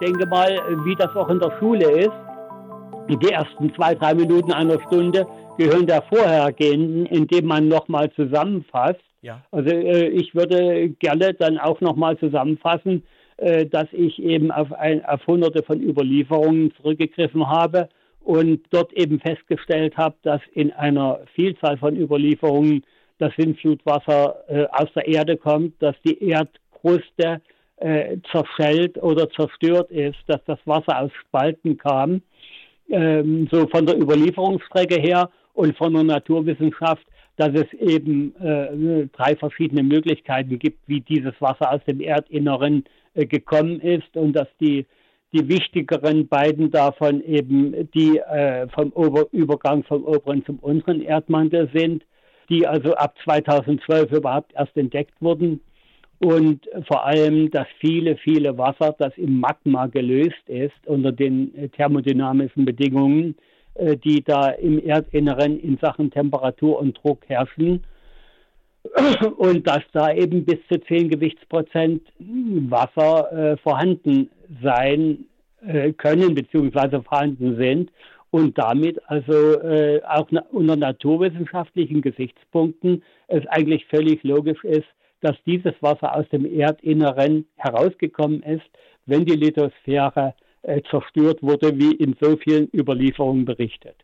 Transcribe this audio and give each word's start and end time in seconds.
denke 0.00 0.26
mal, 0.26 0.48
wie 0.84 0.94
das 0.94 1.14
auch 1.16 1.28
in 1.28 1.38
der 1.38 1.52
Schule 1.58 1.90
ist. 1.90 2.12
Die 3.08 3.28
ersten 3.28 3.72
zwei, 3.74 3.94
drei 3.94 4.14
Minuten 4.14 4.52
einer 4.52 4.80
Stunde 4.86 5.26
gehören 5.58 5.86
der 5.86 6.02
vorhergehenden, 6.02 7.06
indem 7.06 7.46
man 7.46 7.68
nochmal 7.68 8.10
zusammenfasst. 8.12 9.00
Ja. 9.22 9.42
Also 9.50 9.70
äh, 9.70 10.08
ich 10.08 10.34
würde 10.34 10.90
gerne 10.98 11.34
dann 11.34 11.58
auch 11.58 11.80
nochmal 11.80 12.18
zusammenfassen, 12.18 13.04
äh, 13.38 13.66
dass 13.66 13.86
ich 13.92 14.22
eben 14.22 14.50
auf, 14.50 14.72
ein, 14.72 15.04
auf 15.04 15.26
hunderte 15.26 15.62
von 15.62 15.80
Überlieferungen 15.80 16.72
zurückgegriffen 16.76 17.48
habe 17.48 17.88
und 18.20 18.60
dort 18.70 18.92
eben 18.92 19.20
festgestellt 19.20 19.96
habe, 19.96 20.16
dass 20.22 20.40
in 20.52 20.72
einer 20.72 21.20
Vielzahl 21.34 21.76
von 21.76 21.96
Überlieferungen 21.96 22.82
das 23.18 23.32
Sintflutwasser 23.36 24.36
äh, 24.48 24.66
aus 24.72 24.88
der 24.94 25.06
Erde 25.06 25.36
kommt, 25.36 25.80
dass 25.80 25.94
die 26.04 26.22
Erdkruste 26.28 27.40
äh, 27.78 28.18
zerschellt 28.30 29.02
oder 29.02 29.28
zerstört 29.30 29.90
ist, 29.90 30.18
dass 30.26 30.40
das 30.46 30.58
Wasser 30.64 31.00
aus 31.00 31.10
Spalten 31.26 31.76
kam, 31.76 32.22
ähm, 32.88 33.48
so 33.50 33.66
von 33.68 33.86
der 33.86 33.98
Überlieferungsstrecke 33.98 35.00
her 35.00 35.30
und 35.54 35.76
von 35.76 35.92
der 35.92 36.04
Naturwissenschaft, 36.04 37.06
dass 37.36 37.50
es 37.54 37.72
eben 37.74 38.34
äh, 38.36 39.08
drei 39.12 39.36
verschiedene 39.36 39.82
Möglichkeiten 39.82 40.58
gibt, 40.58 40.78
wie 40.86 41.00
dieses 41.00 41.34
Wasser 41.40 41.72
aus 41.72 41.80
dem 41.86 42.00
Erdinneren 42.00 42.84
äh, 43.14 43.26
gekommen 43.26 43.80
ist 43.80 44.16
und 44.16 44.32
dass 44.32 44.48
die 44.60 44.86
die 45.32 45.48
wichtigeren 45.48 46.28
beiden 46.28 46.70
davon 46.70 47.20
eben 47.22 47.90
die 47.92 48.18
äh, 48.18 48.68
vom 48.68 48.92
Ober 48.92 49.26
Übergang 49.32 49.82
vom 49.82 50.04
oberen 50.04 50.44
zum 50.46 50.58
unteren 50.60 51.02
Erdmantel 51.02 51.68
sind, 51.74 52.04
die 52.48 52.66
also 52.66 52.94
ab 52.94 53.14
2012 53.24 54.12
überhaupt 54.12 54.52
erst 54.54 54.76
entdeckt 54.76 55.14
wurden 55.20 55.60
und 56.18 56.66
vor 56.86 57.04
allem 57.04 57.50
das 57.50 57.66
viele, 57.78 58.16
viele 58.16 58.56
Wasser, 58.56 58.94
das 58.98 59.16
im 59.18 59.40
Magma 59.40 59.86
gelöst 59.86 60.48
ist 60.48 60.86
unter 60.86 61.12
den 61.12 61.54
äh, 61.56 61.68
thermodynamischen 61.68 62.64
Bedingungen, 62.64 63.36
äh, 63.74 63.96
die 63.96 64.22
da 64.24 64.50
im 64.50 64.82
Erdinneren 64.82 65.60
in 65.60 65.76
Sachen 65.78 66.10
Temperatur 66.10 66.78
und 66.78 66.98
Druck 66.98 67.20
herrschen 67.26 67.84
und 69.36 69.66
dass 69.66 69.82
da 69.92 70.12
eben 70.12 70.44
bis 70.44 70.58
zu 70.70 70.80
10 70.80 71.10
Gewichtsprozent 71.10 72.02
Wasser 72.18 73.32
äh, 73.32 73.56
vorhanden 73.58 74.30
sein 74.62 75.26
können 75.96 76.34
bzw. 76.34 77.02
vorhanden 77.02 77.56
sind 77.56 77.90
und 78.30 78.56
damit 78.56 79.00
also 79.08 79.58
auch 80.06 80.28
unter 80.52 80.76
naturwissenschaftlichen 80.76 82.02
Gesichtspunkten 82.02 83.02
es 83.26 83.44
eigentlich 83.48 83.84
völlig 83.86 84.22
logisch 84.22 84.62
ist, 84.62 84.86
dass 85.20 85.36
dieses 85.46 85.74
Wasser 85.80 86.14
aus 86.14 86.28
dem 86.30 86.44
Erdinneren 86.44 87.46
herausgekommen 87.56 88.42
ist, 88.42 88.64
wenn 89.06 89.24
die 89.24 89.36
Lithosphäre 89.36 90.34
äh, 90.62 90.82
zerstört 90.90 91.42
wurde, 91.42 91.78
wie 91.78 91.94
in 91.94 92.16
so 92.20 92.36
vielen 92.36 92.68
Überlieferungen 92.74 93.44
berichtet. 93.44 93.96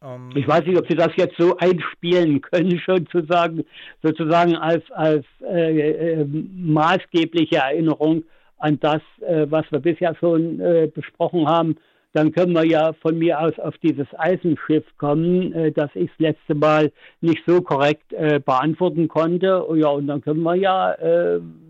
Um, 0.00 0.30
ähm, 0.30 0.30
ich 0.34 0.46
weiß 0.46 0.64
nicht, 0.66 0.78
ob 0.78 0.88
Sie 0.88 0.96
das 0.96 1.10
jetzt 1.16 1.36
so 1.38 1.56
einspielen 1.56 2.40
können, 2.40 2.78
schon 2.84 3.06
zu 3.06 3.24
sagen, 3.24 3.64
sozusagen 4.02 4.56
als, 4.56 4.88
als 4.90 5.24
äh, 5.42 6.20
äh, 6.20 6.24
maßgebliche 6.24 7.56
Erinnerung 7.56 8.24
an 8.58 8.78
das, 8.80 9.02
äh, 9.20 9.46
was 9.48 9.64
wir 9.70 9.80
bisher 9.80 10.14
schon 10.16 10.60
äh, 10.60 10.90
besprochen 10.92 11.48
haben. 11.48 11.76
Dann 12.12 12.32
können 12.32 12.52
wir 12.52 12.64
ja 12.64 12.92
von 12.94 13.18
mir 13.18 13.40
aus 13.40 13.58
auf 13.58 13.76
dieses 13.78 14.06
Eisenschiff 14.18 14.84
kommen, 14.98 15.52
äh, 15.52 15.72
das 15.72 15.90
ich 15.94 16.10
das 16.10 16.18
letzte 16.18 16.54
Mal 16.54 16.92
nicht 17.20 17.42
so 17.46 17.62
korrekt 17.62 18.12
äh, 18.12 18.38
beantworten 18.38 19.08
konnte. 19.08 19.64
Ja, 19.74 19.88
und 19.88 20.06
dann 20.06 20.20
können 20.20 20.42
wir 20.42 20.54
ja 20.54 20.96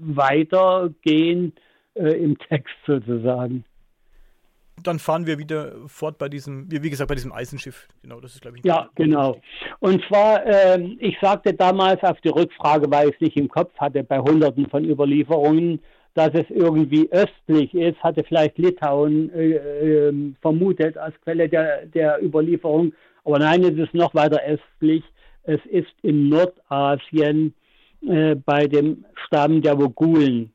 weitergehen 0.00 1.52
im 1.94 2.38
Text 2.38 2.74
sozusagen 2.86 3.64
dann 4.82 4.98
fahren 4.98 5.26
wir 5.26 5.38
wieder 5.38 5.72
fort 5.86 6.18
bei 6.18 6.28
diesem, 6.28 6.70
wie 6.70 6.90
gesagt, 6.90 7.08
bei 7.08 7.14
diesem 7.14 7.32
Eisenschiff. 7.32 7.88
Genau, 8.02 8.20
das 8.20 8.34
ist, 8.34 8.42
glaube 8.42 8.58
ich. 8.58 8.64
Ja, 8.64 8.88
genau. 8.94 9.40
Und 9.80 10.02
zwar, 10.06 10.44
äh, 10.46 10.80
ich 10.98 11.16
sagte 11.20 11.54
damals 11.54 12.02
auf 12.02 12.20
die 12.20 12.28
Rückfrage, 12.28 12.90
weil 12.90 13.08
ich 13.08 13.14
es 13.14 13.20
nicht 13.20 13.36
im 13.36 13.48
Kopf 13.48 13.72
hatte, 13.78 14.02
bei 14.02 14.18
Hunderten 14.18 14.68
von 14.68 14.84
Überlieferungen, 14.84 15.80
dass 16.14 16.34
es 16.34 16.48
irgendwie 16.50 17.08
östlich 17.10 17.72
ist, 17.74 18.02
hatte 18.02 18.24
vielleicht 18.24 18.58
Litauen 18.58 19.32
äh, 19.34 19.52
äh, 19.52 20.32
vermutet 20.40 20.96
als 20.96 21.14
Quelle 21.22 21.48
der, 21.48 21.86
der 21.86 22.22
Überlieferung. 22.22 22.92
Aber 23.24 23.38
nein, 23.38 23.62
es 23.64 23.78
ist 23.78 23.94
noch 23.94 24.14
weiter 24.14 24.40
östlich. 24.46 25.04
Es 25.44 25.60
ist 25.66 25.92
in 26.02 26.28
Nordasien 26.28 27.54
äh, 28.06 28.34
bei 28.34 28.66
dem 28.66 29.04
Stamm 29.26 29.62
der 29.62 29.78
Vogulen. 29.78 30.52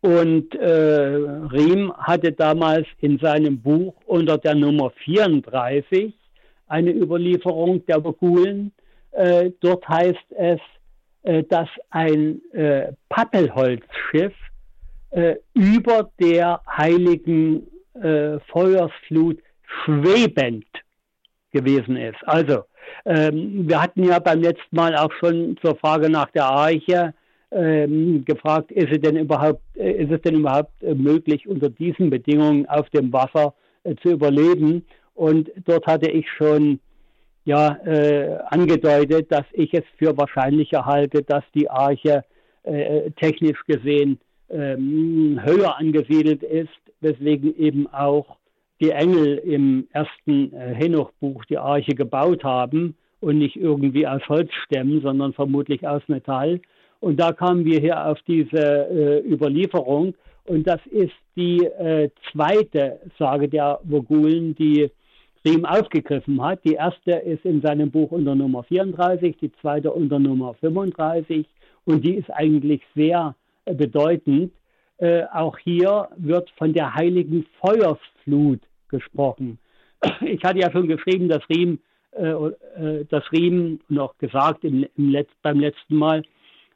Und 0.00 0.54
äh, 0.56 1.14
Riem 1.52 1.92
hatte 1.96 2.32
damals 2.32 2.86
in 3.00 3.18
seinem 3.18 3.60
Buch 3.60 3.94
unter 4.06 4.36
der 4.38 4.54
Nummer 4.54 4.90
34 5.04 6.12
eine 6.66 6.90
Überlieferung 6.90 7.84
der 7.86 8.02
Vogulen. 8.02 8.72
Äh, 9.12 9.50
dort 9.60 9.88
heißt 9.88 10.32
es, 10.36 10.60
äh, 11.22 11.44
dass 11.44 11.68
ein 11.90 12.40
äh, 12.52 12.92
Pappelholzschiff 13.08 14.34
äh, 15.12 15.36
über 15.54 16.10
der 16.20 16.60
heiligen 16.68 17.66
äh, 17.94 18.38
Feuersflut 18.50 19.38
schwebend 19.84 20.66
gewesen 21.52 21.96
ist. 21.96 22.18
Also, 22.26 22.64
ähm, 23.04 23.68
wir 23.68 23.80
hatten 23.80 24.04
ja 24.04 24.18
beim 24.18 24.40
letzten 24.40 24.74
Mal 24.74 24.96
auch 24.96 25.12
schon 25.20 25.56
zur 25.62 25.76
Frage 25.76 26.10
nach 26.10 26.30
der 26.30 26.46
Arche 26.46 27.14
ähm, 27.50 28.24
gefragt, 28.24 28.72
ist 28.72 28.90
es 28.90 29.00
denn 29.00 29.16
überhaupt, 29.16 29.62
äh, 29.76 29.92
ist 29.92 30.10
es 30.10 30.20
denn 30.22 30.36
überhaupt 30.36 30.82
äh, 30.82 30.94
möglich, 30.94 31.46
unter 31.46 31.68
diesen 31.68 32.10
Bedingungen 32.10 32.66
auf 32.66 32.88
dem 32.90 33.12
Wasser 33.12 33.54
äh, 33.84 33.94
zu 33.96 34.10
überleben? 34.10 34.84
Und 35.14 35.50
dort 35.66 35.86
hatte 35.86 36.10
ich 36.10 36.26
schon 36.30 36.80
ja, 37.44 37.76
äh, 37.84 38.38
angedeutet, 38.46 39.30
dass 39.30 39.44
ich 39.52 39.74
es 39.74 39.84
für 39.98 40.16
wahrscheinlicher 40.16 40.86
halte, 40.86 41.22
dass 41.22 41.44
die 41.54 41.68
Arche 41.68 42.24
äh, 42.62 43.10
technisch 43.12 43.62
gesehen 43.66 44.18
ähm, 44.52 45.40
höher 45.42 45.76
angesiedelt 45.76 46.42
ist, 46.42 46.68
weswegen 47.00 47.56
eben 47.58 47.86
auch 47.92 48.36
die 48.80 48.90
Engel 48.90 49.38
im 49.38 49.86
ersten 49.92 50.52
äh, 50.52 50.74
Henoch-Buch 50.74 51.44
die 51.46 51.58
Arche 51.58 51.94
gebaut 51.94 52.44
haben 52.44 52.96
und 53.20 53.38
nicht 53.38 53.56
irgendwie 53.56 54.06
aus 54.06 54.28
Holzstämmen, 54.28 55.00
sondern 55.00 55.32
vermutlich 55.32 55.86
aus 55.86 56.02
Metall. 56.08 56.60
Und 57.00 57.18
da 57.18 57.32
kamen 57.32 57.64
wir 57.64 57.80
hier 57.80 58.06
auf 58.06 58.18
diese 58.26 58.56
äh, 58.56 59.28
Überlieferung. 59.28 60.14
Und 60.44 60.66
das 60.66 60.80
ist 60.86 61.14
die 61.36 61.64
äh, 61.64 62.10
zweite 62.30 63.00
Sage 63.18 63.48
der 63.48 63.80
Vogulen, 63.84 64.54
die 64.56 64.90
Riem 65.44 65.64
aufgegriffen 65.64 66.42
hat. 66.42 66.64
Die 66.64 66.74
erste 66.74 67.12
ist 67.12 67.44
in 67.44 67.60
seinem 67.60 67.90
Buch 67.90 68.10
unter 68.10 68.34
Nummer 68.34 68.62
34, 68.64 69.36
die 69.36 69.52
zweite 69.60 69.92
unter 69.92 70.18
Nummer 70.18 70.54
35. 70.54 71.46
Und 71.84 72.04
die 72.04 72.14
ist 72.14 72.30
eigentlich 72.30 72.82
sehr 72.94 73.34
bedeutend. 73.64 74.52
Äh, 74.98 75.24
auch 75.32 75.58
hier 75.58 76.08
wird 76.16 76.50
von 76.56 76.72
der 76.72 76.94
heiligen 76.94 77.46
Feuersflut 77.60 78.60
gesprochen. 78.88 79.58
Ich 80.20 80.42
hatte 80.44 80.58
ja 80.58 80.70
schon 80.70 80.88
geschrieben, 80.88 81.28
dass 81.28 81.42
Riem, 81.48 81.78
äh, 82.12 82.30
äh, 82.30 83.04
dass 83.08 83.24
Riem 83.32 83.80
noch 83.88 84.18
gesagt 84.18 84.64
im, 84.64 84.86
im 84.96 85.10
Letz-, 85.10 85.30
beim 85.42 85.60
letzten 85.60 85.96
Mal, 85.96 86.22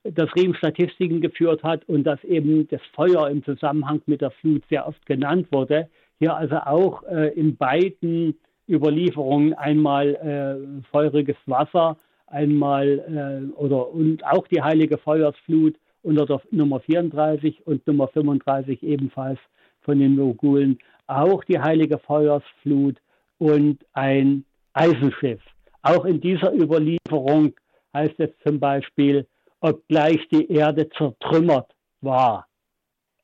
dass 0.04 0.34
Riem 0.36 0.54
Statistiken 0.54 1.20
geführt 1.20 1.62
hat 1.62 1.88
und 1.88 2.04
dass 2.04 2.22
eben 2.24 2.68
das 2.68 2.80
Feuer 2.94 3.28
im 3.28 3.44
Zusammenhang 3.44 4.02
mit 4.06 4.20
der 4.20 4.30
Flut 4.30 4.62
sehr 4.70 4.86
oft 4.86 5.04
genannt 5.06 5.48
wurde. 5.50 5.88
Hier 6.18 6.34
also 6.36 6.56
auch 6.56 7.02
äh, 7.04 7.28
in 7.34 7.56
beiden 7.56 8.36
Überlieferungen 8.68 9.54
einmal 9.54 10.14
äh, 10.14 10.82
feuriges 10.90 11.36
Wasser, 11.46 11.96
einmal 12.26 13.50
äh, 13.54 13.56
oder 13.56 13.88
und 13.90 14.24
auch 14.24 14.46
die 14.48 14.62
heilige 14.62 14.98
Feuersflut 14.98 15.76
unter 16.06 16.24
der 16.24 16.40
Nummer 16.50 16.80
34 16.80 17.66
und 17.66 17.86
Nummer 17.86 18.08
35 18.08 18.82
ebenfalls 18.82 19.40
von 19.82 19.98
den 19.98 20.14
Mogulen 20.14 20.78
auch 21.06 21.44
die 21.44 21.58
heilige 21.58 21.98
Feuersflut 21.98 22.96
und 23.38 23.84
ein 23.92 24.44
Eisenschiff. 24.72 25.42
Auch 25.82 26.04
in 26.04 26.20
dieser 26.20 26.52
Überlieferung 26.54 27.52
heißt 27.94 28.18
es 28.18 28.30
zum 28.44 28.58
Beispiel, 28.58 29.26
obgleich 29.60 30.18
die 30.30 30.50
Erde 30.50 30.88
zertrümmert 30.90 31.70
war. 32.00 32.46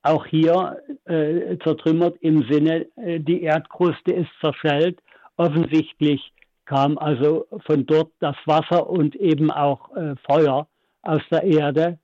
Auch 0.03 0.27
hier 0.27 0.79
äh, 1.05 1.57
zertrümmert 1.59 2.17
im 2.21 2.43
Sinne, 2.51 2.87
äh, 2.97 3.21
die 3.21 3.43
Erdkruste 3.43 4.13
ist 4.13 4.31
zerschellt. 4.41 5.01
Offensichtlich 5.37 6.33
kam 6.65 6.99
also 6.99 7.47
von 7.67 7.87
dort 7.87 8.11
das 8.19 8.37
Wasser 8.47 8.89
und 8.89 9.15
eben 9.17 9.51
auch 9.51 9.95
äh, 9.97 10.15
Feuer 10.29 10.67
aus 11.03 11.23
der 11.31 11.45
Erde. 11.45 11.99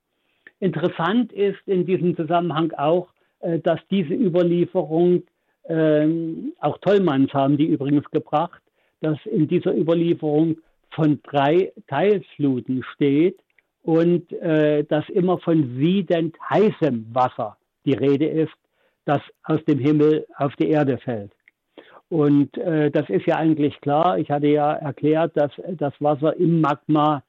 Interessant 0.60 1.32
ist 1.32 1.60
in 1.66 1.86
diesem 1.86 2.16
Zusammenhang 2.16 2.72
auch, 2.72 3.08
äh, 3.40 3.58
dass 3.60 3.80
diese 3.90 4.14
Überlieferung, 4.14 5.22
ähm, 5.68 6.52
auch 6.60 6.78
Tollmanns 6.78 7.32
haben 7.32 7.56
die 7.56 7.66
übrigens 7.66 8.10
gebracht, 8.10 8.62
dass 9.00 9.18
in 9.26 9.46
dieser 9.46 9.76
Überlieferung 9.76 10.56
von 10.90 11.20
drei 11.22 11.72
Teilfluten 11.86 12.82
steht 12.94 13.38
und 13.82 14.32
äh, 14.32 14.84
dass 14.84 15.08
immer 15.10 15.38
von 15.38 15.76
siedend 15.78 16.36
heißem 16.50 17.06
Wasser 17.12 17.56
die 17.84 17.94
Rede 17.94 18.26
ist, 18.26 18.54
das 19.04 19.20
aus 19.44 19.64
dem 19.64 19.78
Himmel 19.78 20.26
auf 20.36 20.54
die 20.56 20.68
Erde 20.68 20.98
fällt. 20.98 21.32
Und 22.08 22.56
äh, 22.58 22.90
das 22.90 23.08
ist 23.08 23.26
ja 23.26 23.36
eigentlich 23.36 23.80
klar. 23.80 24.18
Ich 24.18 24.30
hatte 24.30 24.48
ja 24.48 24.72
erklärt, 24.72 25.36
dass 25.36 25.52
das 25.68 25.92
Wasser 26.00 26.36
im 26.36 26.60
Magma 26.60 27.22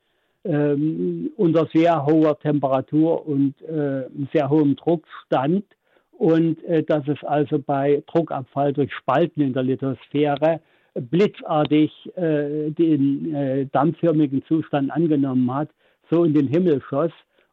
ähm, 0.46 1.32
unter 1.38 1.68
sehr 1.74 2.06
hoher 2.06 2.40
Temperatur 2.40 3.28
und 3.28 3.62
äh, 3.62 4.06
sehr 4.34 4.50
hohem 4.50 4.76
Druck 4.76 5.06
stand 5.26 5.64
und 6.12 6.64
äh, 6.64 6.84
dass 6.84 7.08
es 7.08 7.24
also 7.24 7.60
bei 7.60 8.04
Druckabfall 8.08 8.74
durch 8.74 8.94
Spalten 8.94 9.42
in 9.42 9.54
der 9.54 9.64
Lithosphäre 9.64 10.62
blitzartig 10.94 11.92
äh, 12.16 12.72
den 12.72 13.34
äh, 13.34 13.66
dampfförmigen 13.68 14.44
Zustand 14.46 14.92
angenommen 14.92 15.54
hat, 15.54 15.70
so 16.10 16.24
in 16.24 16.34
den 16.34 16.48
Himmel 16.48 16.82
schoss. 16.82 17.12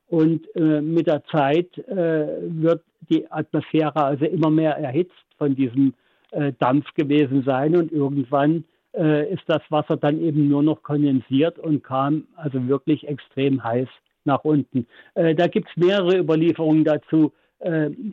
Und 0.08 0.46
äh, 0.54 0.80
mit 0.80 1.06
der 1.06 1.24
Zeit 1.26 1.76
äh, 1.78 2.26
wird 2.40 2.82
die 3.10 3.30
Atmosphäre 3.30 3.96
also 3.96 4.24
immer 4.24 4.50
mehr 4.50 4.76
erhitzt 4.76 5.14
von 5.38 5.54
diesem 5.54 5.94
Dampf 6.58 6.92
gewesen 6.94 7.44
sein 7.46 7.76
und 7.76 7.92
irgendwann 7.92 8.64
äh, 8.96 9.32
ist 9.32 9.44
das 9.46 9.62
Wasser 9.70 9.96
dann 9.96 10.20
eben 10.20 10.48
nur 10.48 10.62
noch 10.62 10.82
kondensiert 10.82 11.58
und 11.58 11.84
kam 11.84 12.24
also 12.36 12.66
wirklich 12.68 13.06
extrem 13.06 13.62
heiß 13.62 13.88
nach 14.24 14.42
unten. 14.42 14.88
da 15.14 15.46
gibt 15.46 15.68
es 15.68 15.76
mehrere 15.76 16.18
Überlieferungen 16.18 16.82
dazu. 16.82 17.32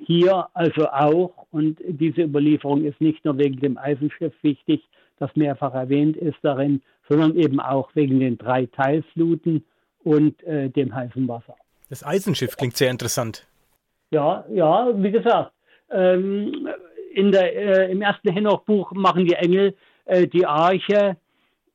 hier 0.05 0.47
also 0.53 0.87
auch 0.89 1.47
und 1.49 1.79
diese 1.87 2.21
Überlieferung 2.21 2.85
ist 2.85 3.01
nicht 3.01 3.25
nur 3.25 3.35
wegen 3.39 3.59
dem 3.59 3.79
Eisenschiff 3.79 4.31
wichtig, 4.43 4.87
das 5.17 5.35
mehrfach 5.35 5.73
erwähnt 5.73 6.17
ist 6.17 6.37
darin, 6.43 6.81
sondern 7.09 7.35
eben 7.35 7.59
auch 7.59 7.89
wegen 7.95 8.19
den 8.19 8.37
drei 8.37 8.65
Teilfluten 8.67 9.63
und 10.03 10.41
äh, 10.43 10.69
dem 10.69 10.93
heißen 10.93 11.27
Wasser. 11.27 11.55
Das 11.89 12.05
Eisenschiff 12.05 12.57
klingt 12.57 12.77
sehr 12.77 12.91
interessant. 12.91 13.47
Ja, 14.11 14.45
ja, 14.51 14.91
wie 14.95 15.11
gesagt, 15.11 15.51
ähm, 15.89 16.67
der, 17.15 17.55
äh, 17.55 17.91
im 17.91 18.01
ersten 18.01 18.31
Henoch-Buch 18.31 18.91
machen 18.93 19.25
die 19.25 19.33
Engel 19.33 19.75
äh, 20.05 20.27
die 20.27 20.45
Arche 20.45 21.17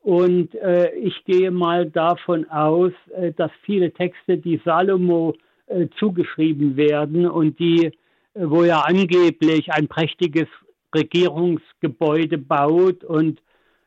und 0.01 0.55
äh, 0.55 0.91
ich 0.95 1.25
gehe 1.25 1.51
mal 1.51 1.91
davon 1.91 2.49
aus, 2.51 2.93
äh, 3.15 3.33
dass 3.33 3.51
viele 3.63 3.93
Texte, 3.93 4.39
die 4.39 4.61
Salomo 4.65 5.35
äh, 5.67 5.89
zugeschrieben 5.99 6.77
werden 6.77 7.27
und 7.27 7.59
die, 7.59 7.93
wo 8.35 8.63
er 8.63 8.87
angeblich 8.87 9.73
ein 9.73 9.89
prächtiges 9.89 10.47
Regierungsgebäude 10.95 12.39
baut 12.39 13.05
und 13.05 13.41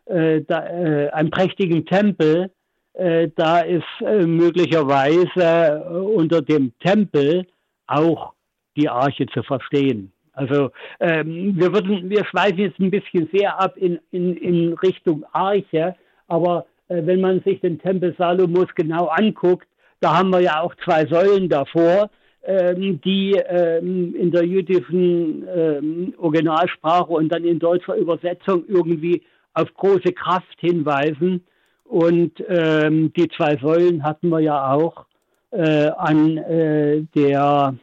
äh, 0.06 0.42
da, 0.42 0.68
äh, 0.68 1.10
einen 1.10 1.32
prächtigen 1.32 1.86
Tempel. 1.86 2.52
Äh, 2.94 3.30
da 3.36 3.62
ist 3.62 3.84
äh, 4.02 4.26
möglicherweise 4.26 5.26
äh, 5.44 5.98
unter 5.98 6.42
dem 6.42 6.74
Tempel 6.80 7.48
auch 7.88 8.34
die 8.76 8.90
Arche 8.90 9.26
zu 9.28 9.44
verstehen. 9.44 10.12
Also 10.34 10.72
ähm, 11.00 11.54
wir 11.58 11.74
würden, 11.74 12.10
wir 12.10 12.26
schweifen 12.26 12.60
jetzt 12.60 12.80
ein 12.80 12.92
bisschen 12.92 13.30
sehr 13.34 13.60
ab 13.60 13.76
in, 13.78 14.00
in, 14.12 14.38
in 14.38 14.74
Richtung 14.74 15.26
Arche, 15.34 15.96
aber 16.28 16.66
äh, 16.88 17.02
wenn 17.06 17.22
man 17.22 17.42
sich 17.42 17.60
den 17.60 17.80
Tempel 17.80 18.16
Salomos 18.18 18.68
genau 18.76 19.08
anguckt, 19.08 19.68
da 20.00 20.18
haben 20.18 20.30
wir 20.30 20.40
ja 20.40 20.62
auch 20.62 20.74
zwei 20.84 21.06
Säulen 21.06 21.50
davor 21.50 22.10
ähm, 22.44 23.00
die 23.02 23.34
ähm, 23.34 24.16
in 24.16 24.32
der 24.32 24.46
jüdischen 24.46 25.48
ähm, 25.48 26.14
Originalsprache 26.18 27.12
und 27.12 27.30
dann 27.30 27.44
in 27.44 27.60
deutscher 27.60 27.96
Übersetzung 27.96 28.64
irgendwie 28.68 29.22
auf 29.54 29.72
große 29.74 30.14
Kraft 30.14 30.60
hinweisen. 30.60 31.44
Und 31.86 32.44
ähm, 32.48 33.12
die 33.14 33.28
zwei 33.30 33.58
Säulen 33.58 34.04
hatten 34.04 34.30
wir 34.30 34.40
ja 34.40 34.74
auch 34.74 35.06
äh, 35.52 35.90
an 35.98 36.38
äh, 36.38 37.04
der, 37.14 37.76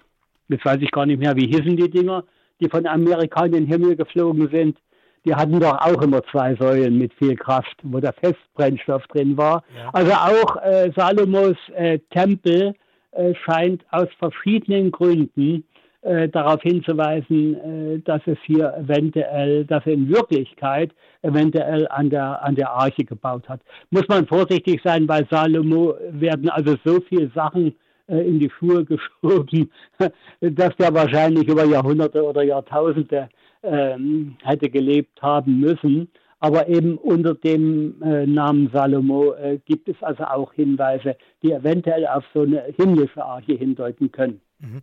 jetzt 0.49 0.65
weiß 0.65 0.79
ich 0.81 0.91
gar 0.91 1.07
nicht 1.07 1.21
mehr, 1.21 1.37
wie 1.37 1.47
hießen 1.47 1.77
die 1.77 1.91
Dinger, 1.91 2.25
die 2.61 2.69
von 2.69 2.87
Amerika 2.87 3.45
in 3.45 3.53
den 3.53 3.67
Himmel 3.67 3.97
geflogen 3.97 4.49
sind. 4.51 4.79
Die 5.25 5.35
hatten 5.35 5.61
doch 5.61 5.79
auch 5.81 6.01
immer 6.03 6.23
zwei 6.31 6.55
Säulen 6.57 6.97
mit 6.99 7.13
viel 7.15 7.37
Kraft, 7.37 7.77
wo 7.83 8.01
der 8.01 8.15
Festbrennstoff 8.15 9.07
drin 9.09 9.37
war. 9.37 9.63
Ja. 9.77 9.91
Also 9.93 10.13
auch 10.13 10.63
äh, 10.63 10.91
Salomos 10.97 11.57
äh, 11.75 11.99
Tempel 12.11 12.75
äh, 13.13 13.35
scheint 13.35 13.85
aus 13.91 14.09
verschiedenen 14.19 14.91
Gründen 14.91 15.65
äh, 16.03 16.29
darauf 16.29 16.63
hinzuweisen, 16.63 17.57
äh, 17.57 17.99
dass 18.01 18.23
es 18.27 18.39
hier 18.45 18.73
eventuell, 18.79 19.65
dass 19.65 19.85
er 19.85 19.95
in 19.95 20.09
Wirklichkeit 20.09 20.93
eventuell 21.23 21.89
an 21.89 22.09
der, 22.09 22.45
an 22.45 22.55
der 22.55 22.71
Arche 22.71 23.05
gebaut 23.05 23.49
hat. 23.49 23.61
Muss 23.91 24.07
man 24.09 24.27
vorsichtig 24.27 24.81
sein, 24.85 25.07
bei 25.07 25.27
Salomo 25.29 25.95
werden 26.11 26.49
also 26.49 26.77
so 26.85 27.01
viele 27.01 27.31
Sachen 27.35 27.75
in 28.09 28.41
die 28.41 28.51
Schuhe 28.51 28.85
geschoben, 28.85 29.71
dass 30.41 30.77
der 30.77 30.95
wahrscheinlich 30.95 31.47
über 31.49 31.65
Jahrhunderte 31.65 32.25
oder 32.25 32.43
Jahrtausende 32.43 33.29
ähm, 33.63 34.37
hätte 34.43 34.71
gelebt 34.71 35.21
haben 35.23 35.61
müssen. 35.61 36.09
Aber 36.41 36.69
eben 36.69 36.97
unter 36.99 37.35
dem 37.35 38.01
äh, 38.01 38.25
Namen 38.25 38.71
Salomo 38.73 39.33
äh, 39.33 39.59
gibt 39.65 39.89
es 39.89 39.97
also 40.03 40.23
auch 40.25 40.53
Hinweise, 40.53 41.17
die 41.43 41.51
eventuell 41.51 42.07
auf 42.07 42.25
so 42.33 42.43
eine 42.43 42.63
himmlische 42.77 43.25
Arche 43.25 43.55
hindeuten 43.55 44.13
können. 44.13 44.41
Mhm. 44.61 44.83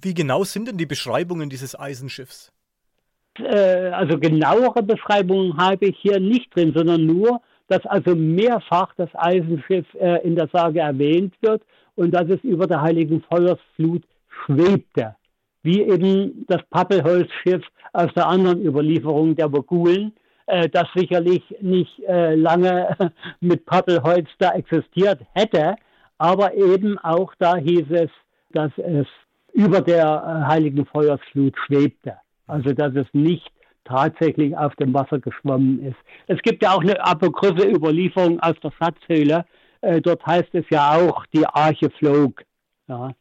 Wie 0.00 0.14
genau 0.14 0.44
sind 0.44 0.68
denn 0.68 0.78
die 0.78 0.86
Beschreibungen 0.86 1.50
dieses 1.50 1.78
Eisenschiffs? 1.78 2.52
Äh, 3.38 3.90
also 3.90 4.18
genauere 4.18 4.82
Beschreibungen 4.82 5.56
habe 5.58 5.86
ich 5.86 5.98
hier 5.98 6.20
nicht 6.20 6.54
drin, 6.56 6.72
sondern 6.74 7.04
nur, 7.04 7.42
dass 7.68 7.84
also 7.84 8.14
mehrfach 8.14 8.94
das 8.96 9.10
Eisenschiff 9.14 9.86
äh, 9.94 10.26
in 10.26 10.36
der 10.36 10.48
Sage 10.52 10.80
erwähnt 10.80 11.34
wird 11.42 11.62
und 11.96 12.12
dass 12.12 12.28
es 12.28 12.42
über 12.42 12.66
der 12.66 12.82
heiligen 12.82 13.22
Feuersflut 13.22 14.02
schwebte. 14.44 15.16
Wie 15.62 15.82
eben 15.82 16.44
das 16.48 16.62
Pappelholzschiff 16.70 17.64
aus 17.92 18.12
der 18.14 18.26
anderen 18.26 18.64
Überlieferung 18.64 19.34
der 19.34 19.48
Mogulen, 19.48 20.12
äh, 20.46 20.68
das 20.68 20.86
sicherlich 20.94 21.42
nicht 21.60 21.98
äh, 22.06 22.34
lange 22.34 22.96
mit 23.40 23.64
Pappelholz 23.64 24.28
da 24.38 24.52
existiert 24.52 25.20
hätte, 25.32 25.76
aber 26.18 26.54
eben 26.54 26.98
auch 26.98 27.32
da 27.38 27.56
hieß 27.56 27.86
es, 27.90 28.10
dass 28.52 28.70
es 28.76 29.06
über 29.52 29.80
der 29.80 30.04
äh, 30.04 30.46
heiligen 30.46 30.84
Feuersflut 30.84 31.54
schwebte. 31.66 32.16
Also 32.46 32.72
dass 32.72 32.94
es 32.94 33.06
nicht 33.12 33.50
tatsächlich 33.84 34.56
auf 34.56 34.74
dem 34.76 34.92
Wasser 34.94 35.18
geschwommen 35.18 35.82
ist. 35.82 35.96
Es 36.26 36.40
gibt 36.42 36.62
ja 36.62 36.72
auch 36.72 36.80
eine 36.80 36.98
apokryphe 37.04 37.68
Überlieferung 37.68 38.40
aus 38.40 38.54
der 38.62 38.72
Schatzhöhle. 38.72 39.44
Äh, 39.84 40.00
dort 40.00 40.24
heißt 40.26 40.54
es 40.54 40.64
ja 40.70 40.96
auch, 40.96 41.26
die 41.26 41.46
Arche 41.46 41.90
flog. 41.90 42.42
Ja. 42.88 43.12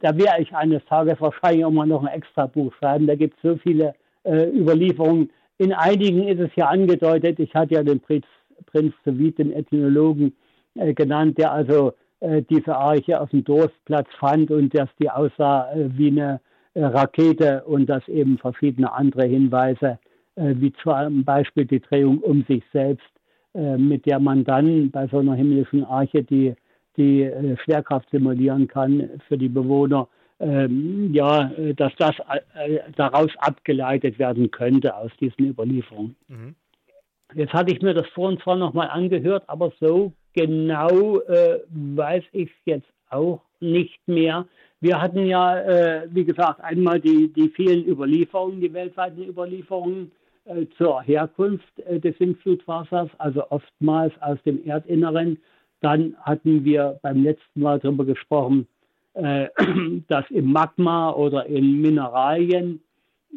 Da 0.00 0.16
werde 0.16 0.42
ich 0.42 0.54
eines 0.54 0.84
Tages 0.86 1.20
wahrscheinlich 1.20 1.64
auch 1.64 1.70
mal 1.70 1.86
noch 1.86 2.02
ein 2.02 2.12
extra 2.12 2.46
Buch 2.46 2.72
schreiben. 2.74 3.06
Da 3.06 3.14
gibt 3.14 3.36
es 3.36 3.42
so 3.42 3.56
viele 3.56 3.94
äh, 4.24 4.48
Überlieferungen, 4.50 5.30
in 5.58 5.72
einigen 5.72 6.26
ist 6.26 6.40
es 6.40 6.50
ja 6.56 6.68
angedeutet, 6.68 7.38
ich 7.38 7.54
hatte 7.54 7.74
ja 7.74 7.82
den 7.84 8.00
Prinz, 8.00 8.24
Prinz 8.66 8.94
Soviet, 9.04 9.38
den 9.38 9.52
Ethnologen, 9.52 10.34
äh, 10.74 10.92
genannt, 10.92 11.38
der 11.38 11.52
also 11.52 11.92
äh, 12.20 12.42
diese 12.42 12.76
Arche 12.76 13.20
auf 13.20 13.30
dem 13.30 13.44
Dorfplatz 13.44 14.08
fand 14.18 14.50
und 14.50 14.74
dass 14.74 14.88
die 15.00 15.08
aussah 15.08 15.70
äh, 15.72 15.88
wie 15.96 16.08
eine 16.08 16.40
Rakete 16.74 17.64
und 17.64 17.86
dass 17.86 18.06
eben 18.08 18.38
verschiedene 18.38 18.90
andere 18.90 19.26
Hinweise, 19.26 19.98
wie 20.36 20.72
zum 20.82 21.22
Beispiel 21.22 21.66
die 21.66 21.80
Drehung 21.80 22.20
um 22.20 22.46
sich 22.48 22.64
selbst, 22.72 23.04
äh, 23.54 23.76
mit 23.76 24.06
der 24.06 24.18
man 24.18 24.44
dann 24.44 24.90
bei 24.90 25.06
so 25.08 25.18
einer 25.18 25.34
himmlischen 25.34 25.84
Arche 25.84 26.22
die, 26.22 26.54
die 26.96 27.30
Schwerkraft 27.64 28.10
simulieren 28.10 28.68
kann 28.68 29.08
für 29.28 29.38
die 29.38 29.48
Bewohner, 29.48 30.08
ähm, 30.42 31.14
ja, 31.14 31.52
äh, 31.52 31.72
dass 31.72 31.92
das 31.98 32.16
äh, 32.54 32.80
daraus 32.96 33.30
abgeleitet 33.38 34.18
werden 34.18 34.50
könnte 34.50 34.96
aus 34.96 35.12
diesen 35.20 35.46
Überlieferungen. 35.46 36.16
Mhm. 36.26 36.54
Jetzt 37.34 37.52
hatte 37.52 37.72
ich 37.72 37.80
mir 37.80 37.94
das 37.94 38.08
vorhin 38.08 38.40
zwar 38.40 38.56
nochmal 38.56 38.88
angehört, 38.90 39.44
aber 39.46 39.72
so 39.80 40.12
genau 40.34 41.20
äh, 41.20 41.60
weiß 41.70 42.24
ich 42.32 42.50
es 42.50 42.56
jetzt 42.64 42.88
auch 43.08 43.40
nicht 43.60 44.00
mehr. 44.06 44.46
Wir 44.80 45.00
hatten 45.00 45.26
ja, 45.26 45.60
äh, 45.60 46.08
wie 46.10 46.24
gesagt, 46.24 46.60
einmal 46.60 46.98
die, 47.00 47.32
die 47.32 47.48
vielen 47.50 47.86
Überlieferungen, 47.86 48.60
die 48.60 48.72
weltweiten 48.72 49.22
Überlieferungen 49.22 50.06
äh, 50.06 50.21
zur 50.76 51.02
Herkunft 51.02 51.78
äh, 51.80 52.00
des 52.00 52.16
Sintflutwassers, 52.18 53.08
also 53.18 53.48
oftmals 53.50 54.12
aus 54.20 54.38
dem 54.44 54.64
Erdinneren. 54.66 55.38
Dann 55.80 56.16
hatten 56.22 56.64
wir 56.64 56.98
beim 57.02 57.22
letzten 57.22 57.60
Mal 57.60 57.78
darüber 57.80 58.04
gesprochen, 58.04 58.66
äh, 59.14 59.48
dass 60.08 60.28
im 60.30 60.52
Magma 60.52 61.10
oder 61.10 61.46
in 61.46 61.80
Mineralien 61.80 62.80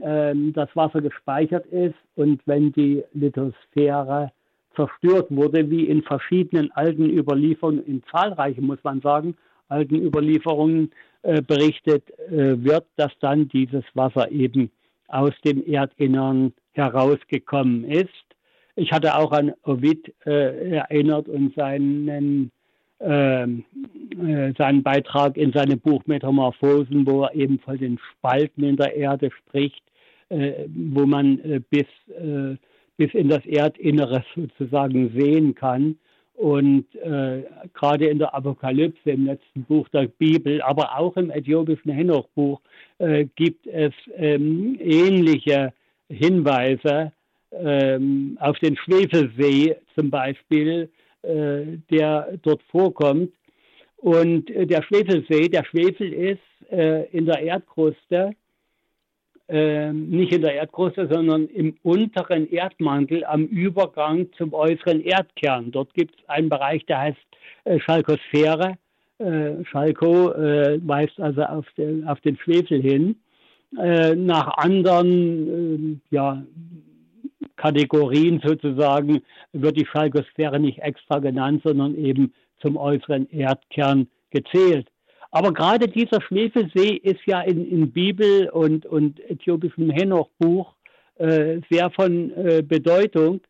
ähm, 0.02 0.54
das 0.54 0.70
Wasser 0.76 1.02
gespeichert 1.02 1.66
ist 1.68 1.96
und 2.16 2.42
wenn 2.46 2.72
die 2.72 3.04
Lithosphäre 3.14 4.32
zerstört 4.76 5.28
wurde, 5.30 5.70
wie 5.70 5.86
in 5.86 6.02
verschiedenen 6.02 6.72
alten 6.72 7.10
Überlieferungen, 7.10 7.86
in 7.86 8.04
zahlreichen 8.12 8.66
muss 8.66 8.84
man 8.84 9.02
sagen, 9.02 9.36
alten 9.70 9.96
Überlieferungen 9.96 10.92
äh, 11.22 11.42
berichtet 11.42 12.04
äh, 12.30 12.62
wird, 12.64 12.86
dass 12.98 13.12
dann 13.22 13.48
dieses 13.48 13.84
Wasser 13.94 14.32
eben 14.32 14.70
aus 15.08 15.34
dem 15.46 15.66
Erdinnern 15.66 16.54
herausgekommen 16.78 17.86
ist. 17.86 18.10
Ich 18.76 18.92
hatte 18.92 19.16
auch 19.18 19.32
an 19.32 19.54
Ovid 19.64 20.14
äh, 20.26 20.76
erinnert 20.76 21.28
und 21.30 21.56
seinen 21.56 22.52
ähm, 23.00 23.66
äh, 24.12 24.54
seinen 24.58 24.84
Beitrag 24.84 25.38
in 25.38 25.52
seinem 25.52 25.80
Buch 25.80 26.04
Metamorphosen, 26.06 27.06
wo 27.06 27.24
er 27.24 27.36
eben 27.36 27.60
von 27.60 27.78
den 27.78 28.00
Spalten 28.00 28.64
in 28.64 28.78
der 28.78 28.96
Erde 28.96 29.30
spricht. 29.32 29.84
äh, 30.30 30.66
wo 30.74 31.06
man 31.06 31.40
äh, 31.42 31.62
bis, 31.70 31.86
äh, 32.10 32.56
bis 32.98 33.14
in 33.14 33.30
das 33.30 33.46
Erdinnere 33.46 34.24
sozusagen 34.36 35.12
sehen 35.16 35.54
kann. 35.56 35.98
Und 36.34 36.88
gerade 37.74 38.08
in 38.08 38.20
der 38.20 38.36
Apokalypse, 38.36 39.10
im 39.10 39.26
letzten 39.26 39.64
Buch 39.64 39.88
der 39.88 40.08
Bibel, 40.08 40.62
aber 40.62 41.00
auch 41.00 41.16
im 41.16 41.32
äthiopischen 41.32 41.94
Henoch-Buch 41.94 42.60
gibt 43.38 43.66
es 43.68 43.94
ähm, 44.18 44.78
ähnliche 44.82 45.72
Hinweise 46.10 47.12
ähm, 47.52 48.38
auf 48.40 48.58
den 48.60 48.78
Schwefelsee 48.78 49.76
zum 49.96 50.10
Beispiel, 50.10 50.90
äh, 51.22 51.78
der 51.90 52.38
dort 52.42 52.62
vorkommt. 52.64 53.32
Und 53.98 54.50
äh, 54.50 54.66
der 54.66 54.84
Schwefelsee, 54.84 55.50
der 55.50 55.66
Schwefel 55.66 56.14
ist 56.14 56.72
äh, 56.72 57.06
in 57.12 57.26
der 57.26 57.42
Erdkruste, 57.42 58.32
äh, 59.48 59.94
nicht 59.94 60.34
in 60.34 60.42
der 60.42 60.56
Erdkruste, 60.56 61.08
sondern 61.12 61.48
im 61.48 61.78
unteren 61.84 62.50
Erdmantel 62.52 63.24
am 63.26 63.46
Übergang 63.46 64.28
zum 64.38 64.54
äußeren 64.54 65.02
Erdkern. 65.02 65.72
Dort 65.72 65.94
gibt 65.94 66.20
es 66.20 66.30
einen 66.30 66.50
Bereich, 66.50 66.86
der 66.86 67.00
heißt 67.00 67.18
äh, 67.66 67.80
Schalkosphäre. 67.80 68.78
Äh, 69.20 69.64
Schalko 69.66 70.32
äh, 70.34 70.80
weist 70.86 71.20
also 71.20 71.44
auf 71.44 71.66
den, 71.78 72.08
auf 72.08 72.20
den 72.22 72.38
Schwefel 72.38 72.82
hin. 72.82 73.16
Nach 73.78 74.58
anderen 74.58 76.02
ja, 76.10 76.44
Kategorien 77.58 78.42
sozusagen 78.44 79.22
wird 79.54 79.78
die 79.78 79.86
Schalkosphäre 79.86 80.60
nicht 80.60 80.80
extra 80.80 81.20
genannt, 81.20 81.62
sondern 81.64 81.96
eben 81.96 82.34
zum 82.62 82.78
äußeren 82.78 83.30
Erdkern 83.30 84.08
gezählt. 84.30 84.88
Aber 85.32 85.54
gerade 85.54 85.88
dieser 85.88 86.22
Schwefelsee 86.22 86.96
ist 86.96 87.20
ja 87.26 87.42
in, 87.42 87.70
in 87.70 87.92
Bibel 87.92 88.50
und, 88.50 88.86
und 88.86 89.20
äthiopischem 89.30 89.90
Henoch-Buch 89.90 90.74
äh, 91.18 91.60
sehr 91.70 91.90
von 91.92 92.32
äh, 92.32 92.64
Bedeutung. 92.66 93.42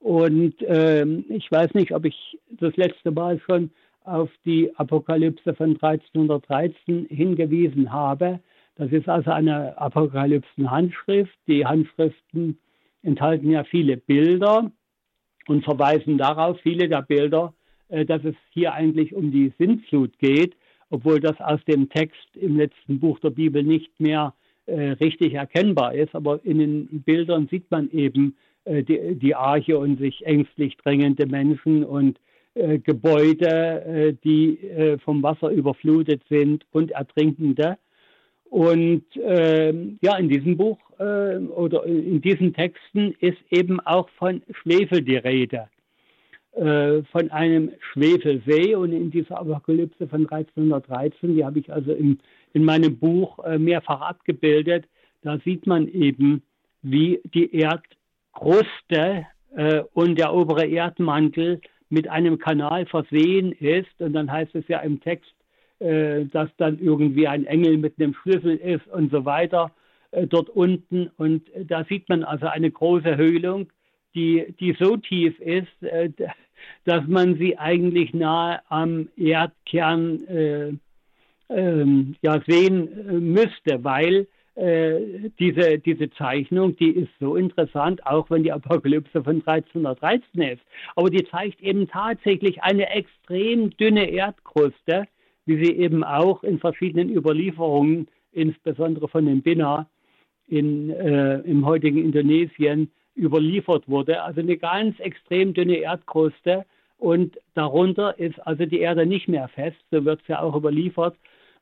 Und 0.00 0.60
äh, 0.62 1.04
ich 1.04 1.50
weiß 1.50 1.74
nicht, 1.74 1.92
ob 1.92 2.06
ich 2.06 2.38
das 2.50 2.76
letzte 2.76 3.10
Mal 3.10 3.40
schon 3.40 3.70
auf 4.04 4.30
die 4.44 4.70
Apokalypse 4.76 5.54
von 5.54 5.78
1313 5.80 7.06
hingewiesen 7.10 7.92
habe. 7.92 8.40
Das 8.76 8.90
ist 8.90 9.08
also 9.08 9.30
eine 9.30 9.78
Apokalypsen-Handschrift. 9.78 11.36
Die 11.46 11.64
Handschriften 11.64 12.58
enthalten 13.02 13.50
ja 13.50 13.64
viele 13.64 13.96
Bilder 13.96 14.70
und 15.46 15.64
verweisen 15.64 16.18
darauf, 16.18 16.58
viele 16.60 16.88
der 16.88 17.02
Bilder, 17.02 17.54
äh, 17.88 18.04
dass 18.04 18.24
es 18.24 18.34
hier 18.50 18.74
eigentlich 18.74 19.14
um 19.14 19.30
die 19.30 19.52
Sintflut 19.58 20.18
geht, 20.18 20.56
obwohl 20.90 21.20
das 21.20 21.40
aus 21.40 21.60
dem 21.66 21.88
Text 21.88 22.36
im 22.36 22.56
letzten 22.56 22.98
Buch 22.98 23.18
der 23.20 23.30
Bibel 23.30 23.62
nicht 23.62 24.00
mehr 24.00 24.34
äh, 24.66 24.90
richtig 24.92 25.34
erkennbar 25.34 25.94
ist. 25.94 26.14
Aber 26.14 26.40
in 26.44 26.58
den 26.58 27.02
Bildern 27.02 27.46
sieht 27.48 27.70
man 27.70 27.90
eben 27.90 28.36
äh, 28.64 28.82
die, 28.82 29.14
die, 29.16 29.34
Arche 29.34 29.78
und 29.78 29.98
sich 29.98 30.26
ängstlich 30.26 30.76
drängende 30.78 31.26
Menschen 31.26 31.84
und 31.84 32.18
Gebäude, 32.84 34.16
die 34.22 34.96
vom 35.04 35.24
Wasser 35.24 35.48
überflutet 35.50 36.22
sind 36.28 36.64
und 36.70 36.92
Ertrinkende. 36.92 37.78
Und 38.54 39.02
ähm, 39.20 39.98
ja, 40.00 40.16
in 40.16 40.28
diesem 40.28 40.56
Buch 40.56 40.78
äh, 41.00 41.38
oder 41.38 41.86
in 41.86 42.20
diesen 42.20 42.54
Texten 42.54 43.12
ist 43.18 43.38
eben 43.50 43.80
auch 43.80 44.08
von 44.10 44.42
Schwefel 44.62 45.02
die 45.02 45.16
Rede. 45.16 45.68
Äh, 46.52 47.02
von 47.10 47.32
einem 47.32 47.72
Schwefelsee 47.80 48.76
und 48.76 48.92
in 48.92 49.10
dieser 49.10 49.40
Apokalypse 49.40 50.06
von 50.06 50.28
1313, 50.28 51.34
die 51.34 51.44
habe 51.44 51.58
ich 51.58 51.72
also 51.72 51.92
im, 51.94 52.18
in 52.52 52.64
meinem 52.64 52.96
Buch 52.96 53.40
äh, 53.40 53.58
mehrfach 53.58 54.00
abgebildet, 54.02 54.84
da 55.22 55.36
sieht 55.44 55.66
man 55.66 55.88
eben, 55.88 56.44
wie 56.80 57.20
die 57.24 57.56
Erdkruste 57.56 59.26
äh, 59.56 59.82
und 59.94 60.16
der 60.16 60.32
obere 60.32 60.66
Erdmantel 60.66 61.60
mit 61.88 62.06
einem 62.06 62.38
Kanal 62.38 62.86
versehen 62.86 63.50
ist. 63.50 64.00
Und 64.00 64.12
dann 64.12 64.30
heißt 64.30 64.54
es 64.54 64.68
ja 64.68 64.78
im 64.78 65.00
Text, 65.00 65.33
äh, 65.80 66.24
dass 66.26 66.48
dann 66.56 66.78
irgendwie 66.78 67.28
ein 67.28 67.46
Engel 67.46 67.78
mit 67.78 68.00
einem 68.00 68.14
Schlüssel 68.14 68.56
ist 68.56 68.86
und 68.88 69.10
so 69.10 69.24
weiter 69.24 69.72
äh, 70.10 70.26
dort 70.26 70.48
unten. 70.48 71.10
Und 71.16 71.52
äh, 71.54 71.64
da 71.64 71.84
sieht 71.84 72.08
man 72.08 72.24
also 72.24 72.46
eine 72.46 72.70
große 72.70 73.16
Höhlung, 73.16 73.72
die, 74.14 74.54
die 74.60 74.76
so 74.78 74.96
tief 74.96 75.38
ist, 75.40 75.68
dass 76.84 77.06
man 77.06 77.36
sie 77.36 77.58
eigentlich 77.58 78.14
nahe 78.14 78.60
am 78.68 79.08
Erdkern 79.16 80.26
äh, 80.28 80.72
ähm, 81.50 82.16
ja, 82.22 82.40
sehen 82.46 83.32
müsste, 83.32 83.84
weil 83.84 84.26
äh, 84.54 85.30
diese, 85.40 85.78
diese 85.78 86.10
Zeichnung, 86.10 86.76
die 86.76 86.90
ist 86.90 87.10
so 87.18 87.34
interessant, 87.34 88.06
auch 88.06 88.30
wenn 88.30 88.44
die 88.44 88.52
Apokalypse 88.52 89.22
von 89.24 89.42
1313 89.44 90.42
ist. 90.42 90.62
Aber 90.94 91.10
die 91.10 91.24
zeigt 91.24 91.60
eben 91.60 91.88
tatsächlich 91.88 92.62
eine 92.62 92.88
extrem 92.90 93.76
dünne 93.76 94.08
Erdkruste, 94.10 95.06
wie 95.46 95.64
sie 95.64 95.72
eben 95.72 96.04
auch 96.04 96.42
in 96.42 96.58
verschiedenen 96.58 97.14
Überlieferungen, 97.14 98.08
insbesondere 98.32 99.08
von 99.08 99.26
den 99.26 99.42
Binna 99.42 99.88
in, 100.48 100.90
äh, 100.90 101.40
im 101.40 101.64
heutigen 101.66 101.98
Indonesien, 101.98 102.90
überliefert 103.16 103.88
wurde. 103.88 104.22
Also 104.22 104.40
eine 104.40 104.56
ganz 104.56 104.98
extrem 104.98 105.54
dünne 105.54 105.76
Erdkruste 105.76 106.64
und 106.98 107.38
darunter 107.54 108.18
ist 108.18 108.38
also 108.46 108.66
die 108.66 108.80
Erde 108.80 109.06
nicht 109.06 109.28
mehr 109.28 109.48
fest, 109.48 109.76
so 109.90 110.04
wird 110.04 110.20
es 110.22 110.28
ja 110.28 110.40
auch 110.40 110.56
überliefert. 110.56 111.16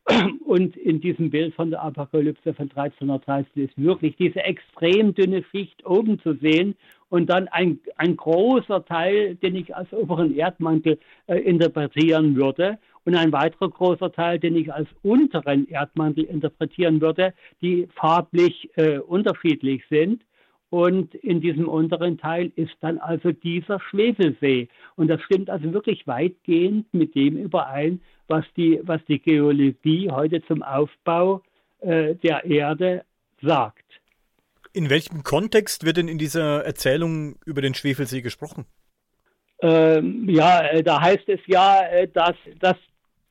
Und 0.45 0.77
in 0.77 1.01
diesem 1.01 1.31
Bild 1.31 1.55
von 1.55 1.71
der 1.71 1.83
Apokalypse 1.83 2.55
von 2.55 2.69
1330 2.71 3.57
ist 3.57 3.81
wirklich 3.81 4.17
diese 4.17 4.41
extrem 4.41 5.15
dünne 5.15 5.45
Schicht 5.45 5.87
oben 5.87 6.19
zu 6.19 6.35
sehen 6.35 6.75
und 7.09 7.31
dann 7.31 7.47
ein, 7.49 7.79
ein 7.97 8.17
großer 8.17 8.85
Teil, 8.85 9.37
den 9.37 9.55
ich 9.55 9.77
als 9.77 9.93
oberen 9.93 10.35
Erdmantel 10.35 10.99
äh, 11.29 11.39
interpretieren 11.39 12.35
würde 12.35 12.79
und 13.05 13.15
ein 13.15 13.33
weiterer 13.33 13.69
großer 13.69 14.13
Teil, 14.13 14.39
den 14.39 14.57
ich 14.57 14.73
als 14.73 14.89
unteren 15.03 15.69
Erdmantel 15.69 16.25
interpretieren 16.25 17.01
würde, 17.01 17.35
die 17.61 17.89
farblich 17.95 18.71
äh, 18.77 18.99
unterschiedlich 18.99 19.83
sind. 19.91 20.23
Und 20.71 21.15
in 21.17 21.43
diesem 21.43 21.69
unteren 21.69 22.17
Teil 22.17 22.51
ist 22.57 22.75
dann 22.81 22.99
also 22.99 23.33
dieser 23.33 23.79
Schwefelsee. 23.79 24.69
Und 24.97 25.09
das 25.09 25.21
stimmt 25.23 25.51
also 25.51 25.71
wirklich 25.75 26.07
weitgehend 26.07 26.93
mit 26.95 27.15
dem 27.15 27.37
überein, 27.37 28.01
was 28.29 28.45
die, 28.57 28.81
was 28.83 29.05
die 29.07 29.19
Geologie 29.19 30.11
heute 30.11 30.43
zum 30.47 30.63
Aufbau 30.63 31.43
äh, 31.81 32.15
der 32.15 32.45
Erde 32.45 33.05
sagt. 33.43 33.85
In 34.73 34.89
welchem 34.89 35.23
Kontext 35.23 35.85
wird 35.85 35.99
denn 35.99 36.09
in 36.09 36.17
dieser 36.17 36.65
Erzählung 36.65 37.37
über 37.45 37.61
den 37.61 37.75
Schwefelsee 37.75 38.23
gesprochen? 38.23 38.65
Ähm, 39.61 40.29
ja, 40.29 40.61
äh, 40.63 40.83
da 40.83 41.01
heißt 41.01 41.29
es 41.29 41.41
ja, 41.47 41.83
äh, 41.83 42.09
dass, 42.09 42.35
dass 42.59 42.77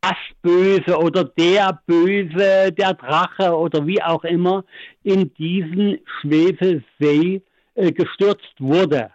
das 0.02 0.18
Böse 0.42 0.98
oder 0.98 1.24
der 1.24 1.80
Böse, 1.86 2.72
der 2.72 2.94
Drache 2.96 3.56
oder 3.56 3.86
wie 3.86 4.02
auch 4.02 4.24
immer 4.24 4.66
in 5.04 5.34
diesen 5.36 6.00
Schwefelsee 6.20 7.42
äh, 7.76 7.92
gestürzt 7.92 8.56
wurde. 8.60 9.12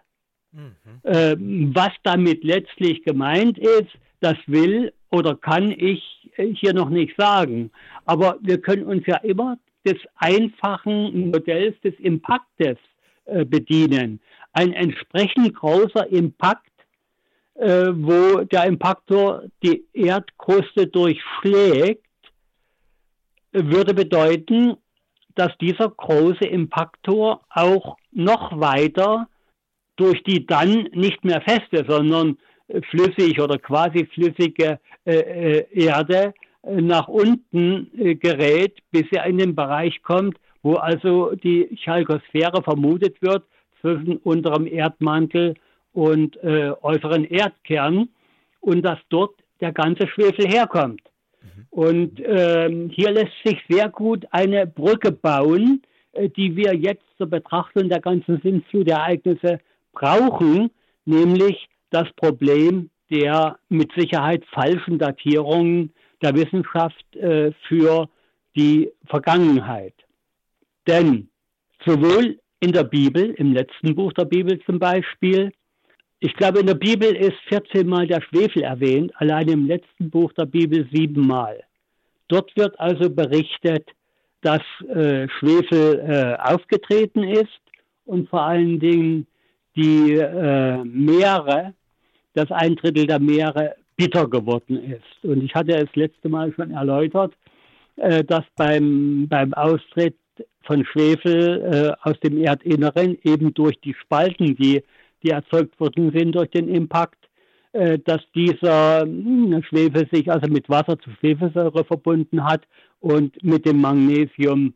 Mhm. 0.52 0.73
Ähm, 1.05 1.73
was 1.75 1.90
damit 2.05 2.45
letztlich 2.45 3.02
gemeint 3.02 3.59
ist, 3.59 3.90
das 4.21 4.37
will 4.47 4.93
oder 5.11 5.37
kann 5.37 5.73
ich 5.73 6.31
äh, 6.37 6.52
hier 6.55 6.73
noch 6.73 6.88
nicht 6.88 7.14
sagen. 7.19 7.71
Aber 8.05 8.38
wir 8.40 8.61
können 8.61 8.85
uns 8.85 9.05
ja 9.07 9.16
immer 9.19 9.59
des 9.85 9.99
einfachen 10.16 11.31
Modells 11.31 11.81
des 11.83 11.95
Impaktes 11.99 12.78
äh, 13.26 13.45
bedienen. 13.45 14.21
Ein 14.52 14.73
entsprechend 14.73 15.55
großer 15.55 16.07
Impakt 16.11 16.71
äh, 17.59 17.89
wo 17.95 18.45
der 18.45 18.65
Impaktor 18.65 19.45
die 19.63 19.85
Erdkruste 19.93 20.87
durchschlägt, 20.87 22.05
würde 23.53 23.95
bedeuten, 23.95 24.77
dass 25.35 25.57
dieser 25.59 25.91
große 25.91 26.45
Impaktor 26.45 27.43
auch 27.51 27.97
noch 28.13 28.59
weiter 28.59 29.29
durch 29.97 30.23
die 30.25 30.47
dann 30.47 30.89
nicht 30.93 31.25
mehr 31.25 31.41
feste, 31.41 31.85
sondern 31.89 32.39
flüssig 32.91 33.41
oder 33.41 33.59
quasi 33.59 34.07
flüssige 34.07 34.79
äh, 35.05 35.15
äh 35.15 35.67
Erde 35.71 36.35
äh, 36.63 36.81
nach 36.81 37.09
unten 37.09 37.91
äh, 37.99 38.15
gerät, 38.15 38.79
bis 38.91 39.05
er 39.13 39.25
in 39.27 39.39
den 39.39 39.55
Bereich 39.55 40.03
kommt, 40.03 40.39
wo 40.63 40.75
also 40.75 41.35
die 41.35 41.69
Chalkosphäre 41.83 42.63
vermutet 42.63 43.23
wird 43.23 43.45
zwischen 43.81 44.17
unterem 44.19 44.67
Erdmantel 44.67 45.55
und 45.97 46.37
äh, 46.45 46.73
äußeren 46.83 47.25
Erdkern 47.25 48.11
und 48.61 48.83
dass 48.83 48.99
dort 49.09 49.35
der 49.62 49.73
ganze 49.73 50.07
Schwefel 50.07 50.47
herkommt. 50.47 51.00
Mhm. 51.41 51.67
Und 51.71 52.23
ähm, 52.23 52.91
hier 52.91 53.12
lässt 53.12 53.33
sich 53.43 53.59
sehr 53.67 53.88
gut 53.88 54.26
eine 54.31 54.67
Brücke 54.67 55.11
bauen, 55.11 55.81
äh, 56.12 56.29
die 56.29 56.55
wir 56.55 56.75
jetzt 56.75 57.05
zur 57.17 57.29
Betrachtung 57.29 57.88
der 57.88 58.00
ganzen 58.00 58.43
Sintflutereignisse 58.43 59.59
brauchen, 59.93 60.71
nämlich 61.07 61.67
das 61.88 62.12
Problem 62.17 62.91
der 63.11 63.59
mit 63.71 63.91
Sicherheit 63.97 64.45
falschen 64.53 64.99
Datierungen 64.99 65.95
der 66.21 66.35
Wissenschaft 66.35 67.17
äh, 67.17 67.53
für 67.69 68.11
die 68.55 68.91
Vergangenheit. 69.07 69.95
Denn 70.87 71.31
sowohl 71.87 72.38
in 72.61 72.73
der 72.73 72.85
Bibel, 72.85 73.31
im 73.38 73.55
letzten 73.55 73.95
Buch 73.95 74.12
der 74.12 74.26
Bibel 74.26 74.61
zum 74.67 74.79
Beispiel. 74.79 75.53
Ich 76.20 76.35
glaube, 76.35 76.61
in 76.61 76.66
der 76.66 76.75
Bibel 76.75 77.14
ist 77.14 77.37
14 77.49 77.87
Mal 77.87 78.06
der 78.06 78.23
Schwefel 78.23 78.62
erwähnt, 78.62 79.12
allein 79.16 79.49
im 79.49 79.66
letzten 79.66 80.11
Buch 80.11 80.32
der 80.32 80.46
Bibel 80.46 80.88
siebenmal. 80.90 81.62
Dort 82.28 82.56
wird 82.56 82.78
also 82.80 83.11
berichtet, 83.11 83.88
dass 84.40 84.62
äh, 84.88 85.28
Schwefel 85.28 86.00
äh, 86.00 86.37
aufgetreten 86.42 87.23
ist 87.23 87.61
und 88.06 88.28
vor 88.28 88.42
allen 88.42 88.80
Dingen 88.80 89.26
die 89.76 90.14
äh, 90.14 90.82
Meere, 90.85 91.75
das 92.32 92.50
ein 92.50 92.76
Drittel 92.76 93.06
der 93.06 93.20
Meere 93.20 93.76
bitter 93.96 94.26
geworden 94.28 94.82
ist. 94.82 95.25
Und 95.25 95.42
ich 95.42 95.54
hatte 95.54 95.76
es 95.76 95.94
letzte 95.94 96.28
Mal 96.28 96.52
schon 96.54 96.70
erläutert, 96.70 97.35
äh, 97.96 98.25
dass 98.25 98.44
beim, 98.56 99.26
beim 99.28 99.52
Austritt 99.54 100.16
von 100.62 100.85
Schwefel 100.85 101.96
äh, 102.02 102.08
aus 102.08 102.18
dem 102.20 102.42
Erdinneren 102.42 103.18
eben 103.23 103.52
durch 103.54 103.78
die 103.80 103.94
Spalten, 103.94 104.56
die, 104.56 104.82
die 105.26 105.33
erzeugt 105.33 105.78
worden 105.80 106.12
sind 106.14 106.35
durch 106.35 106.50
den 106.50 106.68
Impact, 106.68 107.18
äh, 107.73 107.99
dass 107.99 108.21
dieser 108.35 109.02
hm, 109.02 109.62
Schwefel 109.68 110.09
sich 110.11 110.30
also 110.30 110.50
mit 110.50 110.68
Wasser 110.68 110.99
zu 110.99 111.11
Schwefelsäure 111.18 111.85
verbunden 111.85 112.45
hat 112.45 112.62
und 113.00 113.42
mit 113.42 113.66
dem 113.66 113.80
Magnesium 113.80 114.75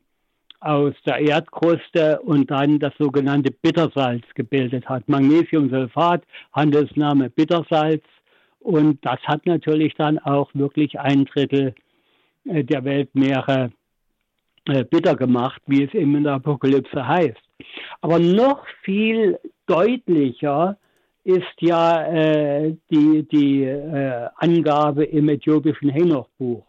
aus 0.60 0.92
der 1.06 1.18
Erdkruste 1.18 2.20
und 2.20 2.50
dann 2.50 2.78
das 2.78 2.92
sogenannte 2.98 3.50
Bittersalz 3.50 4.24
gebildet 4.34 4.86
hat. 4.88 5.08
Magnesiumsulfat, 5.08 6.22
Handelsname 6.52 7.30
Bittersalz. 7.30 8.04
Und 8.58 8.98
das 9.02 9.18
hat 9.24 9.46
natürlich 9.46 9.94
dann 9.94 10.18
auch 10.18 10.50
wirklich 10.52 11.00
ein 11.00 11.24
Drittel 11.24 11.74
äh, 12.44 12.62
der 12.62 12.84
Weltmeere 12.84 13.72
äh, 14.66 14.84
bitter 14.84 15.16
gemacht, 15.16 15.62
wie 15.66 15.84
es 15.84 15.94
eben 15.94 16.14
in 16.16 16.24
der 16.24 16.34
Apokalypse 16.34 17.06
heißt. 17.06 17.40
Aber 18.02 18.18
noch 18.18 18.66
viel 18.82 19.38
deutlicher 19.70 20.76
ist 21.22 21.60
ja 21.60 22.02
äh, 22.06 22.74
die, 22.90 23.26
die 23.30 23.64
äh, 23.64 24.28
Angabe 24.36 25.04
im 25.04 25.28
äthiopischen 25.28 25.90
Henoch-Buch. 25.90 26.64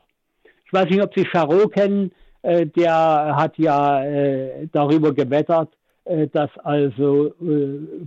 Ich 0.65 0.73
weiß 0.73 0.89
nicht, 0.89 1.01
ob 1.01 1.13
Sie 1.15 1.25
Charot 1.25 1.73
kennen, 1.73 2.11
äh, 2.43 2.65
der 2.65 3.35
hat 3.35 3.57
ja 3.57 4.03
äh, 4.03 4.67
darüber 4.71 5.13
gewettert, 5.13 5.69
äh, 6.05 6.27
dass 6.27 6.49
also 6.59 7.33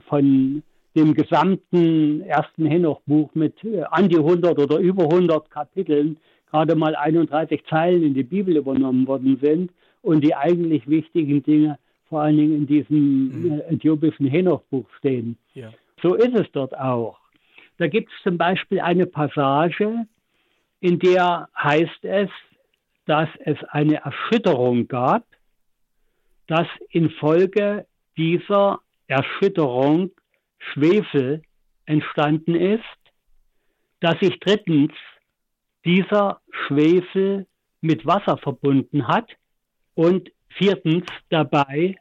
von 0.09 0.63
dem 0.97 1.15
gesamten 1.15 2.21
ersten 2.23 2.67
Henoch-Buch 2.67 3.31
mit 3.35 3.55
an 3.91 4.09
die 4.09 4.19
100 4.19 4.59
oder 4.59 4.79
über 4.79 5.05
100 5.05 5.51
Kapiteln 5.51 6.19
gerade 6.51 6.77
mal 6.77 6.95
31 6.95 7.65
Zeilen 7.69 8.05
in 8.05 8.15
die 8.15 8.23
Bibel 8.23 8.57
übernommen 8.57 9.09
worden 9.09 9.39
sind 9.43 9.73
und 10.03 10.23
die 10.23 10.37
eigentlich 10.37 10.89
wichtigen 10.89 11.43
Dinge 11.43 11.79
vor 12.15 12.23
allen 12.23 12.37
Dingen 12.37 12.55
in 12.55 12.67
diesem 12.69 13.27
mhm. 13.27 13.63
äthiopischen 13.71 14.27
Henoch-Buch 14.27 14.89
stehen. 14.99 15.37
Ja. 15.55 15.73
So 16.01 16.15
ist 16.15 16.33
es 16.37 16.47
dort 16.53 16.73
auch. 16.79 17.19
Da 17.79 17.89
gibt 17.89 18.09
es 18.09 18.23
zum 18.23 18.39
Beispiel 18.39 18.79
eine 18.79 19.05
Passage, 19.05 20.07
in 20.79 21.01
der 21.01 21.49
heißt 21.59 22.05
es, 22.05 22.31
dass 23.07 23.29
es 23.41 23.57
eine 23.65 23.97
Erschütterung 23.97 24.87
gab, 24.87 25.25
dass 26.47 26.69
infolge 26.91 27.85
dieser 28.17 28.79
Erschütterung 29.09 30.13
Schwefel 30.73 31.43
entstanden 31.87 32.55
ist, 32.55 32.85
dass 33.99 34.21
sich 34.21 34.39
drittens 34.39 34.93
dieser 35.85 36.41
Schwefel 36.69 37.49
mit 37.81 38.07
Wasser 38.07 38.37
verbunden 38.37 39.09
hat 39.09 39.33
und 39.97 40.31
viertens 40.57 41.07
dabei 41.31 41.97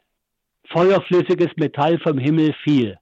feuerflüssiges 0.68 1.50
Metall 1.56 1.98
vom 1.98 2.18
Himmel 2.18 2.54
fiel. 2.64 2.98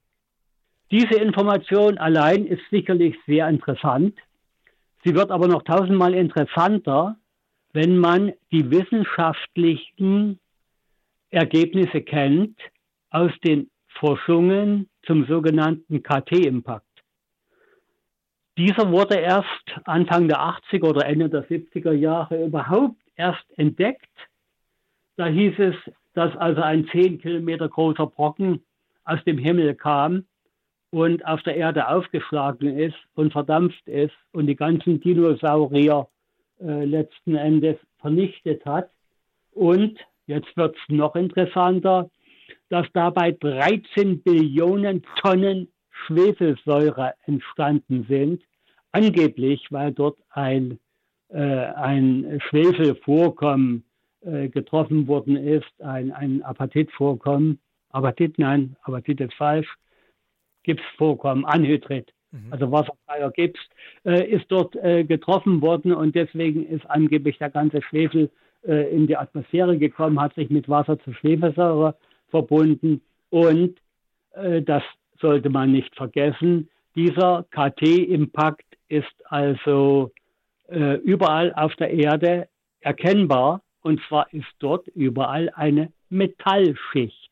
Diese 0.90 1.14
Information 1.14 1.98
allein 1.98 2.46
ist 2.46 2.62
sicherlich 2.70 3.16
sehr 3.26 3.48
interessant. 3.48 4.18
Sie 5.04 5.14
wird 5.14 5.30
aber 5.30 5.48
noch 5.48 5.62
tausendmal 5.62 6.14
interessanter, 6.14 7.16
wenn 7.72 7.96
man 7.96 8.32
die 8.50 8.70
wissenschaftlichen 8.70 10.38
Ergebnisse 11.30 12.02
kennt 12.02 12.58
aus 13.10 13.32
den 13.42 13.70
Forschungen 13.98 14.88
zum 15.06 15.26
sogenannten 15.26 16.02
KT-Impact. 16.02 16.84
Dieser 18.58 18.90
wurde 18.90 19.16
erst 19.16 19.46
Anfang 19.84 20.28
der 20.28 20.40
80er 20.40 20.84
oder 20.84 21.06
Ende 21.06 21.30
der 21.30 21.48
70er 21.48 21.92
Jahre 21.92 22.44
überhaupt 22.44 23.00
erst 23.16 23.46
entdeckt. 23.56 24.10
Da 25.16 25.26
hieß 25.26 25.58
es, 25.58 25.74
dass 26.14 26.36
also 26.36 26.60
ein 26.60 26.86
10 26.88 27.20
Kilometer 27.20 27.68
großer 27.68 28.06
Brocken 28.06 28.62
aus 29.04 29.22
dem 29.24 29.38
Himmel 29.38 29.74
kam 29.74 30.24
und 30.90 31.24
auf 31.26 31.42
der 31.42 31.56
Erde 31.56 31.88
aufgeschlagen 31.88 32.78
ist 32.78 32.96
und 33.14 33.32
verdampft 33.32 33.86
ist 33.88 34.14
und 34.32 34.46
die 34.46 34.56
ganzen 34.56 35.00
Dinosaurier 35.00 36.06
äh, 36.60 36.84
letzten 36.84 37.34
Endes 37.34 37.76
vernichtet 37.98 38.64
hat. 38.66 38.90
Und 39.52 39.98
jetzt 40.26 40.54
wird 40.56 40.76
es 40.76 40.94
noch 40.94 41.16
interessanter, 41.16 42.10
dass 42.68 42.86
dabei 42.92 43.32
13 43.32 44.22
Billionen 44.22 45.02
Tonnen 45.22 45.68
Schwefelsäure 46.06 47.14
entstanden 47.24 48.06
sind, 48.08 48.42
angeblich, 48.92 49.66
weil 49.70 49.92
dort 49.92 50.18
ein, 50.30 50.78
äh, 51.28 51.38
ein 51.38 52.40
Schwefelvorkommen 52.48 53.84
äh, 54.24 54.48
getroffen 54.48 55.06
worden 55.06 55.36
ist, 55.36 55.80
ein, 55.80 56.12
ein 56.12 56.42
Apatitvorkommen. 56.42 57.58
Apatit, 57.90 58.38
nein, 58.38 58.76
Apatit 58.82 59.20
ist 59.20 59.34
falsch. 59.34 59.68
Gipsvorkommen, 60.62 61.44
Anhydrit 61.44 62.12
mhm. 62.32 62.52
also 62.52 62.70
wasserfreier 62.72 63.30
Gips, 63.30 63.60
äh, 64.04 64.28
ist 64.28 64.46
dort 64.48 64.74
äh, 64.76 65.04
getroffen 65.04 65.60
worden 65.62 65.92
und 65.92 66.14
deswegen 66.14 66.66
ist 66.66 66.88
angeblich 66.90 67.38
der 67.38 67.50
ganze 67.50 67.82
Schwefel 67.82 68.30
äh, 68.66 68.94
in 68.94 69.06
die 69.06 69.16
Atmosphäre 69.16 69.78
gekommen, 69.78 70.20
hat 70.20 70.34
sich 70.34 70.50
mit 70.50 70.68
Wasser 70.68 70.98
zu 71.00 71.12
Schwefelsäure 71.12 71.94
verbunden 72.28 73.02
und 73.30 73.78
äh, 74.32 74.62
das 74.62 74.82
sollte 75.20 75.50
man 75.50 75.70
nicht 75.70 75.94
vergessen. 75.94 76.68
Dieser 76.96 77.46
KT-Impact 77.50 78.66
ist 78.88 79.14
also 79.24 80.10
überall 80.68 81.52
auf 81.54 81.74
der 81.76 81.90
Erde 81.90 82.48
erkennbar 82.80 83.60
und 83.82 84.00
zwar 84.08 84.32
ist 84.32 84.46
dort 84.58 84.86
überall 84.88 85.50
eine 85.54 85.92
Metallschicht. 86.08 87.30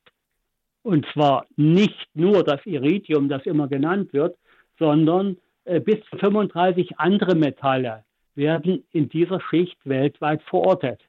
Und 0.82 1.06
zwar 1.12 1.46
nicht 1.56 2.08
nur 2.14 2.42
das 2.42 2.64
Iridium, 2.66 3.28
das 3.28 3.44
immer 3.46 3.68
genannt 3.68 4.12
wird, 4.12 4.36
sondern 4.78 5.36
äh, 5.64 5.80
bis 5.80 6.02
zu 6.10 6.16
35 6.18 6.98
andere 6.98 7.34
Metalle 7.34 8.04
werden 8.34 8.84
in 8.92 9.08
dieser 9.08 9.40
Schicht 9.40 9.78
weltweit 9.84 10.42
verortet. 10.44 11.00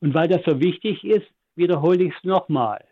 Und 0.00 0.14
weil 0.14 0.28
das 0.28 0.42
so 0.44 0.60
wichtig 0.60 1.04
ist, 1.04 1.26
wiederhole 1.54 2.04
ich 2.04 2.14
es 2.14 2.24
nochmal. 2.24 2.84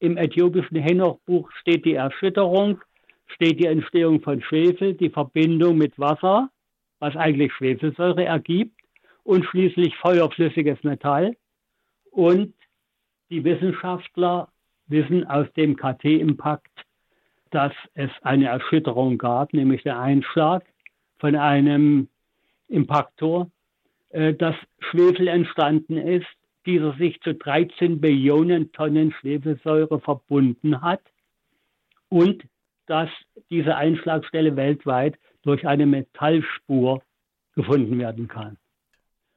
Im 0.00 0.16
äthiopischen 0.16 0.78
Henoch-Buch 0.78 1.50
steht 1.60 1.84
die 1.84 1.94
Erschütterung, 1.94 2.80
steht 3.28 3.60
die 3.60 3.66
Entstehung 3.66 4.20
von 4.20 4.42
Schwefel, 4.42 4.94
die 4.94 5.10
Verbindung 5.10 5.78
mit 5.78 5.98
Wasser, 5.98 6.50
was 6.98 7.14
eigentlich 7.16 7.52
Schwefelsäure 7.52 8.24
ergibt, 8.24 8.81
und 9.24 9.44
schließlich 9.44 9.96
feuerflüssiges 9.96 10.82
Metall. 10.82 11.36
Und 12.10 12.54
die 13.30 13.44
Wissenschaftler 13.44 14.48
wissen 14.86 15.26
aus 15.26 15.46
dem 15.54 15.76
KT-Impact, 15.76 16.86
dass 17.50 17.72
es 17.94 18.10
eine 18.22 18.48
Erschütterung 18.48 19.18
gab, 19.18 19.52
nämlich 19.52 19.82
der 19.82 19.98
Einschlag 19.98 20.64
von 21.18 21.36
einem 21.36 22.08
Impaktor, 22.68 23.50
äh, 24.10 24.34
dass 24.34 24.56
Schwefel 24.78 25.28
entstanden 25.28 25.96
ist, 25.96 26.26
dieser 26.66 26.94
sich 26.94 27.20
zu 27.20 27.34
13 27.34 28.00
Billionen 28.00 28.72
Tonnen 28.72 29.12
Schwefelsäure 29.12 30.00
verbunden 30.00 30.80
hat 30.80 31.02
und 32.08 32.44
dass 32.86 33.08
diese 33.50 33.76
Einschlagstelle 33.76 34.56
weltweit 34.56 35.18
durch 35.42 35.66
eine 35.66 35.86
Metallspur 35.86 37.02
gefunden 37.54 37.98
werden 37.98 38.28
kann. 38.28 38.58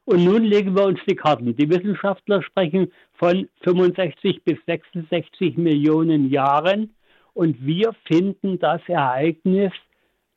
Und 0.06 0.24
nun 0.24 0.44
legen 0.44 0.76
wir 0.76 0.86
uns 0.86 1.00
die 1.08 1.15
Karten. 1.15 1.56
Die 1.56 1.70
Wissenschaftler 1.70 2.44
sprechen 2.44 2.91
von 3.13 3.50
65 3.63 4.44
bis 4.44 4.58
66 4.68 5.58
Millionen 5.58 6.30
Jahren 6.30 6.94
und 7.34 7.65
wir 7.65 7.94
finden 8.06 8.60
das 8.60 8.82
Ereignis 8.88 9.74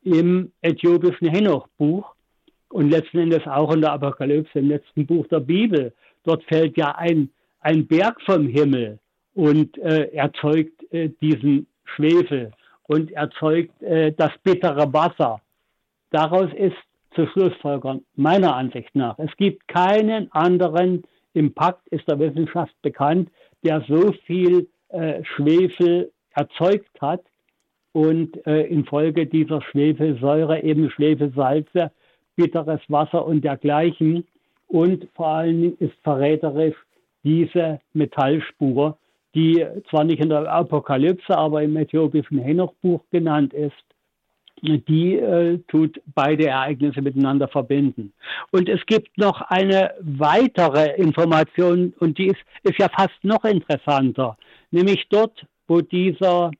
im 0.02 0.52
äthiopischen 0.62 1.28
Henoch-Buch 1.28 2.14
und 2.70 2.90
letzten 2.90 3.18
Endes 3.18 3.46
auch 3.46 3.72
in 3.74 3.82
der 3.82 3.92
Apokalypse, 3.92 4.58
im 4.58 4.68
letzten 4.68 5.06
Buch 5.06 5.26
der 5.28 5.40
Bibel. 5.40 5.92
Dort 6.24 6.44
fällt 6.44 6.76
ja 6.78 6.94
ein, 6.96 7.30
ein 7.60 7.86
Berg 7.86 8.20
vom 8.22 8.46
Himmel 8.46 8.98
und 9.34 9.76
äh, 9.78 10.10
erzeugt 10.14 10.82
äh, 10.92 11.10
diesen 11.20 11.66
Schwefel 11.84 12.52
und 12.84 13.12
erzeugt 13.12 13.82
äh, 13.82 14.12
das 14.12 14.32
bittere 14.42 14.92
Wasser. 14.92 15.40
Daraus 16.10 16.50
ist 16.54 16.76
zu 17.18 17.26
Schlussfolgern, 17.26 18.02
meiner 18.14 18.54
Ansicht 18.54 18.94
nach, 18.94 19.18
es 19.18 19.34
gibt 19.36 19.66
keinen 19.66 20.30
anderen 20.30 21.02
Impact, 21.34 21.88
ist 21.88 22.06
der 22.08 22.20
Wissenschaft 22.20 22.74
bekannt, 22.80 23.28
der 23.64 23.84
so 23.88 24.12
viel 24.24 24.68
äh, 24.90 25.24
Schwefel 25.24 26.12
erzeugt 26.30 27.00
hat 27.00 27.22
und 27.90 28.46
äh, 28.46 28.66
infolge 28.66 29.26
dieser 29.26 29.60
Schwefelsäure 29.62 30.62
eben 30.62 30.90
Schwefelsalze, 30.90 31.90
bitteres 32.36 32.80
Wasser 32.86 33.26
und 33.26 33.42
dergleichen. 33.42 34.24
Und 34.68 35.08
vor 35.14 35.26
allen 35.26 35.60
Dingen 35.60 35.76
ist 35.80 35.98
verräterisch 36.04 36.76
diese 37.24 37.80
Metallspur, 37.94 38.96
die 39.34 39.66
zwar 39.90 40.04
nicht 40.04 40.22
in 40.22 40.28
der 40.28 40.48
Apokalypse, 40.52 41.36
aber 41.36 41.64
im 41.64 41.76
äthiopischen 41.76 42.38
Henoch-Buch 42.38 43.02
genannt 43.10 43.52
ist, 43.52 43.74
die 44.62 45.16
äh, 45.16 45.58
tut 45.68 46.00
beide 46.14 46.46
Ereignisse 46.46 47.02
miteinander 47.02 47.48
verbinden. 47.48 48.12
Und 48.50 48.68
es 48.68 48.84
gibt 48.86 49.16
noch 49.18 49.40
eine 49.42 49.92
weitere 50.00 50.96
Information, 50.96 51.94
und 51.98 52.18
die 52.18 52.28
ist, 52.28 52.40
ist 52.62 52.78
ja 52.78 52.88
fast 52.88 53.22
noch 53.22 53.44
interessanter, 53.44 54.36
nämlich 54.70 55.06
dort, 55.08 55.46
wo 55.66 55.80
dieser 55.80 56.50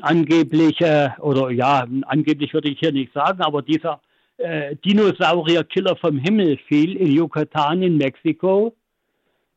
angebliche, 0.00 1.14
oder 1.20 1.50
ja, 1.50 1.86
angeblich 2.06 2.52
würde 2.52 2.68
ich 2.68 2.78
hier 2.78 2.92
nicht 2.92 3.12
sagen, 3.12 3.40
aber 3.42 3.62
dieser 3.62 4.00
äh, 4.38 4.76
Dinosaurier-Killer 4.84 5.96
vom 5.96 6.18
Himmel 6.18 6.58
fiel 6.68 6.96
in 6.96 7.12
Yucatan 7.12 7.82
in 7.82 7.96
Mexiko, 7.96 8.74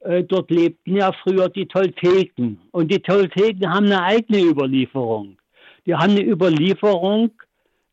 äh, 0.01 0.23
dort 0.23 0.51
lebten 0.51 0.95
ja 0.95 1.11
früher 1.23 1.49
die 1.49 1.65
Tolteken. 1.65 2.59
Und 2.71 2.91
die 2.91 2.99
Tolteken 2.99 3.73
haben 3.73 3.85
eine 3.87 4.03
eigene 4.03 4.41
Überlieferung. 4.41 5.37
Die 5.85 5.95
haben 5.95 6.11
eine 6.11 6.23
Überlieferung, 6.23 7.31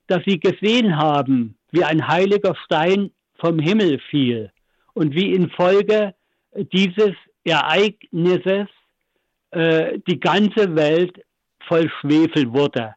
dass 0.06 0.22
sie 0.26 0.38
gesehen 0.38 0.96
haben, 0.96 1.56
wie 1.70 1.84
ein 1.84 2.06
heiliger 2.06 2.54
Stein 2.64 3.10
vom 3.36 3.58
Himmel 3.58 3.98
fiel 4.10 4.50
und 4.94 5.14
wie 5.14 5.32
infolge 5.32 6.14
dieses 6.72 7.14
Ereignisses 7.44 8.68
äh, 9.50 9.98
die 10.06 10.20
ganze 10.20 10.74
Welt 10.76 11.20
voll 11.66 11.90
Schwefel 12.00 12.52
wurde. 12.52 12.94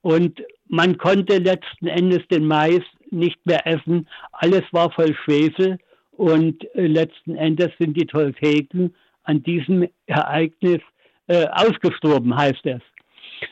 Und 0.00 0.42
man 0.68 0.98
konnte 0.98 1.38
letzten 1.38 1.86
Endes 1.86 2.26
den 2.28 2.46
Mais 2.46 2.80
nicht 3.10 3.44
mehr 3.46 3.66
essen. 3.66 4.08
Alles 4.32 4.62
war 4.72 4.90
voll 4.90 5.14
Schwefel. 5.24 5.78
Und 6.12 6.64
äh, 6.74 6.86
letzten 6.86 7.36
Endes 7.36 7.70
sind 7.78 7.96
die 7.96 8.06
Tolteken 8.06 8.94
an 9.24 9.42
diesem 9.42 9.88
Ereignis 10.06 10.80
äh, 11.26 11.46
ausgestorben, 11.48 12.36
heißt 12.36 12.64
es. 12.64 12.80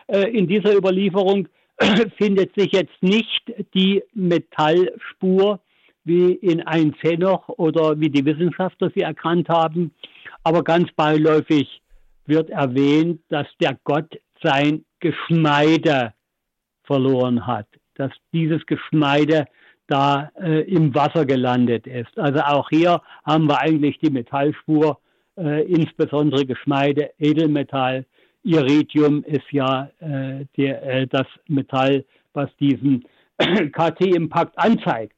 Äh, 0.09 0.31
in 0.37 0.47
dieser 0.47 0.77
Überlieferung 0.77 1.49
findet 2.19 2.55
sich 2.55 2.73
jetzt 2.73 3.03
nicht 3.03 3.53
die 3.75 4.03
Metallspur 4.15 5.61
wie 6.05 6.33
in 6.33 6.63
ein 6.63 6.95
Zenoch 7.03 7.49
oder 7.49 7.99
wie 8.01 8.11
die 8.11 8.25
Wissenschaftler 8.25 8.91
sie 8.95 9.03
erkannt 9.03 9.49
haben, 9.49 9.93
aber 10.45 10.63
ganz 10.63 10.91
beiläufig 10.93 11.83
wird 12.27 12.51
erwähnt, 12.51 13.21
dass 13.29 13.47
der 13.61 13.79
Gott 13.85 14.19
sein 14.43 14.85
Geschmeide 15.01 16.15
verloren 16.85 17.47
hat, 17.47 17.67
dass 17.95 18.13
dieses 18.33 18.65
Geschmeide 18.67 19.47
da 19.87 20.31
äh, 20.41 20.63
im 20.63 20.95
Wasser 20.95 21.27
gelandet 21.27 21.87
ist. 21.87 22.17
Also 22.19 22.41
auch 22.41 22.69
hier 22.71 23.03
haben 23.25 23.47
wir 23.47 23.61
eigentlich 23.61 23.99
die 23.99 24.11
Metallspur, 24.11 25.01
äh, 25.37 25.65
insbesondere 25.65 26.47
Geschmeide, 26.47 27.11
Edelmetall. 27.19 28.07
Iridium 28.43 29.23
ist 29.25 29.51
ja 29.51 29.91
äh, 30.01 30.47
der, 30.57 30.83
äh, 30.83 31.07
das 31.07 31.27
Metall, 31.49 32.05
was 32.33 32.49
diesen 32.59 33.05
KT-Impact 33.39 34.59
anzeigt. 34.59 35.15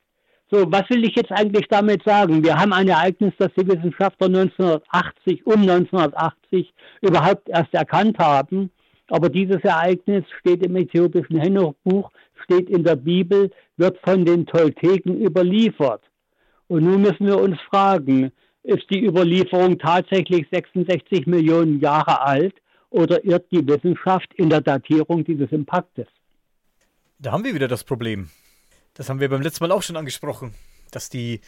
So, 0.51 0.71
was 0.71 0.89
will 0.91 1.05
ich 1.05 1.17
jetzt 1.17 1.33
eigentlich 1.33 1.67
damit 1.69 2.03
sagen? 2.05 2.45
Wir 2.45 2.57
haben 2.57 2.75
ein 2.75 2.89
Ereignis, 2.89 3.33
das 3.39 3.49
die 3.57 3.67
Wissenschaftler 3.67 4.27
1980, 4.27 5.47
um 5.47 5.63
1980 5.63 6.75
überhaupt 7.01 7.49
erst 7.49 7.73
erkannt 7.73 8.19
haben. 8.19 8.71
Aber 9.09 9.31
dieses 9.31 9.63
Ereignis 9.63 10.25
steht 10.41 10.65
im 10.65 10.77
äthiopischen 10.77 11.39
Henoch-Buch, 11.39 12.11
steht 12.45 12.69
in 12.69 12.85
der 12.85 12.97
Bibel, 12.97 13.51
wird 13.79 13.99
von 14.05 14.25
den 14.25 14.45
Tolteken 14.45 15.21
überliefert. 15.23 16.03
Und 16.69 16.85
nun 16.85 17.01
müssen 17.03 17.27
wir 17.27 17.41
uns 17.41 17.59
fragen, 17.71 18.31
ist 18.63 18.85
die 18.91 19.05
Überlieferung 19.07 19.79
tatsächlich 19.79 20.47
66 20.53 21.27
Millionen 21.27 21.81
Jahre 21.81 22.21
alt 22.23 22.55
oder 22.93 23.25
irrt 23.25 23.51
die 23.51 23.67
Wissenschaft 23.67 24.33
in 24.35 24.51
der 24.51 24.61
Datierung 24.61 25.25
dieses 25.25 25.51
Impaktes? 25.51 26.07
Da 27.19 27.33
haben 27.33 27.45
wir 27.45 27.55
wieder 27.55 27.69
das 27.69 27.85
Problem. 27.85 28.31
Das 28.95 29.09
haben 29.09 29.21
wir 29.21 29.29
beim 29.29 29.43
letzten 29.43 29.65
Mal 29.65 29.73
auch 29.73 29.83
schon 29.83 29.97
angesprochen, 29.97 30.55
dass 30.91 31.09
die 31.09 31.41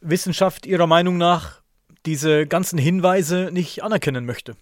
Wissenschaft 0.00 0.66
ihrer 0.66 0.86
Meinung 0.86 1.18
nach 1.18 1.62
diese 2.06 2.46
ganzen 2.46 2.78
Hinweise 2.78 3.50
nicht 3.52 3.82
anerkennen 3.82 4.26
möchte. 4.26 4.56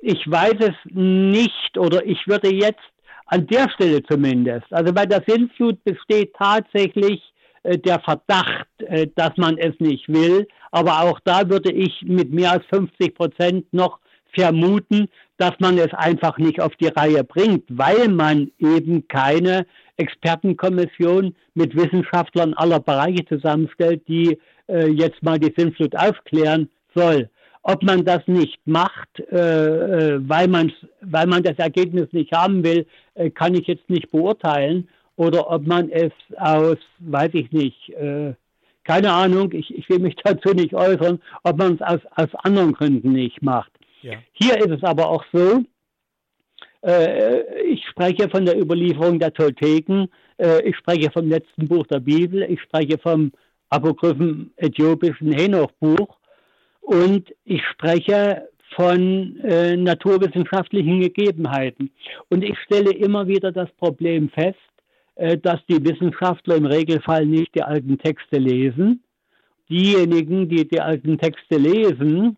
Ich 0.00 0.30
weiß 0.30 0.56
es 0.60 0.74
nicht 0.92 1.78
oder 1.78 2.04
ich 2.04 2.18
würde 2.26 2.52
jetzt 2.52 2.80
an 3.26 3.46
der 3.46 3.70
Stelle 3.70 4.02
zumindest, 4.02 4.66
also 4.70 4.92
bei 4.92 5.06
der 5.06 5.22
Sintflut 5.26 5.82
besteht 5.82 6.34
tatsächlich 6.34 7.22
äh, 7.62 7.78
der 7.78 8.00
Verdacht, 8.00 8.68
äh, 8.78 9.08
dass 9.14 9.36
man 9.36 9.56
es 9.58 9.74
nicht 9.80 10.08
will, 10.08 10.46
aber 10.70 11.02
auch 11.02 11.18
da 11.24 11.48
würde 11.48 11.72
ich 11.72 12.02
mit 12.02 12.30
mehr 12.30 12.52
als 12.52 12.66
50 12.66 13.14
Prozent 13.14 13.72
noch 13.72 13.98
vermuten, 14.34 15.08
dass 15.36 15.52
man 15.58 15.78
es 15.78 15.92
einfach 15.92 16.38
nicht 16.38 16.60
auf 16.60 16.74
die 16.76 16.88
Reihe 16.88 17.24
bringt, 17.24 17.64
weil 17.68 18.08
man 18.08 18.50
eben 18.58 19.06
keine 19.08 19.66
Expertenkommission 19.96 21.34
mit 21.54 21.74
Wissenschaftlern 21.74 22.54
aller 22.54 22.80
Bereiche 22.80 23.24
zusammenstellt, 23.26 24.06
die 24.08 24.38
äh, 24.68 24.88
jetzt 24.88 25.22
mal 25.22 25.38
die 25.38 25.52
Sintflut 25.56 25.96
aufklären 25.96 26.68
soll. 26.94 27.28
Ob 27.62 27.82
man 27.82 28.04
das 28.04 28.20
nicht 28.26 28.58
macht, 28.66 29.20
äh, 29.32 30.16
äh 30.16 30.20
weil, 30.28 30.48
weil 31.00 31.26
man 31.26 31.42
das 31.42 31.58
Ergebnis 31.58 32.08
nicht 32.12 32.32
haben 32.32 32.62
will, 32.62 32.86
äh, 33.14 33.30
kann 33.30 33.54
ich 33.54 33.66
jetzt 33.66 33.88
nicht 33.88 34.10
beurteilen. 34.10 34.88
Oder 35.16 35.50
ob 35.50 35.66
man 35.66 35.90
es 35.90 36.12
aus, 36.36 36.76
weiß 36.98 37.30
ich 37.34 37.52
nicht, 37.52 37.90
äh, 37.90 38.34
keine 38.84 39.12
Ahnung, 39.12 39.52
ich, 39.52 39.74
ich 39.76 39.88
will 39.88 39.98
mich 39.98 40.14
dazu 40.24 40.50
nicht 40.50 40.74
äußern, 40.74 41.20
ob 41.42 41.58
man 41.58 41.74
es 41.74 41.82
aus, 41.82 42.00
aus 42.16 42.34
anderen 42.42 42.72
Gründen 42.72 43.12
nicht 43.12 43.42
macht. 43.42 43.70
Hier 44.32 44.58
ist 44.58 44.70
es 44.70 44.82
aber 44.82 45.08
auch 45.08 45.24
so, 45.32 45.64
äh, 46.82 47.62
ich 47.62 47.84
spreche 47.86 48.28
von 48.28 48.44
der 48.44 48.60
Überlieferung 48.60 49.18
der 49.18 49.32
Tolteken, 49.32 50.08
äh, 50.38 50.62
ich 50.68 50.76
spreche 50.76 51.10
vom 51.10 51.28
letzten 51.28 51.66
Buch 51.66 51.86
der 51.86 52.00
Bibel, 52.00 52.42
ich 52.42 52.60
spreche 52.60 52.98
vom 52.98 53.32
apokryphen 53.70 54.52
äthiopischen 54.56 55.32
Henoch-Buch 55.32 56.16
und 56.82 57.34
ich 57.44 57.62
spreche 57.72 58.48
von 58.76 59.40
äh, 59.40 59.76
naturwissenschaftlichen 59.76 61.00
Gegebenheiten. 61.00 61.90
Und 62.28 62.44
ich 62.44 62.58
stelle 62.60 62.92
immer 62.92 63.26
wieder 63.26 63.52
das 63.52 63.70
Problem 63.78 64.28
fest, 64.30 64.58
äh, 65.14 65.38
dass 65.38 65.64
die 65.66 65.82
Wissenschaftler 65.82 66.56
im 66.56 66.66
Regelfall 66.66 67.24
nicht 67.24 67.54
die 67.54 67.62
alten 67.62 67.98
Texte 67.98 68.38
lesen. 68.38 69.02
Diejenigen, 69.70 70.48
die 70.48 70.68
die 70.68 70.80
alten 70.80 71.16
Texte 71.18 71.56
lesen, 71.56 72.36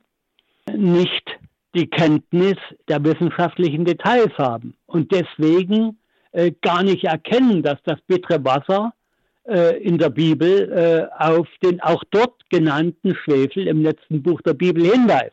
nicht 0.72 1.38
die 1.76 1.88
Kenntnis 1.88 2.56
der 2.88 3.04
wissenschaftlichen 3.04 3.84
Details 3.84 4.32
haben 4.38 4.74
und 4.86 5.12
deswegen 5.12 5.98
äh, 6.32 6.52
gar 6.62 6.82
nicht 6.82 7.04
erkennen, 7.04 7.62
dass 7.62 7.78
das 7.84 8.00
bittere 8.06 8.44
Wasser 8.44 8.92
äh, 9.46 9.80
in 9.82 9.98
der 9.98 10.10
Bibel 10.10 10.72
äh, 10.72 11.22
auf 11.22 11.46
den 11.62 11.80
auch 11.80 12.02
dort 12.10 12.48
genannten 12.50 13.14
Schwefel 13.14 13.68
im 13.68 13.82
letzten 13.82 14.22
Buch 14.22 14.40
der 14.42 14.54
Bibel 14.54 14.84
hinweist. 14.84 15.32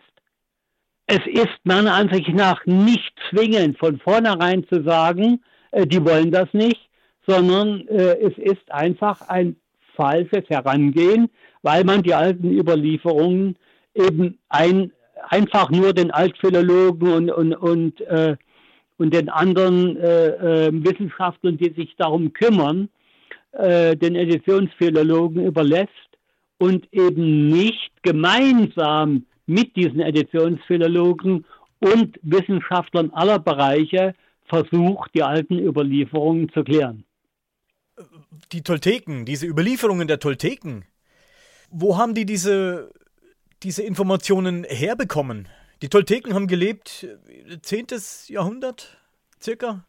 Es 1.07 1.25
ist 1.25 1.59
meiner 1.63 1.93
Ansicht 1.93 2.29
nach 2.33 2.65
nicht 2.65 3.13
zwingend 3.29 3.77
von 3.77 3.99
vornherein 3.99 4.65
zu 4.67 4.83
sagen, 4.83 5.41
äh, 5.71 5.87
die 5.87 6.03
wollen 6.03 6.31
das 6.31 6.47
nicht, 6.53 6.89
sondern 7.25 7.87
äh, 7.87 8.17
es 8.19 8.37
ist 8.37 8.71
einfach 8.71 9.21
ein 9.29 9.55
falsches 9.95 10.49
Herangehen, 10.49 11.29
weil 11.61 11.83
man 11.83 12.03
die 12.03 12.13
alten 12.13 12.51
Überlieferungen 12.51 13.55
eben 13.95 14.39
ein, 14.49 14.91
einfach 15.29 15.69
nur 15.69 15.93
den 15.93 16.11
Altphilologen 16.11 17.11
und, 17.11 17.31
und, 17.31 17.53
und, 17.55 18.01
äh, 18.01 18.35
und 18.97 19.13
den 19.13 19.29
anderen 19.29 19.97
äh, 19.97 20.67
äh, 20.67 20.71
Wissenschaftlern, 20.71 21.57
die 21.57 21.73
sich 21.73 21.95
darum 21.97 22.33
kümmern, 22.33 22.89
äh, 23.53 23.95
den 23.95 24.15
Editionsphilologen 24.15 25.45
überlässt 25.45 25.89
und 26.57 26.91
eben 26.93 27.49
nicht 27.49 27.91
gemeinsam 28.01 29.25
mit 29.45 29.75
diesen 29.75 29.99
Editionsphilologen 29.99 31.45
und 31.79 32.19
Wissenschaftlern 32.21 33.11
aller 33.11 33.39
Bereiche 33.39 34.15
versucht, 34.45 35.11
die 35.13 35.23
alten 35.23 35.59
Überlieferungen 35.59 36.49
zu 36.53 36.63
klären. 36.63 37.03
Die 38.51 38.61
Tolteken, 38.61 39.25
diese 39.25 39.47
Überlieferungen 39.47 40.07
der 40.07 40.19
Tolteken, 40.19 40.85
wo 41.69 41.97
haben 41.97 42.13
die 42.13 42.25
diese 42.25 42.91
diese 43.63 43.83
Informationen 43.83 44.63
herbekommen? 44.65 45.47
Die 45.81 45.89
Tolteken 45.89 46.33
haben 46.33 46.47
gelebt, 46.47 47.07
10. 47.61 47.87
Jahrhundert 48.27 48.97
circa? 49.41 49.85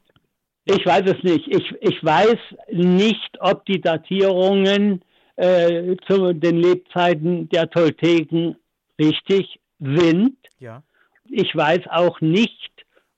Ich 0.65 0.85
weiß 0.85 1.03
es 1.07 1.23
nicht. 1.23 1.47
Ich, 1.49 1.75
ich 1.81 2.03
weiß 2.03 2.37
nicht, 2.73 3.37
ob 3.41 3.67
die 3.67 3.81
Datierungen 3.81 5.03
äh, 5.37 5.97
zu 6.07 6.33
den 6.33 6.57
Lebzeiten 6.57 7.49
der 7.51 7.69
Tolteken 7.69 8.57
richtig 8.99 9.61
sind. 9.79 10.37
Ja. 10.59 10.83
Ich 11.29 11.55
weiß 11.55 11.83
auch 11.91 12.21
nicht, 12.21 12.71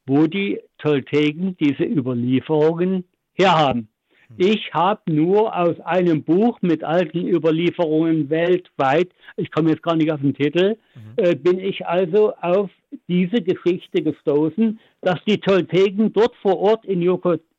wo 0.07 0.27
die 0.27 0.61
Tolteken 0.79 1.57
diese 1.59 1.85
Überlieferungen 1.85 3.05
herhaben. 3.35 3.89
Ich 4.37 4.73
habe 4.73 5.01
nur 5.07 5.57
aus 5.57 5.79
einem 5.81 6.23
Buch 6.23 6.59
mit 6.61 6.85
alten 6.85 7.27
Überlieferungen 7.27 8.29
weltweit, 8.29 9.09
ich 9.37 9.51
komme 9.51 9.71
jetzt 9.71 9.83
gar 9.83 9.97
nicht 9.97 10.11
auf 10.11 10.21
den 10.21 10.35
Titel, 10.35 10.77
mhm. 10.95 11.13
äh, 11.17 11.35
bin 11.35 11.59
ich 11.59 11.87
also 11.87 12.35
auf 12.41 12.71
diese 13.09 13.43
Geschichte 13.43 14.03
gestoßen, 14.03 14.79
dass 15.01 15.23
die 15.27 15.39
Tolteken 15.39 16.13
dort 16.13 16.35
vor 16.37 16.59
Ort 16.59 16.85
in 16.85 17.03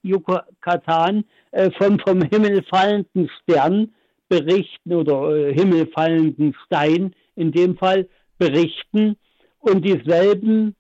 Yucatan 0.03 1.23
äh, 1.51 1.71
vom 1.71 1.99
vom 1.99 2.21
Himmel 2.21 2.63
fallenden 2.63 3.30
Stern 3.41 3.93
berichten 4.30 4.93
oder 4.93 5.36
äh, 5.36 5.53
himmelfallenden 5.53 6.56
Stein 6.65 7.13
in 7.36 7.51
dem 7.51 7.77
Fall 7.77 8.08
berichten 8.38 9.15
und 9.60 9.86
dieselben 9.86 10.75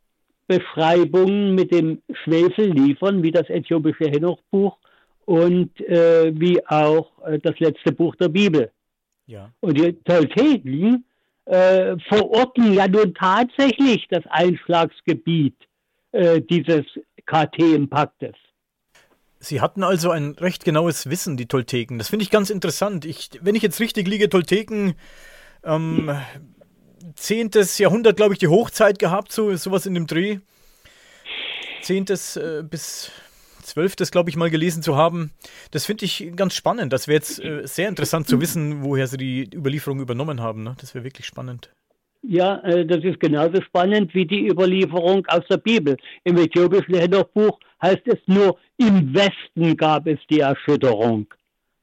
Beschreibungen 0.47 1.55
mit 1.55 1.71
dem 1.71 2.01
Schwefel 2.23 2.71
liefern, 2.71 3.21
wie 3.23 3.31
das 3.31 3.49
äthiopische 3.49 4.09
Henoch-Buch 4.09 4.77
und 5.27 5.77
äh, 5.81 6.31
wie 6.39 6.65
auch 6.67 7.11
äh, 7.25 7.37
das 7.39 7.59
letzte 7.59 7.91
Buch 7.91 8.15
der 8.15 8.29
Bibel. 8.29 8.71
Ja. 9.25 9.51
Und 9.59 9.77
die 9.77 9.91
Tolteken 10.03 11.03
äh, 11.43 11.97
verorten 12.07 12.73
ja 12.73 12.87
nun 12.87 13.13
tatsächlich 13.13 14.07
das 14.09 14.23
Einschlagsgebiet 14.29 15.55
äh, 16.13 16.39
dieses 16.39 16.85
KTM-Paktes. 17.25 18.35
Sie 19.39 19.59
hatten 19.59 19.83
also 19.83 20.11
ein 20.11 20.31
recht 20.31 20.63
genaues 20.63 21.09
Wissen, 21.09 21.35
die 21.35 21.45
Tolteken. 21.45 21.97
Das 21.97 22.07
finde 22.07 22.23
ich 22.23 22.31
ganz 22.31 22.49
interessant. 22.49 23.03
Ich, 23.03 23.29
wenn 23.41 23.53
ich 23.53 23.63
jetzt 23.63 23.81
richtig 23.81 24.07
liege, 24.07 24.29
Tolteken, 24.29 24.95
ähm, 25.65 26.09
10. 27.15 27.51
Jahrhundert, 27.79 28.15
glaube 28.15 28.33
ich, 28.33 28.39
die 28.39 28.47
Hochzeit 28.47 28.97
gehabt, 28.97 29.33
so 29.33 29.53
sowas 29.57 29.85
in 29.85 29.93
dem 29.93 30.07
Dreh. 30.07 30.39
10. 31.81 32.05
Äh, 32.05 32.63
bis 32.63 33.11
12. 33.67 33.95
das, 33.97 34.11
glaube 34.11 34.29
ich, 34.29 34.35
mal 34.35 34.49
gelesen 34.49 34.81
zu 34.81 34.95
haben. 34.95 35.31
Das 35.71 35.85
finde 35.85 36.05
ich 36.05 36.31
ganz 36.35 36.55
spannend. 36.55 36.93
Das 36.93 37.07
wäre 37.07 37.15
jetzt 37.15 37.43
äh, 37.43 37.61
sehr 37.65 37.89
interessant 37.89 38.27
zu 38.27 38.39
wissen, 38.41 38.83
woher 38.83 39.07
sie 39.07 39.17
die 39.17 39.49
Überlieferung 39.53 39.99
übernommen 39.99 40.41
haben. 40.41 40.63
Ne? 40.63 40.75
Das 40.79 40.95
wäre 40.95 41.03
wirklich 41.03 41.25
spannend. 41.25 41.69
Ja, 42.23 42.59
äh, 42.63 42.85
das 42.85 43.03
ist 43.03 43.19
genauso 43.19 43.61
spannend 43.61 44.13
wie 44.13 44.25
die 44.25 44.47
Überlieferung 44.47 45.25
aus 45.27 45.45
der 45.49 45.57
Bibel. 45.57 45.97
Im 46.23 46.37
äthiopischen 46.37 46.95
Henochbuch 46.95 47.59
heißt 47.81 48.05
es 48.05 48.19
nur, 48.25 48.57
im 48.77 49.13
Westen 49.13 49.75
gab 49.77 50.07
es 50.07 50.19
die 50.29 50.39
Erschütterung. 50.39 51.27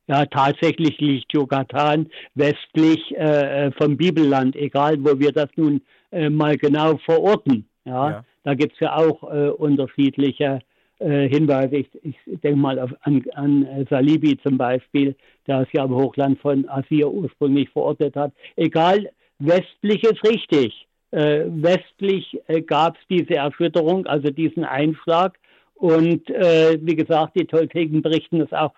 Ja, 0.06 0.26
tatsächlich 0.26 0.98
liegt 1.00 1.32
Yucatan 1.32 2.10
westlich 2.34 3.00
äh, 3.16 3.66
äh 3.66 3.72
vom 3.72 3.96
Bibelland, 3.96 4.54
egal 4.54 4.96
wo 5.02 5.18
wir 5.18 5.32
das 5.32 5.48
nun 5.56 5.80
äh, 6.12 6.28
mal 6.28 6.58
genau 6.58 6.98
verorten. 6.98 7.66
Ja, 7.86 8.10
ja. 8.10 8.24
da 8.42 8.54
gibt 8.54 8.74
es 8.74 8.80
ja 8.80 8.96
auch 8.96 9.22
äh, 9.24 9.48
unterschiedliche 9.48 10.60
Hinweise. 10.98 11.76
Ich, 11.76 11.88
ich 12.02 12.16
denke 12.40 12.58
mal 12.58 12.78
auf, 12.78 12.90
an, 13.02 13.24
an 13.34 13.86
Salibi 13.90 14.38
zum 14.42 14.56
Beispiel, 14.56 15.16
der 15.46 15.60
es 15.62 15.68
ja 15.72 15.84
im 15.84 15.94
Hochland 15.94 16.38
von 16.40 16.68
Assir 16.68 17.10
ursprünglich 17.10 17.68
verortet 17.70 18.14
hat. 18.16 18.32
Egal, 18.56 19.10
westlich 19.38 20.04
ist 20.04 20.24
richtig. 20.24 20.86
Äh, 21.10 21.44
westlich 21.46 22.40
äh, 22.48 22.60
gab 22.60 22.96
es 22.96 23.02
diese 23.08 23.36
Erschütterung, 23.36 24.06
also 24.06 24.30
diesen 24.30 24.64
Einschlag. 24.64 25.38
Und 25.74 26.28
äh, 26.30 26.78
wie 26.80 26.96
gesagt, 26.96 27.38
die 27.38 27.46
Tolteken 27.46 28.02
berichten 28.02 28.40
es 28.40 28.52
auch. 28.52 28.72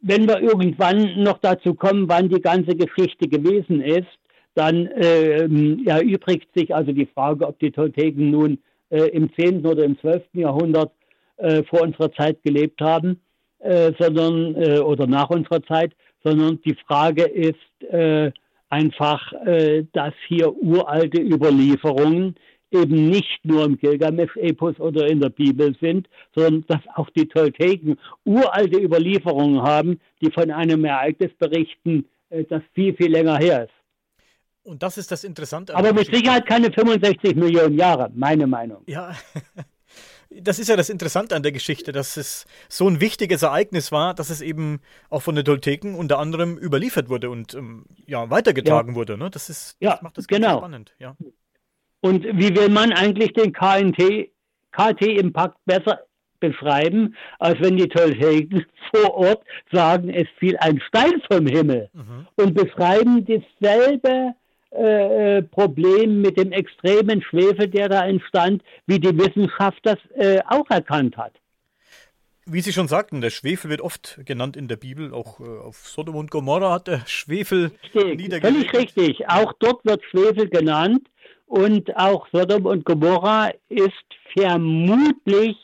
Wenn 0.00 0.28
wir 0.28 0.40
irgendwann 0.40 1.22
noch 1.22 1.38
dazu 1.38 1.74
kommen, 1.74 2.08
wann 2.08 2.28
die 2.28 2.40
ganze 2.40 2.76
Geschichte 2.76 3.28
gewesen 3.28 3.80
ist, 3.80 4.08
dann 4.54 4.86
äh, 4.86 5.46
erübrigt 5.86 6.48
sich 6.54 6.74
also 6.74 6.92
die 6.92 7.06
Frage, 7.06 7.46
ob 7.46 7.58
die 7.58 7.70
Tolteken 7.70 8.30
nun 8.30 8.58
äh, 8.90 9.08
im 9.08 9.32
10. 9.34 9.66
oder 9.66 9.84
im 9.84 9.98
12. 9.98 10.22
Jahrhundert 10.34 10.92
äh, 10.92 11.03
vor 11.68 11.82
unserer 11.82 12.12
Zeit 12.12 12.42
gelebt 12.42 12.80
haben, 12.80 13.20
äh, 13.58 13.92
sondern 13.98 14.54
äh, 14.56 14.78
oder 14.78 15.06
nach 15.06 15.30
unserer 15.30 15.62
Zeit, 15.62 15.92
sondern 16.22 16.60
die 16.62 16.76
Frage 16.86 17.24
ist 17.24 17.56
äh, 17.90 18.30
einfach, 18.68 19.32
äh, 19.46 19.84
dass 19.92 20.14
hier 20.28 20.54
uralte 20.54 21.20
Überlieferungen 21.20 22.36
eben 22.70 23.08
nicht 23.08 23.40
nur 23.44 23.64
im 23.64 23.78
Gilgamesch-Epos 23.78 24.80
oder 24.80 25.06
in 25.06 25.20
der 25.20 25.28
Bibel 25.30 25.76
sind, 25.80 26.08
sondern 26.34 26.64
dass 26.66 26.80
auch 26.96 27.08
die 27.10 27.28
Tolteken 27.28 27.98
uralte 28.24 28.78
Überlieferungen 28.80 29.62
haben, 29.62 30.00
die 30.20 30.30
von 30.30 30.50
einem 30.50 30.84
Ereignis 30.84 31.30
berichten, 31.38 32.06
äh, 32.30 32.44
das 32.44 32.62
viel, 32.74 32.94
viel 32.94 33.12
länger 33.12 33.38
her 33.38 33.64
ist. 33.64 33.72
Und 34.64 34.82
das 34.82 34.96
ist 34.96 35.10
das 35.10 35.24
Interessante. 35.24 35.76
Aber 35.76 35.92
mit 35.92 36.06
Sicherheit 36.06 36.46
keine 36.46 36.72
65 36.72 37.36
Millionen 37.36 37.78
Jahre, 37.78 38.10
meine 38.14 38.46
Meinung. 38.46 38.82
Ja, 38.86 39.14
das 40.40 40.58
ist 40.58 40.68
ja 40.68 40.76
das 40.76 40.88
Interessante 40.88 41.36
an 41.36 41.42
der 41.42 41.52
Geschichte, 41.52 41.92
dass 41.92 42.16
es 42.16 42.46
so 42.68 42.88
ein 42.88 43.00
wichtiges 43.00 43.42
Ereignis 43.42 43.92
war, 43.92 44.14
dass 44.14 44.30
es 44.30 44.40
eben 44.40 44.80
auch 45.10 45.22
von 45.22 45.34
den 45.34 45.44
Tolteken 45.44 45.94
unter 45.94 46.18
anderem 46.18 46.58
überliefert 46.58 47.08
wurde 47.08 47.30
und 47.30 47.54
ähm, 47.54 47.86
ja, 48.06 48.30
weitergetragen 48.30 48.90
ja. 48.92 48.96
wurde. 48.96 49.18
Ne? 49.18 49.30
Das, 49.30 49.50
ist, 49.50 49.76
ja, 49.80 49.92
das 49.92 50.02
macht 50.02 50.18
das 50.18 50.26
genau. 50.26 50.58
spannend. 50.58 50.94
Ja. 50.98 51.16
Und 52.00 52.24
wie 52.24 52.54
will 52.54 52.68
man 52.68 52.92
eigentlich 52.92 53.32
den 53.32 53.52
KNT, 53.52 54.30
KT-Impact 54.72 55.56
besser 55.64 56.00
beschreiben, 56.40 57.14
als 57.38 57.58
wenn 57.60 57.76
die 57.76 57.88
Tolteken 57.88 58.66
vor 58.94 59.14
Ort 59.14 59.44
sagen, 59.72 60.10
es 60.10 60.28
fiel 60.38 60.56
ein 60.58 60.80
Stein 60.88 61.22
vom 61.30 61.46
Himmel 61.46 61.88
mhm. 61.92 62.26
und 62.36 62.54
beschreiben 62.54 63.24
dasselbe 63.24 64.34
äh, 64.76 65.38
äh, 65.38 65.42
Problem 65.42 66.20
mit 66.20 66.36
dem 66.36 66.52
extremen 66.52 67.22
Schwefel, 67.22 67.68
der 67.68 67.88
da 67.88 68.06
entstand, 68.06 68.62
wie 68.86 68.98
die 68.98 69.16
Wissenschaft 69.16 69.78
das 69.84 69.98
äh, 70.16 70.40
auch 70.48 70.68
erkannt 70.68 71.16
hat. 71.16 71.32
Wie 72.46 72.60
Sie 72.60 72.72
schon 72.72 72.88
sagten, 72.88 73.20
der 73.20 73.30
Schwefel 73.30 73.70
wird 73.70 73.80
oft 73.80 74.20
genannt 74.26 74.56
in 74.56 74.68
der 74.68 74.76
Bibel. 74.76 75.14
Auch 75.14 75.40
äh, 75.40 75.44
auf 75.44 75.76
Sodom 75.88 76.16
und 76.16 76.30
Gomorra 76.30 76.72
hat 76.72 76.88
der 76.88 77.02
Schwefel 77.06 77.70
niedergelegt. 77.94 78.70
Völlig 78.70 78.74
richtig. 78.74 79.28
Auch 79.28 79.52
dort 79.60 79.84
wird 79.84 80.02
Schwefel 80.10 80.48
genannt. 80.48 81.08
Und 81.46 81.96
auch 81.96 82.26
Sodom 82.32 82.66
und 82.66 82.84
Gomorra 82.84 83.50
ist 83.68 83.92
vermutlich 84.36 85.56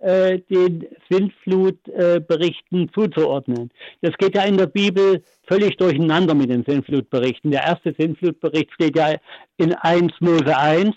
äh, 0.00 0.40
den 0.50 0.86
Sintflutberichten 1.08 2.90
zuzuordnen. 2.92 3.70
Das 4.02 4.12
geht 4.18 4.36
ja 4.36 4.42
in 4.42 4.58
der 4.58 4.66
Bibel 4.66 5.22
völlig 5.46 5.76
durcheinander 5.76 6.34
mit 6.34 6.50
den 6.50 6.64
Sintflutberichten. 6.64 7.50
Der 7.50 7.62
erste 7.62 7.94
Sintflutbericht 7.96 8.72
steht 8.72 8.98
ja 8.98 9.14
in 9.56 9.72
1 9.72 10.12
Mose 10.20 10.58
1. 10.58 10.94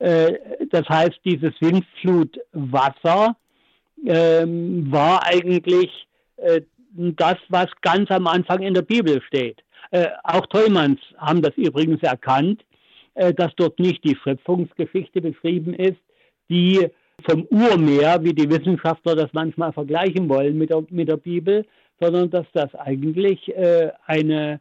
Äh, 0.00 0.34
das 0.70 0.86
heißt, 0.88 1.20
dieses 1.24 1.52
Sintflutwasser 1.60 3.36
ähm, 4.04 4.92
war 4.92 5.24
eigentlich 5.24 6.06
äh, 6.36 6.60
das, 6.92 7.36
was 7.48 7.68
ganz 7.80 8.10
am 8.10 8.26
Anfang 8.26 8.60
in 8.62 8.74
der 8.74 8.82
Bibel 8.82 9.22
steht. 9.22 9.62
Auch 10.22 10.46
Teumanns 10.46 11.00
haben 11.16 11.40
das 11.40 11.56
übrigens 11.56 12.02
erkannt, 12.02 12.62
dass 13.14 13.52
dort 13.56 13.78
nicht 13.80 14.04
die 14.04 14.16
Schöpfungsgeschichte 14.22 15.20
beschrieben 15.20 15.74
ist, 15.74 15.98
die 16.48 16.90
vom 17.28 17.46
Urmeer, 17.50 18.22
wie 18.22 18.34
die 18.34 18.50
Wissenschaftler 18.50 19.16
das 19.16 19.30
manchmal 19.32 19.72
vergleichen 19.72 20.28
wollen 20.28 20.58
mit 20.58 20.70
der, 20.70 20.84
mit 20.90 21.08
der 21.08 21.16
Bibel, 21.16 21.64
sondern 22.00 22.30
dass 22.30 22.46
das 22.52 22.74
eigentlich 22.74 23.48
äh, 23.56 23.90
eine 24.06 24.60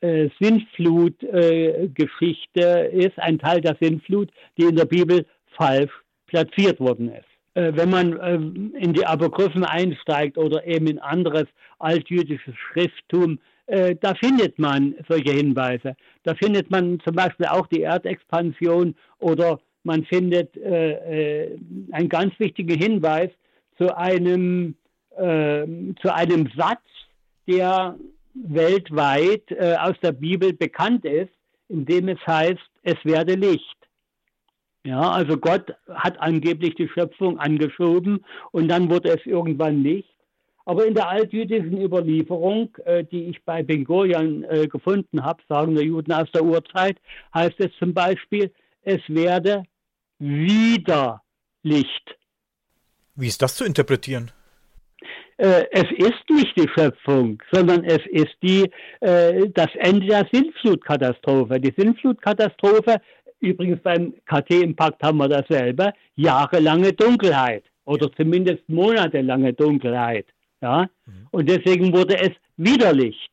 äh, 0.00 0.28
Sintflut-Geschichte 0.40 2.60
äh, 2.60 3.06
ist, 3.06 3.18
ein 3.18 3.38
Teil 3.38 3.60
der 3.60 3.76
Sintflut, 3.80 4.30
die 4.58 4.64
in 4.64 4.76
der 4.76 4.86
Bibel 4.86 5.26
falsch 5.56 5.92
platziert 6.26 6.80
worden 6.80 7.12
ist. 7.12 7.26
Äh, 7.54 7.72
wenn 7.74 7.90
man 7.90 8.18
äh, 8.18 8.34
in 8.78 8.92
die 8.92 9.06
Apokryphen 9.06 9.64
einsteigt 9.64 10.38
oder 10.38 10.66
eben 10.66 10.86
in 10.86 10.98
anderes 10.98 11.46
altjüdisches 11.78 12.54
Schrifttum, 12.56 13.38
äh, 13.66 13.94
da 14.00 14.14
findet 14.14 14.58
man 14.58 14.94
solche 15.08 15.32
Hinweise. 15.32 15.94
Da 16.24 16.34
findet 16.34 16.70
man 16.70 17.00
zum 17.00 17.14
Beispiel 17.14 17.46
auch 17.46 17.66
die 17.68 17.82
Erdexpansion 17.82 18.94
oder 19.18 19.60
man 19.82 20.04
findet 20.04 20.56
äh, 20.56 21.44
äh, 21.44 21.58
einen 21.92 22.08
ganz 22.08 22.38
wichtigen 22.38 22.78
Hinweis 22.78 23.30
zu 23.78 23.96
einem, 23.96 24.76
äh, 25.16 25.66
zu 26.00 26.14
einem 26.14 26.50
Satz, 26.56 26.82
der 27.46 27.96
weltweit 28.34 29.50
äh, 29.50 29.76
aus 29.78 29.96
der 30.02 30.12
Bibel 30.12 30.52
bekannt 30.52 31.04
ist, 31.04 31.32
in 31.68 31.84
dem 31.84 32.08
es 32.08 32.18
heißt, 32.26 32.60
es 32.82 32.96
werde 33.04 33.34
Licht. 33.34 33.76
Ja, 34.84 35.10
also 35.10 35.36
Gott 35.36 35.74
hat 35.88 36.18
angeblich 36.20 36.74
die 36.74 36.88
Schöpfung 36.88 37.38
angeschoben 37.38 38.24
und 38.50 38.68
dann 38.68 38.88
wurde 38.90 39.10
es 39.10 39.26
irgendwann 39.26 39.82
Licht. 39.82 40.08
Aber 40.64 40.86
in 40.86 40.94
der 40.94 41.08
altjüdischen 41.08 41.80
Überlieferung, 41.80 42.74
äh, 42.84 43.04
die 43.04 43.24
ich 43.24 43.44
bei 43.44 43.62
Ben 43.62 43.84
Gurion 43.84 44.44
äh, 44.44 44.68
gefunden 44.68 45.22
habe, 45.22 45.42
sagen 45.48 45.74
der 45.74 45.84
Juden 45.84 46.12
aus 46.12 46.30
der 46.32 46.44
Urzeit, 46.44 46.98
heißt 47.34 47.58
es 47.58 47.70
zum 47.78 47.92
Beispiel, 47.92 48.52
es 48.82 49.00
werde 49.08 49.64
wieder 50.18 51.22
Licht. 51.62 52.16
Wie 53.16 53.26
ist 53.28 53.42
das 53.42 53.56
zu 53.56 53.64
interpretieren? 53.64 54.30
Äh, 55.36 55.64
es 55.70 55.86
ist 55.96 56.28
nicht 56.28 56.56
die 56.56 56.68
Schöpfung, 56.74 57.42
sondern 57.50 57.84
es 57.84 58.00
ist 58.10 58.34
die, 58.42 58.70
äh, 59.00 59.48
das 59.54 59.68
Ende 59.76 60.06
der 60.06 60.28
Sintflutkatastrophe. 60.30 61.58
Die 61.60 61.74
Sintflutkatastrophe 61.76 63.00
übrigens 63.40 63.80
beim 63.82 64.14
KT-Impact 64.26 65.02
haben 65.02 65.18
wir 65.18 65.28
dasselbe, 65.28 65.92
jahrelange 66.16 66.92
Dunkelheit 66.92 67.64
oder 67.84 68.12
zumindest 68.12 68.68
monatelange 68.68 69.52
Dunkelheit. 69.54 70.26
Ja? 70.60 70.88
Mhm. 71.06 71.26
Und 71.30 71.48
deswegen 71.48 71.92
wurde 71.92 72.18
es 72.18 72.30
wieder 72.56 72.92
Licht. 72.92 73.30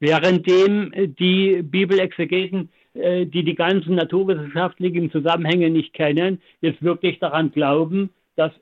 Währenddem 0.00 0.92
die 1.18 1.62
Bibelexegeten, 1.62 2.70
die 2.94 3.44
die 3.44 3.54
ganzen 3.54 3.94
naturwissenschaftlichen 3.94 5.10
Zusammenhänge 5.10 5.70
nicht 5.70 5.94
kennen, 5.94 6.42
jetzt 6.60 6.82
wirklich 6.82 7.18
daran 7.18 7.50
glauben, 7.50 8.10
dass 8.36 8.52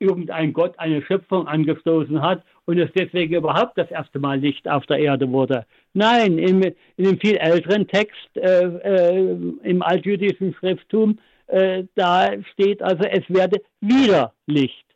irgendein 0.00 0.52
Gott 0.52 0.78
eine 0.78 1.02
Schöpfung 1.02 1.46
angestoßen 1.46 2.20
hat 2.22 2.42
und 2.64 2.78
es 2.78 2.90
deswegen 2.94 3.34
überhaupt 3.34 3.76
das 3.76 3.90
erste 3.90 4.18
Mal 4.18 4.40
Licht 4.40 4.68
auf 4.68 4.86
der 4.86 4.98
Erde 4.98 5.30
wurde. 5.30 5.66
Nein, 5.92 6.38
in, 6.38 6.62
in 6.62 7.06
einem 7.06 7.18
viel 7.20 7.36
älteren 7.36 7.86
Text 7.86 8.36
äh, 8.36 8.64
äh, 8.64 9.36
im 9.62 9.82
altjüdischen 9.82 10.54
Schrifttum, 10.54 11.18
äh, 11.48 11.84
da 11.94 12.30
steht 12.52 12.82
also, 12.82 13.04
es 13.04 13.24
werde 13.28 13.60
wieder 13.80 14.32
Licht. 14.46 14.89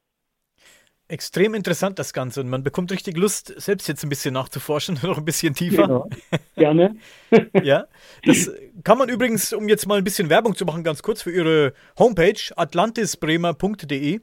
Extrem 1.07 1.53
interessant 1.53 1.99
das 1.99 2.15
Ganze 2.15 2.41
und 2.41 2.49
man 2.49 2.63
bekommt 2.63 2.91
richtig 2.91 3.19
Lust, 3.19 3.53
selbst 3.61 3.89
jetzt 3.89 4.03
ein 4.05 4.09
bisschen 4.09 4.33
nachzuforschen, 4.33 4.99
noch 5.03 5.19
ein 5.19 5.25
bisschen 5.25 5.55
tiefer. 5.55 6.07
Ja, 6.31 6.39
gerne. 6.57 6.97
ja, 7.63 7.87
das 8.25 8.51
kann 8.85 8.97
man 8.97 9.11
übrigens, 9.11 9.53
um 9.53 9.69
jetzt 9.69 9.87
mal 9.87 9.99
ein 9.99 10.05
bisschen 10.05 10.31
Werbung 10.31 10.55
zu 10.55 10.65
machen, 10.65 10.83
ganz 10.83 11.03
kurz 11.03 11.21
für 11.21 11.31
Ihre 11.31 11.75
Homepage 11.99 12.41
atlantisbremer.de. 12.57 14.21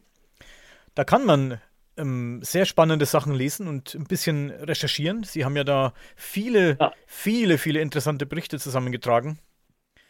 Da 0.95 1.03
kann 1.03 1.25
man 1.25 1.61
ähm, 1.97 2.39
sehr 2.41 2.65
spannende 2.65 3.05
Sachen 3.05 3.35
lesen 3.35 3.67
und 3.67 3.93
ein 3.93 4.05
bisschen 4.05 4.49
recherchieren. 4.49 5.23
Sie 5.23 5.45
haben 5.45 5.55
ja 5.55 5.63
da 5.63 5.93
viele, 6.15 6.77
ja. 6.79 6.93
viele, 7.05 7.57
viele 7.57 7.79
interessante 7.79 8.25
Berichte 8.25 8.57
zusammengetragen. 8.57 9.37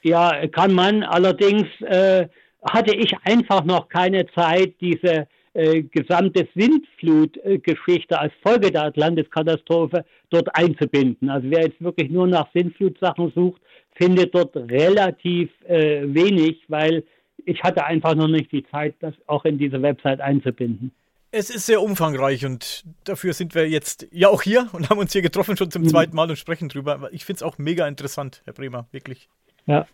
Ja, 0.03 0.47
kann 0.47 0.73
man. 0.73 1.03
Allerdings 1.03 1.67
äh, 1.81 2.27
hatte 2.63 2.95
ich 2.95 3.13
einfach 3.23 3.63
noch 3.65 3.89
keine 3.89 4.25
Zeit, 4.27 4.75
diese 4.79 5.27
äh, 5.53 5.83
gesamte 5.83 6.47
Sintflutgeschichte 6.55 8.17
als 8.17 8.33
Folge 8.41 8.71
der 8.71 8.83
Atlantis-Katastrophe 8.83 10.05
dort 10.29 10.55
einzubinden. 10.55 11.29
Also 11.29 11.49
wer 11.49 11.63
jetzt 11.63 11.81
wirklich 11.81 12.09
nur 12.09 12.27
nach 12.27 12.47
Sintflutsachen 12.53 13.31
sucht, 13.35 13.61
findet 13.95 14.33
dort 14.33 14.55
relativ 14.55 15.49
äh, 15.67 16.03
wenig, 16.05 16.63
weil 16.67 17.03
ich 17.45 17.61
hatte 17.63 17.85
einfach 17.85 18.15
noch 18.15 18.27
nicht 18.27 18.51
die 18.51 18.65
Zeit, 18.71 18.95
das 18.99 19.13
auch 19.27 19.45
in 19.45 19.57
diese 19.57 19.81
Website 19.81 20.21
einzubinden. 20.21 20.91
Es 21.31 21.49
ist 21.49 21.65
sehr 21.65 21.81
umfangreich 21.81 22.45
und 22.45 22.83
dafür 23.05 23.33
sind 23.33 23.55
wir 23.55 23.67
jetzt 23.69 24.07
ja 24.11 24.27
auch 24.27 24.41
hier 24.41 24.67
und 24.73 24.89
haben 24.89 24.99
uns 24.99 25.13
hier 25.13 25.21
getroffen 25.21 25.55
schon 25.55 25.71
zum 25.71 25.83
mhm. 25.83 25.87
zweiten 25.87 26.15
Mal 26.15 26.29
und 26.29 26.35
sprechen 26.35 26.67
drüber. 26.67 27.09
Ich 27.11 27.25
finde 27.25 27.37
es 27.37 27.43
auch 27.43 27.57
mega 27.57 27.87
interessant, 27.87 28.41
Herr 28.45 28.53
Bremer, 28.53 28.87
wirklich. 28.91 29.29
Ja. 29.65 29.87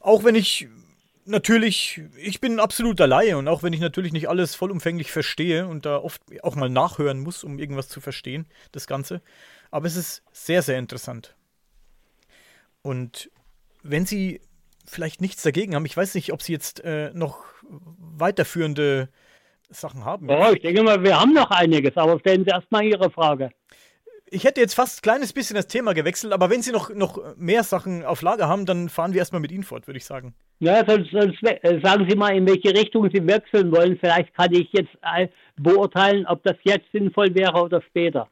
Auch 0.00 0.24
wenn 0.24 0.34
ich 0.34 0.68
natürlich, 1.28 2.02
ich 2.16 2.40
bin 2.40 2.54
ein 2.54 2.60
absoluter 2.60 3.06
Laie 3.06 3.38
und 3.38 3.48
auch 3.48 3.62
wenn 3.62 3.72
ich 3.72 3.80
natürlich 3.80 4.12
nicht 4.12 4.28
alles 4.28 4.54
vollumfänglich 4.54 5.10
verstehe 5.10 5.66
und 5.66 5.86
da 5.86 5.98
oft 5.98 6.22
auch 6.42 6.56
mal 6.56 6.68
nachhören 6.68 7.20
muss, 7.20 7.44
um 7.44 7.58
irgendwas 7.58 7.88
zu 7.88 8.00
verstehen, 8.00 8.46
das 8.72 8.86
Ganze. 8.86 9.22
Aber 9.70 9.86
es 9.86 9.96
ist 9.96 10.22
sehr, 10.32 10.62
sehr 10.62 10.78
interessant. 10.78 11.34
Und 12.82 13.30
wenn 13.82 14.06
Sie 14.06 14.40
vielleicht 14.88 15.20
nichts 15.20 15.42
dagegen 15.42 15.74
haben. 15.74 15.86
Ich 15.86 15.96
weiß 15.96 16.14
nicht, 16.14 16.32
ob 16.32 16.42
Sie 16.42 16.52
jetzt 16.52 16.84
äh, 16.84 17.10
noch 17.12 17.44
weiterführende 17.68 19.08
Sachen 19.70 20.04
haben. 20.04 20.28
Oh, 20.30 20.52
ich 20.52 20.62
denke 20.62 20.82
mal, 20.82 21.02
wir 21.02 21.20
haben 21.20 21.34
noch 21.34 21.50
einiges, 21.50 21.96
aber 21.96 22.18
stellen 22.20 22.44
Sie 22.44 22.50
erstmal 22.50 22.84
Ihre 22.84 23.10
Frage. 23.10 23.50
Ich 24.30 24.44
hätte 24.44 24.60
jetzt 24.60 24.74
fast 24.74 24.98
ein 24.98 25.02
kleines 25.02 25.32
bisschen 25.32 25.56
das 25.56 25.68
Thema 25.68 25.94
gewechselt, 25.94 26.32
aber 26.32 26.50
wenn 26.50 26.60
Sie 26.62 26.72
noch, 26.72 26.94
noch 26.94 27.36
mehr 27.36 27.62
Sachen 27.62 28.04
auf 28.04 28.20
Lager 28.22 28.48
haben, 28.48 28.66
dann 28.66 28.88
fahren 28.88 29.12
wir 29.12 29.20
erstmal 29.20 29.40
mit 29.40 29.52
Ihnen 29.52 29.62
fort, 29.62 29.86
würde 29.86 29.98
ich 29.98 30.04
sagen. 30.04 30.34
Ja, 30.60 30.84
sonst, 30.86 31.10
sonst 31.12 31.42
äh, 31.42 31.80
sagen 31.82 32.06
Sie 32.08 32.16
mal, 32.16 32.36
in 32.36 32.46
welche 32.46 32.74
Richtung 32.74 33.08
Sie 33.12 33.26
wechseln 33.26 33.72
wollen. 33.72 33.98
Vielleicht 33.98 34.34
kann 34.34 34.52
ich 34.52 34.68
jetzt 34.72 34.90
äh, 35.02 35.28
beurteilen, 35.56 36.26
ob 36.26 36.42
das 36.42 36.56
jetzt 36.62 36.86
sinnvoll 36.92 37.34
wäre 37.34 37.62
oder 37.62 37.80
später. 37.82 38.28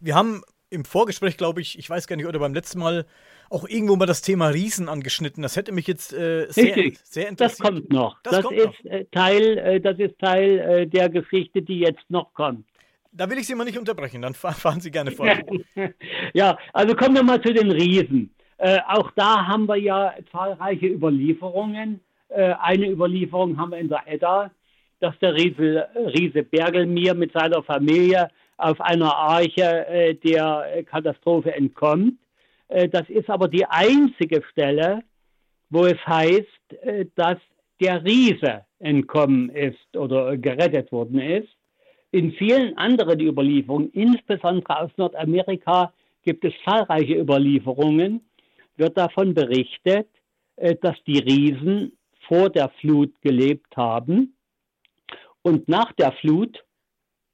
Wir 0.00 0.14
haben 0.14 0.42
im 0.68 0.84
Vorgespräch, 0.84 1.36
glaube 1.36 1.60
ich, 1.60 1.78
ich 1.78 1.88
weiß 1.88 2.06
gar 2.06 2.16
nicht, 2.16 2.26
oder 2.26 2.38
beim 2.38 2.54
letzten 2.54 2.80
Mal 2.80 3.06
auch 3.48 3.66
irgendwo 3.66 3.96
mal 3.96 4.06
das 4.06 4.22
Thema 4.22 4.48
Riesen 4.48 4.88
angeschnitten. 4.88 5.42
Das 5.42 5.56
hätte 5.56 5.72
mich 5.72 5.86
jetzt 5.86 6.12
äh, 6.12 6.46
sehr, 6.50 6.92
sehr 7.04 7.28
interessiert. 7.28 7.40
Das 7.40 7.58
kommt 7.58 7.90
noch. 7.90 8.18
Das, 8.22 8.34
das 8.34 8.44
kommt 8.44 8.58
ist 8.58 8.84
noch. 8.84 8.90
Äh, 8.90 9.04
Teil, 9.10 9.80
das 9.80 9.98
ist 9.98 10.18
Teil 10.18 10.86
der 10.86 11.08
Geschichte, 11.08 11.62
die 11.62 11.80
jetzt 11.80 12.04
noch 12.08 12.32
kommt. 12.34 12.66
Da 13.12 13.28
will 13.28 13.38
ich 13.38 13.46
Sie 13.46 13.54
mal 13.54 13.64
nicht 13.64 13.78
unterbrechen, 13.78 14.22
dann 14.22 14.34
fahren 14.34 14.80
Sie 14.80 14.90
gerne 14.90 15.10
fort. 15.10 15.42
ja, 16.34 16.58
also 16.72 16.94
kommen 16.94 17.16
wir 17.16 17.22
mal 17.22 17.42
zu 17.42 17.52
den 17.52 17.70
Riesen. 17.70 18.34
Äh, 18.58 18.78
auch 18.88 19.10
da 19.16 19.46
haben 19.46 19.66
wir 19.66 19.76
ja 19.76 20.14
zahlreiche 20.30 20.86
Überlieferungen. 20.86 22.00
Äh, 22.28 22.54
eine 22.60 22.90
Überlieferung 22.90 23.56
haben 23.58 23.72
wir 23.72 23.78
in 23.78 23.88
der 23.88 24.02
Edda, 24.06 24.50
dass 25.00 25.18
der 25.20 25.34
Riese, 25.34 25.88
Riese 25.94 26.42
Bergelmir 26.42 27.14
mit 27.14 27.32
seiner 27.32 27.62
Familie 27.62 28.28
auf 28.58 28.78
einer 28.82 29.14
Arche 29.16 30.18
der 30.22 30.84
Katastrophe 30.84 31.54
entkommt. 31.54 32.18
Äh, 32.70 32.88
das 32.88 33.08
ist 33.10 33.28
aber 33.28 33.48
die 33.48 33.66
einzige 33.66 34.42
Stelle, 34.50 35.02
wo 35.68 35.84
es 35.84 35.98
heißt, 36.06 36.82
äh, 36.82 37.06
dass 37.16 37.38
der 37.80 38.04
Riese 38.04 38.64
entkommen 38.78 39.50
ist 39.50 39.96
oder 39.96 40.36
gerettet 40.36 40.90
worden 40.92 41.18
ist. 41.18 41.48
In 42.12 42.32
vielen 42.32 42.76
anderen 42.76 43.20
Überlieferungen, 43.20 43.90
insbesondere 43.92 44.80
aus 44.80 44.90
Nordamerika, 44.96 45.92
gibt 46.22 46.44
es 46.44 46.52
zahlreiche 46.64 47.14
Überlieferungen, 47.14 48.20
wird 48.76 48.96
davon 48.96 49.34
berichtet, 49.34 50.08
äh, 50.56 50.74
dass 50.80 50.96
die 51.06 51.18
Riesen 51.18 51.92
vor 52.26 52.50
der 52.50 52.68
Flut 52.80 53.12
gelebt 53.22 53.76
haben 53.76 54.34
und 55.42 55.68
nach 55.68 55.92
der 55.92 56.12
Flut 56.12 56.62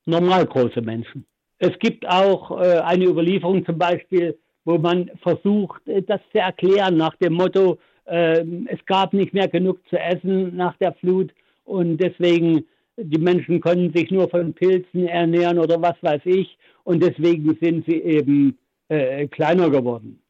normal 0.05 0.47
große 0.47 0.81
Menschen. 0.81 1.27
Es 1.59 1.77
gibt 1.79 2.07
auch 2.07 2.51
eine 2.51 3.07
Überlieferung 3.07 3.65
zum 3.65 3.79
Beispiel, 3.79 4.39
wo 4.67 4.77
man 4.79 5.11
versucht, 5.23 5.87
äh, 5.89 6.03
das 6.03 6.21
zu 6.33 6.39
erklären 6.39 6.99
nach 6.99 7.17
dem 7.17 7.33
Motto, 7.33 7.79
äh, 8.05 8.45
es 8.67 8.85
gab 8.85 9.15
nicht 9.15 9.33
mehr 9.33 9.49
genug 9.49 9.81
zu 9.89 9.99
essen 9.99 10.55
nach 10.55 10.77
der 10.77 10.93
Flut 10.95 11.33
und 11.65 11.97
deswegen 11.97 12.67
die 12.97 13.19
Menschen 13.19 13.61
konnten 13.61 13.93
sich 13.93 14.11
nur 14.11 14.29
von 14.29 14.55
Pilzen 14.55 15.07
ernähren 15.07 15.59
oder 15.59 15.81
was 15.81 15.97
weiß 16.01 16.23
ich 16.25 16.57
und 16.85 17.03
deswegen 17.03 17.57
sind 17.61 17.85
sie 17.87 18.01
eben 18.01 18.59
äh, 18.89 19.27
kleiner 19.29 19.71
geworden. 19.71 20.21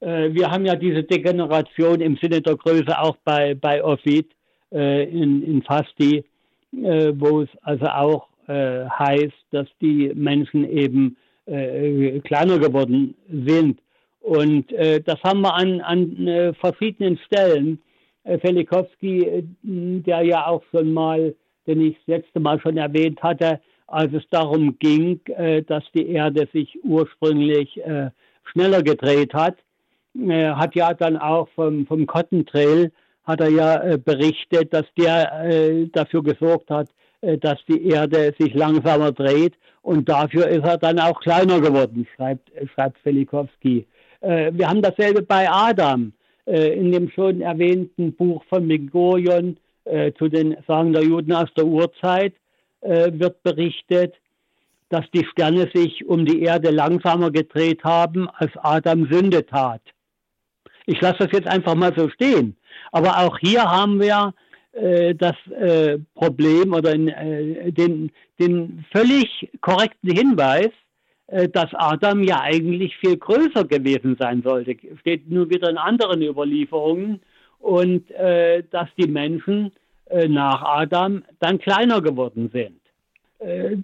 Äh, 0.00 0.32
wir 0.32 0.50
haben 0.50 0.66
ja 0.66 0.76
diese 0.76 1.02
Degeneration 1.02 2.00
im 2.00 2.16
Sinne 2.16 2.40
der 2.40 2.56
Größe 2.56 2.98
auch 2.98 3.16
bei, 3.24 3.54
bei 3.54 3.84
Ovid 3.84 4.28
äh, 4.72 5.04
in, 5.04 5.42
in 5.42 5.62
Fasti, 5.62 6.24
äh, 6.72 7.12
wo 7.14 7.42
es 7.42 7.48
also 7.62 7.86
auch 7.86 8.28
heißt, 8.50 9.44
dass 9.50 9.66
die 9.82 10.10
Menschen 10.14 10.64
eben 10.70 11.18
äh, 11.48 12.20
kleiner 12.20 12.58
geworden 12.58 13.14
sind. 13.28 13.80
Und 14.20 14.70
äh, 14.72 15.00
das 15.00 15.22
haben 15.22 15.40
wir 15.40 15.54
an, 15.54 15.80
an 15.80 16.26
äh, 16.26 16.52
verschiedenen 16.54 17.18
Stellen. 17.26 17.80
Äh, 18.24 18.38
Felikowski, 18.38 19.24
äh, 19.24 19.42
der 19.62 20.22
ja 20.22 20.46
auch 20.46 20.62
schon 20.70 20.92
mal, 20.92 21.34
den 21.68 21.80
ich 21.80 21.96
das 21.98 22.18
letzte 22.18 22.40
Mal 22.40 22.60
schon 22.60 22.76
erwähnt 22.76 23.22
hatte, 23.22 23.60
als 23.86 24.12
es 24.12 24.24
darum 24.30 24.78
ging, 24.78 25.20
äh, 25.26 25.62
dass 25.62 25.84
die 25.94 26.08
Erde 26.08 26.48
sich 26.52 26.78
ursprünglich 26.82 27.80
äh, 27.84 28.10
schneller 28.44 28.82
gedreht 28.82 29.34
hat, 29.34 29.56
hat 30.16 30.74
ja 30.74 30.94
dann 30.94 31.16
auch 31.16 31.48
vom, 31.54 31.86
vom 31.86 32.06
Cotton 32.06 32.44
Trail 32.44 32.90
hat 33.24 33.40
er 33.40 33.50
ja 33.50 33.96
berichtet, 33.98 34.72
dass 34.72 34.86
der 34.96 35.86
dafür 35.92 36.24
gesorgt 36.24 36.70
hat, 36.70 36.88
dass 37.20 37.58
die 37.68 37.86
Erde 37.86 38.34
sich 38.38 38.54
langsamer 38.54 39.12
dreht 39.12 39.52
und 39.82 40.08
dafür 40.08 40.48
ist 40.48 40.64
er 40.64 40.78
dann 40.78 40.98
auch 40.98 41.20
kleiner 41.20 41.60
geworden, 41.60 42.06
schreibt, 42.16 42.50
schreibt 42.74 42.98
Felikowski. 43.00 43.86
Äh, 44.22 44.50
wir 44.54 44.68
haben 44.68 44.82
dasselbe 44.82 45.22
bei 45.22 45.48
Adam. 45.48 46.12
Äh, 46.48 46.78
in 46.78 46.92
dem 46.92 47.10
schon 47.10 47.42
erwähnten 47.42 48.14
Buch 48.14 48.42
von 48.48 48.66
Migorion 48.66 49.58
äh, 49.90 50.12
zu 50.14 50.28
den 50.28 50.56
Sagen 50.66 50.92
der 50.92 51.02
Juden 51.02 51.32
aus 51.32 51.52
der 51.56 51.66
Urzeit 51.66 52.34
äh, 52.80 53.10
wird 53.12 53.42
berichtet, 53.42 54.14
dass 54.88 55.04
die 55.12 55.26
Sterne 55.26 55.70
sich 55.74 56.06
um 56.06 56.24
die 56.24 56.42
Erde 56.42 56.70
langsamer 56.70 57.30
gedreht 57.30 57.84
haben, 57.84 58.28
als 58.28 58.52
Adam 58.56 59.06
Sünde 59.10 59.44
tat. 59.44 59.82
Ich 60.86 61.00
lasse 61.00 61.18
das 61.18 61.32
jetzt 61.32 61.48
einfach 61.48 61.74
mal 61.74 61.92
so 61.96 62.08
stehen. 62.08 62.56
Aber 62.92 63.18
auch 63.18 63.38
hier 63.38 63.62
haben 63.64 64.00
wir 64.00 64.32
äh, 64.72 65.14
das 65.14 65.36
äh, 65.50 65.98
Problem 66.14 66.72
oder 66.72 66.94
äh, 66.94 67.70
den, 67.72 68.10
den 68.38 68.84
völlig 68.90 69.50
korrekten 69.60 70.10
Hinweis, 70.10 70.70
äh, 71.26 71.48
dass 71.48 71.68
Adam 71.74 72.22
ja 72.22 72.40
eigentlich 72.40 72.96
viel 72.96 73.18
größer 73.18 73.64
gewesen 73.64 74.16
sein 74.18 74.42
sollte. 74.42 74.76
Steht 75.00 75.30
nur 75.30 75.50
wieder 75.50 75.68
in 75.68 75.76
anderen 75.76 76.22
Überlieferungen. 76.22 77.20
Und 77.58 78.10
äh, 78.12 78.62
dass 78.70 78.88
die 78.96 79.08
Menschen 79.08 79.72
äh, 80.06 80.28
nach 80.28 80.62
Adam 80.62 81.22
dann 81.40 81.58
kleiner 81.58 82.00
geworden 82.00 82.50
sind. 82.52 82.80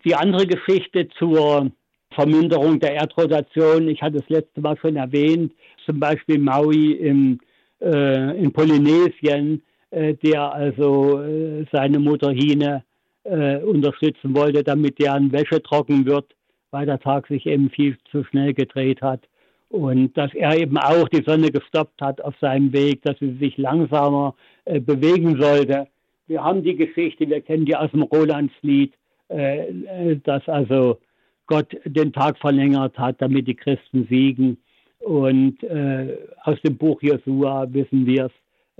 die 0.04 0.14
andere 0.16 0.46
Geschichte 0.46 1.08
zur 1.16 1.70
Verminderung 2.10 2.80
der 2.80 2.94
Erdrotation, 2.94 3.88
ich 3.88 4.02
hatte 4.02 4.18
das 4.18 4.28
letzte 4.28 4.60
Mal 4.60 4.76
schon 4.76 4.96
erwähnt, 4.96 5.52
zum 5.86 6.00
Beispiel 6.00 6.38
Maui 6.38 6.92
im 6.92 7.38
äh, 7.84 8.38
in 8.38 8.52
Polynesien, 8.52 9.62
äh, 9.90 10.14
der 10.14 10.52
also 10.52 11.20
äh, 11.20 11.66
seine 11.72 11.98
Mutter 11.98 12.30
Hine 12.30 12.82
äh, 13.24 13.58
unterstützen 13.58 14.34
wollte, 14.34 14.62
damit 14.64 14.98
deren 14.98 15.32
Wäsche 15.32 15.62
trocken 15.62 16.06
wird, 16.06 16.34
weil 16.70 16.86
der 16.86 16.98
Tag 16.98 17.26
sich 17.26 17.46
eben 17.46 17.70
viel 17.70 17.96
zu 18.10 18.24
schnell 18.24 18.54
gedreht 18.54 19.02
hat. 19.02 19.20
Und 19.68 20.16
dass 20.16 20.32
er 20.34 20.56
eben 20.56 20.78
auch 20.78 21.08
die 21.08 21.24
Sonne 21.24 21.50
gestoppt 21.50 22.00
hat 22.00 22.20
auf 22.20 22.34
seinem 22.40 22.72
Weg, 22.72 23.02
dass 23.02 23.18
sie 23.18 23.34
sich 23.38 23.56
langsamer 23.56 24.34
äh, 24.64 24.80
bewegen 24.80 25.40
sollte. 25.40 25.88
Wir 26.26 26.42
haben 26.42 26.62
die 26.62 26.76
Geschichte, 26.76 27.28
wir 27.28 27.40
kennen 27.40 27.66
die 27.66 27.76
aus 27.76 27.90
dem 27.90 28.02
Rolandslied, 28.02 28.94
äh, 29.28 29.68
äh, 29.68 30.20
dass 30.22 30.48
also 30.48 30.98
Gott 31.46 31.76
den 31.84 32.12
Tag 32.12 32.38
verlängert 32.38 32.96
hat, 32.98 33.20
damit 33.20 33.48
die 33.48 33.56
Christen 33.56 34.06
siegen. 34.08 34.58
Und 35.00 35.62
äh, 35.64 36.16
aus 36.42 36.60
dem 36.62 36.76
Buch 36.78 37.02
Josua 37.02 37.66
wissen 37.70 38.06
wir 38.06 38.26
es, 38.26 38.32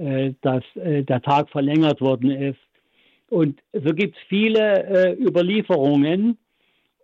äh, 0.04 0.32
dass 0.40 0.64
äh, 0.76 1.02
der 1.02 1.20
Tag 1.20 1.50
verlängert 1.50 2.00
worden 2.00 2.30
ist. 2.30 2.58
Und 3.28 3.60
so 3.72 3.92
gibt 3.92 4.16
es 4.16 4.22
viele 4.28 4.84
äh, 4.84 5.22
Überlieferungen. 5.22 6.38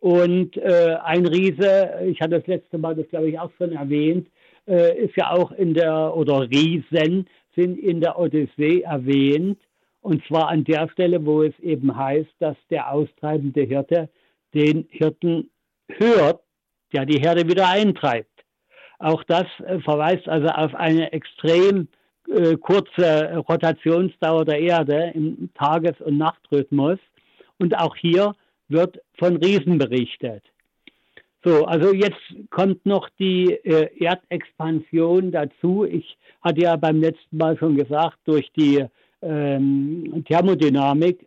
Und 0.00 0.56
äh, 0.56 0.96
ein 1.04 1.26
Riese, 1.26 2.00
ich 2.06 2.20
hatte 2.20 2.38
das 2.38 2.46
letzte 2.46 2.78
Mal 2.78 2.94
das 2.94 3.08
glaube 3.08 3.28
ich 3.28 3.38
auch 3.38 3.50
schon 3.58 3.72
erwähnt, 3.72 4.28
äh, 4.66 4.98
ist 4.98 5.14
ja 5.16 5.30
auch 5.30 5.52
in 5.52 5.74
der, 5.74 6.16
oder 6.16 6.48
Riesen 6.48 7.26
sind 7.54 7.78
in 7.78 8.00
der 8.00 8.18
Odyssee 8.18 8.80
erwähnt. 8.80 9.58
Und 10.00 10.24
zwar 10.26 10.48
an 10.48 10.64
der 10.64 10.88
Stelle, 10.88 11.24
wo 11.26 11.42
es 11.42 11.58
eben 11.60 11.94
heißt, 11.94 12.30
dass 12.38 12.56
der 12.70 12.90
austreibende 12.90 13.62
Hirte 13.62 14.08
den 14.54 14.86
Hirten 14.90 15.50
hört, 15.88 16.40
der 16.94 17.04
die 17.04 17.20
Herde 17.20 17.46
wieder 17.46 17.68
eintreibt. 17.68 18.44
Auch 18.98 19.22
das 19.24 19.46
äh, 19.66 19.80
verweist 19.80 20.26
also 20.28 20.48
auf 20.48 20.74
eine 20.74 21.12
extrem 21.12 21.88
äh, 22.34 22.56
kurze 22.56 23.36
Rotationsdauer 23.48 24.46
der 24.46 24.60
Erde 24.60 25.12
im 25.14 25.50
Tages- 25.54 26.00
und 26.00 26.16
Nachtrhythmus. 26.16 26.98
Und 27.58 27.76
auch 27.76 27.96
hier 27.96 28.32
wird 28.70 29.00
von 29.18 29.36
Riesen 29.36 29.78
berichtet. 29.78 30.42
So, 31.42 31.64
also 31.64 31.94
jetzt 31.94 32.20
kommt 32.50 32.84
noch 32.84 33.08
die 33.18 33.52
äh, 33.64 33.88
Erdexpansion 33.98 35.32
dazu. 35.32 35.84
Ich 35.84 36.18
hatte 36.42 36.60
ja 36.60 36.76
beim 36.76 37.00
letzten 37.00 37.36
Mal 37.36 37.56
schon 37.56 37.76
gesagt, 37.76 38.18
durch 38.24 38.50
die 38.52 38.84
ähm, 39.22 40.22
Thermodynamik 40.26 41.26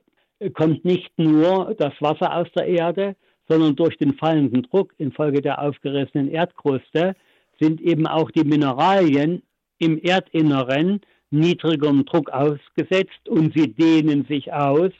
kommt 0.54 0.86
nicht 0.86 1.12
nur 1.18 1.74
das 1.78 1.94
Wasser 2.00 2.36
aus 2.36 2.48
der 2.56 2.68
Erde, 2.68 3.16
sondern 3.48 3.76
durch 3.76 3.98
den 3.98 4.14
fallenden 4.14 4.64
Druck 4.64 4.94
infolge 4.98 5.42
der 5.42 5.62
aufgerissenen 5.62 6.30
Erdkruste 6.30 7.16
sind 7.60 7.82
eben 7.82 8.08
auch 8.08 8.30
die 8.32 8.44
Mineralien 8.44 9.42
im 9.80 10.00
Erdinneren 10.00 11.02
niedrigerem 11.32 12.06
Druck 12.06 12.30
ausgesetzt 12.30 13.28
und 13.28 13.54
sie 13.56 13.74
dehnen 13.74 14.26
sich 14.26 14.54
aus, 14.54 14.92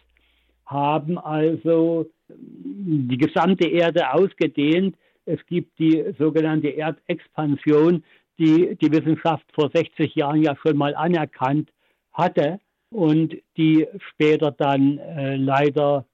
haben 0.66 1.18
also 1.18 2.10
die 2.30 3.18
gesamte 3.18 3.68
Erde 3.68 4.14
ausgedehnt. 4.14 4.96
Es 5.26 5.46
gibt 5.46 5.80
die 5.80 6.04
sogenannte 6.18 6.70
Erdexpansion, 6.70 8.04
die 8.38 8.76
die 8.76 8.92
Wissenschaft 8.92 9.46
vor 9.54 9.70
60 9.74 10.16
Jahren 10.16 10.42
ja 10.42 10.56
schon 10.56 10.78
mal 10.78 10.96
anerkannt 10.96 11.70
hatte 12.12 12.60
und 12.90 13.36
die 13.58 13.88
später 14.10 14.52
dann 14.52 14.98
äh, 14.98 15.36
leider 15.36 16.06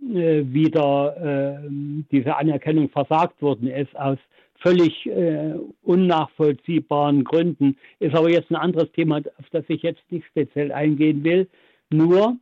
äh, 0.00 0.44
wieder 0.44 1.62
äh, 1.64 1.68
diese 2.10 2.36
Anerkennung 2.36 2.88
versagt 2.90 3.40
worden 3.42 3.68
ist 3.68 3.96
aus 3.96 4.18
völlig 4.60 5.06
äh, 5.06 5.54
unnachvollziehbaren 5.82 7.24
Gründen. 7.24 7.76
Ist 7.98 8.14
aber 8.14 8.30
jetzt 8.30 8.50
ein 8.50 8.56
anderes 8.56 8.90
Thema, 8.92 9.18
auf 9.18 9.48
das 9.50 9.64
ich 9.68 9.82
jetzt 9.82 10.02
nicht 10.10 10.26
speziell 10.26 10.72
eingehen 10.72 11.24
will. 11.24 11.48
Nur, 11.90 12.36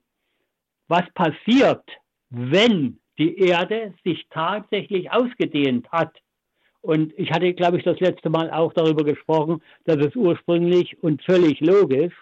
was 0.88 1.04
passiert, 1.14 1.84
wenn 2.30 2.98
die 3.18 3.38
Erde 3.38 3.94
sich 4.04 4.26
tatsächlich 4.30 5.10
ausgedehnt 5.10 5.90
hat? 5.90 6.12
Und 6.80 7.18
ich 7.18 7.30
hatte, 7.30 7.54
glaube 7.54 7.78
ich, 7.78 7.84
das 7.84 7.98
letzte 8.00 8.28
Mal 8.28 8.50
auch 8.50 8.72
darüber 8.74 9.04
gesprochen, 9.04 9.62
dass 9.84 9.96
es 9.96 10.14
ursprünglich 10.14 11.02
und 11.02 11.22
völlig 11.22 11.60
logisch 11.60 12.12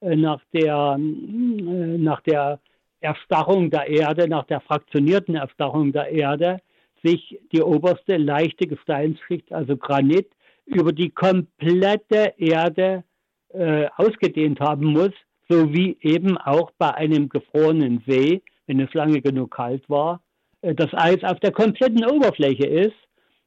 äh, 0.00 0.16
nach 0.16 0.40
der, 0.52 0.96
äh, 0.98 1.98
nach 1.98 2.20
der 2.22 2.58
Erstarrung 3.00 3.70
der 3.70 3.86
Erde, 3.86 4.28
nach 4.28 4.44
der 4.46 4.60
fraktionierten 4.60 5.36
Erstarrung 5.36 5.92
der 5.92 6.08
Erde, 6.10 6.60
sich 7.04 7.38
die 7.52 7.62
oberste 7.62 8.16
leichte 8.16 8.66
Gesteinsschicht, 8.66 9.52
also 9.52 9.76
Granit, 9.76 10.28
über 10.66 10.92
die 10.92 11.10
komplette 11.10 12.34
Erde 12.36 13.04
äh, 13.50 13.86
ausgedehnt 13.96 14.60
haben 14.60 14.86
muss, 14.86 15.12
so 15.48 15.72
wie 15.72 15.96
eben 16.00 16.36
auch 16.36 16.70
bei 16.76 16.92
einem 16.94 17.28
gefrorenen 17.28 18.02
See, 18.06 18.42
wenn 18.66 18.80
es 18.80 18.92
lange 18.94 19.22
genug 19.22 19.52
kalt 19.52 19.88
war, 19.88 20.20
das 20.62 20.92
Eis 20.92 21.22
auf 21.22 21.40
der 21.40 21.52
kompletten 21.52 22.04
Oberfläche 22.04 22.66
ist 22.66 22.96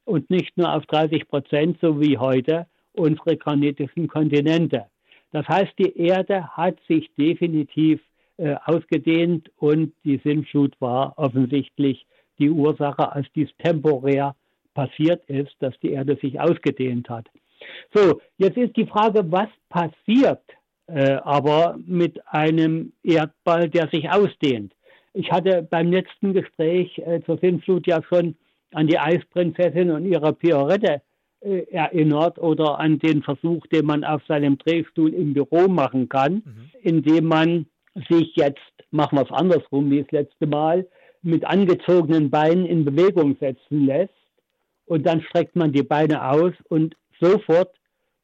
und 0.06 0.30
nicht 0.30 0.58
nur 0.58 0.74
auf 0.74 0.86
30 0.86 1.28
Prozent, 1.28 1.78
so 1.82 2.00
wie 2.00 2.18
heute 2.18 2.68
unsere 2.94 3.38
granitischen 3.38 4.08
Kontinente. 4.08 4.86
Das 5.32 5.48
heißt, 5.48 5.74
die 5.80 5.98
Erde 5.98 6.48
hat 6.56 6.78
sich 6.88 7.10
definitiv 7.18 8.02
äh, 8.38 8.56
ausgedehnt 8.66 9.50
und 9.58 9.94
die 10.04 10.20
Sintflut 10.24 10.76
war 10.80 11.14
offensichtlich 11.18 12.06
die 12.40 12.50
Ursache, 12.50 13.12
als 13.12 13.28
dies 13.36 13.50
temporär 13.60 14.36
passiert 14.74 15.24
ist, 15.30 15.54
dass 15.60 15.78
die 15.82 15.92
Erde 15.92 16.18
sich 16.22 16.40
ausgedehnt 16.40 17.10
hat. 17.10 17.28
So, 17.94 18.20
jetzt 18.38 18.58
ist 18.58 18.76
die 18.76 18.88
Frage, 18.88 19.32
was 19.32 19.50
passiert 19.70 20.42
äh, 20.88 21.14
aber 21.24 21.78
mit 21.86 22.20
einem 22.28 22.94
Erdball, 23.04 23.70
der 23.70 23.88
sich 23.90 24.10
ausdehnt? 24.10 24.74
Ich 25.14 25.32
hatte 25.32 25.68
beim 25.70 25.92
letzten 25.92 26.34
Gespräch 26.34 26.98
äh, 27.00 27.22
zur 27.26 27.38
Sintflut 27.38 27.88
ja 27.88 28.02
schon 28.04 28.36
an 28.74 28.88
die 28.88 29.00
Eisprinzessin 29.00 29.92
und 29.92 30.06
ihre 30.06 30.34
Piorette 30.34 31.02
äh, 31.42 31.64
erinnert 31.72 32.40
oder 32.40 32.80
an 32.80 33.00
den 33.00 33.22
Versuch, 33.22 33.66
den 33.68 33.86
man 33.86 34.04
auf 34.04 34.22
seinem 34.28 34.58
Drehstuhl 34.58 35.14
im 35.14 35.34
Büro 35.34 35.68
machen 35.68 36.08
kann, 36.08 36.36
mhm. 36.46 36.72
indem 36.82 37.26
man 37.26 37.66
sich 38.10 38.36
jetzt, 38.36 38.60
machen 38.92 39.18
wir 39.18 39.24
es 39.24 39.32
andersrum 39.32 39.92
wie 39.92 40.02
das 40.02 40.12
letzte 40.12 40.48
Mal, 40.48 40.88
mit 41.22 41.46
angezogenen 41.46 42.30
Beinen 42.30 42.66
in 42.66 42.86
Bewegung 42.86 43.36
setzen 43.40 43.86
lässt 43.86 44.14
und 44.86 45.06
dann 45.06 45.22
streckt 45.22 45.56
man 45.56 45.72
die 45.72 45.84
Beine 45.84 46.30
aus 46.30 46.54
und 46.70 46.96
sofort 47.20 47.74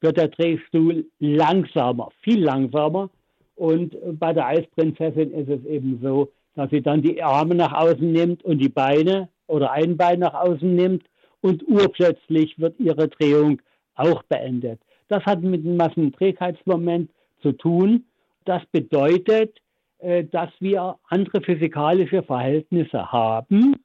wird 0.02 0.18
der 0.18 0.28
Drehstuhl 0.30 1.06
langsamer, 1.20 2.10
viel 2.22 2.44
langsamer. 2.44 3.10
Und 3.56 3.96
bei 4.20 4.34
der 4.34 4.48
Eisprinzessin 4.48 5.32
ist 5.32 5.50
es 5.50 5.66
eben 5.66 6.00
so, 6.02 6.32
dass 6.58 6.70
sie 6.70 6.82
dann 6.82 7.02
die 7.02 7.24
Arme 7.24 7.56
nach 7.56 7.72
außen 7.72 8.12
nimmt 8.12 8.44
und 8.44 8.58
die 8.58 8.70
Beine 8.70 9.30
oder 9.48 9.72
ein 9.72 9.96
Bein 9.96 10.20
nach 10.20 10.34
außen 10.34 10.76
nimmt 10.76 11.06
und 11.40 11.66
urplötzlich 11.68 12.60
wird 12.60 12.78
ihre 12.80 13.08
Drehung 13.08 13.62
auch 13.96 14.24
beendet. 14.24 14.82
Das 15.08 15.24
hat 15.24 15.42
mit 15.42 15.64
dem 15.64 15.78
Massenträgheitsmoment 15.78 17.10
zu 17.42 17.54
tun 17.54 18.04
das 18.48 18.66
bedeutet, 18.72 19.58
äh, 20.00 20.24
dass 20.24 20.50
wir 20.60 20.98
andere 21.10 21.42
physikalische 21.42 22.24
Verhältnisse 22.24 23.12
haben, 23.12 23.76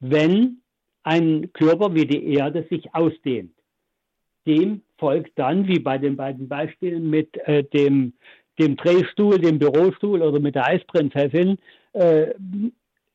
wenn 0.00 0.60
ein 1.04 1.52
Körper 1.52 1.94
wie 1.94 2.06
die 2.06 2.34
Erde 2.34 2.66
sich 2.68 2.94
ausdehnt. 2.94 3.52
Dem 4.46 4.82
folgt 4.98 5.38
dann, 5.38 5.66
wie 5.68 5.78
bei 5.78 5.98
den 5.98 6.16
beiden 6.16 6.48
Beispielen 6.48 7.08
mit 7.08 7.36
äh, 7.46 7.62
dem, 7.64 8.14
dem 8.58 8.76
Drehstuhl, 8.76 9.38
dem 9.38 9.58
Bürostuhl 9.58 10.22
oder 10.22 10.40
mit 10.40 10.56
der 10.56 10.66
Eisprinzessin, 10.66 11.58
äh, 11.96 12.34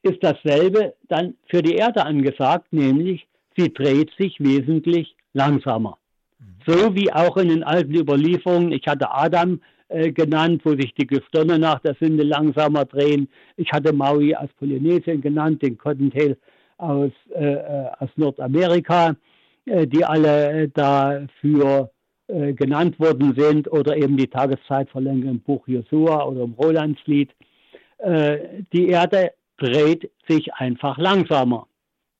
ist 0.03 0.23
dasselbe 0.23 0.93
dann 1.07 1.35
für 1.47 1.61
die 1.61 1.75
Erde 1.75 2.05
angesagt, 2.05 2.71
nämlich 2.71 3.27
sie 3.55 3.71
dreht 3.71 4.11
sich 4.17 4.39
wesentlich 4.39 5.15
langsamer. 5.33 5.97
Mhm. 6.39 6.45
So 6.65 6.95
wie 6.95 7.11
auch 7.13 7.37
in 7.37 7.49
den 7.49 7.63
alten 7.63 7.95
Überlieferungen, 7.95 8.71
ich 8.71 8.87
hatte 8.87 9.11
Adam 9.11 9.61
äh, 9.89 10.11
genannt, 10.11 10.61
wo 10.63 10.71
sich 10.71 10.93
die 10.95 11.05
Gestirne 11.05 11.59
nach 11.59 11.79
der 11.79 11.95
Sünde 11.99 12.23
langsamer 12.23 12.85
drehen. 12.85 13.27
Ich 13.57 13.71
hatte 13.71 13.93
Maui 13.93 14.35
aus 14.35 14.49
Polynesien 14.57 15.21
genannt, 15.21 15.61
den 15.61 15.77
Cottontail 15.77 16.37
aus, 16.77 17.11
äh, 17.35 17.53
äh 17.53 17.89
aus 17.99 18.09
Nordamerika, 18.15 19.15
äh, 19.65 19.85
die 19.85 20.03
alle 20.03 20.69
dafür 20.69 21.91
äh, 22.27 22.53
genannt 22.53 22.99
worden 22.99 23.35
sind 23.35 23.71
oder 23.71 23.95
eben 23.97 24.17
die 24.17 24.27
Tageszeitverlängerung 24.27 25.35
im 25.35 25.39
Buch 25.41 25.67
Josua 25.67 26.25
oder 26.25 26.43
im 26.43 26.53
Rolandslied. 26.53 27.29
Die 28.03 28.87
Erde 28.87 29.31
dreht 29.57 30.09
sich 30.27 30.53
einfach 30.55 30.97
langsamer. 30.97 31.67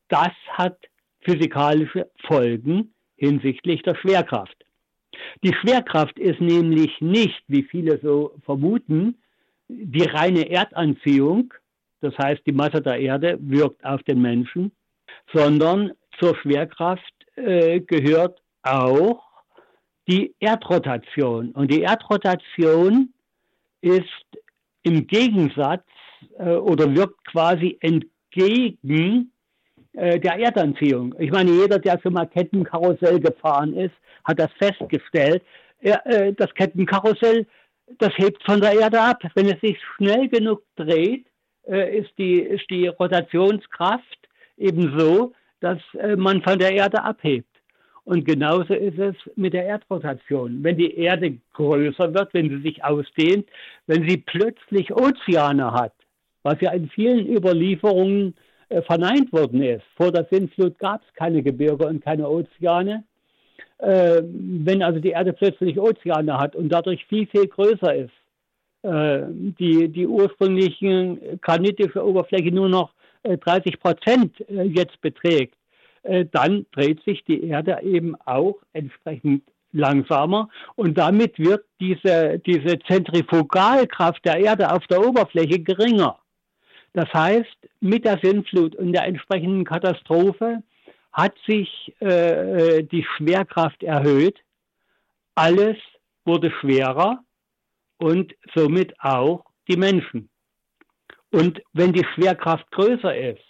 Das 0.10 0.32
hat 0.50 0.78
physikalische 1.22 2.10
Folgen 2.28 2.94
hinsichtlich 3.16 3.82
der 3.84 3.96
Schwerkraft. 3.96 4.56
Die 5.44 5.54
Schwerkraft 5.54 6.18
ist 6.20 6.42
nämlich 6.42 7.00
nicht, 7.02 7.44
wie 7.48 7.64
viele 7.64 8.00
so 8.02 8.34
vermuten, 8.46 9.16
die 9.68 10.04
reine 10.04 10.50
Erdanziehung, 10.50 11.54
das 12.02 12.18
heißt 12.18 12.42
die 12.46 12.52
Masse 12.52 12.82
der 12.82 13.00
Erde 13.00 13.38
wirkt 13.40 13.84
auf 13.86 14.04
den 14.04 14.22
Menschen, 14.22 14.72
sondern 15.34 15.92
zur 16.20 16.36
Schwerkraft 16.38 17.14
äh, 17.36 17.80
gehört 17.80 18.42
auch 18.64 19.24
die 20.08 20.34
Erdrotation. 20.40 21.52
Und 21.52 21.72
die 21.72 21.82
Erdrotation 21.82 23.14
ist 23.82 24.04
im 24.84 25.08
Gegensatz 25.08 25.84
äh, 26.38 26.50
oder 26.50 26.94
wirkt 26.94 27.24
quasi 27.26 27.78
entgegen 27.82 29.32
äh, 29.94 30.20
der 30.20 30.40
Erdanziehung. 30.40 31.16
Ich 31.20 31.32
meine, 31.32 31.52
jeder, 31.52 31.80
der 31.80 32.00
schon 32.02 32.14
mal 32.14 32.26
Kettenkarussell 32.28 33.20
gefahren 33.20 33.74
ist, 33.74 33.96
hat 34.24 34.40
das 34.40 34.52
festgestellt. 34.58 35.44
Äh, 35.80 36.34
das 36.34 36.54
Kettenkarussell, 36.54 37.46
das 37.98 38.12
hebt 38.18 38.44
von 38.44 38.62
der 38.62 38.74
Erde 38.80 39.02
ab. 39.02 39.22
Wenn 39.36 39.48
es 39.48 39.60
sich 39.62 39.78
schnell 39.96 40.30
genug 40.30 40.64
dreht, 40.76 41.26
äh, 41.68 42.00
ist, 42.00 42.12
die, 42.18 42.40
ist 42.40 42.70
die 42.70 42.88
Rotationskraft 42.88 44.30
eben 44.58 44.98
so, 44.98 45.34
dass 45.60 45.80
äh, 46.00 46.16
man 46.16 46.42
von 46.42 46.58
der 46.58 46.72
Erde 46.72 47.04
abhebt. 47.04 47.51
Und 48.04 48.26
genauso 48.26 48.74
ist 48.74 48.98
es 48.98 49.16
mit 49.36 49.54
der 49.54 49.66
Erdrotation. 49.66 50.64
Wenn 50.64 50.78
die 50.78 50.96
Erde 50.96 51.38
größer 51.54 52.14
wird, 52.14 52.34
wenn 52.34 52.50
sie 52.50 52.62
sich 52.62 52.84
ausdehnt, 52.84 53.48
wenn 53.88 54.08
sie 54.08 54.18
plötzlich 54.18 54.92
Ozeane 54.92 55.72
hat, 55.72 55.94
was 56.44 56.60
ja 56.62 56.72
in 56.72 56.90
vielen 56.90 57.28
Überlieferungen 57.28 58.34
äh, 58.70 58.82
verneint 58.82 59.32
worden 59.32 59.62
ist. 59.62 59.84
Vor 59.96 60.12
der 60.12 60.28
Sintflut 60.32 60.80
gab 60.80 61.02
es 61.02 61.14
keine 61.14 61.44
Gebirge 61.44 61.88
und 61.88 62.04
keine 62.04 62.28
Ozeane. 62.28 63.04
Äh, 63.78 64.22
wenn 64.24 64.82
also 64.82 65.00
die 65.00 65.10
Erde 65.10 65.34
plötzlich 65.34 65.80
Ozeane 65.80 66.38
hat 66.38 66.56
und 66.56 66.70
dadurch 66.70 67.06
viel, 67.06 67.28
viel 67.28 67.48
größer 67.48 67.96
ist, 67.96 68.14
äh, 68.84 69.24
die, 69.30 69.90
die 69.90 70.08
ursprüngliche 70.08 71.38
granitische 71.42 72.04
Oberfläche 72.04 72.52
nur 72.52 72.70
noch 72.70 72.92
30 73.24 73.74
äh, 73.74 73.78
Prozent 73.78 74.50
äh, 74.50 74.64
jetzt 74.64 75.00
beträgt, 75.02 75.56
äh, 76.04 76.26
dann 76.32 76.66
dreht 76.72 77.04
sich 77.04 77.24
die 77.26 77.44
Erde 77.44 77.80
eben 77.84 78.16
auch 78.26 78.56
entsprechend 78.74 79.44
langsamer 79.74 80.50
und 80.76 80.98
damit 80.98 81.40
wird 81.40 81.66
diese, 81.80 82.40
diese 82.40 82.80
Zentrifugalkraft 82.80 84.24
der 84.26 84.38
Erde 84.38 84.72
auf 84.72 84.86
der 84.88 85.06
Oberfläche 85.06 85.60
geringer. 85.60 86.18
Das 86.94 87.12
heißt, 87.14 87.58
mit 87.80 88.06
der 88.06 88.20
Sintflut 88.22 88.76
und 88.76 88.92
der 88.92 89.06
entsprechenden 89.06 89.64
Katastrophe 89.64 90.62
hat 91.14 91.34
sich 91.48 91.94
äh, 92.00 92.84
die 92.84 93.06
Schwerkraft 93.16 93.82
erhöht. 93.84 94.40
Alles 95.36 95.78
wurde 96.26 96.52
schwerer 96.60 97.24
und 97.98 98.34
somit 98.54 98.94
auch 99.00 99.46
die 99.70 99.78
Menschen. 99.78 100.30
Und 101.32 101.62
wenn 101.74 101.94
die 101.94 102.06
Schwerkraft 102.14 102.70
größer 102.72 103.16
ist, 103.16 103.44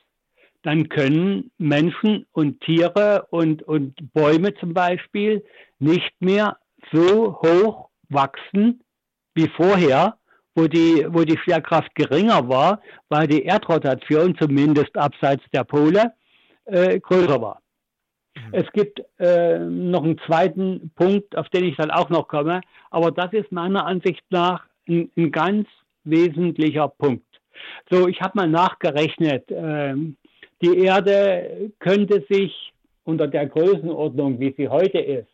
dann 0.63 0.89
können 0.89 1.51
Menschen 1.57 2.25
und 2.31 2.61
Tiere 2.61 3.27
und, 3.29 3.63
und 3.63 4.13
Bäume 4.13 4.53
zum 4.55 4.73
Beispiel 4.73 5.43
nicht 5.79 6.13
mehr 6.19 6.57
so 6.91 7.39
hoch 7.41 7.89
wachsen 8.09 8.83
wie 9.33 9.49
vorher, 9.55 10.17
wo 10.55 10.67
die, 10.67 11.05
wo 11.09 11.23
die 11.23 11.37
Schwerkraft 11.37 11.93
geringer 11.95 12.47
war, 12.47 12.81
weil 13.09 13.27
die 13.27 13.43
Erdrotation 13.43 14.35
zumindest 14.37 14.97
abseits 14.97 15.43
der 15.53 15.63
Pole 15.63 16.13
äh, 16.65 16.99
größer 16.99 17.41
war. 17.41 17.61
Mhm. 18.35 18.41
Es 18.51 18.71
gibt 18.73 19.01
äh, 19.19 19.59
noch 19.59 20.03
einen 20.03 20.19
zweiten 20.25 20.91
Punkt, 20.95 21.37
auf 21.37 21.49
den 21.49 21.65
ich 21.65 21.77
dann 21.77 21.91
auch 21.91 22.09
noch 22.09 22.27
komme, 22.27 22.61
aber 22.89 23.11
das 23.11 23.31
ist 23.33 23.51
meiner 23.51 23.85
Ansicht 23.85 24.23
nach 24.29 24.65
ein, 24.87 25.09
ein 25.15 25.31
ganz 25.31 25.67
wesentlicher 26.03 26.89
Punkt. 26.89 27.25
So, 27.89 28.07
ich 28.07 28.21
habe 28.21 28.33
mal 28.35 28.47
nachgerechnet, 28.49 29.49
äh, 29.51 29.95
die 30.61 30.77
Erde 30.79 31.71
könnte 31.79 32.23
sich 32.29 32.71
unter 33.03 33.27
der 33.27 33.47
Größenordnung, 33.47 34.39
wie 34.39 34.53
sie 34.57 34.69
heute 34.69 34.99
ist, 34.99 35.29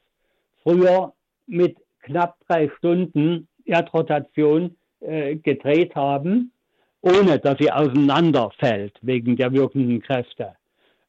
früher 0.63 1.13
mit 1.47 1.77
knapp 2.01 2.37
drei 2.47 2.69
Stunden 2.77 3.47
Erdrotation 3.65 4.75
äh, 5.01 5.35
gedreht 5.35 5.95
haben, 5.95 6.51
ohne 7.01 7.39
dass 7.39 7.57
sie 7.59 7.71
auseinanderfällt 7.71 8.97
wegen 9.01 9.35
der 9.35 9.51
wirkenden 9.51 10.01
Kräfte. 10.01 10.55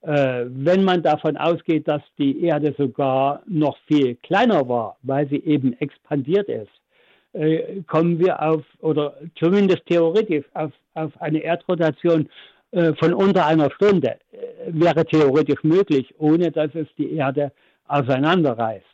Äh, 0.02 0.44
wenn 0.48 0.84
man 0.84 1.02
davon 1.02 1.36
ausgeht, 1.36 1.88
dass 1.88 2.02
die 2.18 2.44
Erde 2.44 2.74
sogar 2.76 3.42
noch 3.46 3.78
viel 3.86 4.16
kleiner 4.16 4.68
war, 4.68 4.96
weil 5.02 5.28
sie 5.28 5.42
eben 5.44 5.72
expandiert 5.80 6.48
ist, 6.48 6.70
äh, 7.32 7.82
kommen 7.86 8.18
wir 8.18 8.40
auf, 8.42 8.62
oder 8.80 9.14
zumindest 9.36 9.86
theoretisch, 9.86 10.44
auf, 10.54 10.72
auf 10.94 11.12
eine 11.20 11.40
Erdrotation 11.40 12.28
von 12.94 13.14
unter 13.14 13.46
einer 13.46 13.70
Stunde 13.70 14.18
äh, 14.32 14.66
wäre 14.66 15.04
theoretisch 15.04 15.62
möglich, 15.62 16.14
ohne 16.18 16.50
dass 16.50 16.74
es 16.74 16.86
die 16.98 17.12
Erde 17.12 17.52
auseinanderreißt. 17.86 18.84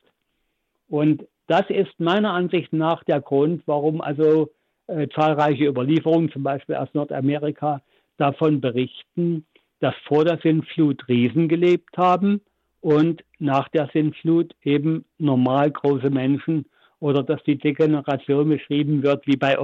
Und 0.89 1.27
das 1.47 1.69
ist 1.69 1.99
meiner 1.99 2.33
Ansicht 2.33 2.73
nach 2.73 3.03
der 3.05 3.21
Grund, 3.21 3.63
warum 3.67 4.01
also 4.01 4.51
äh, 4.87 5.09
zahlreiche 5.09 5.67
Überlieferungen, 5.67 6.31
zum 6.31 6.43
Beispiel 6.43 6.77
aus 6.77 6.89
Nordamerika, 6.93 7.83
davon 8.17 8.61
berichten, 8.61 9.45
dass 9.81 9.95
vor 10.07 10.25
der 10.25 10.39
Sintflut 10.39 11.09
Riesen 11.09 11.49
gelebt 11.49 11.97
haben 11.97 12.41
und 12.81 13.25
nach 13.39 13.69
der 13.71 13.91
Sintflut 13.93 14.55
eben 14.63 15.05
normal 15.19 15.71
große 15.71 16.11
Menschen 16.11 16.67
oder 17.01 17.23
dass 17.23 17.43
die 17.43 17.59
Degeneration 17.59 18.49
beschrieben 18.49 19.03
wird 19.03 19.27
wie 19.27 19.37
bei 19.37 19.55
äh, 19.55 19.59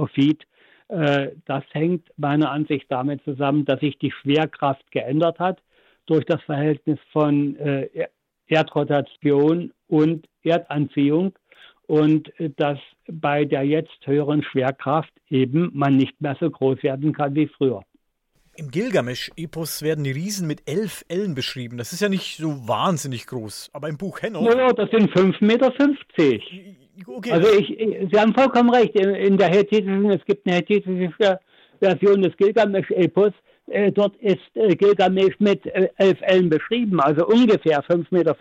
das 1.45 1.63
hängt 1.71 2.07
meiner 2.17 2.51
Ansicht 2.51 2.85
damit 2.89 3.23
zusammen, 3.23 3.65
dass 3.65 3.79
sich 3.79 3.97
die 3.97 4.11
Schwerkraft 4.11 4.91
geändert 4.91 5.39
hat 5.39 5.61
durch 6.05 6.25
das 6.25 6.41
Verhältnis 6.43 6.99
von 7.11 7.55
äh, 7.55 8.07
Erdrotation 8.47 9.71
und 9.87 10.27
Erdanziehung 10.43 11.33
und 11.87 12.37
äh, 12.39 12.49
dass 12.57 12.79
bei 13.07 13.45
der 13.45 13.63
jetzt 13.63 14.05
höheren 14.05 14.43
Schwerkraft 14.43 15.13
eben 15.29 15.71
man 15.73 15.95
nicht 15.95 16.19
mehr 16.21 16.35
so 16.39 16.49
groß 16.49 16.83
werden 16.83 17.13
kann 17.13 17.35
wie 17.35 17.47
früher. 17.47 17.83
Im 18.55 18.69
Gilgamesch-Epos 18.69 19.81
werden 19.81 20.03
die 20.03 20.11
Riesen 20.11 20.47
mit 20.47 20.69
elf 20.69 21.05
Ellen 21.07 21.35
beschrieben. 21.35 21.77
Das 21.77 21.93
ist 21.93 22.01
ja 22.01 22.09
nicht 22.09 22.37
so 22.37 22.67
wahnsinnig 22.67 23.27
groß. 23.27 23.69
Aber 23.73 23.87
im 23.87 23.97
Buch 23.97 24.21
Henoch. 24.21 24.43
Ja, 24.43 24.73
das 24.73 24.89
sind 24.91 25.09
5,50 25.11 25.45
Meter. 25.45 25.73
Okay. 27.07 27.31
Also 27.31 27.47
ich, 27.57 27.79
ich, 27.79 28.09
Sie 28.11 28.19
haben 28.19 28.33
vollkommen 28.33 28.69
recht. 28.69 28.93
In, 28.95 29.09
in 29.15 29.37
der 29.37 29.47
hethitischen, 29.47 30.11
es 30.11 30.23
gibt 30.25 30.45
eine 30.45 30.57
hethitische 30.57 31.39
Version 31.79 32.21
des 32.21 32.35
Gilgamesch-Epos. 32.37 33.31
Äh, 33.67 33.91
dort 33.91 34.15
ist 34.17 34.39
äh, 34.55 34.75
Gilgamesch 34.75 35.39
mit 35.39 35.65
äh, 35.67 35.87
elf 35.95 36.17
Ellen 36.21 36.49
beschrieben, 36.49 36.99
also 36.99 37.25
ungefähr 37.25 37.81
5,50 37.83 38.05
Meter. 38.11 38.35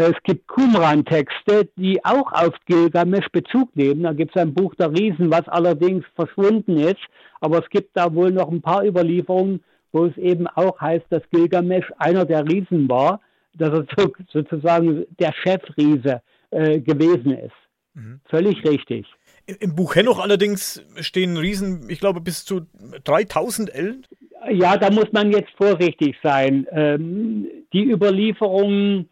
Es 0.00 0.14
gibt 0.22 0.46
Qumran-Texte, 0.46 1.68
die 1.76 1.98
auch 2.04 2.30
auf 2.30 2.54
Gilgamesch 2.66 3.28
Bezug 3.32 3.74
nehmen. 3.74 4.04
Da 4.04 4.12
gibt 4.12 4.30
es 4.36 4.40
ein 4.40 4.54
Buch 4.54 4.72
der 4.76 4.92
Riesen, 4.92 5.28
was 5.28 5.48
allerdings 5.48 6.04
verschwunden 6.14 6.76
ist. 6.76 7.00
Aber 7.40 7.58
es 7.58 7.68
gibt 7.68 7.96
da 7.96 8.14
wohl 8.14 8.30
noch 8.30 8.48
ein 8.48 8.62
paar 8.62 8.84
Überlieferungen, 8.84 9.60
wo 9.90 10.04
es 10.04 10.16
eben 10.16 10.46
auch 10.46 10.80
heißt, 10.80 11.06
dass 11.10 11.28
Gilgamesch 11.32 11.90
einer 11.98 12.24
der 12.24 12.46
Riesen 12.46 12.88
war, 12.88 13.20
dass 13.54 13.70
er 13.70 13.86
so, 13.96 14.12
sozusagen 14.32 15.04
der 15.18 15.32
Chefriese 15.32 16.22
äh, 16.52 16.78
gewesen 16.78 17.32
ist. 17.32 17.56
Mhm. 17.94 18.20
Völlig 18.26 18.64
richtig. 18.64 19.04
Im 19.46 19.74
Buch 19.74 19.96
Henoch 19.96 20.20
allerdings 20.20 20.80
stehen 21.00 21.36
Riesen, 21.36 21.90
ich 21.90 21.98
glaube, 21.98 22.20
bis 22.20 22.44
zu 22.44 22.66
3000 23.02 23.74
Ellen. 23.74 24.06
Ja, 24.48 24.76
da 24.76 24.92
muss 24.92 25.10
man 25.10 25.32
jetzt 25.32 25.50
vorsichtig 25.56 26.14
sein. 26.22 26.68
Ähm, 26.70 27.48
die 27.72 27.90
Überlieferungen 27.90 29.08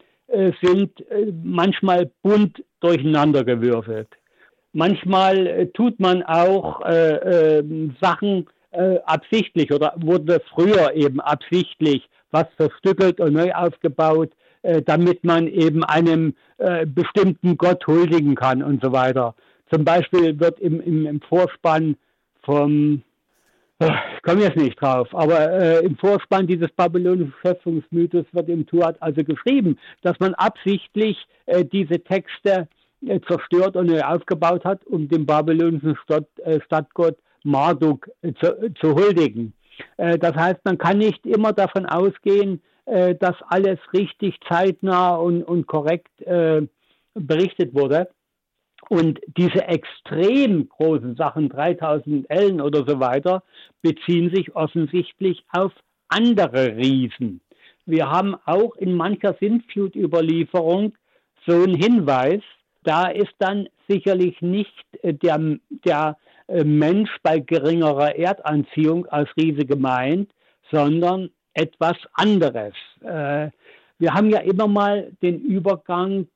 sind 0.61 0.99
äh, 1.09 1.31
manchmal 1.43 2.11
bunt 2.21 2.63
durcheinandergewürfelt. 2.81 4.09
Manchmal 4.73 5.47
äh, 5.47 5.67
tut 5.67 5.99
man 5.99 6.23
auch 6.23 6.81
äh, 6.81 7.59
ähm, 7.59 7.95
Sachen 8.01 8.47
äh, 8.71 8.97
absichtlich 9.05 9.71
oder 9.71 9.93
wurde 9.97 10.41
früher 10.53 10.93
eben 10.93 11.19
absichtlich 11.21 12.07
was 12.31 12.45
verstückelt 12.57 13.21
und 13.21 13.33
neu 13.33 13.53
aufgebaut, 13.53 14.31
äh, 14.63 14.81
damit 14.81 15.23
man 15.23 15.47
eben 15.47 15.83
einem 15.83 16.35
bestimmten 16.93 17.57
Gott 17.57 17.87
huldigen 17.87 18.35
kann 18.35 18.61
und 18.61 18.83
so 18.83 18.91
weiter. 18.91 19.35
Zum 19.71 19.85
Beispiel 19.85 20.37
wird 20.39 20.59
im, 20.59 20.81
im, 20.81 21.05
im 21.05 21.21
Vorspann 21.21 21.95
vom 22.43 23.03
ich 23.79 24.21
komme 24.23 24.41
jetzt 24.41 24.57
nicht 24.57 24.81
drauf, 24.81 25.07
aber 25.13 25.51
äh, 25.51 25.85
im 25.85 25.97
Vorspann 25.97 26.47
dieses 26.47 26.71
babylonischen 26.71 27.33
Schöpfungsmythos 27.41 28.25
wird 28.31 28.49
im 28.49 28.65
Tuat 28.65 28.95
also 29.01 29.23
geschrieben, 29.23 29.77
dass 30.01 30.19
man 30.19 30.33
absichtlich 30.35 31.17
äh, 31.45 31.63
diese 31.63 31.99
Texte 32.03 32.67
äh, 33.05 33.19
zerstört 33.27 33.75
und 33.75 33.87
neu 33.87 34.01
aufgebaut 34.01 34.65
hat, 34.65 34.83
um 34.87 35.07
dem 35.07 35.25
babylonischen 35.25 35.95
Stadt, 36.03 36.27
äh, 36.39 36.59
Stadtgott 36.61 37.17
Marduk 37.43 38.09
äh, 38.23 38.33
zu, 38.33 38.73
zu, 38.81 38.95
huldigen. 38.95 39.53
Äh, 39.97 40.17
das 40.17 40.35
heißt, 40.35 40.59
man 40.63 40.79
kann 40.79 40.97
nicht 40.97 41.23
immer 41.25 41.53
davon 41.53 41.85
ausgehen, 41.85 42.61
dass 43.19 43.35
alles 43.49 43.79
richtig 43.91 44.39
zeitnah 44.47 45.15
und, 45.15 45.43
und 45.43 45.67
korrekt 45.67 46.23
berichtet 47.15 47.75
wurde. 47.75 48.07
Und 48.89 49.19
diese 49.37 49.67
extrem 49.67 50.69
großen 50.69 51.15
Sachen, 51.15 51.49
3000 51.49 52.29
Ellen 52.29 52.61
oder 52.61 52.85
so 52.87 52.99
weiter, 52.99 53.43
beziehen 53.81 54.33
sich 54.33 54.55
offensichtlich 54.55 55.43
auf 55.51 55.73
andere 56.07 56.77
Riesen. 56.77 57.41
Wir 57.85 58.09
haben 58.09 58.35
auch 58.45 58.75
in 58.75 58.93
mancher 58.93 59.35
Sintflut-Überlieferung 59.39 60.93
so 61.45 61.53
einen 61.53 61.75
Hinweis, 61.75 62.41
da 62.83 63.07
ist 63.07 63.33
dann 63.39 63.67
sicherlich 63.87 64.41
nicht 64.41 64.73
äh, 65.01 65.13
der, 65.13 65.57
der 65.85 66.17
äh, 66.47 66.63
Mensch 66.63 67.09
bei 67.23 67.39
geringerer 67.39 68.15
Erdanziehung 68.15 69.05
als 69.07 69.29
Riese 69.37 69.65
gemeint, 69.65 70.31
sondern 70.71 71.29
etwas 71.53 71.97
anderes. 72.13 72.73
Äh, 73.01 73.49
wir 73.99 74.13
haben 74.13 74.29
ja 74.29 74.39
immer 74.39 74.67
mal 74.67 75.11
den 75.21 75.41
Übergang 75.41 76.27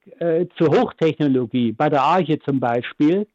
zur 0.57 0.67
Hochtechnologie, 0.69 1.71
bei 1.71 1.89
der 1.89 2.01
Arche 2.01 2.39
zum 2.39 2.59
Beispiel. 2.59 3.27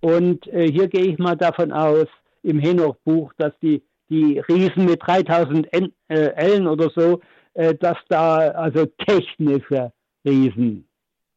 Und 0.00 0.44
hier 0.44 0.88
gehe 0.88 1.06
ich 1.06 1.18
mal 1.18 1.36
davon 1.36 1.72
aus, 1.72 2.06
im 2.42 2.60
Henoch-Buch, 2.60 3.32
dass 3.36 3.52
die, 3.60 3.82
die 4.08 4.38
Riesen 4.38 4.86
mit 4.86 5.00
3000 5.06 5.68
Ellen 6.08 6.66
oder 6.66 6.90
so, 6.94 7.20
dass 7.54 7.98
da 8.08 8.38
also 8.38 8.86
technische 8.86 9.92
Riesen 10.24 10.88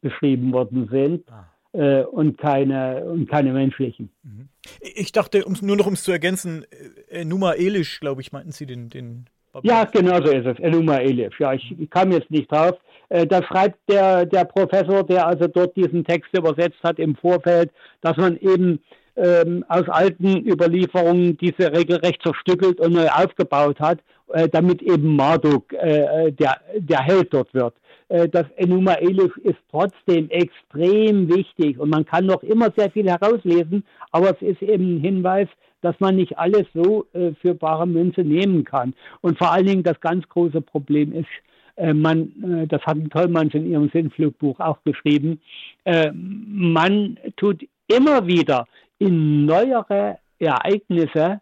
beschrieben 0.01 0.51
worden 0.51 0.87
sind. 0.91 1.29
Ah. 1.31 1.47
Äh, 1.73 2.03
und 2.03 2.37
keine 2.37 3.05
und 3.05 3.29
keine 3.29 3.53
menschlichen. 3.53 4.09
Mhm. 4.23 4.49
Ich 4.81 5.13
dachte, 5.13 5.45
um, 5.45 5.55
nur 5.61 5.77
noch 5.77 5.87
um 5.87 5.93
es 5.93 6.03
zu 6.03 6.11
ergänzen, 6.11 6.65
äh, 7.09 7.21
Enuma 7.21 7.53
Elish, 7.53 8.01
glaube 8.01 8.19
ich, 8.19 8.33
meinten 8.33 8.51
Sie 8.51 8.65
den, 8.65 8.89
den 8.89 9.27
ja, 9.63 9.83
genau 9.85 10.17
so 10.23 10.31
ist 10.31 10.45
es. 10.45 10.59
Enuma 10.59 10.97
Elish. 10.97 11.39
Ja, 11.39 11.53
ich, 11.53 11.75
kam 11.89 12.11
jetzt 12.11 12.31
nicht 12.31 12.51
drauf. 12.51 12.77
Äh, 13.09 13.27
da 13.27 13.43
schreibt 13.43 13.77
der, 13.89 14.25
der 14.25 14.45
Professor, 14.45 15.03
der 15.03 15.27
also 15.27 15.47
dort 15.47 15.75
diesen 15.75 16.05
Text 16.05 16.35
übersetzt 16.35 16.79
hat 16.83 16.99
im 16.99 17.15
Vorfeld, 17.15 17.71
dass 18.01 18.17
man 18.17 18.37
eben 18.37 18.79
ähm, 19.15 19.65
aus 19.67 19.87
alten 19.89 20.47
Überlieferungen 20.47 21.37
diese 21.37 21.71
regelrecht 21.71 22.21
zerstückelt 22.23 22.79
und 22.79 22.93
neu 22.93 23.07
aufgebaut 23.09 23.79
hat, 23.79 23.99
äh, 24.29 24.47
damit 24.47 24.81
eben 24.81 25.15
Marduk 25.15 25.73
äh, 25.73 26.27
äh 26.27 26.31
der, 26.31 26.57
der 26.77 26.99
Held 26.99 27.33
dort 27.33 27.53
wird. 27.53 27.73
Äh, 28.07 28.29
das 28.29 28.45
Enuma 28.55 28.93
Elish 28.93 29.35
ist 29.43 29.59
trotzdem 29.69 30.29
extrem 30.29 31.29
wichtig 31.29 31.79
und 31.79 31.89
man 31.89 32.05
kann 32.05 32.25
noch 32.25 32.43
immer 32.43 32.71
sehr 32.75 32.91
viel 32.91 33.09
herauslesen, 33.09 33.83
aber 34.11 34.31
es 34.31 34.41
ist 34.41 34.61
eben 34.61 34.95
ein 34.95 35.01
Hinweis, 35.01 35.47
dass 35.81 35.99
man 35.99 36.15
nicht 36.15 36.37
alles 36.37 36.67
so 36.73 37.05
äh, 37.13 37.33
für 37.41 37.53
bare 37.53 37.87
Münze 37.87 38.21
nehmen 38.21 38.63
kann. 38.63 38.93
Und 39.21 39.37
vor 39.37 39.51
allen 39.51 39.65
Dingen 39.65 39.83
das 39.83 39.99
ganz 39.99 40.27
große 40.29 40.61
Problem 40.61 41.13
ist, 41.13 41.27
äh, 41.75 41.93
man, 41.93 42.31
äh, 42.43 42.67
das 42.67 42.81
hat 42.83 42.97
Tollmanns 43.11 43.53
in 43.53 43.69
ihrem 43.69 43.89
Sinnflugbuch 43.89 44.59
auch 44.59 44.77
geschrieben, 44.83 45.41
äh, 45.85 46.11
man 46.13 47.17
tut 47.37 47.67
immer 47.87 48.27
wieder 48.27 48.67
in 48.99 49.45
neuere 49.45 50.17
Ereignisse 50.39 51.41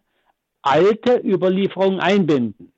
alte 0.62 1.20
Überlieferungen 1.24 2.00
einbinden. 2.00 2.72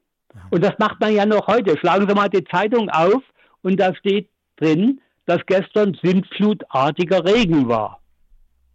Und 0.50 0.64
das 0.64 0.78
macht 0.78 1.00
man 1.00 1.14
ja 1.14 1.26
noch 1.26 1.46
heute. 1.46 1.76
Schlagen 1.78 2.08
Sie 2.08 2.14
mal 2.14 2.28
die 2.28 2.44
Zeitung 2.44 2.88
auf 2.90 3.22
und 3.62 3.78
da 3.78 3.94
steht 3.94 4.28
drin, 4.56 5.00
dass 5.26 5.44
gestern 5.46 5.96
sintflutartiger 6.02 7.24
Regen 7.24 7.68
war. 7.68 8.00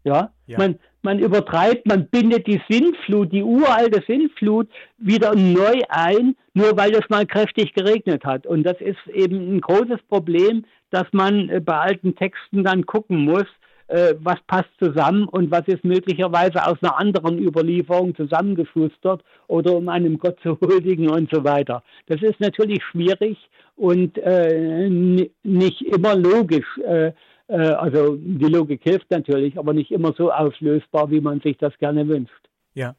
Ja, 0.03 0.31
ja. 0.45 0.57
Man, 0.57 0.79
man 1.07 1.19
übertreibt, 1.19 1.87
man 1.87 2.07
bindet 2.07 2.47
die 2.47 2.61
Sintflut, 2.69 3.31
die 3.31 3.41
uralte 3.41 4.03
Sintflut 4.05 4.67
wieder 4.97 5.33
neu 5.35 5.79
ein, 5.87 6.35
nur 6.53 6.75
weil 6.75 6.91
es 6.91 7.09
mal 7.09 7.25
kräftig 7.25 7.73
geregnet 7.73 8.25
hat. 8.25 8.45
Und 8.45 8.63
das 8.63 8.75
ist 8.81 8.99
eben 9.13 9.55
ein 9.55 9.61
großes 9.61 10.01
Problem, 10.09 10.65
dass 10.91 11.05
man 11.13 11.47
äh, 11.47 11.61
bei 11.61 11.77
alten 11.77 12.13
Texten 12.13 12.65
dann 12.65 12.85
gucken 12.85 13.19
muss, 13.23 13.45
äh, 13.87 14.15
was 14.19 14.35
passt 14.47 14.69
zusammen 14.79 15.29
und 15.29 15.49
was 15.49 15.65
ist 15.67 15.85
möglicherweise 15.85 16.67
aus 16.67 16.77
einer 16.81 16.99
anderen 16.99 17.39
Überlieferung 17.39 18.13
zusammengeschustert 18.13 19.23
oder 19.47 19.77
um 19.77 19.87
einem 19.87 20.17
Gott 20.17 20.37
zu 20.43 20.59
huldigen 20.59 21.09
und 21.09 21.29
so 21.31 21.41
weiter. 21.45 21.83
Das 22.07 22.21
ist 22.21 22.41
natürlich 22.41 22.83
schwierig 22.83 23.37
und 23.77 24.17
äh, 24.17 24.89
nicht 24.89 25.81
immer 25.83 26.17
logisch. 26.17 26.67
Äh, 26.85 27.13
also 27.47 28.15
die 28.17 28.45
Logik 28.45 28.81
hilft 28.83 29.09
natürlich, 29.09 29.57
aber 29.57 29.73
nicht 29.73 29.91
immer 29.91 30.13
so 30.17 30.31
auflösbar, 30.31 31.09
wie 31.11 31.21
man 31.21 31.39
sich 31.41 31.57
das 31.57 31.77
gerne 31.77 32.07
wünscht. 32.07 32.33
Ja. 32.73 32.95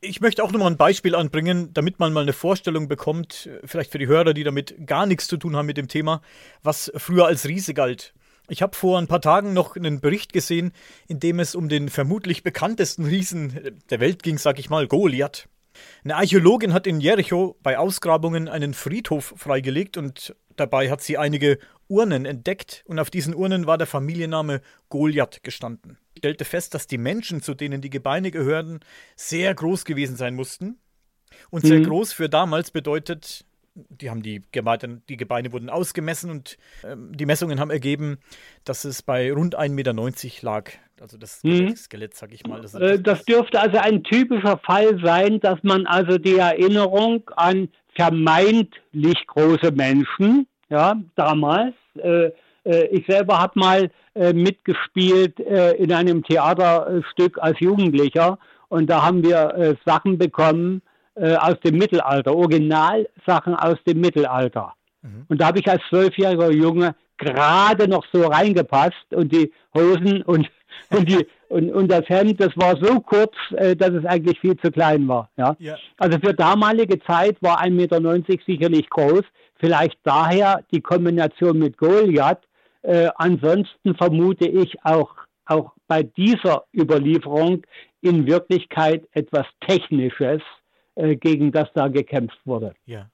Ich 0.00 0.20
möchte 0.20 0.44
auch 0.44 0.52
nochmal 0.52 0.70
ein 0.70 0.76
Beispiel 0.76 1.16
anbringen, 1.16 1.70
damit 1.72 1.98
man 1.98 2.12
mal 2.12 2.22
eine 2.22 2.32
Vorstellung 2.32 2.86
bekommt, 2.86 3.50
vielleicht 3.64 3.90
für 3.90 3.98
die 3.98 4.06
Hörer, 4.06 4.34
die 4.34 4.44
damit 4.44 4.86
gar 4.86 5.06
nichts 5.06 5.26
zu 5.26 5.36
tun 5.36 5.56
haben 5.56 5.66
mit 5.66 5.76
dem 5.76 5.88
Thema, 5.88 6.20
was 6.62 6.92
früher 6.96 7.26
als 7.26 7.48
Riese 7.48 7.74
galt. 7.74 8.14
Ich 8.48 8.62
habe 8.62 8.76
vor 8.76 8.98
ein 8.98 9.06
paar 9.06 9.20
Tagen 9.20 9.52
noch 9.52 9.76
einen 9.76 10.00
Bericht 10.00 10.32
gesehen, 10.32 10.72
in 11.08 11.20
dem 11.20 11.38
es 11.38 11.54
um 11.54 11.68
den 11.68 11.88
vermutlich 11.88 12.42
bekanntesten 12.42 13.04
Riesen 13.04 13.80
der 13.90 14.00
Welt 14.00 14.22
ging, 14.22 14.38
sag 14.38 14.58
ich 14.58 14.70
mal, 14.70 14.86
Goliath. 14.86 15.48
Eine 16.04 16.16
Archäologin 16.16 16.72
hat 16.72 16.86
in 16.86 17.00
Jericho 17.00 17.56
bei 17.62 17.78
Ausgrabungen 17.78 18.48
einen 18.48 18.74
Friedhof 18.74 19.34
freigelegt 19.36 19.96
und 19.96 20.34
dabei 20.56 20.90
hat 20.90 21.00
sie 21.00 21.16
einige 21.16 21.58
Urnen 21.90 22.24
entdeckt 22.24 22.82
und 22.86 22.98
auf 22.98 23.10
diesen 23.10 23.34
Urnen 23.34 23.66
war 23.66 23.78
der 23.78 23.86
Familienname 23.86 24.60
Goliath 24.88 25.42
gestanden. 25.42 25.98
Ich 26.14 26.20
stellte 26.20 26.44
fest, 26.44 26.74
dass 26.74 26.86
die 26.86 26.98
Menschen, 26.98 27.42
zu 27.42 27.54
denen 27.54 27.80
die 27.80 27.90
Gebeine 27.90 28.30
gehörten, 28.30 28.80
sehr 29.16 29.54
groß 29.54 29.84
gewesen 29.84 30.16
sein 30.16 30.34
mussten. 30.34 30.78
Und 31.50 31.64
sehr 31.64 31.78
mhm. 31.78 31.84
groß 31.84 32.12
für 32.12 32.28
damals 32.28 32.70
bedeutet 32.70 33.44
die 33.74 34.10
haben 34.10 34.22
die 34.22 34.42
Gebeine, 34.52 35.00
die 35.08 35.16
Gebeine 35.16 35.52
wurden 35.52 35.70
ausgemessen 35.70 36.30
und 36.30 36.58
ähm, 36.84 37.16
die 37.16 37.26
Messungen 37.26 37.60
haben 37.60 37.70
ergeben, 37.70 38.18
dass 38.64 38.84
es 38.84 39.02
bei 39.02 39.32
rund 39.32 39.58
1,90 39.58 39.70
Meter 39.70 39.94
lag. 40.42 40.70
Also 41.00 41.16
das 41.16 41.42
mhm. 41.44 41.74
Skelett, 41.76 42.14
sag 42.14 42.32
ich 42.32 42.46
mal. 42.46 42.60
Das, 42.60 42.74
äh, 42.74 43.00
das, 43.00 43.24
dürfte 43.24 43.60
also 43.60 43.78
ein 43.78 44.02
typischer 44.02 44.58
Fall 44.58 45.00
sein, 45.02 45.40
dass 45.40 45.62
man 45.62 45.86
also 45.86 46.18
die 46.18 46.36
Erinnerung 46.36 47.28
an 47.36 47.68
vermeintlich 47.94 49.26
große 49.26 49.70
Menschen, 49.72 50.46
ja, 50.68 51.00
damals, 51.16 51.74
äh, 51.96 52.30
äh, 52.64 52.86
ich 52.88 53.06
selber 53.06 53.38
habe 53.38 53.58
mal 53.58 53.90
äh, 54.14 54.32
mitgespielt 54.32 55.38
äh, 55.40 55.72
in 55.72 55.92
einem 55.92 56.22
Theaterstück 56.22 57.38
als 57.40 57.58
Jugendlicher 57.60 58.38
und 58.68 58.88
da 58.88 59.02
haben 59.02 59.24
wir 59.24 59.54
äh, 59.54 59.74
Sachen 59.84 60.18
bekommen, 60.18 60.82
aus 61.16 61.56
dem 61.64 61.76
Mittelalter, 61.76 62.34
Originalsachen 62.34 63.54
aus 63.54 63.76
dem 63.86 64.00
Mittelalter. 64.00 64.72
Mhm. 65.02 65.26
Und 65.28 65.40
da 65.40 65.48
habe 65.48 65.58
ich 65.58 65.68
als 65.68 65.82
zwölfjähriger 65.90 66.50
Junge 66.50 66.94
gerade 67.18 67.88
noch 67.88 68.06
so 68.10 68.26
reingepasst 68.26 69.12
und 69.12 69.30
die 69.30 69.52
Hosen 69.74 70.22
und, 70.22 70.48
und, 70.90 71.08
die, 71.10 71.26
und, 71.48 71.70
und 71.72 71.90
das 71.90 72.08
Hemd, 72.08 72.40
das 72.40 72.56
war 72.56 72.76
so 72.80 73.00
kurz, 73.00 73.34
dass 73.50 73.90
es 73.90 74.06
eigentlich 74.06 74.40
viel 74.40 74.56
zu 74.56 74.70
klein 74.70 75.06
war. 75.08 75.28
Ja? 75.36 75.56
ja. 75.58 75.76
Also 75.98 76.18
für 76.20 76.32
damalige 76.32 76.98
Zeit 77.00 77.36
war 77.42 77.60
1,90 77.60 77.70
Meter 77.70 78.42
sicherlich 78.46 78.88
groß. 78.88 79.24
Vielleicht 79.60 79.98
daher 80.04 80.64
die 80.72 80.80
Kombination 80.80 81.58
mit 81.58 81.76
Goliath. 81.76 82.42
Äh, 82.82 83.10
ansonsten 83.16 83.94
vermute 83.94 84.48
ich 84.48 84.82
auch, 84.84 85.14
auch 85.44 85.72
bei 85.86 86.02
dieser 86.02 86.64
Überlieferung 86.74 87.62
in 88.00 88.26
Wirklichkeit 88.26 89.06
etwas 89.12 89.46
Technisches, 89.66 90.40
äh, 90.94 91.16
gegen 91.16 91.52
das 91.52 91.68
da 91.74 91.88
gekämpft 91.88 92.38
wurde. 92.46 92.74
Ja. 92.86 93.10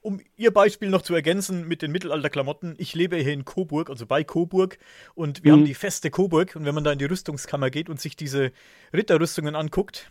Um 0.00 0.20
Ihr 0.36 0.50
Beispiel 0.50 0.90
noch 0.90 1.02
zu 1.02 1.14
ergänzen 1.14 1.66
mit 1.66 1.82
den 1.82 1.92
Mittelalterklamotten, 1.92 2.74
ich 2.78 2.94
lebe 2.94 3.16
hier 3.16 3.32
in 3.32 3.44
Coburg, 3.44 3.88
also 3.88 4.06
bei 4.06 4.22
Coburg, 4.22 4.78
und 5.14 5.44
wir 5.44 5.52
mhm. 5.52 5.56
haben 5.56 5.64
die 5.66 5.74
feste 5.74 6.10
Coburg. 6.10 6.56
Und 6.56 6.64
wenn 6.64 6.74
man 6.74 6.84
da 6.84 6.92
in 6.92 6.98
die 6.98 7.06
Rüstungskammer 7.06 7.70
geht 7.70 7.88
und 7.88 8.00
sich 8.00 8.16
diese 8.16 8.52
Ritterrüstungen 8.92 9.54
anguckt, 9.54 10.10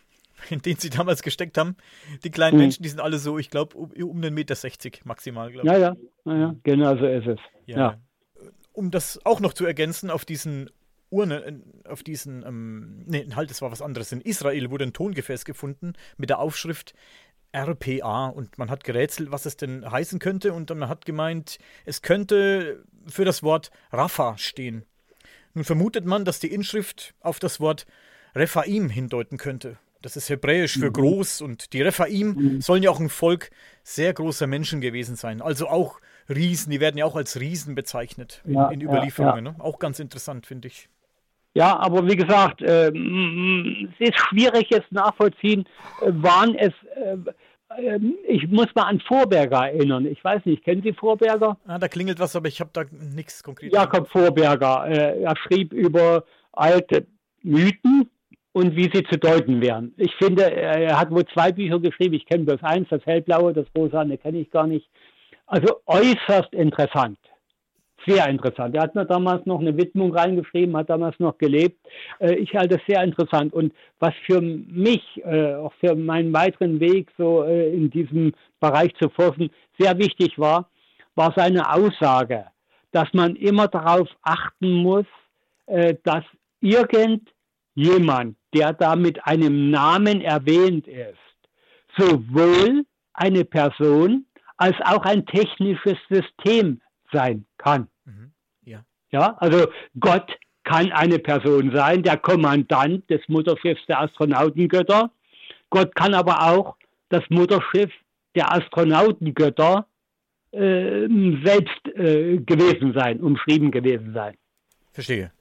in 0.49 0.61
denen 0.61 0.79
sie 0.79 0.89
damals 0.89 1.21
gesteckt 1.21 1.57
haben, 1.57 1.75
die 2.23 2.31
kleinen 2.31 2.57
mhm. 2.57 2.63
Menschen, 2.63 2.83
die 2.83 2.89
sind 2.89 2.99
alle 2.99 3.17
so, 3.17 3.37
ich 3.37 3.49
glaube, 3.49 3.77
um, 3.77 3.91
um 3.91 4.21
den 4.21 4.33
Meter 4.33 4.55
60 4.55 5.05
maximal, 5.05 5.51
glaube 5.51 5.67
ich. 5.67 5.73
Ja, 5.73 5.79
ja, 5.79 5.95
ja, 6.25 6.37
ja, 6.37 6.55
genau 6.63 6.97
so 6.97 7.05
ist 7.05 7.27
es. 7.27 7.39
Ja. 7.65 7.77
ja. 7.77 7.97
Um 8.71 8.91
das 8.91 9.23
auch 9.25 9.39
noch 9.39 9.53
zu 9.53 9.65
ergänzen, 9.65 10.09
auf 10.09 10.25
diesen 10.25 10.69
Urne, 11.09 11.61
auf 11.87 12.01
diesen, 12.01 12.43
ähm, 12.43 13.03
nee, 13.05 13.27
halt, 13.35 13.51
das 13.51 13.61
war 13.61 13.71
was 13.71 13.83
anderes. 13.83 14.11
In 14.11 14.21
Israel 14.21 14.71
wurde 14.71 14.85
ein 14.85 14.93
Tongefäß 14.93 15.45
gefunden 15.45 15.93
mit 16.17 16.29
der 16.29 16.39
Aufschrift 16.39 16.95
RPA 17.53 18.27
und 18.29 18.57
man 18.57 18.71
hat 18.71 18.83
gerätselt, 18.83 19.31
was 19.31 19.45
es 19.45 19.55
denn 19.55 19.89
heißen 19.89 20.17
könnte 20.17 20.53
und 20.53 20.71
man 20.71 20.89
hat 20.89 21.05
gemeint, 21.05 21.59
es 21.85 22.01
könnte 22.01 22.83
für 23.05 23.25
das 23.25 23.43
Wort 23.43 23.69
Rapha 23.91 24.39
stehen. 24.39 24.85
Nun 25.53 25.63
vermutet 25.63 26.05
man, 26.05 26.25
dass 26.25 26.39
die 26.39 26.51
Inschrift 26.51 27.13
auf 27.19 27.39
das 27.39 27.59
Wort 27.59 27.85
Rephaim 28.35 28.89
hindeuten 28.89 29.37
könnte. 29.37 29.77
Das 30.03 30.17
ist 30.17 30.29
hebräisch 30.29 30.77
für 30.77 30.89
mhm. 30.89 30.93
groß 30.93 31.41
und 31.41 31.71
die 31.71 31.81
Rephaim 31.81 32.27
mhm. 32.27 32.61
sollen 32.61 32.83
ja 32.83 32.91
auch 32.91 32.99
ein 32.99 33.09
Volk 33.09 33.49
sehr 33.83 34.13
großer 34.13 34.47
Menschen 34.47 34.81
gewesen 34.81 35.15
sein. 35.15 35.41
Also 35.41 35.67
auch 35.69 35.99
Riesen, 36.29 36.71
die 36.71 36.81
werden 36.81 36.97
ja 36.97 37.05
auch 37.05 37.15
als 37.15 37.39
Riesen 37.39 37.73
bezeichnet 37.73 38.41
in, 38.45 38.53
ja, 38.53 38.69
in 38.69 38.81
Überlieferungen. 38.81 39.45
Ja, 39.45 39.51
ja. 39.51 39.57
Ne? 39.57 39.63
Auch 39.63 39.79
ganz 39.79 39.99
interessant, 39.99 40.45
finde 40.45 40.67
ich. 40.67 40.89
Ja, 41.53 41.77
aber 41.77 42.05
wie 42.05 42.17
gesagt, 42.17 42.61
äh, 42.61 42.87
es 42.89 44.09
ist 44.09 44.19
schwierig 44.19 44.67
jetzt 44.69 44.91
nachvollziehen, 44.91 45.65
äh, 46.01 46.11
waren 46.11 46.55
es, 46.55 46.73
äh, 46.95 47.17
ähm, 47.77 48.15
ich 48.27 48.47
muss 48.49 48.67
mal 48.75 48.83
an 48.83 48.99
Vorberger 48.99 49.69
erinnern. 49.69 50.05
Ich 50.05 50.21
weiß 50.21 50.45
nicht, 50.45 50.65
kennen 50.65 50.81
Sie 50.81 50.91
Vorberger? 50.91 51.57
Ah, 51.65 51.77
da 51.77 51.87
klingelt 51.87 52.19
was, 52.19 52.35
aber 52.35 52.49
ich 52.49 52.59
habe 52.59 52.71
da 52.73 52.83
nichts 52.91 53.41
konkret. 53.41 53.71
Jakob 53.71 54.09
Vorberger, 54.09 54.85
äh, 54.87 55.21
er 55.21 55.35
schrieb 55.37 55.71
über 55.71 56.25
alte 56.51 57.07
Mythen 57.41 58.09
und 58.53 58.75
wie 58.75 58.89
sie 58.93 59.03
zu 59.03 59.17
deuten 59.17 59.61
wären. 59.61 59.93
Ich 59.97 60.15
finde, 60.15 60.43
er 60.43 60.99
hat 60.99 61.11
wohl 61.11 61.25
zwei 61.25 61.51
Bücher 61.51 61.79
geschrieben. 61.79 62.15
Ich 62.15 62.25
kenne 62.25 62.45
bloß 62.45 62.63
eins, 62.63 62.87
das 62.89 63.05
hellblaue, 63.05 63.53
das 63.53 63.67
rosane 63.75 64.17
kenne 64.17 64.39
ich 64.39 64.51
gar 64.51 64.67
nicht. 64.67 64.87
Also 65.47 65.81
äußerst 65.85 66.53
interessant 66.53 67.17
sehr 68.05 68.27
interessant. 68.27 68.75
Er 68.75 68.83
hat 68.83 68.95
mir 68.95 69.05
damals 69.05 69.45
noch 69.45 69.59
eine 69.59 69.75
Widmung 69.77 70.15
reingeschrieben, 70.15 70.75
hat 70.75 70.89
damals 70.89 71.19
noch 71.19 71.37
gelebt. 71.37 71.77
Äh, 72.19 72.35
ich 72.35 72.55
halte 72.55 72.77
das 72.77 72.85
sehr 72.87 73.03
interessant. 73.03 73.53
Und 73.53 73.73
was 73.99 74.13
für 74.25 74.41
mich, 74.41 75.03
äh, 75.23 75.55
auch 75.55 75.73
für 75.79 75.95
meinen 75.95 76.33
weiteren 76.33 76.79
Weg 76.79 77.11
so 77.17 77.43
äh, 77.43 77.73
in 77.73 77.89
diesem 77.89 78.33
Bereich 78.59 78.93
zu 78.95 79.09
forschen, 79.09 79.49
sehr 79.77 79.97
wichtig 79.97 80.37
war, 80.37 80.69
war 81.15 81.33
seine 81.35 81.71
Aussage, 81.71 82.45
dass 82.91 83.07
man 83.13 83.35
immer 83.35 83.67
darauf 83.67 84.07
achten 84.23 84.71
muss, 84.71 85.05
dass 86.03 86.23
irgendjemand, 87.75 88.37
der 88.53 88.73
da 88.73 88.95
mit 88.95 89.25
einem 89.25 89.69
Namen 89.69 90.21
erwähnt 90.21 90.87
ist, 90.87 91.17
sowohl 91.97 92.85
eine 93.13 93.45
Person 93.45 94.25
als 94.57 94.75
auch 94.85 95.03
ein 95.05 95.25
technisches 95.25 95.97
System 96.09 96.81
sein 97.11 97.45
kann. 97.57 97.87
Mhm. 98.05 98.31
Ja. 98.65 98.83
ja, 99.11 99.35
also 99.39 99.67
Gott 99.99 100.31
kann 100.63 100.91
eine 100.91 101.19
Person 101.19 101.71
sein, 101.73 102.03
der 102.03 102.17
Kommandant 102.17 103.09
des 103.09 103.21
Mutterschiffs 103.27 103.85
der 103.87 104.01
Astronautengötter. 104.01 105.11
Gott 105.69 105.93
kann 105.95 106.13
aber 106.13 106.41
auch 106.51 106.75
das 107.09 107.23
Mutterschiff 107.29 107.91
der 108.35 108.53
Astronautengötter 108.53 109.85
äh, 110.51 111.07
selbst 111.43 111.87
äh, 111.95 112.37
gewesen 112.37 112.93
sein, 112.93 113.19
umschrieben 113.19 113.71
gewesen 113.71 114.13
sein. 114.13 114.35
Verstehe. 114.91 115.31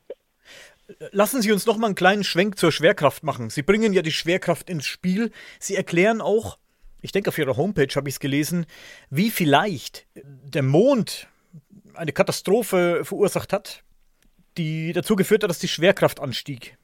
Lassen 1.10 1.42
Sie 1.42 1.52
uns 1.52 1.66
noch 1.66 1.76
mal 1.76 1.86
einen 1.86 1.94
kleinen 1.94 2.24
Schwenk 2.24 2.58
zur 2.58 2.72
Schwerkraft 2.72 3.22
machen. 3.22 3.50
Sie 3.50 3.62
bringen 3.62 3.92
ja 3.92 4.02
die 4.02 4.12
Schwerkraft 4.12 4.68
ins 4.68 4.86
Spiel. 4.86 5.30
Sie 5.58 5.76
erklären 5.76 6.20
auch, 6.20 6.58
ich 7.00 7.12
denke 7.12 7.28
auf 7.28 7.38
Ihrer 7.38 7.56
Homepage 7.56 7.88
habe 7.94 8.08
ich 8.08 8.16
es 8.16 8.20
gelesen, 8.20 8.66
wie 9.10 9.30
vielleicht 9.30 10.06
der 10.14 10.62
Mond 10.62 11.28
eine 11.94 12.12
Katastrophe 12.12 13.00
verursacht 13.04 13.52
hat, 13.52 13.82
die 14.58 14.92
dazu 14.92 15.16
geführt 15.16 15.42
hat, 15.42 15.50
dass 15.50 15.58
die 15.58 15.68
Schwerkraft 15.68 16.20
anstieg. 16.20 16.76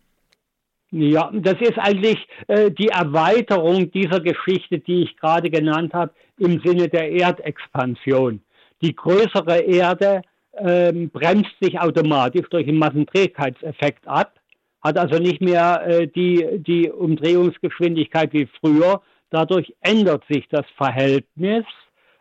Ja, 0.90 1.30
das 1.34 1.60
ist 1.60 1.78
eigentlich 1.78 2.18
äh, 2.46 2.70
die 2.70 2.88
Erweiterung 2.88 3.90
dieser 3.90 4.20
Geschichte, 4.20 4.78
die 4.78 5.02
ich 5.02 5.16
gerade 5.18 5.50
genannt 5.50 5.92
habe, 5.92 6.14
im 6.38 6.60
Sinne 6.64 6.88
der 6.88 7.10
Erdexpansion. 7.10 8.42
Die 8.80 8.94
größere 8.94 9.58
Erde 9.60 10.22
ähm, 10.60 11.10
bremst 11.10 11.50
sich 11.60 11.78
automatisch 11.78 12.48
durch 12.50 12.66
den 12.66 12.78
Massenträgheitseffekt 12.78 14.06
ab, 14.06 14.34
hat 14.82 14.98
also 14.98 15.18
nicht 15.18 15.40
mehr 15.40 15.82
äh, 15.86 16.06
die, 16.06 16.46
die 16.58 16.90
Umdrehungsgeschwindigkeit 16.90 18.32
wie 18.32 18.48
früher. 18.60 19.02
Dadurch 19.30 19.74
ändert 19.80 20.24
sich 20.28 20.46
das 20.48 20.64
Verhältnis 20.76 21.64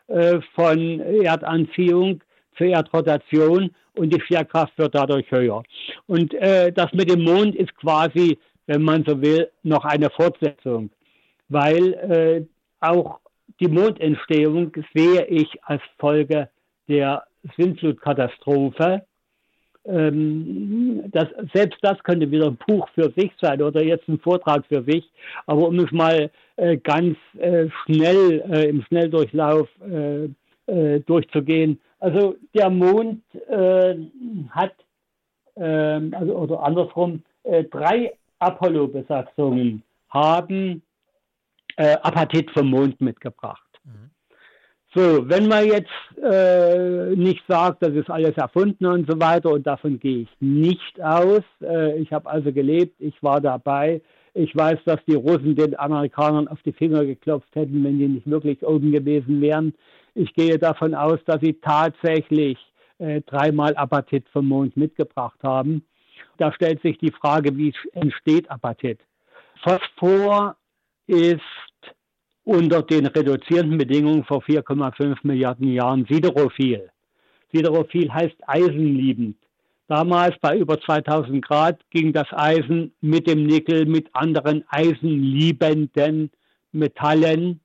äh, 0.08 0.40
von 0.56 1.00
Erdanziehung 1.00 2.22
zur 2.58 2.68
Erdrotation 2.68 3.72
und 3.96 4.14
die 4.14 4.22
Schwerkraft 4.22 4.78
wird 4.78 4.96
dadurch 4.96 5.30
höher. 5.32 5.64
Und 6.08 6.34
äh, 6.34 6.72
das 6.72 6.92
mit 6.94 7.10
dem 7.10 7.24
Mond 7.24 7.56
ist 7.56 7.76
quasi, 7.78 8.38
wenn 8.66 8.82
man 8.82 9.04
so 9.06 9.22
will, 9.22 9.50
noch 9.64 9.86
eine 9.86 10.10
Fortsetzung, 10.10 10.90
weil 11.50 11.94
äh, 11.94 12.46
auch 12.80 13.20
die 13.60 13.68
Mondentstehung 13.68 14.72
sehe 14.94 15.26
ich 15.26 15.48
als 15.64 15.82
Folge 15.98 16.50
der 16.88 17.24
Sintflutkatastrophe. 17.56 19.04
Ähm, 19.86 21.04
das, 21.12 21.28
selbst 21.54 21.80
das 21.82 21.98
könnte 22.04 22.30
wieder 22.30 22.48
ein 22.48 22.58
Buch 22.68 22.90
für 22.90 23.12
sich 23.16 23.32
sein 23.40 23.62
oder 23.62 23.82
jetzt 23.82 24.08
ein 24.10 24.20
Vortrag 24.20 24.66
für 24.66 24.84
sich. 24.84 25.10
Aber 25.46 25.68
um 25.68 25.80
es 25.80 25.92
mal 25.92 26.30
äh, 26.58 26.78
ganz 26.78 27.18
äh, 27.38 27.68
schnell 27.86 28.44
äh, 28.52 28.70
im 28.70 28.84
Schnelldurchlauf 28.84 29.70
äh, 29.82 30.26
äh, 30.66 31.00
durchzugehen, 31.02 31.80
also 32.00 32.36
der 32.54 32.70
Mond 32.70 33.24
äh, 33.48 33.96
hat, 34.50 34.76
äh, 35.56 35.64
also 35.64 36.36
oder 36.36 36.64
andersrum, 36.64 37.24
drei 37.72 38.12
Apollo-Besatzungen 38.40 39.82
haben 40.10 40.82
Apatit 41.78 42.52
vom 42.52 42.70
Mond 42.72 43.00
mitgebracht. 43.00 43.67
So, 44.96 45.28
wenn 45.28 45.48
man 45.48 45.66
jetzt 45.68 45.92
äh, 46.24 47.16
nicht 47.16 47.44
sagt, 47.48 47.84
das 47.84 47.94
ist 47.94 48.10
alles 48.10 48.38
erfunden 48.38 48.86
und 48.86 49.10
so 49.10 49.20
weiter, 49.20 49.52
und 49.52 49.68
davon 49.68 50.00
gehe 50.00 50.22
ich 50.22 50.30
nicht 50.40 51.02
aus. 51.02 51.44
Äh, 51.62 52.00
ich 52.00 52.12
habe 52.14 52.30
also 52.30 52.54
gelebt, 52.54 52.96
ich 53.00 53.22
war 53.22 53.42
dabei. 53.42 54.02
Ich 54.34 54.56
weiß, 54.56 54.80
dass 54.86 55.00
die 55.08 55.16
Russen 55.16 55.56
den 55.56 55.78
Amerikanern 55.78 56.48
auf 56.48 56.62
die 56.64 56.72
Finger 56.72 57.04
geklopft 57.06 57.54
hätten, 57.56 57.84
wenn 57.84 58.00
die 58.00 58.08
nicht 58.08 58.30
wirklich 58.30 58.66
oben 58.66 58.92
gewesen 58.92 59.42
wären. 59.42 59.74
Ich 60.14 60.34
gehe 60.34 60.58
davon 60.58 60.96
aus, 60.96 61.20
dass 61.26 61.42
sie 61.42 61.54
tatsächlich 61.54 62.58
äh, 63.00 63.22
dreimal 63.22 63.76
Apatit 63.76 64.28
vom 64.30 64.48
Mond 64.48 64.78
mitgebracht 64.78 65.40
haben. 65.44 65.84
Da 66.38 66.54
stellt 66.54 66.82
sich 66.82 66.98
die 66.98 67.12
Frage, 67.12 67.56
wie 67.58 67.74
entsteht 67.94 68.50
Apatit? 68.50 69.00
Phosphor 69.64 70.56
ist 71.08 71.42
unter 72.48 72.82
den 72.82 73.06
reduzierenden 73.08 73.78
Bedingungen 73.78 74.24
vor 74.24 74.42
4,5 74.42 75.18
Milliarden 75.24 75.68
Jahren 75.68 76.06
siderophil. 76.10 76.90
Siderophil 77.52 78.12
heißt 78.12 78.38
eisenliebend. 78.48 79.36
Damals 79.90 80.34
bei 80.40 80.58
über 80.58 80.80
2000 80.80 81.46
Grad 81.46 81.82
ging 81.90 82.14
das 82.14 82.28
Eisen 82.32 82.94
mit 83.02 83.28
dem 83.28 83.46
Nickel, 83.46 83.86
mit 83.86 84.08
anderen 84.14 84.64
eisenliebenden 84.70 86.32
Metallen 86.72 87.60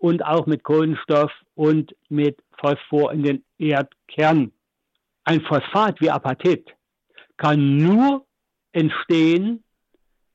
und 0.00 0.24
auch 0.24 0.46
mit 0.46 0.64
Kohlenstoff 0.64 1.30
und 1.54 1.94
mit 2.08 2.36
Phosphor 2.58 3.12
in 3.12 3.22
den 3.22 3.44
Erdkern. 3.58 4.50
Ein 5.22 5.42
Phosphat 5.42 6.00
wie 6.00 6.10
Apatit 6.10 6.74
kann 7.36 7.76
nur 7.76 8.24
entstehen 8.72 9.62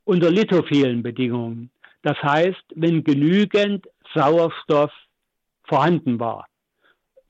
unter 0.05 0.31
lithophilen 0.31 1.03
Bedingungen. 1.03 1.69
Das 2.01 2.17
heißt, 2.23 2.63
wenn 2.75 3.03
genügend 3.03 3.87
Sauerstoff 4.13 4.91
vorhanden 5.63 6.19
war. 6.19 6.45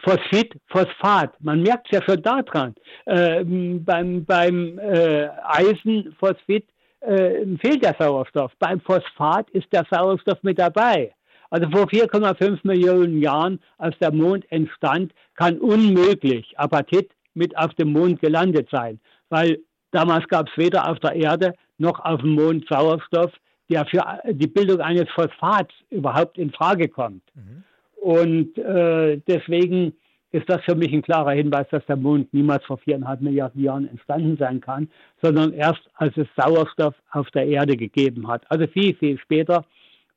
Phosphid, 0.01 0.55
Phosphat, 0.67 1.33
man 1.41 1.61
merkt 1.61 1.87
es 1.87 1.99
ja 1.99 2.03
schon 2.03 2.21
daran. 2.21 2.73
Äh, 3.05 3.43
beim 3.43 4.23
beim 4.23 4.79
äh, 4.79 5.27
Eisenphosphid 5.43 6.65
äh, 7.01 7.45
fehlt 7.57 7.83
der 7.83 7.95
Sauerstoff. 7.99 8.53
Beim 8.59 8.79
Phosphat 8.79 9.49
ist 9.49 9.71
der 9.73 9.85
Sauerstoff 9.91 10.41
mit 10.41 10.57
dabei. 10.57 11.13
Also 11.49 11.69
vor 11.69 11.87
4,5 11.87 12.59
Millionen 12.63 13.21
Jahren, 13.21 13.59
als 13.77 13.97
der 13.99 14.13
Mond 14.13 14.49
entstand, 14.51 15.13
kann 15.35 15.57
unmöglich 15.57 16.57
Apatit 16.57 17.11
mit 17.33 17.57
auf 17.57 17.73
dem 17.73 17.91
Mond 17.91 18.21
gelandet 18.21 18.69
sein, 18.71 18.99
weil 19.29 19.59
damals 19.91 20.27
gab 20.27 20.47
es 20.47 20.57
weder 20.57 20.89
auf 20.89 20.99
der 20.99 21.13
Erde 21.13 21.55
noch 21.77 21.99
auf 21.99 22.21
dem 22.21 22.35
Mond 22.35 22.67
Sauerstoff, 22.69 23.31
der 23.69 23.85
für 23.85 24.03
die 24.31 24.47
Bildung 24.47 24.81
eines 24.81 25.09
Phosphats 25.09 25.73
überhaupt 25.89 26.37
in 26.37 26.51
Frage 26.51 26.87
kommt. 26.87 27.23
Mhm. 27.35 27.63
Und 28.01 28.57
äh, 28.57 29.19
deswegen 29.27 29.93
ist 30.31 30.47
das 30.49 30.61
für 30.63 30.75
mich 30.75 30.93
ein 30.93 31.01
klarer 31.01 31.31
Hinweis, 31.31 31.67
dass 31.71 31.85
der 31.87 31.95
Mond 31.95 32.33
niemals 32.33 32.63
vor 32.65 32.77
viereinhalb 32.77 33.21
Milliarden 33.21 33.63
Jahren 33.63 33.87
entstanden 33.87 34.37
sein 34.37 34.61
kann, 34.61 34.89
sondern 35.21 35.53
erst 35.53 35.81
als 35.95 36.15
es 36.17 36.27
Sauerstoff 36.37 36.93
auf 37.11 37.29
der 37.31 37.47
Erde 37.47 37.75
gegeben 37.75 38.27
hat. 38.27 38.43
Also 38.49 38.67
viel, 38.67 38.95
viel 38.95 39.17
später 39.17 39.65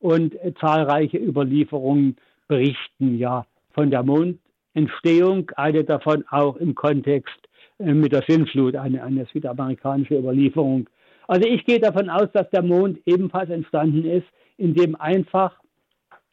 und 0.00 0.34
zahlreiche 0.61 1.18
Überlieferungen 1.18 2.16
berichten 2.48 3.18
ja 3.18 3.46
von 3.72 3.90
der 3.90 4.03
Mondentstehung, 4.03 5.50
eine 5.57 5.84
davon 5.84 6.24
auch 6.28 6.57
im 6.57 6.74
Kontext 6.74 7.48
äh, 7.78 7.94
mit 7.94 8.12
der 8.12 8.22
Sintflut, 8.26 8.76
eine, 8.76 9.03
eine 9.03 9.26
südamerikanische 9.32 10.18
Überlieferung. 10.18 10.88
Also 11.28 11.48
ich 11.48 11.64
gehe 11.64 11.80
davon 11.80 12.10
aus, 12.10 12.28
dass 12.32 12.48
der 12.50 12.62
Mond 12.62 13.00
ebenfalls 13.06 13.50
entstanden 13.50 14.04
ist, 14.04 14.26
indem 14.56 14.94
einfach, 14.96 15.58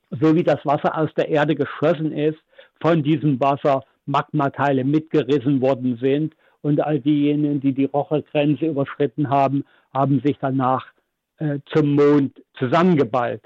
so 0.10 0.36
wie 0.36 0.44
das 0.44 0.66
Wasser 0.66 0.98
aus 0.98 1.10
der 1.16 1.30
Erde 1.30 1.56
geschossen 1.56 2.12
ist, 2.12 2.40
von 2.82 3.04
diesem 3.04 3.40
Wasser 3.40 3.84
Magmateile 4.06 4.84
mitgerissen 4.84 5.62
worden 5.62 5.98
sind 6.02 6.34
und 6.62 6.82
all 6.82 7.00
diejenigen, 7.00 7.62
die 7.62 7.74
die 7.74 7.86
Rochegrenze 7.86 8.66
überschritten 8.66 9.30
haben, 9.30 9.64
haben 9.94 10.22
sich 10.26 10.38
danach 10.42 10.86
äh, 11.38 11.60
zum 11.74 11.96
Mond 11.96 12.42
zusammengeballt. 12.58 13.42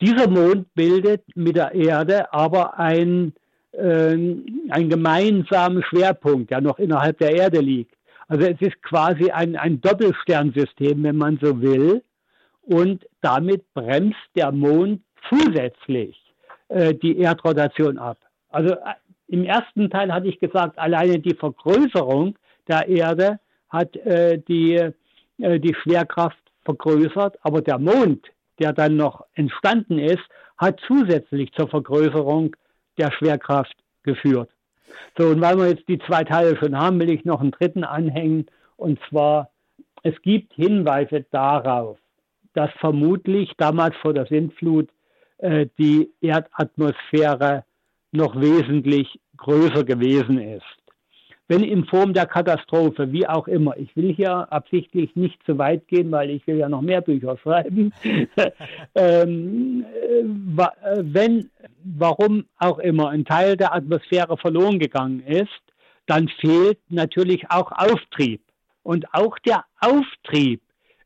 Dieser 0.00 0.28
Mond 0.28 0.72
bildet 0.74 1.22
mit 1.34 1.56
der 1.56 1.74
Erde 1.74 2.32
aber 2.32 2.78
ein, 2.78 3.32
äh, 3.72 4.16
einen 4.18 4.88
gemeinsamen 4.88 5.82
Schwerpunkt, 5.82 6.50
der 6.50 6.60
noch 6.60 6.78
innerhalb 6.78 7.18
der 7.18 7.34
Erde 7.34 7.60
liegt. 7.60 7.94
Also 8.28 8.46
es 8.46 8.60
ist 8.60 8.82
quasi 8.82 9.30
ein, 9.30 9.56
ein 9.56 9.80
Doppelsternsystem, 9.80 11.02
wenn 11.02 11.16
man 11.16 11.38
so 11.40 11.60
will. 11.60 12.02
Und 12.62 13.06
damit 13.20 13.62
bremst 13.74 14.18
der 14.34 14.50
Mond 14.52 15.02
zusätzlich 15.28 16.18
äh, 16.68 16.94
die 16.94 17.18
Erdrotation 17.18 17.98
ab. 17.98 18.18
Also 18.50 18.74
äh, 18.74 18.94
im 19.28 19.44
ersten 19.44 19.90
Teil 19.90 20.12
hatte 20.12 20.28
ich 20.28 20.38
gesagt, 20.38 20.78
alleine 20.78 21.18
die 21.18 21.34
Vergrößerung 21.34 22.36
der 22.68 22.88
Erde 22.88 23.38
hat 23.68 23.96
äh, 23.96 24.38
die, 24.38 24.74
äh, 25.38 25.60
die 25.60 25.74
Schwerkraft 25.82 26.38
vergrößert, 26.64 27.38
aber 27.42 27.60
der 27.60 27.78
Mond 27.78 28.26
der 28.58 28.72
dann 28.72 28.96
noch 28.96 29.24
entstanden 29.34 29.98
ist, 29.98 30.22
hat 30.56 30.80
zusätzlich 30.86 31.52
zur 31.52 31.68
Vergrößerung 31.68 32.54
der 32.98 33.10
Schwerkraft 33.12 33.74
geführt. 34.02 34.50
So, 35.16 35.28
und 35.28 35.40
weil 35.40 35.56
wir 35.56 35.68
jetzt 35.68 35.88
die 35.88 35.98
zwei 36.00 36.24
Teile 36.24 36.56
schon 36.56 36.76
haben, 36.76 37.00
will 37.00 37.10
ich 37.10 37.24
noch 37.24 37.40
einen 37.40 37.52
dritten 37.52 37.84
anhängen. 37.84 38.46
Und 38.76 38.98
zwar, 39.08 39.50
es 40.02 40.20
gibt 40.22 40.52
Hinweise 40.54 41.24
darauf, 41.30 41.98
dass 42.54 42.70
vermutlich 42.78 43.52
damals 43.56 43.96
vor 43.96 44.14
der 44.14 44.26
Sintflut 44.26 44.88
äh, 45.38 45.66
die 45.78 46.10
Erdatmosphäre 46.20 47.64
noch 48.12 48.40
wesentlich 48.40 49.20
größer 49.36 49.84
gewesen 49.84 50.38
ist. 50.38 50.83
Wenn 51.46 51.62
in 51.62 51.84
Form 51.84 52.14
der 52.14 52.26
Katastrophe, 52.26 53.12
wie 53.12 53.26
auch 53.26 53.46
immer, 53.48 53.76
ich 53.76 53.94
will 53.96 54.14
hier 54.14 54.50
absichtlich 54.50 55.14
nicht 55.14 55.38
zu 55.44 55.58
weit 55.58 55.86
gehen, 55.88 56.10
weil 56.10 56.30
ich 56.30 56.46
will 56.46 56.56
ja 56.56 56.68
noch 56.68 56.80
mehr 56.80 57.02
Bücher 57.02 57.36
schreiben, 57.42 57.92
ähm, 58.94 59.84
äh, 60.02 61.02
wenn, 61.02 61.50
warum 61.84 62.46
auch 62.58 62.78
immer, 62.78 63.10
ein 63.10 63.24
Teil 63.24 63.56
der 63.56 63.74
Atmosphäre 63.74 64.36
verloren 64.38 64.78
gegangen 64.78 65.20
ist, 65.20 65.48
dann 66.06 66.28
fehlt 66.28 66.78
natürlich 66.88 67.50
auch 67.50 67.72
Auftrieb. 67.72 68.40
Und 68.82 69.06
auch 69.12 69.38
der 69.40 69.64
Auftrieb 69.80 70.60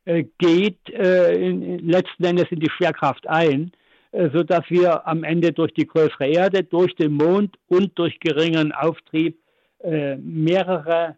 äh, 0.05 0.25
geht 0.39 0.89
äh, 0.91 1.35
in, 1.35 1.79
letzten 1.89 2.25
Endes 2.25 2.47
in 2.51 2.61
die 2.61 2.71
Schwerkraft 2.71 3.29
ein. 3.29 3.73
Äh, 4.13 4.31
so 4.33 4.43
dass 4.43 4.65
wir 4.69 5.07
am 5.07 5.25
Ende 5.25 5.53
durch 5.53 5.73
die 5.75 5.87
größere 5.87 6.27
Erde, 6.27 6.65
durch 6.65 6.95
den 6.95 7.13
Mond 7.13 7.57
und 7.69 7.99
durch 7.99 8.19
geringeren 8.21 8.73
Auftrieb 8.73 9.39
äh, 9.81 10.17
mehrere 10.17 11.17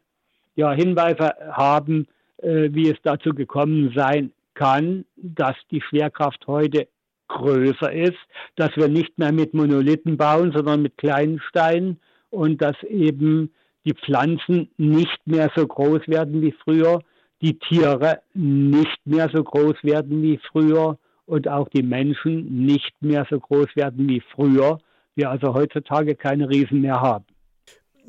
ja, 0.55 0.73
Hinweise 0.73 1.33
haben, 1.53 2.07
äh, 2.39 2.69
wie 2.73 2.91
es 2.91 2.99
dazu 3.03 3.31
gekommen 3.35 3.93
sein 3.95 4.33
kann, 4.55 5.05
dass 5.17 5.57
die 5.71 5.81
Schwerkraft 5.81 6.47
heute 6.47 6.89
größer 7.29 7.93
ist, 7.93 8.19
dass 8.57 8.77
wir 8.77 8.89
nicht 8.89 9.17
mehr 9.19 9.33
mit 9.33 9.55
Monolithen 9.55 10.17
bauen, 10.17 10.53
sondern 10.53 10.83
mit 10.83 10.99
kleinen 10.99 11.41
Steinen 11.41 12.01
und 12.31 12.61
dass 12.61 12.77
eben 12.83 13.53
die 13.85 13.95
Pflanzen 13.95 14.71
nicht 14.77 15.19
mehr 15.27 15.51
so 15.55 15.67
groß 15.67 16.07
werden 16.09 16.43
wie 16.43 16.55
früher, 16.65 17.01
die 17.41 17.59
Tiere 17.59 18.21
nicht 18.35 18.99
mehr 19.05 19.31
so 19.33 19.43
groß 19.43 19.77
werden 19.83 20.23
wie 20.23 20.39
früher 20.51 20.99
und 21.25 21.49
auch 21.49 21.69
die 21.69 21.83
Menschen 21.83 22.67
nicht 22.67 22.93
mehr 23.01 23.27
so 23.31 23.39
groß 23.39 23.69
werden 23.77 24.09
wie 24.09 24.21
früher, 24.35 24.79
wir 25.15 25.31
also 25.31 25.55
heutzutage 25.55 26.15
keine 26.15 26.49
Riesen 26.49 26.81
mehr 26.81 27.01
haben. 27.01 27.25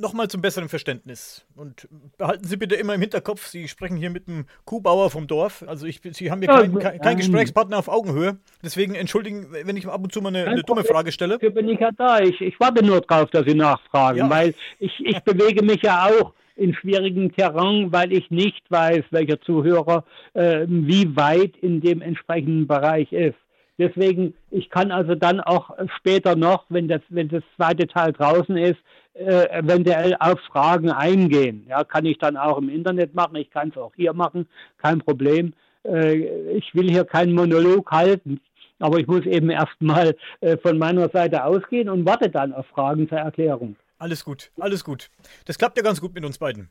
Nochmal 0.01 0.27
zum 0.29 0.41
besseren 0.41 0.67
Verständnis. 0.67 1.45
Und 1.55 1.87
behalten 2.17 2.43
Sie 2.43 2.57
bitte 2.57 2.75
immer 2.75 2.95
im 2.95 3.01
Hinterkopf, 3.01 3.45
Sie 3.47 3.67
sprechen 3.67 3.97
hier 3.97 4.09
mit 4.09 4.27
einem 4.27 4.45
Kuhbauer 4.65 5.11
vom 5.11 5.27
Dorf. 5.27 5.63
Also 5.67 5.85
ich, 5.85 6.01
Sie 6.03 6.31
haben 6.31 6.39
hier 6.39 6.49
keinen 6.49 6.79
kein, 6.79 6.99
kein 6.99 7.17
Gesprächspartner 7.17 7.77
auf 7.77 7.87
Augenhöhe. 7.87 8.39
Deswegen 8.63 8.95
entschuldigen, 8.95 9.47
wenn 9.51 9.77
ich 9.77 9.87
ab 9.87 10.01
und 10.03 10.11
zu 10.11 10.21
mal 10.21 10.29
eine, 10.29 10.47
eine 10.47 10.63
dumme 10.63 10.83
Frage 10.83 11.11
stelle. 11.11 11.35
Dafür 11.35 11.51
bin 11.51 11.69
ich 11.69 11.79
ja 11.79 11.91
da. 11.91 12.19
Ich, 12.19 12.41
ich 12.41 12.59
warte 12.59 12.83
nur 12.83 13.01
drauf, 13.01 13.29
dass 13.29 13.45
Sie 13.45 13.53
nachfragen, 13.53 14.17
ja. 14.17 14.29
weil 14.29 14.55
ich, 14.79 14.91
ich 15.05 15.19
bewege 15.23 15.63
mich 15.63 15.81
ja 15.83 16.05
auch 16.07 16.33
in 16.55 16.73
schwierigem 16.73 17.33
Terrain, 17.35 17.91
weil 17.91 18.11
ich 18.11 18.29
nicht 18.31 18.63
weiß, 18.69 19.03
welcher 19.11 19.39
Zuhörer 19.41 20.03
äh, 20.33 20.65
wie 20.67 21.15
weit 21.15 21.55
in 21.57 21.81
dem 21.81 22.01
entsprechenden 22.01 22.67
Bereich 22.67 23.11
ist. 23.11 23.37
Deswegen, 23.77 24.35
ich 24.51 24.69
kann 24.69 24.91
also 24.91 25.15
dann 25.15 25.39
auch 25.39 25.71
später 25.97 26.35
noch, 26.35 26.65
wenn 26.69 26.87
das, 26.87 27.01
wenn 27.09 27.29
das 27.29 27.43
zweite 27.55 27.87
Teil 27.87 28.13
draußen 28.13 28.55
ist, 28.57 28.77
äh, 29.13 29.49
eventuell 29.49 30.15
auf 30.19 30.39
Fragen 30.41 30.89
eingehen. 30.89 31.65
Ja, 31.67 31.83
kann 31.83 32.05
ich 32.05 32.17
dann 32.17 32.37
auch 32.37 32.57
im 32.57 32.69
Internet 32.69 33.13
machen, 33.13 33.35
ich 33.35 33.49
kann 33.49 33.69
es 33.69 33.77
auch 33.77 33.93
hier 33.95 34.13
machen, 34.13 34.47
kein 34.77 34.99
Problem. 34.99 35.53
Äh, 35.83 36.53
ich 36.57 36.73
will 36.73 36.89
hier 36.89 37.05
keinen 37.05 37.33
Monolog 37.33 37.91
halten, 37.91 38.39
aber 38.79 38.99
ich 38.99 39.07
muss 39.07 39.25
eben 39.25 39.49
erstmal 39.51 40.15
äh, 40.41 40.57
von 40.57 40.77
meiner 40.77 41.09
Seite 41.09 41.43
ausgehen 41.43 41.89
und 41.89 42.05
warte 42.05 42.29
dann 42.29 42.53
auf 42.53 42.65
Fragen 42.67 43.09
zur 43.09 43.19
Erklärung. 43.19 43.75
Alles 43.97 44.25
gut, 44.25 44.51
alles 44.59 44.83
gut. 44.83 45.09
Das 45.45 45.57
klappt 45.57 45.77
ja 45.77 45.83
ganz 45.83 46.01
gut 46.01 46.13
mit 46.13 46.25
uns 46.25 46.37
beiden. 46.37 46.69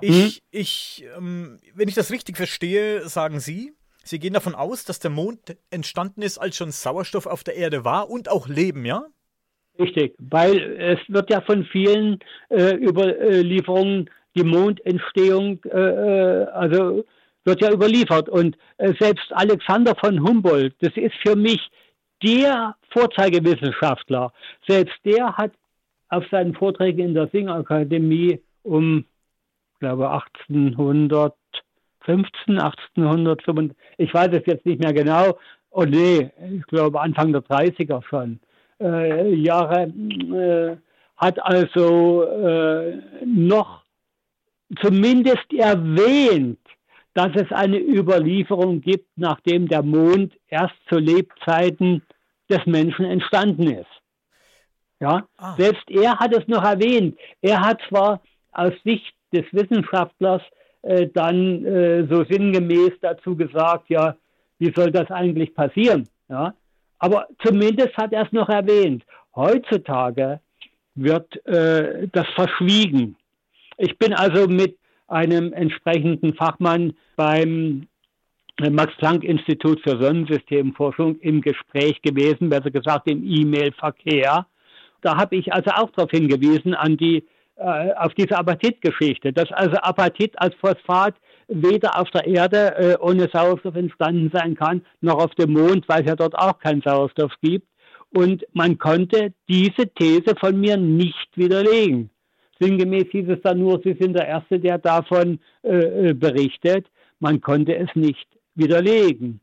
Ich, 0.00 0.36
hm? 0.36 0.42
ich, 0.50 1.04
ähm, 1.16 1.58
wenn 1.74 1.88
ich 1.88 1.94
das 1.94 2.10
richtig 2.10 2.36
verstehe, 2.36 3.08
sagen 3.08 3.40
Sie, 3.40 3.72
Sie 4.04 4.18
gehen 4.18 4.34
davon 4.34 4.54
aus, 4.54 4.84
dass 4.84 4.98
der 4.98 5.10
Mond 5.10 5.56
entstanden 5.70 6.22
ist, 6.22 6.38
als 6.38 6.56
schon 6.56 6.72
Sauerstoff 6.72 7.26
auf 7.26 7.44
der 7.44 7.54
Erde 7.54 7.84
war 7.84 8.10
und 8.10 8.28
auch 8.28 8.48
Leben, 8.48 8.84
ja? 8.84 9.06
Richtig, 9.78 10.14
weil 10.18 10.58
es 10.78 10.98
wird 11.08 11.30
ja 11.30 11.40
von 11.40 11.64
vielen 11.64 12.18
äh, 12.50 12.76
Überlieferungen 12.76 14.10
die 14.34 14.44
Mondentstehung, 14.44 15.60
äh, 15.64 15.78
äh 15.78 16.46
also 16.52 17.04
wird 17.44 17.60
ja 17.60 17.72
überliefert. 17.72 18.28
Und 18.28 18.56
äh, 18.78 18.92
selbst 18.98 19.32
Alexander 19.32 19.94
von 19.96 20.22
Humboldt, 20.22 20.74
das 20.80 20.96
ist 20.96 21.14
für 21.22 21.36
mich 21.36 21.60
der 22.22 22.76
Vorzeigewissenschaftler, 22.90 24.32
selbst 24.66 24.96
der 25.04 25.36
hat 25.36 25.52
auf 26.08 26.24
seinen 26.30 26.54
Vorträgen 26.54 27.00
in 27.00 27.14
der 27.14 27.28
Singakademie 27.28 28.40
um, 28.62 29.04
glaube 29.80 30.10
1815, 30.10 32.60
1805, 32.60 33.74
ich 33.96 34.14
weiß 34.14 34.28
es 34.32 34.46
jetzt 34.46 34.66
nicht 34.66 34.80
mehr 34.80 34.92
genau, 34.92 35.38
oh 35.70 35.84
nee, 35.84 36.30
ich 36.54 36.66
glaube 36.66 37.00
Anfang 37.00 37.32
der 37.32 37.42
30er 37.42 38.02
schon, 38.04 38.38
äh, 38.82 39.34
Jahre, 39.34 39.82
äh, 39.84 40.76
hat 41.16 41.40
also 41.42 42.24
äh, 42.24 43.00
noch 43.24 43.82
zumindest 44.80 45.52
erwähnt, 45.52 46.58
dass 47.14 47.30
es 47.34 47.50
eine 47.52 47.78
Überlieferung 47.78 48.80
gibt, 48.80 49.06
nachdem 49.16 49.68
der 49.68 49.82
Mond 49.82 50.32
erst 50.48 50.74
zu 50.88 50.98
Lebzeiten 50.98 52.02
des 52.48 52.64
Menschen 52.66 53.04
entstanden 53.04 53.70
ist. 53.70 54.02
Ja, 55.00 55.26
ah. 55.36 55.54
selbst 55.56 55.90
er 55.90 56.18
hat 56.18 56.34
es 56.34 56.46
noch 56.48 56.62
erwähnt. 56.62 57.18
Er 57.40 57.60
hat 57.60 57.80
zwar 57.88 58.22
aus 58.52 58.72
Sicht 58.84 59.14
des 59.32 59.44
Wissenschaftlers 59.52 60.42
äh, 60.82 61.08
dann 61.08 61.64
äh, 61.64 62.06
so 62.08 62.24
sinngemäß 62.24 62.92
dazu 63.00 63.36
gesagt, 63.36 63.88
ja, 63.90 64.16
wie 64.58 64.72
soll 64.74 64.90
das 64.90 65.10
eigentlich 65.10 65.54
passieren? 65.54 66.08
Ja, 66.28 66.54
aber 67.02 67.26
zumindest 67.44 67.96
hat 67.96 68.12
er 68.12 68.26
es 68.26 68.32
noch 68.32 68.48
erwähnt. 68.48 69.02
Heutzutage 69.34 70.38
wird 70.94 71.44
äh, 71.46 72.06
das 72.12 72.28
verschwiegen. 72.36 73.16
Ich 73.76 73.98
bin 73.98 74.14
also 74.14 74.46
mit 74.46 74.78
einem 75.08 75.52
entsprechenden 75.52 76.34
Fachmann 76.34 76.92
beim 77.16 77.88
Max-Planck-Institut 78.60 79.80
für 79.82 80.00
Sonnensystemforschung 80.00 81.18
im 81.18 81.40
Gespräch 81.40 82.00
gewesen, 82.02 82.50
besser 82.50 82.70
gesagt 82.70 83.10
im 83.10 83.24
E-Mail-Verkehr. 83.24 84.46
Da 85.00 85.16
habe 85.16 85.34
ich 85.34 85.52
also 85.52 85.72
auch 85.72 85.90
darauf 85.90 86.12
hingewiesen, 86.12 86.74
an 86.74 86.96
die, 86.96 87.24
äh, 87.56 87.92
auf 87.96 88.14
diese 88.14 88.38
Apatit-Geschichte, 88.38 89.32
dass 89.32 89.50
also 89.50 89.76
Apatit 89.78 90.40
als 90.40 90.54
Phosphat 90.54 91.16
weder 91.52 91.98
auf 91.98 92.10
der 92.10 92.26
Erde 92.26 92.74
äh, 92.76 92.96
ohne 93.00 93.28
Sauerstoff 93.32 93.76
entstanden 93.76 94.30
sein 94.32 94.54
kann, 94.54 94.82
noch 95.00 95.22
auf 95.22 95.34
dem 95.34 95.52
Mond, 95.52 95.88
weil 95.88 96.02
es 96.02 96.08
ja 96.08 96.16
dort 96.16 96.34
auch 96.36 96.58
keinen 96.58 96.82
Sauerstoff 96.82 97.32
gibt. 97.40 97.66
Und 98.14 98.44
man 98.52 98.78
konnte 98.78 99.32
diese 99.48 99.88
These 99.94 100.34
von 100.38 100.60
mir 100.60 100.76
nicht 100.76 101.28
widerlegen. 101.34 102.10
Sinngemäß 102.60 103.06
hieß 103.10 103.28
es 103.28 103.40
dann 103.42 103.58
nur, 103.58 103.80
Sie 103.82 103.96
sind 103.98 104.14
der 104.14 104.28
Erste, 104.28 104.60
der 104.60 104.78
davon 104.78 105.40
äh, 105.62 106.10
äh 106.10 106.14
berichtet. 106.14 106.86
Man 107.20 107.40
konnte 107.40 107.74
es 107.74 107.88
nicht 107.94 108.26
widerlegen. 108.54 109.40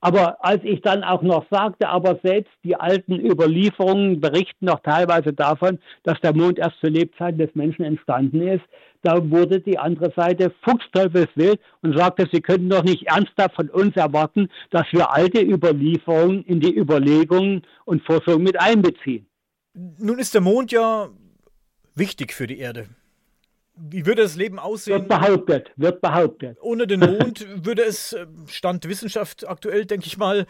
Aber 0.00 0.44
als 0.44 0.62
ich 0.64 0.80
dann 0.82 1.02
auch 1.02 1.22
noch 1.22 1.44
sagte, 1.50 1.88
aber 1.88 2.18
selbst 2.22 2.52
die 2.64 2.76
alten 2.76 3.18
Überlieferungen 3.18 4.20
berichten 4.20 4.66
noch 4.66 4.80
teilweise 4.80 5.32
davon, 5.32 5.78
dass 6.04 6.20
der 6.20 6.34
Mond 6.34 6.58
erst 6.58 6.78
zu 6.80 6.88
Lebzeiten 6.88 7.38
des 7.38 7.54
Menschen 7.54 7.84
entstanden 7.84 8.42
ist, 8.42 8.64
da 9.02 9.30
wurde 9.30 9.60
die 9.60 9.78
andere 9.78 10.12
Seite 10.14 10.52
fuchsteufelswild 10.62 11.60
und 11.82 11.96
sagte, 11.96 12.28
sie 12.32 12.40
könnten 12.40 12.70
doch 12.70 12.84
nicht 12.84 13.06
ernsthaft 13.08 13.56
von 13.56 13.68
uns 13.68 13.96
erwarten, 13.96 14.48
dass 14.70 14.86
wir 14.92 15.12
alte 15.12 15.40
Überlieferungen 15.40 16.44
in 16.44 16.60
die 16.60 16.74
Überlegungen 16.74 17.62
und 17.84 18.04
Forschung 18.04 18.42
mit 18.42 18.58
einbeziehen. 18.60 19.26
Nun 19.74 20.18
ist 20.18 20.34
der 20.34 20.40
Mond 20.40 20.70
ja 20.72 21.08
wichtig 21.94 22.32
für 22.32 22.46
die 22.46 22.58
Erde. 22.58 22.88
Wie 23.74 24.06
würde 24.06 24.22
das 24.22 24.36
Leben 24.36 24.58
aussehen? 24.58 25.00
Wird 25.00 25.08
behauptet, 25.08 25.72
wird 25.76 26.00
behauptet. 26.00 26.58
Ohne 26.60 26.86
den 26.86 27.00
Mond 27.00 27.46
würde 27.64 27.82
es, 27.82 28.12
äh, 28.12 28.26
Stand 28.46 28.86
Wissenschaft 28.88 29.48
aktuell, 29.48 29.86
denke 29.86 30.06
ich 30.06 30.18
mal, 30.18 30.46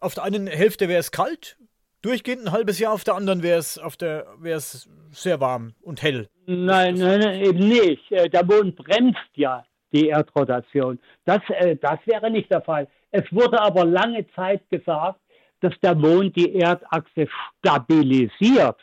auf 0.00 0.14
der 0.14 0.24
einen 0.24 0.46
Hälfte 0.46 0.88
wäre 0.88 1.00
es 1.00 1.12
kalt, 1.12 1.56
durchgehend 2.02 2.46
ein 2.46 2.52
halbes 2.52 2.78
Jahr, 2.78 2.92
auf 2.92 3.04
der 3.04 3.14
anderen 3.14 3.42
wäre 3.42 3.58
es, 3.58 3.78
auf 3.78 3.96
der, 3.96 4.26
wäre 4.38 4.58
es 4.58 4.88
sehr 5.12 5.40
warm 5.40 5.74
und 5.80 6.02
hell. 6.02 6.28
Nein, 6.52 6.96
nein, 6.96 7.20
nein, 7.20 7.40
eben 7.42 7.60
nicht. 7.60 8.10
Äh, 8.10 8.28
der 8.28 8.44
Mond 8.44 8.74
bremst 8.74 9.30
ja 9.36 9.64
die 9.92 10.08
Erdrotation. 10.08 10.98
Das, 11.24 11.38
äh, 11.48 11.76
das 11.76 12.00
wäre 12.06 12.28
nicht 12.28 12.50
der 12.50 12.60
Fall. 12.60 12.88
Es 13.12 13.22
wurde 13.30 13.60
aber 13.60 13.84
lange 13.84 14.26
Zeit 14.34 14.68
gesagt, 14.68 15.20
dass 15.60 15.74
der 15.80 15.94
Mond 15.94 16.34
die 16.34 16.56
Erdachse 16.56 17.28
stabilisiert. 17.58 18.78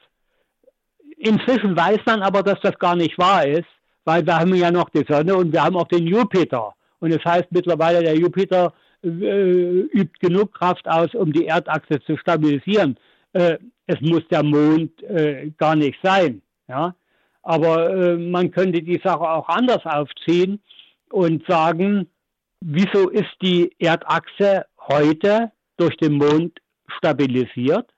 Inzwischen 1.17 1.75
weiß 1.75 1.99
man 2.05 2.21
aber, 2.21 2.41
dass 2.41 2.61
das 2.61 2.79
gar 2.79 2.95
nicht 2.95 3.17
wahr 3.17 3.45
ist, 3.45 3.67
weil 4.05 4.25
wir 4.25 4.37
haben 4.39 4.55
ja 4.55 4.71
noch 4.71 4.89
die 4.89 5.03
Sonne 5.05 5.35
und 5.35 5.51
wir 5.51 5.61
haben 5.61 5.75
auch 5.75 5.89
den 5.89 6.07
Jupiter. 6.07 6.73
Und 6.99 7.13
das 7.13 7.25
heißt 7.25 7.51
mittlerweile, 7.51 8.01
der 8.01 8.15
Jupiter 8.15 8.73
äh, 9.03 9.09
übt 9.09 10.19
genug 10.21 10.53
Kraft 10.53 10.87
aus, 10.87 11.13
um 11.13 11.33
die 11.33 11.47
Erdachse 11.47 11.99
zu 12.05 12.15
stabilisieren. 12.15 12.97
Äh, 13.33 13.57
es 13.87 13.99
muss 13.99 14.25
der 14.29 14.43
Mond 14.43 15.03
äh, 15.03 15.51
gar 15.57 15.75
nicht 15.75 15.99
sein. 16.01 16.41
Ja? 16.69 16.95
Aber 17.47 17.89
äh, 17.95 18.17
man 18.17 18.51
könnte 18.51 18.83
die 18.83 18.99
Sache 19.01 19.21
auch 19.21 19.47
anders 19.47 19.85
aufziehen 19.85 20.61
und 21.11 21.47
sagen, 21.47 22.09
wieso 22.59 23.07
ist 23.07 23.33
die 23.41 23.73
Erdachse 23.79 24.65
heute 24.81 25.53
durch 25.77 25.95
den 25.95 26.15
Mond 26.15 26.59
stabilisiert, 26.97 27.89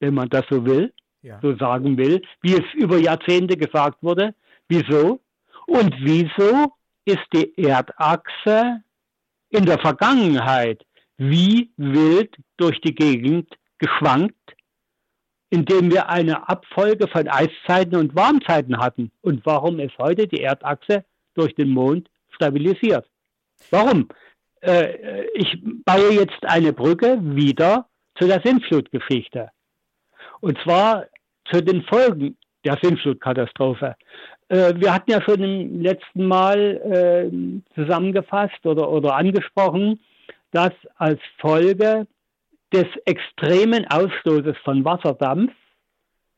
wenn 0.00 0.12
man 0.12 0.28
das 0.28 0.44
so 0.50 0.66
will, 0.66 0.92
ja. 1.22 1.38
so 1.40 1.56
sagen 1.56 1.96
will, 1.96 2.20
wie 2.42 2.52
es 2.52 2.74
über 2.74 2.98
Jahrzehnte 2.98 3.56
gesagt 3.56 4.02
wurde. 4.02 4.34
Wieso? 4.68 5.22
Und 5.66 5.94
wieso 6.00 6.74
ist 7.06 7.26
die 7.32 7.56
Erdachse 7.56 8.82
in 9.48 9.64
der 9.64 9.78
Vergangenheit 9.78 10.84
wie 11.16 11.70
wild 11.78 12.36
durch 12.58 12.78
die 12.82 12.94
Gegend 12.94 13.48
geschwankt, 13.78 14.34
indem 15.50 15.90
wir 15.90 16.08
eine 16.08 16.48
Abfolge 16.48 17.08
von 17.08 17.28
Eiszeiten 17.28 17.96
und 17.96 18.14
Warmzeiten 18.14 18.78
hatten. 18.78 19.10
Und 19.20 19.44
warum 19.44 19.80
ist 19.80 19.98
heute 19.98 20.26
die 20.26 20.40
Erdachse 20.40 21.04
durch 21.34 21.54
den 21.54 21.70
Mond 21.70 22.08
stabilisiert? 22.30 23.06
Warum? 23.70 24.08
Äh, 24.62 25.26
ich 25.34 25.58
baue 25.84 26.12
jetzt 26.12 26.44
eine 26.44 26.72
Brücke 26.72 27.18
wieder 27.20 27.86
zu 28.16 28.26
der 28.26 28.40
Sintflutgeschichte. 28.44 29.50
Und 30.40 30.58
zwar 30.62 31.06
zu 31.50 31.62
den 31.62 31.82
Folgen 31.82 32.36
der 32.64 32.78
Sintflutkatastrophe. 32.80 33.96
Äh, 34.48 34.74
wir 34.76 34.94
hatten 34.94 35.10
ja 35.10 35.22
schon 35.22 35.42
im 35.42 35.82
letzten 35.82 36.26
Mal 36.26 37.30
äh, 37.72 37.74
zusammengefasst 37.74 38.64
oder, 38.64 38.88
oder 38.90 39.16
angesprochen, 39.16 40.00
dass 40.52 40.72
als 40.96 41.20
Folge 41.38 42.06
des 42.72 42.86
extremen 43.04 43.86
Ausstoßes 43.88 44.56
von 44.64 44.84
Wasserdampf 44.84 45.52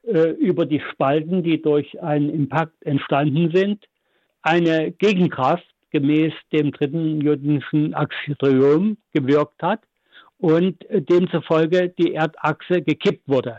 äh, 0.04 0.30
über 0.32 0.66
die 0.66 0.80
Spalten, 0.92 1.42
die 1.42 1.60
durch 1.60 2.02
einen 2.02 2.30
Impact 2.30 2.82
entstanden 2.84 3.50
sind, 3.54 3.84
eine 4.42 4.92
Gegenkraft 4.92 5.66
gemäß 5.90 6.32
dem 6.52 6.72
dritten 6.72 7.18
newtonschen 7.18 7.94
Axiom 7.94 8.96
gewirkt 9.12 9.62
hat 9.62 9.80
und 10.38 10.84
äh, 10.90 11.02
demzufolge 11.02 11.90
die 11.90 12.14
Erdachse 12.14 12.82
gekippt 12.82 13.28
wurde. 13.28 13.58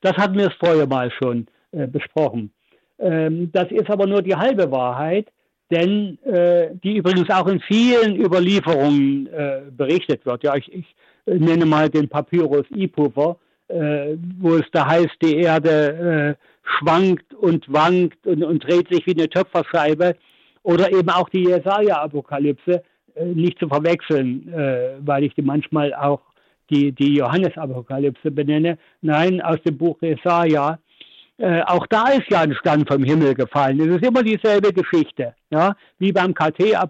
Das 0.00 0.16
hatten 0.16 0.38
wir 0.38 0.50
vorher 0.52 0.86
mal 0.86 1.10
schon 1.10 1.46
äh, 1.72 1.86
besprochen. 1.86 2.52
Ähm, 2.98 3.50
das 3.52 3.70
ist 3.70 3.90
aber 3.90 4.06
nur 4.06 4.22
die 4.22 4.34
halbe 4.34 4.70
Wahrheit, 4.70 5.28
denn 5.70 6.18
äh, 6.24 6.70
die 6.82 6.96
übrigens 6.96 7.28
auch 7.30 7.46
in 7.46 7.60
vielen 7.60 8.16
Überlieferungen 8.16 9.26
äh, 9.26 9.62
berichtet 9.70 10.24
wird. 10.24 10.42
Ja, 10.44 10.56
ich, 10.56 10.72
ich 10.72 10.86
nenne 11.38 11.66
mal 11.66 11.88
den 11.88 12.08
Papyrus 12.08 12.66
Ipuver, 12.70 13.36
äh, 13.68 14.16
wo 14.38 14.56
es 14.56 14.66
da 14.72 14.86
heißt, 14.86 15.16
die 15.22 15.36
Erde 15.36 16.36
äh, 16.38 16.44
schwankt 16.78 17.34
und 17.34 17.70
wankt 17.72 18.26
und, 18.26 18.42
und, 18.42 18.64
dreht 18.64 18.88
sich 18.88 19.06
wie 19.06 19.14
eine 19.14 19.28
Töpferscheibe. 19.28 20.16
Oder 20.62 20.90
eben 20.92 21.08
auch 21.10 21.28
die 21.28 21.44
Jesaja-Apokalypse, 21.44 22.82
äh, 23.14 23.24
nicht 23.24 23.58
zu 23.58 23.68
verwechseln, 23.68 24.52
äh, 24.52 24.96
weil 25.00 25.24
ich 25.24 25.34
die 25.34 25.42
manchmal 25.42 25.94
auch 25.94 26.20
die, 26.70 26.92
die 26.92 27.14
Johannes-Apokalypse 27.14 28.30
benenne. 28.30 28.78
Nein, 29.00 29.40
aus 29.40 29.60
dem 29.62 29.76
Buch 29.78 29.96
Jesaja. 30.00 30.78
Äh, 31.38 31.62
auch 31.62 31.86
da 31.86 32.08
ist 32.08 32.28
ja 32.30 32.40
ein 32.40 32.54
Stand 32.54 32.88
vom 32.88 33.04
Himmel 33.04 33.34
gefallen. 33.34 33.80
Es 33.80 33.96
ist 33.96 34.04
immer 34.04 34.22
dieselbe 34.22 34.72
Geschichte. 34.72 35.34
Ja? 35.50 35.76
Wie 35.98 36.12
beim 36.12 36.34
KT-Impact 36.34 36.86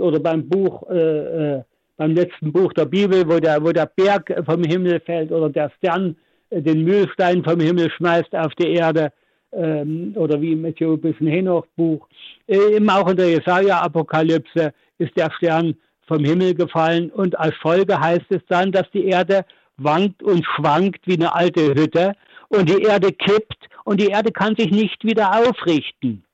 oder 0.00 0.18
beim 0.18 0.48
Buch 0.48 0.82
äh, 0.90 1.62
beim 1.96 2.14
letzten 2.14 2.52
Buch 2.52 2.72
der 2.72 2.86
Bibel, 2.86 3.28
wo 3.28 3.38
der, 3.38 3.62
wo 3.62 3.72
der 3.72 3.86
Berg 3.86 4.32
vom 4.44 4.64
Himmel 4.64 5.00
fällt 5.00 5.30
oder 5.30 5.48
der 5.48 5.70
Stern 5.78 6.16
äh, 6.50 6.62
den 6.62 6.84
Mühlstein 6.84 7.44
vom 7.44 7.60
Himmel 7.60 7.90
schmeißt 7.90 8.34
auf 8.34 8.54
die 8.54 8.72
Erde 8.72 9.12
ähm, 9.52 10.12
oder 10.16 10.40
wie 10.40 10.52
im 10.52 10.64
äthiopischen 10.64 11.26
Henoch-Buch. 11.26 12.08
Äh, 12.46 12.76
eben 12.76 12.88
auch 12.90 13.08
in 13.08 13.16
der 13.16 13.30
Jesaja-Apokalypse 13.30 14.72
ist 14.98 15.16
der 15.16 15.30
Stern 15.36 15.74
vom 16.06 16.24
Himmel 16.24 16.54
gefallen 16.54 17.10
und 17.10 17.38
als 17.38 17.54
Folge 17.56 17.98
heißt 17.98 18.26
es 18.30 18.42
dann, 18.48 18.72
dass 18.72 18.90
die 18.92 19.06
Erde 19.06 19.44
wankt 19.76 20.22
und 20.22 20.44
schwankt 20.44 21.06
wie 21.06 21.14
eine 21.14 21.34
alte 21.34 21.74
Hütte 21.74 22.14
und 22.48 22.68
die 22.68 22.82
Erde 22.82 23.12
kippt 23.12 23.68
und 23.84 24.00
die 24.00 24.08
Erde 24.08 24.32
kann 24.32 24.56
sich 24.56 24.70
nicht 24.70 25.04
wieder 25.04 25.32
aufrichten. 25.32 26.24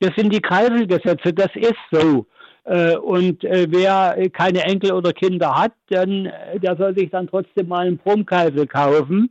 Das 0.00 0.10
sind 0.16 0.32
die 0.32 0.40
Kreiselgesetze, 0.40 1.32
das 1.32 1.50
ist 1.54 1.74
so. 1.90 2.26
Äh, 2.64 2.96
und 2.96 3.44
äh, 3.44 3.66
wer 3.70 4.16
keine 4.30 4.62
Enkel 4.62 4.92
oder 4.92 5.12
Kinder 5.12 5.54
hat, 5.54 5.72
dann, 5.90 6.26
äh, 6.26 6.60
der 6.60 6.76
soll 6.76 6.96
sich 6.96 7.10
dann 7.10 7.26
trotzdem 7.26 7.68
mal 7.68 7.86
einen 7.86 7.98
Brummkreisel 7.98 8.66
kaufen 8.66 9.30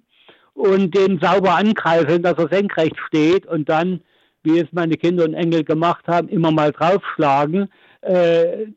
und 0.53 0.95
den 0.95 1.19
sauber 1.19 1.55
ankreiseln, 1.55 2.23
dass 2.23 2.37
er 2.37 2.49
senkrecht 2.49 2.97
steht 3.07 3.45
und 3.45 3.69
dann, 3.69 4.01
wie 4.43 4.59
es 4.59 4.67
meine 4.71 4.97
Kinder 4.97 5.23
und 5.23 5.33
Enkel 5.33 5.63
gemacht 5.63 6.05
haben, 6.07 6.27
immer 6.27 6.51
mal 6.51 6.71
draufschlagen, 6.71 7.69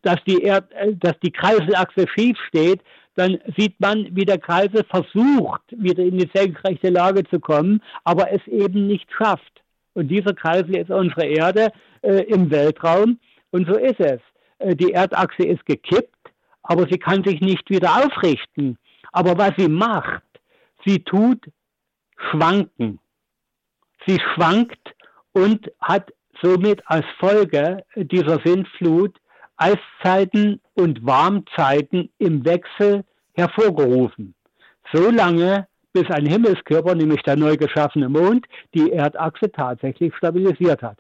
dass 0.03 0.23
die, 0.27 0.43
Erd 0.43 0.67
dass 1.01 1.19
die 1.23 1.33
Kreiselachse 1.33 2.07
schief 2.15 2.37
steht, 2.49 2.83
dann 3.15 3.39
sieht 3.57 3.81
man, 3.81 4.09
wie 4.15 4.27
der 4.27 4.39
Kreisel 4.39 4.85
versucht, 4.85 5.63
wieder 5.71 6.03
in 6.03 6.19
die 6.19 6.31
senkrechte 6.35 6.91
Lage 6.91 7.25
zu 7.25 7.41
kommen, 7.41 7.83
aber 8.05 8.31
es 8.33 8.47
eben 8.47 8.87
nicht 8.87 9.11
schafft. 9.11 9.63
Und 9.95 10.09
dieser 10.09 10.35
Kreisel 10.35 10.77
ist 10.77 10.91
unsere 10.91 11.25
Erde 11.25 11.73
äh, 12.03 12.25
im 12.25 12.51
Weltraum 12.51 13.19
und 13.51 13.67
so 13.67 13.79
ist 13.79 14.01
es. 14.01 14.21
Äh, 14.59 14.75
die 14.77 14.93
Erdachse 14.93 15.45
ist 15.45 15.65
gekippt, 15.67 16.15
aber 16.63 16.87
sie 16.91 16.99
kann 16.99 17.25
sich 17.25 17.41
nicht 17.41 17.69
wieder 17.71 18.05
aufrichten. 18.05 18.79
Aber 19.13 19.37
was 19.39 19.53
sie 19.57 19.69
macht, 19.69 20.23
sie 20.85 21.01
tut 21.01 21.41
schwanken. 22.31 22.99
Sie 24.07 24.19
schwankt 24.35 24.95
und 25.33 25.71
hat 25.81 26.13
somit 26.43 26.83
als 26.87 27.07
Folge 27.19 27.85
dieser 27.97 28.41
Sintflut 28.45 29.17
Eiszeiten 29.57 30.61
und 30.75 31.05
Warmzeiten 31.07 32.11
im 32.19 32.45
Wechsel 32.45 33.05
hervorgerufen. 33.35 34.35
So 34.93 35.11
lange, 35.11 35.69
bis 35.93 36.11
ein 36.11 36.27
Himmelskörper, 36.27 36.95
nämlich 36.95 37.23
der 37.23 37.37
neu 37.37 37.57
geschaffene 37.57 38.09
Mond, 38.09 38.47
die 38.75 38.91
Erdachse 38.91 39.51
tatsächlich 39.51 40.15
stabilisiert 40.17 40.83
hat. 40.83 40.99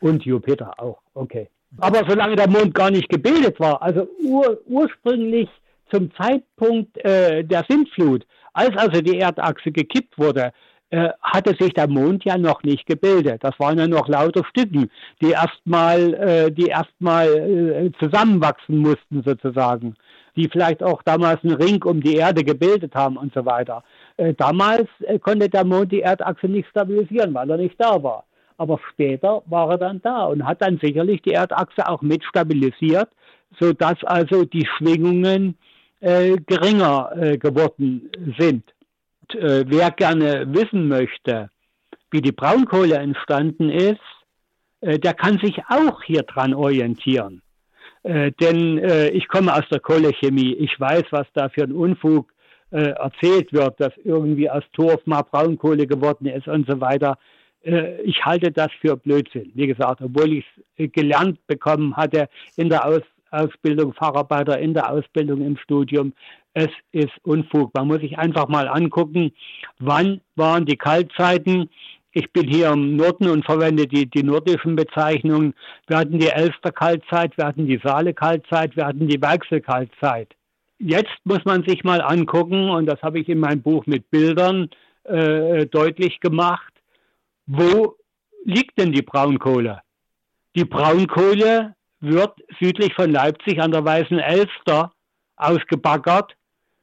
Und 0.00 0.24
Jupiter 0.24 0.80
auch, 0.80 1.00
okay. 1.14 1.48
Aber 1.78 2.02
solange 2.06 2.36
der 2.36 2.48
Mond 2.48 2.74
gar 2.74 2.90
nicht 2.90 3.08
gebildet 3.08 3.58
war, 3.58 3.80
also 3.82 4.08
ur, 4.22 4.58
ursprünglich 4.66 5.48
zum 5.90 6.10
Zeitpunkt 6.14 6.96
äh, 7.04 7.44
der 7.44 7.64
Sintflut, 7.68 8.26
als 8.52 8.76
also 8.76 9.00
die 9.00 9.18
Erdachse 9.18 9.72
gekippt 9.72 10.18
wurde, 10.18 10.52
äh, 10.90 11.08
hatte 11.22 11.54
sich 11.58 11.72
der 11.72 11.88
Mond 11.88 12.24
ja 12.24 12.36
noch 12.36 12.62
nicht 12.62 12.86
gebildet. 12.86 13.42
Das 13.42 13.58
waren 13.58 13.78
ja 13.78 13.86
noch 13.86 14.08
lauter 14.08 14.44
Stücken, 14.44 14.90
die 15.22 15.30
erstmal, 15.30 16.14
äh, 16.14 16.50
die 16.50 16.66
erstmal 16.66 17.28
äh, 17.28 17.90
zusammenwachsen 17.98 18.76
mussten 18.78 19.22
sozusagen, 19.24 19.94
die 20.36 20.48
vielleicht 20.50 20.82
auch 20.82 21.02
damals 21.02 21.42
einen 21.42 21.54
Ring 21.54 21.82
um 21.84 22.02
die 22.02 22.16
Erde 22.16 22.44
gebildet 22.44 22.94
haben 22.94 23.16
und 23.16 23.32
so 23.32 23.46
weiter. 23.46 23.82
Äh, 24.18 24.34
damals 24.34 24.88
äh, 25.00 25.18
konnte 25.18 25.48
der 25.48 25.64
Mond 25.64 25.92
die 25.92 26.02
Erdachse 26.02 26.46
nicht 26.46 26.68
stabilisieren, 26.68 27.32
weil 27.32 27.50
er 27.50 27.56
nicht 27.56 27.76
da 27.78 28.02
war 28.02 28.24
aber 28.62 28.78
später 28.90 29.42
war 29.46 29.70
er 29.70 29.78
dann 29.78 30.00
da 30.02 30.26
und 30.26 30.46
hat 30.46 30.62
dann 30.62 30.78
sicherlich 30.80 31.20
die 31.22 31.32
Erdachse 31.32 31.88
auch 31.88 32.00
mit 32.00 32.22
stabilisiert, 32.24 33.08
sodass 33.58 34.02
also 34.04 34.44
die 34.44 34.66
Schwingungen 34.76 35.56
äh, 36.00 36.36
geringer 36.46 37.10
äh, 37.16 37.38
geworden 37.38 38.08
sind. 38.38 38.62
Und, 39.22 39.34
äh, 39.34 39.64
wer 39.66 39.90
gerne 39.90 40.46
wissen 40.54 40.86
möchte, 40.86 41.50
wie 42.12 42.20
die 42.20 42.30
Braunkohle 42.30 42.96
entstanden 42.98 43.68
ist, 43.68 44.00
äh, 44.80 44.98
der 45.00 45.14
kann 45.14 45.38
sich 45.38 45.58
auch 45.68 46.02
hier 46.04 46.22
dran 46.22 46.54
orientieren. 46.54 47.42
Äh, 48.04 48.30
denn 48.40 48.78
äh, 48.78 49.08
ich 49.08 49.26
komme 49.26 49.52
aus 49.52 49.68
der 49.70 49.80
Kohlechemie, 49.80 50.54
ich 50.54 50.78
weiß, 50.78 51.04
was 51.10 51.26
da 51.34 51.48
für 51.48 51.64
ein 51.64 51.72
Unfug 51.72 52.30
erzählt 52.74 53.52
wird, 53.52 53.78
dass 53.80 53.92
irgendwie 54.02 54.48
aus 54.48 54.64
Torf 54.72 55.04
mal 55.04 55.20
Braunkohle 55.20 55.86
geworden 55.86 56.24
ist 56.24 56.48
und 56.48 56.66
so 56.66 56.80
weiter. 56.80 57.18
Äh, 57.64 58.00
ich 58.02 58.24
halte 58.24 58.50
das 58.50 58.70
für 58.80 58.96
Blödsinn. 58.96 59.50
Wie 59.54 59.66
gesagt, 59.66 60.00
obwohl 60.00 60.32
ich 60.32 60.44
es 60.76 60.90
gelernt 60.92 61.44
bekommen 61.46 61.96
hatte 61.96 62.28
in 62.56 62.68
der 62.68 62.86
Aus 62.86 63.02
Ausbildung, 63.32 63.94
Facharbeiter 63.94 64.58
in 64.58 64.74
der 64.74 64.90
Ausbildung 64.90 65.40
im 65.40 65.56
Studium, 65.56 66.12
es 66.54 66.68
ist 66.92 67.12
Unfug. 67.22 67.72
Man 67.74 67.86
muss 67.86 68.00
sich 68.00 68.18
einfach 68.18 68.46
mal 68.48 68.68
angucken, 68.68 69.32
wann 69.78 70.20
waren 70.36 70.66
die 70.66 70.76
Kaltzeiten. 70.76 71.70
Ich 72.12 72.30
bin 72.32 72.46
hier 72.46 72.70
im 72.70 72.96
Norden 72.96 73.28
und 73.28 73.46
verwende 73.46 73.86
die, 73.86 74.04
die 74.04 74.22
nordischen 74.22 74.76
Bezeichnungen. 74.76 75.54
Wir 75.86 75.96
hatten 75.96 76.18
die 76.18 76.28
Elster-Kaltzeit, 76.28 77.36
wir 77.38 77.46
hatten 77.46 77.66
die 77.66 77.80
Saale-Kaltzeit, 77.82 78.76
wir 78.76 78.84
hatten 78.84 79.08
die 79.08 79.20
Weichsel-Kaltzeit. 79.22 80.28
Jetzt 80.78 81.16
muss 81.24 81.42
man 81.46 81.64
sich 81.64 81.84
mal 81.84 82.02
angucken, 82.02 82.68
und 82.68 82.84
das 82.84 83.00
habe 83.00 83.18
ich 83.18 83.30
in 83.30 83.38
meinem 83.38 83.62
Buch 83.62 83.86
mit 83.86 84.10
Bildern 84.10 84.68
äh, 85.04 85.64
deutlich 85.66 86.20
gemacht, 86.20 86.71
wo 87.46 87.96
liegt 88.44 88.78
denn 88.78 88.92
die 88.92 89.02
Braunkohle? 89.02 89.80
Die 90.54 90.64
Braunkohle 90.64 91.74
wird 92.00 92.34
südlich 92.60 92.94
von 92.94 93.10
Leipzig 93.10 93.60
an 93.60 93.70
der 93.70 93.84
Weißen 93.84 94.18
Elster 94.18 94.92
ausgebaggert. 95.36 96.34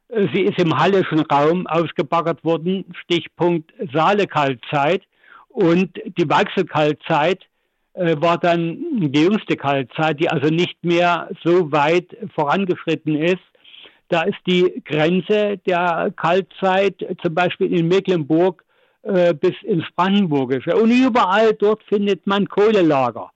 Sie 0.09 0.41
ist 0.41 0.59
im 0.59 0.75
Hallischen 0.77 1.19
Raum 1.21 1.67
ausgebaggert 1.67 2.43
worden, 2.43 2.85
Stichpunkt 3.03 3.71
Saalekaltzeit. 3.93 5.03
Und 5.49 5.99
die 6.17 6.29
Wachselkaltzeit 6.29 7.43
äh, 7.93 8.15
war 8.19 8.37
dann 8.37 9.11
die 9.11 9.21
jüngste 9.21 9.55
Kaltzeit, 9.55 10.19
die 10.19 10.29
also 10.29 10.47
nicht 10.47 10.83
mehr 10.83 11.29
so 11.43 11.71
weit 11.71 12.17
vorangeschritten 12.33 13.15
ist. 13.15 13.37
Da 14.07 14.23
ist 14.23 14.39
die 14.47 14.81
Grenze 14.85 15.57
der 15.67 16.11
Kaltzeit 16.15 16.95
zum 17.21 17.35
Beispiel 17.35 17.71
in 17.77 17.87
Mecklenburg 17.87 18.63
äh, 19.09 19.33
bis 19.33 19.55
ins 19.63 19.85
Brandenburgische. 19.95 20.75
Und 20.75 20.91
überall 20.91 21.53
dort 21.53 21.83
findet 21.83 22.25
man 22.27 22.47
Kohlelager. 22.47 23.31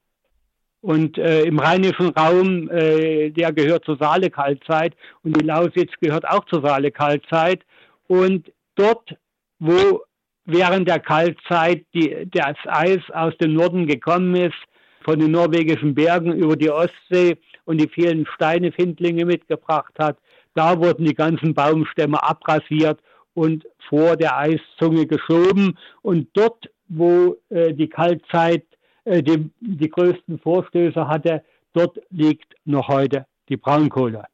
Und 0.81 1.17
äh, 1.17 1.43
im 1.43 1.59
rheinischen 1.59 2.09
Raum, 2.09 2.69
äh, 2.69 3.29
der 3.29 3.53
gehört 3.53 3.85
zur 3.85 3.97
Saale-Kaltzeit 3.97 4.93
und 5.23 5.39
die 5.39 5.45
Lausitz 5.45 5.91
gehört 6.01 6.27
auch 6.27 6.45
zur 6.45 6.61
Saale-Kaltzeit. 6.61 7.61
Und 8.07 8.51
dort, 8.75 9.15
wo 9.59 10.01
während 10.45 10.89
der 10.89 10.99
Kaltzeit 10.99 11.85
die, 11.93 12.27
das 12.29 12.57
Eis 12.65 12.99
aus 13.13 13.35
dem 13.37 13.53
Norden 13.53 13.87
gekommen 13.87 14.35
ist, 14.35 14.61
von 15.03 15.19
den 15.19 15.31
norwegischen 15.31 15.95
Bergen 15.95 16.33
über 16.33 16.55
die 16.55 16.69
Ostsee 16.69 17.37
und 17.65 17.79
die 17.79 17.89
vielen 17.89 18.25
Steinefindlinge 18.35 19.25
mitgebracht 19.25 19.93
hat, 19.97 20.17
da 20.53 20.77
wurden 20.77 21.05
die 21.05 21.15
ganzen 21.15 21.53
Baumstämme 21.53 22.21
abrasiert 22.21 22.99
und 23.33 23.65
vor 23.89 24.15
der 24.15 24.37
Eiszunge 24.37 25.05
geschoben. 25.05 25.77
Und 26.01 26.29
dort, 26.33 26.69
wo 26.87 27.37
äh, 27.49 27.73
die 27.73 27.89
Kaltzeit 27.89 28.63
äh, 29.05 29.21
die, 29.21 29.49
die 29.59 29.89
größten 29.89 30.39
Vorstöße 30.39 31.07
hatte, 31.07 31.43
dort 31.73 31.99
liegt 32.09 32.55
noch 32.65 32.87
heute 32.87 33.25
die 33.49 33.57
Braunkohle. 33.57 34.25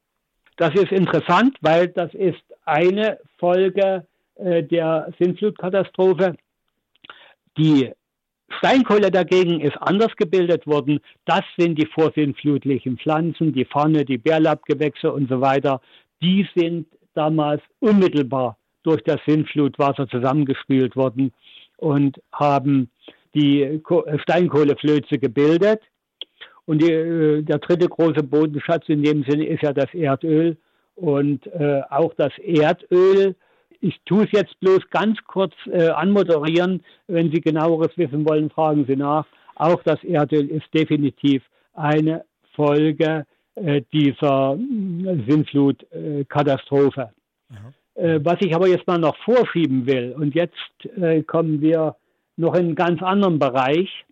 Das 0.58 0.74
ist 0.76 0.92
interessant, 0.92 1.58
weil 1.62 1.88
das 1.88 2.14
ist 2.14 2.44
eine 2.66 3.18
Folge 3.38 4.06
äh, 4.36 4.64
der 4.64 5.12
Sintflutkatastrophe. 5.18 6.36
Die 7.58 7.92
Steinkohle 8.58 9.10
dagegen 9.12 9.62
ist 9.62 9.78
anders 9.78 10.16
gebildet 10.16 10.68
worden. 10.68 11.00
Das 11.26 11.44
sind 11.58 11.78
die 11.78 11.86
vorsintflutlichen 11.86 12.98
Pflanzen, 12.98 13.54
die 13.54 13.66
Pfanne, 13.66 14.06
die 14.06 14.18
Bärlappgewächse 14.18 15.12
und 15.12 15.30
so 15.30 15.40
weiter. 15.40 15.82
Die 16.22 16.48
sind 16.56 16.88
damals 17.14 17.62
unmittelbar 17.80 18.59
durch 18.90 19.04
das 19.04 19.20
Sintflutwasser 19.26 20.08
zusammengespült 20.08 20.96
worden 20.96 21.32
und 21.78 22.22
haben 22.32 22.90
die 23.34 23.82
Steinkohleflöze 24.24 25.20
gebildet. 25.20 25.82
Und 26.66 26.82
die, 26.82 26.92
äh, 26.92 27.42
der 27.42 27.60
dritte 27.60 27.88
große 27.88 28.24
Bodenschatz 28.24 28.90
in 28.90 29.04
dem 29.04 29.24
Sinne 29.24 29.46
ist 29.46 29.64
ja 29.64 29.74
das 29.74 29.94
Erdöl. 29.94 30.58
Und 30.96 31.48
äh, 31.48 31.82
auch 31.90 32.14
das 32.16 32.34
Erdöl 32.40 33.36
ich 33.82 34.00
tue 34.06 34.26
es 34.26 34.32
jetzt 34.32 34.60
bloß 34.60 34.90
ganz 34.90 35.18
kurz 35.26 35.54
äh, 35.72 35.88
anmoderieren. 35.90 36.84
Wenn 37.08 37.32
Sie 37.32 37.42
genaueres 37.42 37.98
wissen 37.98 38.28
wollen, 38.28 38.50
fragen 38.50 38.86
Sie 38.86 38.96
nach. 38.96 39.26
Auch 39.56 39.82
das 39.84 40.04
Erdöl 40.04 40.50
ist 40.50 40.74
definitiv 40.74 41.44
eine 41.74 42.26
Folge 42.56 43.26
äh, 43.56 43.82
dieser 43.94 44.58
äh, 44.58 45.18
Sintflutkatastrophe. 45.28 47.12
Äh, 47.50 47.56
was 48.24 48.38
ich 48.40 48.56
aber 48.56 48.68
jetzt 48.68 48.88
mal 48.88 48.98
noch 48.98 49.18
vorschieben 49.18 49.86
will, 49.86 50.16
und 50.18 50.36
jetzt 50.36 50.56
äh, 50.98 51.24
kommen 51.24 51.62
wir 51.62 51.96
noch 52.38 52.54
in 52.54 52.68
einen 52.68 52.76
ganz 52.76 53.02
anderen 53.02 53.40
Bereich. 53.40 54.06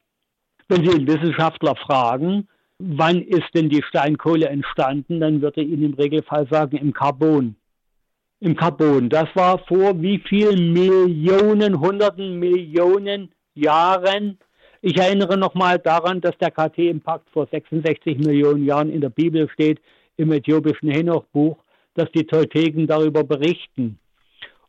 Wenn 0.68 0.86
Sie 0.86 0.94
einen 0.94 1.08
Wissenschaftler 1.08 1.76
fragen, 1.76 2.48
wann 2.80 3.22
ist 3.22 3.54
denn 3.54 3.70
die 3.70 3.84
Steinkohle 3.84 4.48
entstanden, 4.48 5.20
dann 5.20 5.42
wird 5.42 5.58
er 5.58 5.64
Ihnen 5.64 5.84
im 5.84 5.94
Regelfall 5.94 6.48
sagen, 6.50 6.78
im 6.78 6.94
Carbon 6.94 7.56
im 8.40 8.56
Carbon. 8.56 9.10
Das 9.10 9.28
war 9.36 9.60
vor 9.68 10.00
wie 10.02 10.20
vielen 10.20 10.74
Millionen, 10.74 11.80
hunderten 11.80 12.40
Millionen 12.40 13.32
Jahren. 13.56 14.38
Ich 14.82 14.98
erinnere 14.98 15.38
nochmal 15.38 15.80
daran, 15.80 16.22
dass 16.22 16.38
der 16.38 16.52
KT-Impact 16.52 17.30
vor 17.32 17.48
66 17.48 18.20
Millionen 18.20 18.64
Jahren 18.64 18.92
in 18.92 19.02
der 19.02 19.10
Bibel 19.10 19.50
steht, 19.50 19.80
im 20.18 20.32
äthiopischen 20.32 20.90
Henoch-Buch, 20.90 21.58
dass 21.98 22.12
die 22.12 22.26
Tolteken 22.26 22.88
darüber 22.88 23.24
berichten. 23.24 24.00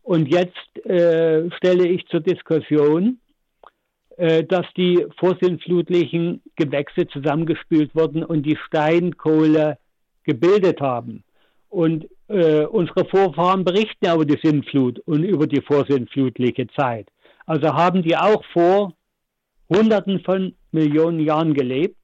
Und 0.02 0.26
jetzt 0.28 0.86
äh, 0.86 1.50
stelle 1.56 1.86
ich 1.86 2.06
zur 2.06 2.20
Diskussion, 2.20 3.18
äh, 4.16 4.42
dass 4.44 4.66
die 4.76 5.06
vorsintflutlichen 5.18 6.42
Gewächse 6.56 7.06
zusammengespült 7.08 7.94
wurden 7.94 8.24
und 8.24 8.44
die 8.44 8.56
Steinkohle 8.66 9.78
gebildet 10.24 10.80
haben. 10.80 11.24
Und 11.68 12.08
äh, 12.28 12.64
unsere 12.64 13.04
Vorfahren 13.04 13.64
berichten 13.64 14.06
ja 14.06 14.14
über 14.14 14.24
die 14.24 14.40
Sintflut 14.42 14.98
und 15.00 15.22
über 15.22 15.46
die 15.46 15.60
vorsintflutliche 15.60 16.66
Zeit. 16.68 17.08
Also 17.46 17.68
haben 17.74 18.02
die 18.02 18.16
auch 18.16 18.42
vor 18.52 18.94
Hunderten 19.68 20.20
von 20.20 20.54
Millionen 20.72 21.20
Jahren 21.20 21.54
gelebt? 21.54 21.96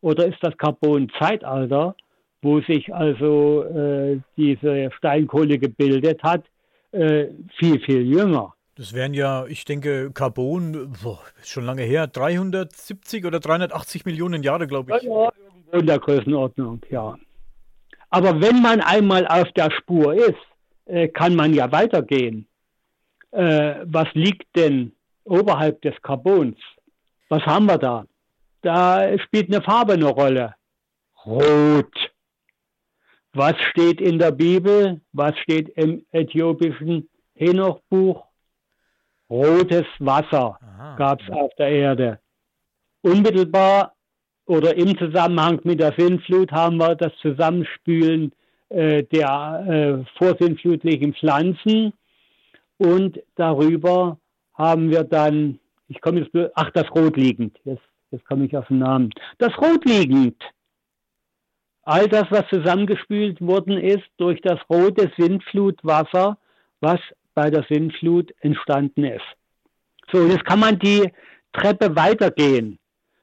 Oder 0.00 0.26
ist 0.26 0.38
das 0.40 0.56
Carbon-Zeitalter, 0.56 1.94
wo 2.42 2.60
sich 2.60 2.92
also 2.92 3.64
äh, 3.64 4.20
diese 4.36 4.90
Steinkohle 4.98 5.58
gebildet 5.58 6.22
hat, 6.22 6.44
äh, 6.90 7.28
viel, 7.58 7.80
viel 7.80 8.02
jünger? 8.02 8.54
Das 8.74 8.92
wären 8.94 9.14
ja, 9.14 9.46
ich 9.46 9.64
denke, 9.64 10.10
Carbon, 10.12 10.92
boah, 11.02 11.20
schon 11.44 11.64
lange 11.64 11.82
her, 11.82 12.06
370 12.06 13.24
oder 13.24 13.38
380 13.38 14.04
Millionen 14.04 14.42
Jahre, 14.42 14.66
glaube 14.66 14.96
ich. 14.96 15.02
Ja, 15.04 15.24
ja, 15.24 15.78
in 15.78 15.86
der 15.86 15.98
Größenordnung, 15.98 16.80
ja. 16.90 17.16
Aber 18.10 18.40
wenn 18.40 18.60
man 18.60 18.80
einmal 18.80 19.26
auf 19.26 19.50
der 19.52 19.70
Spur 19.70 20.14
ist, 20.14 20.34
äh, 20.86 21.08
kann 21.08 21.34
man 21.34 21.54
ja 21.54 21.70
weitergehen. 21.70 22.46
Äh, 23.30 23.76
was 23.84 24.08
liegt 24.14 24.54
denn 24.56 24.92
oberhalb 25.24 25.80
des 25.82 25.94
Carbons? 26.02 26.58
Was 27.28 27.42
haben 27.46 27.66
wir 27.66 27.78
da? 27.78 28.04
Da 28.62 29.18
spielt 29.18 29.52
eine 29.52 29.62
Farbe 29.62 29.94
eine 29.94 30.08
Rolle. 30.08 30.54
Rot. 31.24 32.11
Was 33.34 33.54
steht 33.70 34.00
in 34.00 34.18
der 34.18 34.32
Bibel? 34.32 35.00
Was 35.12 35.36
steht 35.38 35.70
im 35.70 36.04
äthiopischen 36.12 37.08
Henoch-Buch? 37.34 38.24
Rotes 39.30 39.86
Wasser 39.98 40.58
gab 40.98 41.22
es 41.22 41.30
auf 41.30 41.50
der 41.56 41.68
Erde. 41.68 42.18
Unmittelbar 43.00 43.94
oder 44.44 44.76
im 44.76 44.98
Zusammenhang 44.98 45.60
mit 45.64 45.80
der 45.80 45.94
Sintflut 45.96 46.52
haben 46.52 46.76
wir 46.76 46.94
das 46.94 47.12
Zusammenspülen 47.22 48.32
äh, 48.68 49.04
der 49.04 50.04
äh, 50.04 50.18
vorsintflutlichen 50.18 51.14
Pflanzen 51.14 51.94
und 52.76 53.22
darüber 53.36 54.18
haben 54.54 54.90
wir 54.90 55.04
dann, 55.04 55.58
ich 55.88 56.00
komme 56.00 56.20
jetzt, 56.20 56.52
ach, 56.54 56.70
das 56.72 56.90
Rotliegend, 56.94 57.58
jetzt, 57.64 57.82
jetzt 58.10 58.26
komme 58.26 58.44
ich 58.44 58.56
auf 58.56 58.66
den 58.68 58.80
Namen, 58.80 59.10
das 59.38 59.56
Rotliegend. 59.58 60.42
All 61.84 62.08
das, 62.08 62.30
was 62.30 62.46
zusammengespült 62.48 63.40
worden 63.40 63.76
ist 63.76 64.04
durch 64.16 64.40
das 64.42 64.58
rote 64.70 65.10
Sintflutwasser, 65.16 66.38
was 66.80 67.00
bei 67.34 67.50
der 67.50 67.64
Sintflut 67.68 68.32
entstanden 68.40 69.04
ist. 69.04 69.24
So, 70.12 70.26
jetzt 70.26 70.44
kann 70.44 70.60
man 70.60 70.78
die 70.78 71.10
Treppe 71.52 71.94
weitergehen. 71.96 72.78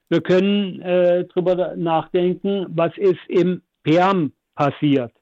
Wir 0.09 0.21
können 0.21 0.81
äh, 0.81 1.25
darüber 1.25 1.75
nachdenken, 1.75 2.65
was 2.69 2.91
ist 2.97 3.19
im 3.27 3.61
Perm 3.83 4.33
passiert, 4.55 5.13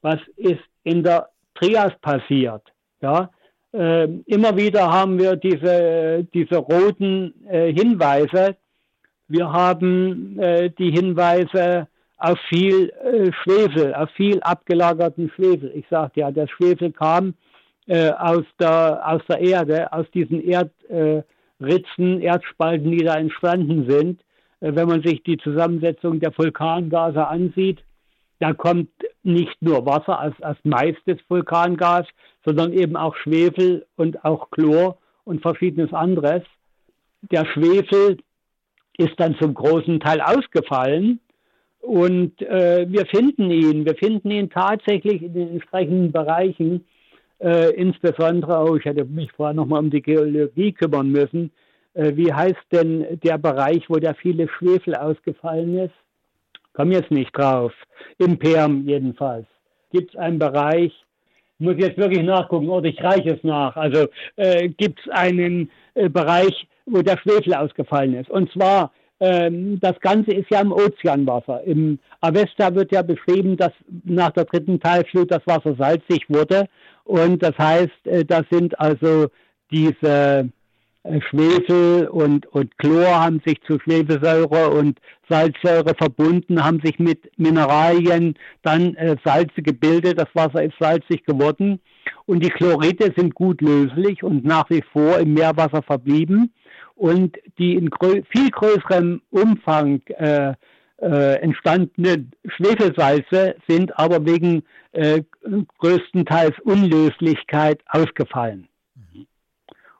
was 0.00 0.18
ist 0.36 0.62
in 0.82 1.02
der 1.02 1.28
Trias 1.54 1.92
passiert. 2.00 2.62
Ja? 3.00 3.30
Äh, 3.72 4.04
immer 4.26 4.56
wieder 4.56 4.90
haben 4.90 5.18
wir 5.18 5.36
diese, 5.36 6.26
diese 6.32 6.56
roten 6.56 7.34
äh, 7.46 7.72
Hinweise. 7.72 8.56
Wir 9.28 9.52
haben 9.52 10.38
äh, 10.38 10.70
die 10.70 10.90
Hinweise 10.90 11.88
auf 12.18 12.38
viel 12.48 12.90
äh, 12.90 13.32
Schwefel, 13.42 13.94
auf 13.94 14.10
viel 14.10 14.40
abgelagerten 14.40 15.30
Schwefel. 15.34 15.72
Ich 15.74 15.86
sagte 15.88 16.20
ja, 16.20 16.30
der 16.30 16.46
Schwefel 16.46 16.92
kam 16.92 17.34
äh, 17.86 18.10
aus, 18.10 18.44
der, 18.58 19.02
aus 19.04 19.22
der 19.28 19.40
Erde, 19.40 19.92
aus 19.92 20.06
diesen 20.12 20.42
Erd, 20.42 20.70
Ritzen, 21.60 22.20
Erdspalten, 22.20 22.90
die 22.90 23.04
da 23.04 23.14
entstanden 23.14 23.88
sind. 23.88 24.20
Äh, 24.60 24.74
wenn 24.74 24.88
man 24.88 25.02
sich 25.02 25.22
die 25.22 25.38
Zusammensetzung 25.38 26.20
der 26.20 26.36
Vulkangase 26.36 27.26
ansieht, 27.26 27.82
da 28.40 28.52
kommt 28.52 28.90
nicht 29.22 29.60
nur 29.60 29.86
Wasser 29.86 30.18
als, 30.18 30.40
als 30.42 30.58
meistes 30.64 31.18
Vulkangas, 31.28 32.06
sondern 32.44 32.72
eben 32.72 32.96
auch 32.96 33.16
Schwefel 33.16 33.86
und 33.96 34.24
auch 34.24 34.50
Chlor 34.50 34.98
und 35.24 35.40
verschiedenes 35.40 35.92
anderes. 35.92 36.42
Der 37.22 37.46
Schwefel 37.46 38.18
ist 38.98 39.18
dann 39.18 39.36
zum 39.40 39.54
großen 39.54 40.00
Teil 40.00 40.20
ausgefallen 40.20 41.20
und 41.86 42.40
äh, 42.42 42.86
wir 42.88 43.06
finden 43.06 43.50
ihn. 43.50 43.84
Wir 43.84 43.94
finden 43.94 44.30
ihn 44.30 44.50
tatsächlich 44.50 45.22
in 45.22 45.34
den 45.34 45.48
entsprechenden 45.50 46.12
Bereichen 46.12 46.84
äh, 47.40 47.74
insbesondere 47.74 48.58
auch, 48.58 48.76
ich 48.76 48.84
hätte 48.84 49.04
mich 49.04 49.30
vorher 49.32 49.54
nochmal 49.54 49.80
um 49.80 49.90
die 49.90 50.02
Geologie 50.02 50.72
kümmern 50.72 51.10
müssen, 51.10 51.50
äh, 51.94 52.12
wie 52.16 52.32
heißt 52.32 52.64
denn 52.72 53.20
der 53.22 53.38
Bereich, 53.38 53.84
wo 53.88 53.96
der 53.96 54.14
viele 54.14 54.48
Schwefel 54.48 54.94
ausgefallen 54.94 55.78
ist? 55.78 55.94
Komm 56.72 56.90
jetzt 56.90 57.10
nicht 57.10 57.36
drauf. 57.36 57.72
Im 58.18 58.38
Perm 58.38 58.84
jedenfalls. 58.86 59.46
Gibt 59.92 60.14
es 60.14 60.16
einen 60.18 60.38
Bereich, 60.38 60.92
muss 61.58 61.76
jetzt 61.78 61.98
wirklich 61.98 62.22
nachgucken, 62.22 62.68
oder 62.68 62.88
ich 62.88 63.02
reiche 63.02 63.34
es 63.34 63.44
nach. 63.44 63.76
Also 63.76 64.08
äh, 64.36 64.68
gibt 64.68 65.00
es 65.00 65.08
einen 65.12 65.70
äh, 65.94 66.08
Bereich, 66.08 66.66
wo 66.86 67.02
der 67.02 67.18
Schwefel 67.18 67.54
ausgefallen 67.54 68.14
ist. 68.14 68.30
Und 68.30 68.50
zwar, 68.52 68.90
ähm, 69.20 69.78
das 69.80 69.98
Ganze 70.00 70.32
ist 70.32 70.50
ja 70.50 70.60
im 70.60 70.72
Ozeanwasser. 70.72 71.62
Im 71.64 71.98
Avesta 72.20 72.74
wird 72.74 72.92
ja 72.92 73.02
beschrieben, 73.02 73.56
dass 73.56 73.72
nach 74.04 74.30
der 74.30 74.44
dritten 74.44 74.80
Teilflut 74.80 75.30
das 75.30 75.46
Wasser 75.46 75.76
salzig 75.76 76.24
wurde. 76.28 76.66
Und 77.04 77.42
das 77.42 77.56
heißt, 77.56 78.06
äh, 78.06 78.24
das 78.24 78.42
sind 78.50 78.78
also 78.80 79.28
diese 79.70 80.50
äh, 81.04 81.20
Schwefel 81.28 82.08
und, 82.08 82.46
und 82.46 82.76
Chlor 82.78 83.20
haben 83.20 83.40
sich 83.44 83.60
zu 83.66 83.78
Schwefelsäure 83.78 84.70
und 84.70 84.98
Salzsäure 85.28 85.94
verbunden, 85.96 86.62
haben 86.62 86.80
sich 86.82 86.98
mit 86.98 87.30
Mineralien 87.38 88.34
dann 88.62 88.94
äh, 88.96 89.16
Salze 89.24 89.62
gebildet. 89.62 90.18
Das 90.18 90.28
Wasser 90.34 90.62
ist 90.62 90.74
salzig 90.80 91.24
geworden. 91.24 91.80
Und 92.26 92.42
die 92.42 92.50
Chloride 92.50 93.12
sind 93.16 93.34
gut 93.34 93.60
löslich 93.60 94.22
und 94.22 94.44
nach 94.44 94.68
wie 94.70 94.82
vor 94.92 95.18
im 95.18 95.34
Meerwasser 95.34 95.82
verblieben. 95.82 96.52
Und 96.94 97.36
die 97.58 97.74
in 97.74 97.90
grö 97.90 98.22
viel 98.30 98.50
größerem 98.50 99.20
Umfang 99.30 100.00
äh, 100.08 100.54
äh, 100.98 101.40
entstandenen 101.40 102.30
Schwefelsalze 102.46 103.56
sind 103.66 103.98
aber 103.98 104.24
wegen 104.24 104.62
äh, 104.92 105.22
größtenteils 105.78 106.58
Unlöslichkeit 106.60 107.82
ausgefallen. 107.88 108.68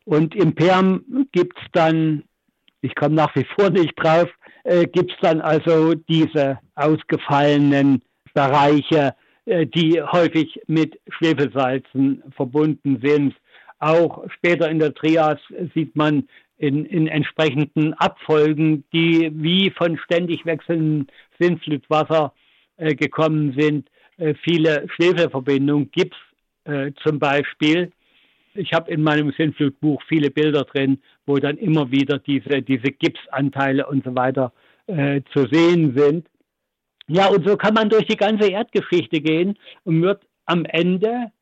Und 0.04 0.34
im 0.34 0.54
Perm 0.54 1.26
gibt 1.32 1.58
es 1.58 1.64
dann, 1.72 2.24
ich 2.82 2.94
komme 2.94 3.14
nach 3.14 3.34
wie 3.34 3.46
vor 3.56 3.70
nicht 3.70 3.94
drauf, 3.96 4.28
äh, 4.64 4.86
gibt 4.86 5.12
es 5.12 5.16
dann 5.20 5.40
also 5.40 5.94
diese 5.94 6.58
ausgefallenen 6.74 8.02
Bereiche, 8.34 9.14
äh, 9.46 9.66
die 9.66 10.00
häufig 10.00 10.60
mit 10.66 11.00
Schwefelsalzen 11.08 12.22
verbunden 12.36 13.00
sind. 13.02 13.34
Auch 13.78 14.24
später 14.30 14.70
in 14.70 14.78
der 14.78 14.94
Trias 14.94 15.38
sieht 15.74 15.96
man 15.96 16.28
in, 16.56 16.84
in 16.86 17.08
entsprechenden 17.08 17.94
Abfolgen, 17.94 18.84
die 18.92 19.30
wie 19.34 19.70
von 19.70 19.98
ständig 19.98 20.46
wechselndem 20.46 21.06
Sintflutwasser 21.38 22.32
äh, 22.76 22.94
gekommen 22.94 23.54
sind, 23.58 23.88
äh, 24.18 24.34
viele 24.42 24.86
Schwefelverbindungen. 24.94 25.90
Gips 25.90 26.16
äh, 26.64 26.92
zum 27.02 27.18
Beispiel 27.18 27.92
ich 28.54 28.72
habe 28.72 28.90
in 28.90 29.02
meinem 29.02 29.32
Sinnflutbuch 29.32 30.02
viele 30.08 30.30
Bilder 30.30 30.64
drin, 30.64 30.98
wo 31.26 31.36
dann 31.38 31.58
immer 31.58 31.90
wieder 31.90 32.18
diese, 32.18 32.62
diese 32.62 32.92
Gipsanteile 32.92 33.86
und 33.86 34.04
so 34.04 34.14
weiter 34.14 34.52
äh, 34.86 35.22
zu 35.32 35.46
sehen 35.50 35.94
sind. 35.96 36.28
Ja, 37.06 37.28
und 37.28 37.46
so 37.46 37.56
kann 37.56 37.74
man 37.74 37.90
durch 37.90 38.06
die 38.06 38.16
ganze 38.16 38.48
Erdgeschichte 38.48 39.20
gehen 39.20 39.58
und 39.84 40.02
wird 40.02 40.22
am 40.46 40.64
Ende 40.64 41.32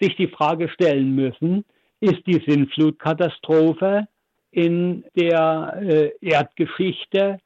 sich 0.00 0.16
die 0.16 0.28
Frage 0.28 0.68
stellen 0.70 1.14
müssen, 1.14 1.64
ist 2.00 2.26
die 2.26 2.42
Sintflutkatastrophe 2.46 4.08
in 4.50 5.04
der 5.16 5.78
äh, 5.80 6.10
Erdgeschichte 6.20 7.40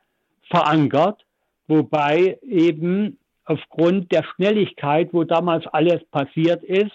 verankert, 0.50 1.24
wobei 1.66 2.38
eben 2.42 3.18
aufgrund 3.44 4.10
der 4.12 4.24
Schnelligkeit, 4.24 5.10
wo 5.12 5.24
damals 5.24 5.66
alles 5.68 6.02
passiert 6.10 6.62
ist, 6.62 6.92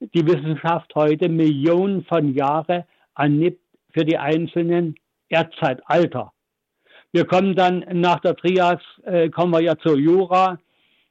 die 0.00 0.26
Wissenschaft 0.26 0.94
heute 0.94 1.28
Millionen 1.28 2.04
von 2.04 2.34
Jahren 2.34 2.84
annimmt 3.14 3.58
für 3.92 4.04
die 4.04 4.18
einzelnen 4.18 4.94
Erdzeitalter. 5.28 6.32
Wir 7.10 7.24
kommen 7.24 7.56
dann 7.56 7.84
nach 7.92 8.20
der 8.20 8.36
Trias, 8.36 8.80
äh, 9.04 9.28
kommen 9.30 9.52
wir 9.52 9.62
ja 9.62 9.76
zur 9.78 9.96
Jura 9.98 10.58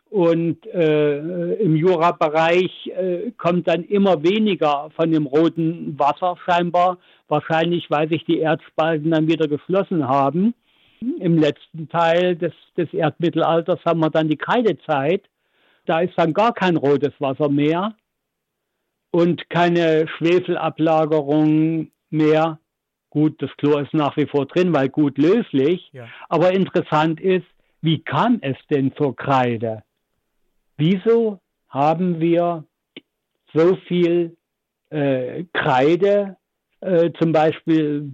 und 0.10 0.66
äh, 0.68 1.54
im 1.56 1.76
Jura-Bereich 1.76 2.88
äh, 2.88 3.32
kommt 3.38 3.68
dann 3.68 3.84
immer 3.84 4.24
weniger 4.24 4.90
von 4.96 5.12
dem 5.12 5.26
roten 5.26 5.98
Wasser 6.00 6.38
scheinbar, 6.46 6.98
wahrscheinlich 7.28 7.90
weil 7.90 8.10
sich 8.10 8.26
die 8.26 8.40
Erdspalten 8.40 9.12
dann 9.12 9.28
wieder 9.28 9.48
geschlossen 9.48 10.08
haben. 10.08 10.54
Im 11.20 11.38
letzten 11.38 11.90
Teil 11.90 12.36
des, 12.36 12.54
des 12.76 12.92
Erdmittelalters 12.94 13.80
haben 13.86 14.00
wir 14.00 14.10
dann 14.10 14.30
die 14.30 14.38
Kreidezeit. 14.38 15.24
Da 15.86 16.00
ist 16.02 16.14
dann 16.18 16.34
gar 16.34 16.54
kein 16.54 16.76
rotes 16.76 17.14
Wasser 17.20 17.50
mehr 17.50 17.96
und 19.12 19.50
keine 19.50 20.08
Schwefelablagerung 20.18 21.92
mehr. 22.10 22.60
Gut, 23.10 23.42
das 23.42 23.50
Chlor 23.58 23.82
ist 23.82 23.94
nach 23.94 24.18
wie 24.18 24.26
vor 24.26 24.46
drin, 24.46 24.74
weil 24.74 24.90
gut 24.90 25.18
löslich. 25.18 25.90
Ja. 25.94 26.08
Aber 26.30 26.52
interessant 26.52 27.22
ist, 27.22 27.48
wie 27.82 28.00
kam 28.00 28.40
es 28.42 28.58
denn 28.70 28.94
zur 28.96 29.16
Kreide? 29.16 29.84
Wieso 30.78 31.40
haben 31.70 32.20
wir 32.20 32.66
so 33.54 33.76
viel 33.88 34.36
äh, 34.90 35.46
Kreide, 35.54 36.38
äh, 36.82 37.12
zum 37.20 37.32
Beispiel 37.32 38.12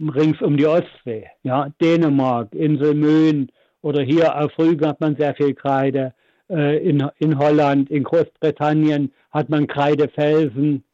rings 0.00 0.40
um 0.42 0.56
die 0.56 0.66
Ostsee, 0.66 1.26
ja, 1.42 1.68
Dänemark, 1.80 2.54
Insel 2.54 2.94
Möhn 2.94 3.50
oder 3.82 4.02
hier 4.02 4.36
auf 4.36 4.58
Rügen 4.58 4.86
hat 4.86 5.00
man 5.00 5.16
sehr 5.16 5.34
viel 5.34 5.54
Kreide, 5.54 6.14
äh, 6.50 6.78
in, 6.86 7.06
in 7.18 7.38
Holland, 7.38 7.90
in 7.90 8.04
Großbritannien 8.04 9.12
hat 9.30 9.48
man 9.48 9.66
Kreidefelsen. 9.66 10.84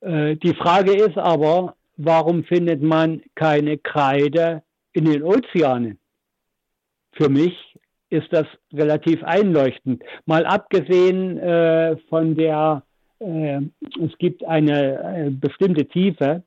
Äh, 0.00 0.36
die 0.36 0.54
Frage 0.54 0.92
ist 0.92 1.16
aber, 1.16 1.76
warum 1.96 2.44
findet 2.44 2.82
man 2.82 3.22
keine 3.34 3.78
Kreide 3.78 4.62
in 4.92 5.04
den 5.04 5.22
Ozeanen? 5.22 5.98
Für 7.12 7.28
mich 7.28 7.54
ist 8.10 8.32
das 8.32 8.46
relativ 8.72 9.22
einleuchtend. 9.24 10.02
Mal 10.26 10.46
abgesehen 10.46 11.38
äh, 11.38 11.96
von 12.08 12.34
der, 12.34 12.82
es 13.18 14.18
gibt 14.18 14.44
eine 14.44 15.26
äh, 15.26 15.30
bestimmte 15.30 15.86
Tiefe, 15.86 16.42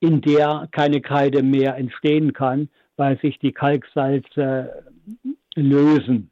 in 0.00 0.20
der 0.20 0.68
keine 0.72 1.00
Kreide 1.00 1.42
mehr 1.42 1.76
entstehen 1.76 2.32
kann, 2.32 2.68
weil 2.96 3.18
sich 3.20 3.38
die 3.38 3.52
Kalksalze 3.52 4.84
lösen. 5.54 6.30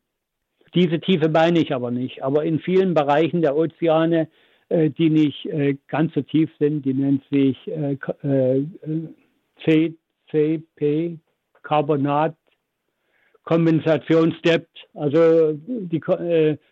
Diese 0.74 1.00
Tiefe 1.00 1.28
meine 1.28 1.60
ich 1.60 1.74
aber 1.74 1.90
nicht. 1.90 2.22
Aber 2.22 2.44
in 2.44 2.58
vielen 2.60 2.94
Bereichen 2.94 3.42
der 3.42 3.56
Ozeane, 3.56 4.28
äh, 4.68 4.90
die 4.90 5.10
nicht 5.10 5.46
äh, 5.46 5.76
ganz 5.86 6.14
so 6.14 6.22
tief 6.22 6.50
sind, 6.58 6.84
die 6.84 6.94
nennt 6.94 7.22
sich 7.30 7.56
CCP, 9.64 11.18
Carbonat, 11.62 12.34
Kompensationsdepth, 13.44 14.88
also 14.94 15.52
die 15.54 16.00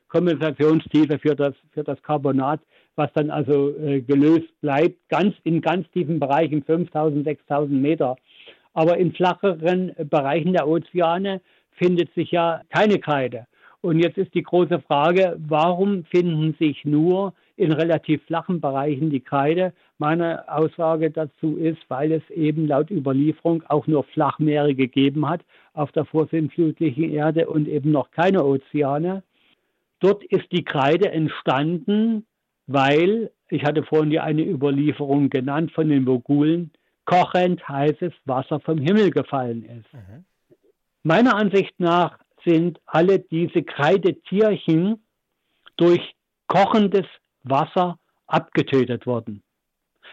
Kompensationstiefe 0.09 1.19
für 1.19 1.37
das, 1.37 1.55
für 1.73 1.85
das 1.85 2.03
Carbonat, 2.03 2.61
was 2.99 3.13
dann 3.15 3.31
also 3.31 3.71
äh, 3.79 4.01
gelöst 4.01 4.49
bleibt, 4.61 5.09
ganz 5.09 5.35
in 5.45 5.61
ganz 5.61 5.89
tiefen 5.93 6.19
Bereichen, 6.19 6.63
5000, 6.65 7.25
6000 7.25 7.81
Meter. 7.81 8.17
Aber 8.75 8.99
in 8.99 9.13
flacheren 9.13 9.93
Bereichen 10.11 10.53
der 10.53 10.69
Ozeane 10.69 11.41
findet 11.71 12.13
sich 12.15 12.33
ja 12.33 12.61
keine 12.71 12.99
Kreide. 12.99 13.47
Und 13.81 14.01
jetzt 14.01 14.19
ist 14.19 14.35
die 14.35 14.43
große 14.43 14.81
Frage, 14.81 15.37
warum 15.39 16.05
finden 16.05 16.55
sich 16.59 16.85
nur 16.85 17.33
in 17.57 17.71
relativ 17.71 18.23
flachen 18.25 18.61
Bereichen 18.61 19.11
die 19.11 19.21
Kreide? 19.21 19.73
Meine 19.99 20.53
Aussage 20.53 21.11
dazu 21.11 21.57
ist, 21.57 21.79
weil 21.89 22.11
es 22.13 22.29
eben 22.31 22.67
laut 22.67 22.91
Überlieferung 22.91 23.63
auch 23.69 23.87
nur 23.87 24.03
Flachmeere 24.03 24.75
gegeben 24.75 25.29
hat 25.29 25.43
auf 25.75 25.93
der 25.93 26.05
vorsintflutlichen 26.05 27.11
Erde 27.11 27.49
und 27.49 27.69
eben 27.69 27.93
noch 27.93 28.11
keine 28.11 28.45
Ozeane. 28.45 29.23
Dort 30.01 30.25
ist 30.25 30.51
die 30.51 30.65
Kreide 30.65 31.11
entstanden, 31.11 32.27
weil, 32.69 33.33
ich 33.49 33.65
hatte 33.65 33.83
vorhin 33.83 34.13
ja 34.13 34.23
eine 34.23 34.43
Überlieferung 34.43 35.31
genannt 35.31 35.73
von 35.73 35.89
den 35.89 36.05
Mogulen, 36.05 36.71
kochend 37.07 37.67
heißes 37.67 38.13
Wasser 38.27 38.61
vom 38.61 38.79
Himmel 38.79 39.11
gefallen 39.11 39.65
ist. 39.65 39.93
Mhm. 39.93 40.25
Meiner 41.03 41.35
Ansicht 41.35 41.75
nach 41.79 42.19
sind 42.45 42.79
alle 42.85 43.19
diese 43.19 43.63
Kreidetierchen 43.63 45.03
durch 45.77 46.15
kochendes 46.47 47.07
Wasser 47.43 47.99
abgetötet 48.27 49.07
worden. 49.07 49.43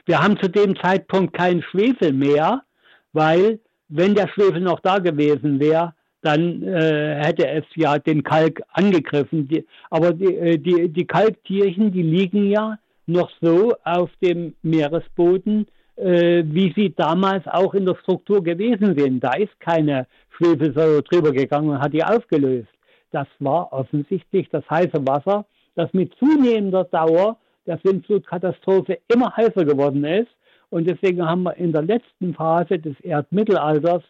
Wir 0.05 0.21
haben 0.21 0.39
zu 0.39 0.49
dem 0.49 0.75
Zeitpunkt 0.77 1.33
keinen 1.33 1.63
Schwefel 1.63 2.13
mehr, 2.13 2.63
weil 3.11 3.59
wenn 3.89 4.15
der 4.15 4.29
Schwefel 4.29 4.61
noch 4.61 4.79
da 4.79 4.99
gewesen 4.99 5.59
wäre, 5.59 5.93
dann 6.25 6.63
äh, 6.63 7.23
hätte 7.23 7.47
es 7.47 7.63
ja 7.75 7.99
den 7.99 8.23
Kalk 8.23 8.61
angegriffen. 8.73 9.47
Die, 9.47 9.65
aber 9.89 10.11
die, 10.13 10.35
äh, 10.35 10.57
die, 10.57 10.89
die 10.89 11.05
Kalktierchen, 11.05 11.91
die 11.91 12.01
liegen 12.01 12.49
ja 12.49 12.79
noch 13.05 13.29
so 13.41 13.75
auf 13.83 14.09
dem 14.21 14.55
Meeresboden, 14.63 15.67
äh, 15.97 16.43
wie 16.47 16.73
sie 16.75 16.93
damals 16.95 17.45
auch 17.47 17.75
in 17.75 17.85
der 17.85 17.95
Struktur 18.01 18.43
gewesen 18.43 18.97
sind. 18.97 19.23
Da 19.23 19.33
ist 19.33 19.59
keine 19.59 20.07
Schwefelsäure 20.35 21.03
drüber 21.03 21.31
gegangen 21.31 21.69
und 21.69 21.79
hat 21.79 21.93
die 21.93 22.03
aufgelöst. 22.03 22.69
Das 23.11 23.27
war 23.39 23.71
offensichtlich 23.71 24.49
das 24.49 24.67
heiße 24.69 25.05
Wasser, 25.07 25.45
das 25.75 25.93
mit 25.93 26.13
zunehmender 26.15 26.85
Dauer 26.85 27.37
der 27.67 27.79
Sintflutkatastrophe 27.83 28.97
immer 29.13 29.35
heißer 29.37 29.63
geworden 29.63 30.03
ist. 30.03 30.31
Und 30.71 30.89
deswegen 30.89 31.23
haben 31.23 31.43
wir 31.43 31.55
in 31.55 31.71
der 31.71 31.83
letzten 31.83 32.33
Phase 32.33 32.79
des 32.79 32.99
Erdmittelalters, 33.01 34.03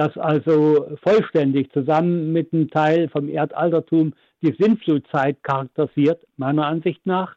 das 0.00 0.16
also 0.16 0.96
vollständig 1.02 1.70
zusammen 1.72 2.32
mit 2.32 2.52
einem 2.52 2.70
Teil 2.70 3.08
vom 3.10 3.28
Erdaltertum 3.28 4.14
die 4.42 4.56
Sintflutzeit 4.58 5.42
charakterisiert, 5.42 6.26
meiner 6.38 6.66
Ansicht 6.66 7.04
nach, 7.04 7.36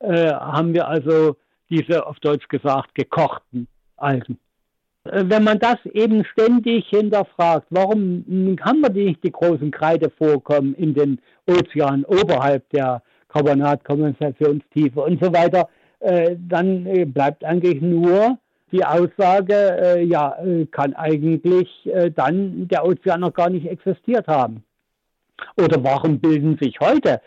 äh, 0.00 0.30
haben 0.30 0.74
wir 0.74 0.86
also 0.86 1.36
diese 1.70 2.06
auf 2.06 2.20
Deutsch 2.20 2.46
gesagt 2.48 2.94
gekochten 2.94 3.68
Algen. 3.96 4.38
Äh, 5.04 5.24
wenn 5.26 5.44
man 5.44 5.58
das 5.58 5.78
eben 5.94 6.24
ständig 6.26 6.86
hinterfragt, 6.88 7.66
warum 7.70 8.24
haben 8.60 8.82
wir 8.82 8.90
nicht 8.90 9.24
die 9.24 9.32
großen 9.32 9.70
Kreidevorkommen 9.70 10.74
in 10.74 10.92
den 10.92 11.20
Ozeanen 11.46 12.04
oberhalb 12.04 12.68
der 12.70 13.02
Carbonatkondensationsstiefe 13.28 15.00
und 15.00 15.24
so 15.24 15.32
weiter, 15.32 15.68
äh, 16.00 16.36
dann 16.38 16.84
äh, 16.84 17.06
bleibt 17.06 17.44
eigentlich 17.44 17.80
nur 17.80 18.38
die 18.72 18.84
Aussage, 18.84 20.04
ja, 20.04 20.36
kann 20.72 20.94
eigentlich 20.94 21.68
dann 22.16 22.66
der 22.66 22.84
Ozean 22.84 23.20
noch 23.20 23.32
gar 23.32 23.50
nicht 23.50 23.66
existiert 23.66 24.26
haben. 24.26 24.64
Oder 25.56 25.82
warum 25.84 26.18
bilden 26.18 26.58
sich 26.60 26.80
heute? 26.80 27.20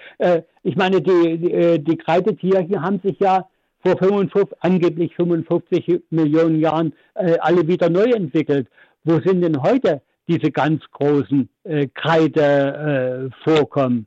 ich 0.64 0.76
meine, 0.76 1.02
die, 1.02 1.38
die, 1.38 1.84
die 1.84 1.98
Kreidetiere 1.98 2.82
haben 2.82 3.00
sich 3.04 3.20
ja 3.20 3.48
vor 3.88 3.98
55, 3.98 4.58
angeblich 4.62 5.14
55 5.16 6.04
Millionen 6.10 6.60
Jahren 6.60 6.94
äh, 7.16 7.38
alle 7.40 7.68
wieder 7.68 7.90
neu 7.90 8.12
entwickelt. 8.12 8.68
Wo 9.04 9.20
sind 9.20 9.42
denn 9.42 9.62
heute 9.62 10.02
diese 10.28 10.52
ganz 10.52 10.84
großen 10.92 11.50
äh, 11.64 11.88
Kreidevorkommen, 11.94 14.00
äh, 14.00 14.04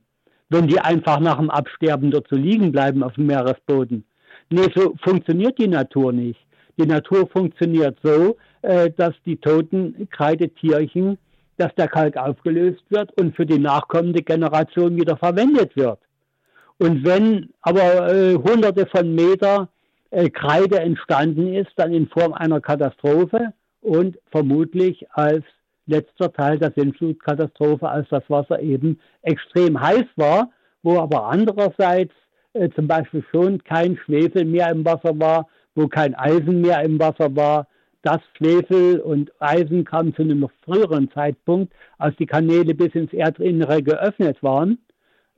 wenn 0.49 0.67
die 0.67 0.79
einfach 0.79 1.19
nach 1.19 1.37
dem 1.37 1.49
Absterben 1.49 2.11
dort 2.11 2.27
so 2.29 2.35
liegen 2.35 2.71
bleiben 2.71 3.01
auf 3.03 3.13
dem 3.13 3.25
Meeresboden? 3.27 4.03
Nee, 4.49 4.67
so 4.75 4.93
funktioniert 5.01 5.57
die 5.57 5.67
Natur 5.67 6.13
nicht. 6.13 6.39
Die 6.81 6.87
Natur 6.87 7.27
funktioniert 7.27 7.99
so, 8.01 8.37
äh, 8.63 8.89
dass 8.89 9.13
die 9.23 9.37
toten 9.37 10.07
Kreidetierchen, 10.09 11.19
dass 11.57 11.73
der 11.75 11.87
Kalk 11.87 12.17
aufgelöst 12.17 12.83
wird 12.89 13.11
und 13.19 13.35
für 13.35 13.45
die 13.45 13.59
nachkommende 13.59 14.23
Generation 14.23 14.95
wieder 14.95 15.15
verwendet 15.15 15.75
wird. 15.75 15.99
Und 16.79 17.05
wenn 17.05 17.49
aber 17.61 18.11
äh, 18.11 18.33
hunderte 18.33 18.87
von 18.87 19.13
Meter 19.13 19.69
äh, 20.09 20.31
Kreide 20.31 20.79
entstanden 20.79 21.53
ist, 21.53 21.69
dann 21.75 21.93
in 21.93 22.07
Form 22.07 22.33
einer 22.33 22.59
Katastrophe 22.59 23.53
und 23.81 24.17
vermutlich 24.31 25.05
als 25.11 25.43
letzter 25.85 26.33
Teil 26.33 26.57
der 26.57 26.73
Sintflutkatastrophe, 26.75 27.87
als 27.87 28.09
das 28.09 28.23
Wasser 28.27 28.59
eben 28.59 28.99
extrem 29.21 29.79
heiß 29.79 30.05
war, 30.15 30.49
wo 30.81 30.97
aber 30.97 31.25
andererseits 31.27 32.13
äh, 32.53 32.69
zum 32.69 32.87
Beispiel 32.87 33.23
schon 33.29 33.63
kein 33.63 33.97
Schwefel 33.97 34.45
mehr 34.45 34.71
im 34.71 34.83
Wasser 34.83 35.19
war, 35.19 35.47
wo 35.75 35.87
kein 35.87 36.15
Eisen 36.15 36.61
mehr 36.61 36.83
im 36.83 36.99
Wasser 36.99 37.35
war. 37.35 37.67
Das 38.03 38.19
Schwefel 38.35 38.99
und 38.99 39.31
Eisen 39.39 39.85
kam 39.85 40.15
zu 40.15 40.23
einem 40.23 40.39
noch 40.39 40.51
früheren 40.65 41.11
Zeitpunkt, 41.11 41.71
als 41.97 42.15
die 42.17 42.25
Kanäle 42.25 42.73
bis 42.73 42.93
ins 42.95 43.13
Erdinnere 43.13 43.83
geöffnet 43.83 44.41
waren 44.41 44.79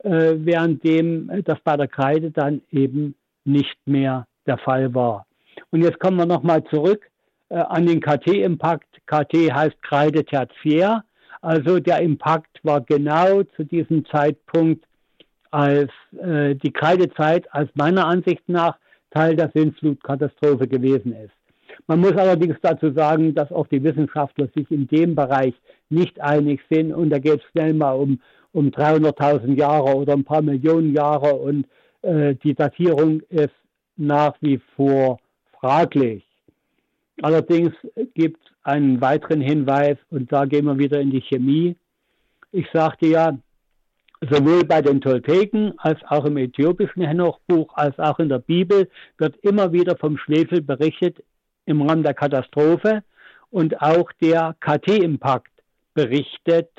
äh, 0.04 0.34
währenddem 0.36 1.30
das 1.44 1.58
bei 1.64 1.76
der 1.76 1.88
Kreide 1.88 2.30
dann 2.30 2.62
eben 2.70 3.14
nicht 3.44 3.76
mehr 3.86 4.26
der 4.46 4.58
Fall 4.58 4.94
war. 4.94 5.26
Und 5.70 5.82
jetzt 5.82 5.98
kommen 5.98 6.18
wir 6.18 6.26
nochmal 6.26 6.62
zurück 6.64 7.10
äh, 7.48 7.56
an 7.56 7.86
den 7.86 8.00
KT-Impact. 8.00 8.86
KT 9.06 9.52
heißt 9.52 9.82
Kreide 9.82 10.24
tertiär. 10.24 11.04
Also 11.40 11.78
der 11.78 12.00
Impact 12.00 12.60
war 12.62 12.80
genau 12.80 13.42
zu 13.56 13.64
diesem 13.64 14.06
Zeitpunkt, 14.06 14.84
als 15.50 15.90
äh, 16.18 16.54
die 16.54 16.72
Kreidezeit 16.72 17.52
als 17.52 17.70
meiner 17.74 18.06
Ansicht 18.06 18.42
nach 18.48 18.76
Teil 19.14 19.36
der 19.36 19.50
Sintflutkatastrophe 19.54 20.66
gewesen 20.66 21.12
ist. 21.12 21.32
Man 21.86 22.00
muss 22.00 22.12
allerdings 22.12 22.56
dazu 22.62 22.92
sagen, 22.92 23.34
dass 23.34 23.50
auch 23.52 23.66
die 23.68 23.82
Wissenschaftler 23.82 24.48
sich 24.54 24.70
in 24.70 24.86
dem 24.86 25.14
Bereich 25.14 25.54
nicht 25.88 26.20
einig 26.20 26.60
sind 26.70 26.92
und 26.92 27.10
da 27.10 27.18
geht 27.18 27.40
es 27.40 27.50
schnell 27.52 27.74
mal 27.74 27.92
um 27.92 28.18
um 28.54 28.68
300.000 28.68 29.58
Jahre 29.58 29.96
oder 29.96 30.12
ein 30.14 30.24
paar 30.24 30.40
Millionen 30.40 30.94
Jahre 30.94 31.34
und 31.34 31.66
äh, 32.02 32.36
die 32.36 32.54
Datierung 32.54 33.20
ist 33.28 33.54
nach 33.96 34.34
wie 34.40 34.60
vor 34.76 35.18
fraglich. 35.58 36.24
Allerdings 37.20 37.72
gibt 38.14 38.40
es 38.44 38.52
einen 38.62 39.00
weiteren 39.00 39.40
Hinweis 39.40 39.98
und 40.10 40.32
da 40.32 40.44
gehen 40.44 40.66
wir 40.66 40.78
wieder 40.78 41.00
in 41.00 41.10
die 41.10 41.20
Chemie. 41.20 41.76
Ich 42.52 42.66
sagte 42.72 43.06
ja, 43.06 43.36
sowohl 44.30 44.64
bei 44.64 44.82
den 44.82 45.00
Tolteken 45.00 45.74
als 45.78 46.00
auch 46.08 46.24
im 46.24 46.36
äthiopischen 46.36 47.02
Henoch-Buch 47.02 47.74
als 47.74 47.98
auch 47.98 48.18
in 48.18 48.28
der 48.28 48.38
Bibel 48.38 48.88
wird 49.18 49.36
immer 49.38 49.72
wieder 49.72 49.96
vom 49.96 50.18
Schwefel 50.18 50.60
berichtet 50.60 51.22
im 51.66 51.82
Rahmen 51.82 52.02
der 52.02 52.14
Katastrophe 52.14 53.02
und 53.50 53.80
auch 53.80 54.10
der 54.20 54.56
KT-Impact 54.60 55.50
berichtet 55.94 56.70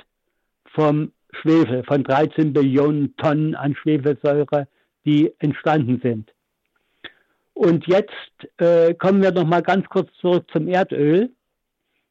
vom 0.74 1.12
Schwefel, 1.32 1.84
von 1.84 2.04
13 2.04 2.54
Billionen 2.54 3.16
Tonnen 3.18 3.56
an 3.56 3.76
Schwefelsäure, 3.76 4.68
die 5.06 5.32
entstanden 5.40 6.00
sind. 6.02 6.32
Und 7.54 7.88
jetzt 7.88 8.12
äh, 8.58 8.94
kommen 8.94 9.22
wir 9.22 9.32
noch 9.32 9.46
mal 9.46 9.62
ganz 9.62 9.88
kurz 9.88 10.10
zurück 10.20 10.46
zum 10.52 10.68
Erdöl. 10.68 11.32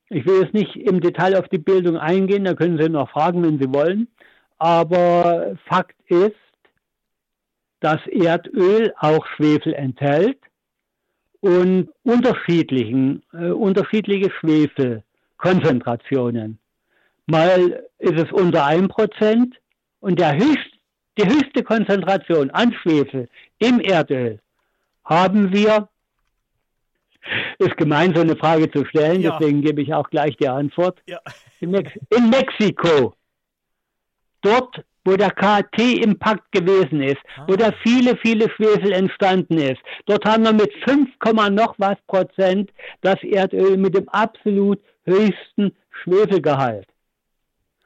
Ich 0.08 0.26
will 0.26 0.42
jetzt 0.42 0.54
nicht 0.54 0.76
im 0.76 1.00
Detail 1.00 1.38
auf 1.38 1.48
die 1.48 1.58
Bildung 1.58 1.96
eingehen, 1.96 2.44
da 2.44 2.54
können 2.54 2.80
Sie 2.80 2.88
noch 2.88 3.10
fragen, 3.10 3.42
wenn 3.42 3.58
Sie 3.58 3.72
wollen. 3.72 4.08
Aber 4.64 5.56
Fakt 5.66 5.94
ist, 6.06 6.34
dass 7.80 8.00
Erdöl 8.06 8.94
auch 8.96 9.26
Schwefel 9.36 9.74
enthält 9.74 10.38
und 11.40 11.90
unterschiedlichen, 12.02 13.22
äh, 13.34 13.50
unterschiedliche 13.50 14.30
Schwefelkonzentrationen. 14.30 16.58
Mal 17.26 17.84
ist 17.98 18.18
es 18.18 18.32
unter 18.32 18.64
1% 18.64 19.52
und 20.00 20.18
der 20.18 20.34
höchst, 20.34 20.70
die 21.18 21.26
höchste 21.26 21.62
Konzentration 21.62 22.48
an 22.48 22.72
Schwefel 22.72 23.28
im 23.58 23.80
Erdöl 23.80 24.40
haben 25.04 25.52
wir, 25.52 25.90
ist 27.58 27.76
gemein, 27.76 28.14
so 28.14 28.22
eine 28.22 28.36
Frage 28.36 28.70
zu 28.70 28.86
stellen, 28.86 29.20
ja. 29.20 29.36
deswegen 29.36 29.60
gebe 29.60 29.82
ich 29.82 29.92
auch 29.92 30.08
gleich 30.08 30.38
die 30.38 30.48
Antwort. 30.48 31.02
Ja. 31.06 31.20
In, 31.60 31.70
Mex 31.70 31.92
in 32.16 32.30
Mexiko, 32.30 33.14
dort, 34.44 34.84
wo 35.04 35.16
der 35.16 35.30
KT-Impact 35.30 36.50
gewesen 36.52 37.02
ist, 37.02 37.20
ah. 37.36 37.44
wo 37.46 37.56
da 37.56 37.72
viele, 37.82 38.16
viele 38.16 38.48
Schwefel 38.50 38.92
entstanden 38.92 39.58
ist. 39.58 39.80
Dort 40.06 40.24
haben 40.24 40.44
wir 40.44 40.52
mit 40.52 40.72
5, 40.84 41.08
noch 41.50 41.74
was 41.78 41.96
Prozent 42.06 42.70
das 43.02 43.22
Erdöl 43.22 43.76
mit 43.76 43.94
dem 43.94 44.08
absolut 44.08 44.80
höchsten 45.04 45.74
Schwefelgehalt. 46.02 46.86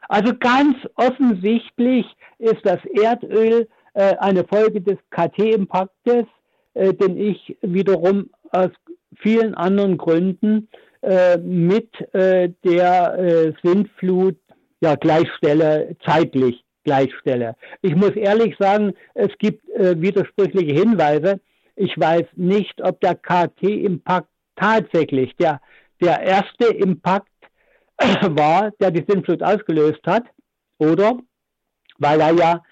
Also 0.09 0.33
ganz 0.39 0.77
offensichtlich 0.95 2.07
ist 2.39 2.65
das 2.65 2.79
Erdöl 2.95 3.69
äh, 3.95 4.17
eine 4.19 4.45
Folge 4.45 4.81
des 4.81 4.97
KT-Impaktes, 5.11 6.25
äh, 6.75 6.95
den 6.95 7.17
ich 7.19 7.57
wiederum 7.63 8.31
aus 8.53 8.71
vielen 9.17 9.55
anderen 9.55 9.99
Gründen 9.99 10.69
äh, 11.03 11.37
mit 11.39 11.91
äh, 12.15 12.51
der 12.65 13.19
äh, 13.19 13.53
Sintflut 13.63 14.37
ja, 14.81 14.95
gleichstelle, 14.95 15.97
zeitlich 16.05 16.65
gleichstelle. 16.85 17.55
Ich 17.83 17.95
muss 17.95 18.13
ehrlich 18.13 18.57
sagen, 18.59 18.95
es 19.15 19.31
gibt 19.39 19.69
äh, 19.71 20.01
widersprüchliche 20.01 20.73
Hinweise. 20.73 21.41
Ich 21.77 21.99
weiß 21.99 22.25
nicht, 22.37 22.81
ob 22.83 23.01
der 23.01 23.15
KT-Impakt 23.15 24.29
tatsächlich 24.57 25.37
der, 25.37 25.61
der 26.01 26.21
erste 26.21 26.67
Impact 26.69 27.29
war, 27.99 28.73
der 28.81 28.91
die 28.91 29.05
Sintflut 29.07 29.43
ausgelöst 29.43 30.01
hat, 30.07 30.25
oder 30.79 31.19
weil 31.99 32.21
er 32.21 32.33
ja 32.33 32.63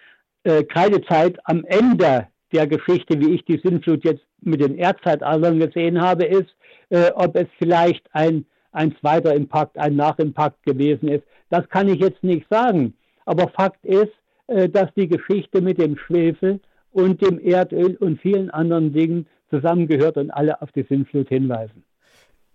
äh, 0.44 0.64
keine 0.64 1.02
Zeit 1.02 1.38
am 1.44 1.64
Ende 1.64 2.28
der 2.52 2.66
Geschichte, 2.66 3.20
wie 3.20 3.34
ich 3.34 3.44
die 3.44 3.60
Sintflut 3.62 4.04
jetzt 4.04 4.24
mit 4.40 4.60
den 4.60 4.78
Erdzeitaltern 4.78 5.58
gesehen 5.58 6.00
habe, 6.00 6.24
ist, 6.24 6.54
äh, 6.90 7.10
ob 7.14 7.36
es 7.36 7.48
vielleicht 7.58 8.06
ein, 8.12 8.46
ein 8.72 8.96
zweiter 9.00 9.34
Impact, 9.34 9.76
ein 9.76 9.96
Nachimpact 9.96 10.62
gewesen 10.62 11.08
ist. 11.08 11.24
Das 11.50 11.68
kann 11.68 11.88
ich 11.88 12.00
jetzt 12.00 12.22
nicht 12.22 12.46
sagen. 12.48 12.94
Aber 13.24 13.48
Fakt 13.48 13.84
ist, 13.84 14.12
äh, 14.48 14.68
dass 14.68 14.92
die 14.94 15.08
Geschichte 15.08 15.60
mit 15.60 15.78
dem 15.78 15.96
Schwefel 15.96 16.60
und 16.92 17.20
dem 17.20 17.38
Erdöl 17.38 17.96
und 17.96 18.20
vielen 18.20 18.50
anderen 18.50 18.92
Dingen 18.92 19.26
zusammengehört 19.50 20.16
und 20.16 20.30
alle 20.30 20.60
auf 20.62 20.72
die 20.72 20.82
Sintflut 20.82 21.28
hinweisen. 21.28 21.84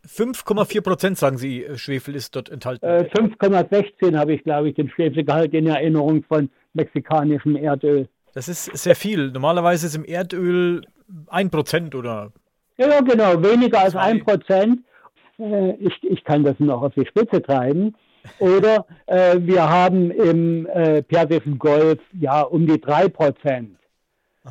5,4 0.08 0.82
Prozent, 0.82 1.18
sagen 1.18 1.38
Sie, 1.38 1.64
äh, 1.64 1.78
Schwefel 1.78 2.16
ist 2.16 2.36
dort 2.36 2.50
enthalten. 2.50 2.86
Äh, 2.86 3.10
5,16 3.14 4.18
habe 4.18 4.34
ich, 4.34 4.44
glaube 4.44 4.70
ich, 4.70 4.76
den 4.76 4.90
Schwefelgehalt 4.90 5.54
in 5.54 5.68
Erinnerung 5.68 6.24
von 6.24 6.50
mexikanischem 6.74 7.56
Erdöl. 7.56 8.08
Das 8.34 8.48
ist 8.48 8.66
sehr 8.78 8.96
viel. 8.96 9.32
Normalerweise 9.32 9.88
ist 9.88 9.96
im 9.96 10.06
Erdöl 10.06 10.82
1 11.28 11.52
Prozent 11.52 11.94
oder? 11.96 12.32
Ja, 12.78 13.02
genau, 13.02 13.42
weniger 13.44 13.82
als 13.82 13.96
1 13.96 14.24
Prozent. 14.24 14.80
Äh, 15.38 15.74
ich, 15.76 15.94
ich 16.04 16.24
kann 16.24 16.44
das 16.44 16.60
noch 16.60 16.82
auf 16.82 16.94
die 16.96 17.06
Spitze 17.06 17.42
treiben. 17.42 17.96
Oder 18.40 18.86
äh, 19.08 19.38
wir 19.40 19.68
haben 19.68 20.12
im 20.12 20.66
äh, 20.68 21.02
Persischen 21.02 21.58
Golf 21.58 22.00
ja 22.14 22.42
um 22.42 22.68
die 22.68 22.80
3 22.80 23.10
Prozent. 23.10 23.78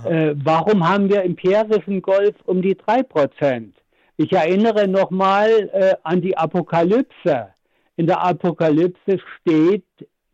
Äh, 0.04 0.34
warum 0.36 0.88
haben 0.88 1.08
wir 1.08 1.22
im 1.22 1.34
Persischen 1.34 2.00
Golf 2.02 2.34
um 2.46 2.62
die 2.62 2.76
3 2.76 3.02
Prozent? 3.02 3.74
Ich 4.16 4.32
erinnere 4.32 4.86
nochmal 4.86 5.70
äh, 5.72 5.94
an 6.02 6.20
die 6.20 6.36
Apokalypse. 6.36 7.48
In 7.96 8.06
der 8.06 8.22
Apokalypse 8.22 9.18
steht 9.40 9.86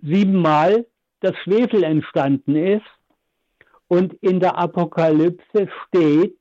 siebenmal, 0.02 0.86
dass 1.20 1.36
Schwefel 1.38 1.84
entstanden 1.84 2.56
ist. 2.56 2.84
Und 3.88 4.14
in 4.14 4.40
der 4.40 4.58
Apokalypse 4.58 5.68
steht, 5.86 6.36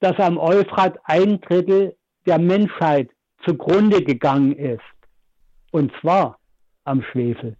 dass 0.00 0.18
am 0.18 0.38
Euphrat 0.38 0.98
ein 1.04 1.40
Drittel 1.40 1.96
der 2.26 2.38
Menschheit 2.38 3.10
zugrunde 3.44 4.02
gegangen 4.02 4.52
ist. 4.56 4.82
Und 5.70 5.92
zwar 6.00 6.38
am 6.84 7.02
Schwefel. 7.02 7.56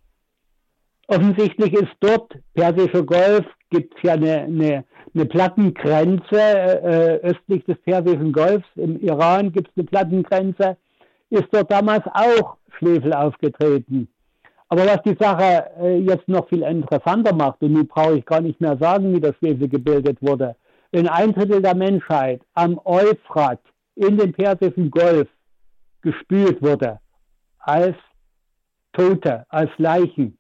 Offensichtlich 1.09 1.73
ist 1.73 1.93
dort, 2.01 2.35
Persischer 2.55 3.03
Golf, 3.03 3.47
gibt 3.71 3.95
es 3.97 4.03
ja 4.03 4.13
eine, 4.15 4.41
eine, 4.43 4.85
eine 5.15 5.27
Plattengrenze 5.27 6.41
äh, 6.41 7.21
östlich 7.23 7.65
des 7.65 7.79
Persischen 7.83 8.33
Golfs. 8.33 8.67
Im 8.77 9.01
Iran 9.01 9.53
gibt 9.53 9.69
es 9.69 9.77
eine 9.77 9.87
Plattengrenze. 9.87 10.77
Ist 11.31 11.49
dort 11.51 11.71
damals 11.71 12.05
auch 12.13 12.57
Schwefel 12.79 13.13
aufgetreten. 13.13 14.09
Aber 14.71 14.85
was 14.87 15.03
die 15.03 15.17
Sache 15.19 15.71
äh, 15.81 15.99
jetzt 15.99 16.29
noch 16.29 16.49
viel 16.49 16.63
interessanter 16.63 17.35
macht, 17.35 17.63
und 17.63 17.73
nun 17.73 17.87
brauche 17.87 18.19
ich 18.19 18.27
gar 18.27 18.41
nicht 18.41 18.61
mehr 18.61 18.77
sagen, 18.77 19.15
wie 19.15 19.21
das 19.21 19.35
Schwefel 19.37 19.69
gebildet 19.69 20.19
wurde, 20.21 20.57
wenn 20.93 21.09
ein 21.09 21.33
Drittel 21.33 21.63
der 21.63 21.75
Menschheit 21.75 22.43
am 22.55 22.79
Euphrat 22.85 23.61
in 23.95 24.17
den 24.17 24.33
Persischen 24.33 24.91
Golf 24.91 25.29
gespült 26.03 26.63
wurde, 26.63 27.01
als 27.69 27.97
Tote, 28.95 29.45
als 29.51 29.71
Leichen, 29.77 30.39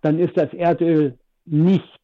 dann 0.00 0.18
ist 0.18 0.36
das 0.36 0.52
Erdöl 0.54 1.18
nicht 1.44 2.00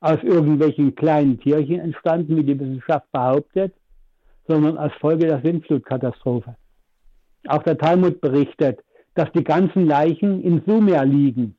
aus 0.00 0.20
irgendwelchen 0.22 0.96
kleinen 0.96 1.38
Tierchen 1.38 1.78
entstanden, 1.78 2.36
wie 2.36 2.42
die 2.42 2.58
Wissenschaft 2.58 3.10
behauptet, 3.12 3.72
sondern 4.48 4.76
als 4.76 4.92
Folge 4.94 5.26
der 5.26 5.40
Sintflutkatastrophe. 5.40 6.56
Auch 7.46 7.62
der 7.62 7.78
Talmud 7.78 8.20
berichtet, 8.20 8.80
dass 9.14 9.30
die 9.32 9.44
ganzen 9.44 9.86
Leichen 9.86 10.42
in 10.42 10.62
Sumer 10.66 11.04
liegen. 11.04 11.56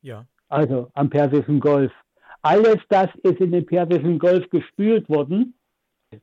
Ja. 0.00 0.24
Also 0.48 0.90
am 0.94 1.10
Persischen 1.10 1.60
Golf. 1.60 1.92
Alles 2.40 2.78
das 2.88 3.10
ist 3.22 3.40
in 3.40 3.52
den 3.52 3.66
Persischen 3.66 4.18
Golf 4.18 4.48
gespült 4.48 5.08
worden. 5.10 5.54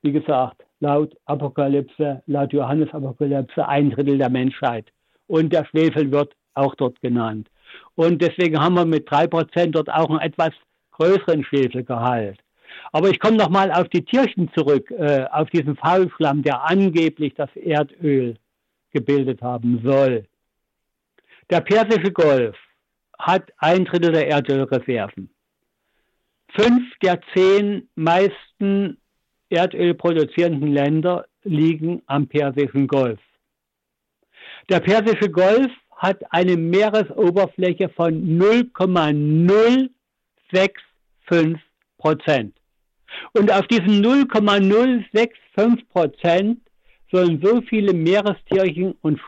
Wie 0.01 0.11
gesagt, 0.11 0.63
laut 0.81 1.15
Apokalypse, 1.25 2.21
laut 2.25 2.51
Johannes 2.51 2.93
Apokalypse 2.93 3.65
ein 3.67 3.91
Drittel 3.91 4.17
der 4.17 4.29
Menschheit. 4.29 4.91
Und 5.27 5.53
der 5.53 5.65
Schwefel 5.65 6.11
wird 6.11 6.33
auch 6.55 6.75
dort 6.75 6.99
genannt. 7.01 7.49
Und 7.95 8.21
deswegen 8.21 8.59
haben 8.59 8.75
wir 8.75 8.85
mit 8.85 9.07
3% 9.07 9.67
dort 9.71 9.89
auch 9.89 10.09
einen 10.09 10.19
etwas 10.19 10.51
größeren 10.91 11.43
Schwefelgehalt. 11.45 12.39
Aber 12.91 13.09
ich 13.09 13.19
komme 13.19 13.37
nochmal 13.37 13.71
auf 13.71 13.87
die 13.89 14.03
Tierchen 14.03 14.51
zurück, 14.53 14.91
äh, 14.91 15.25
auf 15.31 15.49
diesen 15.49 15.75
Faulschlamm, 15.77 16.41
der 16.41 16.63
angeblich 16.63 17.33
das 17.35 17.49
Erdöl 17.55 18.35
gebildet 18.91 19.41
haben 19.41 19.81
soll. 19.83 20.25
Der 21.49 21.61
Persische 21.61 22.11
Golf 22.11 22.57
hat 23.19 23.51
ein 23.57 23.85
Drittel 23.85 24.11
der 24.11 24.27
Erdölreserven. 24.27 25.29
Fünf 26.53 26.83
der 27.01 27.19
zehn 27.33 27.87
meisten 27.95 29.00
Erdöl 29.51 29.93
produzierenden 29.93 30.71
Länder 30.73 31.25
liegen 31.43 32.01
am 32.05 32.27
Persischen 32.27 32.87
Golf. 32.87 33.19
Der 34.69 34.79
Persische 34.79 35.29
Golf 35.29 35.71
hat 35.97 36.23
eine 36.31 36.57
Meeresoberfläche 36.57 37.89
von 37.89 38.37
0,065 38.37 39.91
Prozent. 41.97 42.55
Und 43.33 43.51
auf 43.51 43.67
diesen 43.67 44.01
0,065 44.01 45.87
Prozent 45.89 46.61
sollen 47.11 47.41
so 47.43 47.61
viele 47.61 47.93
Meerestierchen 47.93 48.95
und 49.01 49.19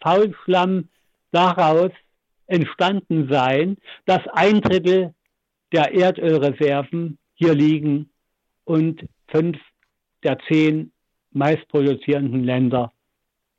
Faulschlamm 0.00 0.88
daraus 1.32 1.90
entstanden 2.46 3.28
sein, 3.30 3.76
dass 4.06 4.20
ein 4.32 4.60
Drittel 4.60 5.14
der 5.72 5.92
Erdölreserven 5.92 7.18
hier 7.34 7.54
liegen 7.54 8.08
und 8.64 9.04
fünf 9.28 9.58
der 10.22 10.38
zehn 10.48 10.92
meistproduzierenden 11.32 12.44
Länder 12.44 12.92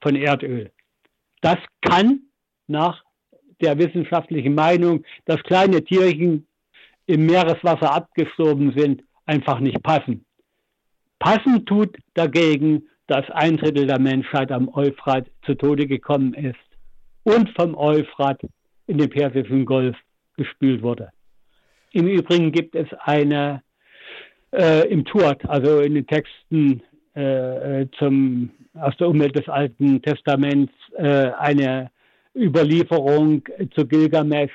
von 0.02 0.16
Erdöl. 0.16 0.72
Das 1.42 1.58
kann 1.82 2.22
nach 2.68 3.04
der 3.62 3.78
wissenschaftlichen 3.78 4.56
Meinung, 4.56 5.04
dass 5.26 5.42
kleine 5.44 5.84
Tierchen 5.84 6.48
im 7.08 7.26
Meereswasser 7.26 7.94
abgestorben 7.94 8.74
sind, 8.76 9.04
einfach 9.26 9.60
nicht 9.60 9.82
passen. 9.84 10.26
Passen 11.20 11.66
tut 11.66 11.96
dagegen, 12.14 12.88
dass 13.08 13.30
ein 13.32 13.58
Drittel 13.58 13.88
der 13.88 14.00
Menschheit 14.00 14.52
am 14.52 14.68
Euphrat 14.70 15.30
zu 15.46 15.56
Tode 15.56 15.88
gekommen 15.88 16.34
ist 16.34 16.56
und 17.24 17.50
vom 17.52 17.76
Euphrat 17.76 18.42
in 18.88 18.98
den 18.98 19.10
Persischen 19.10 19.66
Golf 19.66 19.96
gespült 20.36 20.82
wurde. 20.82 21.12
Im 21.92 22.08
Übrigen 22.08 22.52
gibt 22.52 22.76
es 22.76 22.88
eine 23.00 23.62
äh, 24.54 24.88
im 24.90 25.06
Tuat, 25.06 25.48
also 25.48 25.80
in 25.80 25.96
den 25.96 26.08
Texten 26.08 26.82
äh, 27.16 27.82
äh 27.82 27.88
zum, 27.98 28.52
aus 28.74 28.96
der 28.98 29.10
Umwelt 29.10 29.36
des 29.36 29.48
Alten 29.48 30.02
Testaments, 30.02 30.74
äh, 30.98 31.32
eine 31.38 31.92
Überlieferung 32.36 33.44
zu 33.74 33.88
Gilgamesch, 33.88 34.52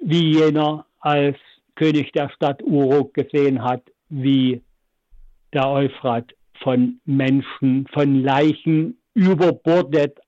wie 0.00 0.38
jener 0.38 0.86
als 1.00 1.36
König 1.74 2.12
der 2.12 2.30
Stadt 2.30 2.62
Uruk 2.62 3.14
gesehen 3.14 3.62
hat, 3.62 3.82
wie 4.08 4.62
der 5.52 5.68
Euphrat 5.68 6.32
von 6.62 7.00
Menschen, 7.04 7.86
von 7.92 8.22
Leichen 8.22 8.98
überbordet 9.14 10.18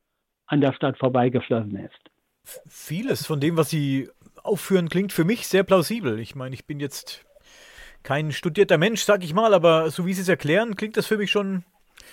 an 0.46 0.60
der 0.60 0.72
Stadt 0.72 0.98
vorbeigeflossen 0.98 1.76
ist. 1.76 2.62
Vieles 2.66 3.26
von 3.26 3.40
dem, 3.40 3.56
was 3.56 3.70
Sie 3.70 4.09
aufführen, 4.42 4.88
klingt 4.88 5.12
für 5.12 5.24
mich 5.24 5.46
sehr 5.46 5.62
plausibel. 5.62 6.18
Ich 6.18 6.34
meine, 6.34 6.55
ich 6.55 6.66
bin 6.66 6.80
jetzt 6.80 7.26
kein 8.09 8.32
studierter 8.32 8.78
Mensch, 8.78 9.02
sag 9.02 9.22
ich 9.22 9.35
mal, 9.35 9.52
aber 9.52 9.90
so 9.90 10.06
wie 10.06 10.14
Sie 10.14 10.22
es 10.22 10.30
erklären, 10.30 10.76
klingt 10.76 10.97
das 10.97 11.06
für 11.06 11.18
mich 11.18 11.30
schon 11.30 11.62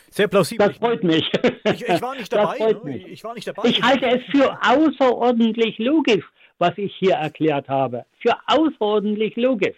sehr 0.10 0.28
plausibel. 0.28 0.68
Das 0.68 0.76
freut 0.76 1.06
mich. 1.06 1.32
Ich, 1.64 1.88
ich 1.88 2.02
war 2.02 2.16
nicht 2.16 2.34
dabei. 2.34 2.58
Ne? 2.84 2.98
Ich 3.08 3.24
war 3.24 3.34
nicht 3.34 3.48
dabei. 3.48 3.70
Ich 3.70 3.82
halte 3.82 4.06
es 4.06 4.22
für 4.30 4.58
außerordentlich 4.62 5.78
logisch, 5.80 6.26
was 6.58 6.74
ich 6.76 6.94
hier 7.00 7.14
erklärt 7.14 7.70
habe. 7.70 8.06
Für 8.20 8.36
außerordentlich 8.46 9.38
logisch. 9.38 9.78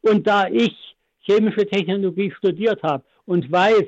Und 0.00 0.26
da 0.26 0.48
ich 0.48 0.74
chemische 1.20 1.64
Technologie 1.64 2.32
studiert 2.36 2.82
habe 2.82 3.04
und 3.26 3.50
weiß, 3.52 3.84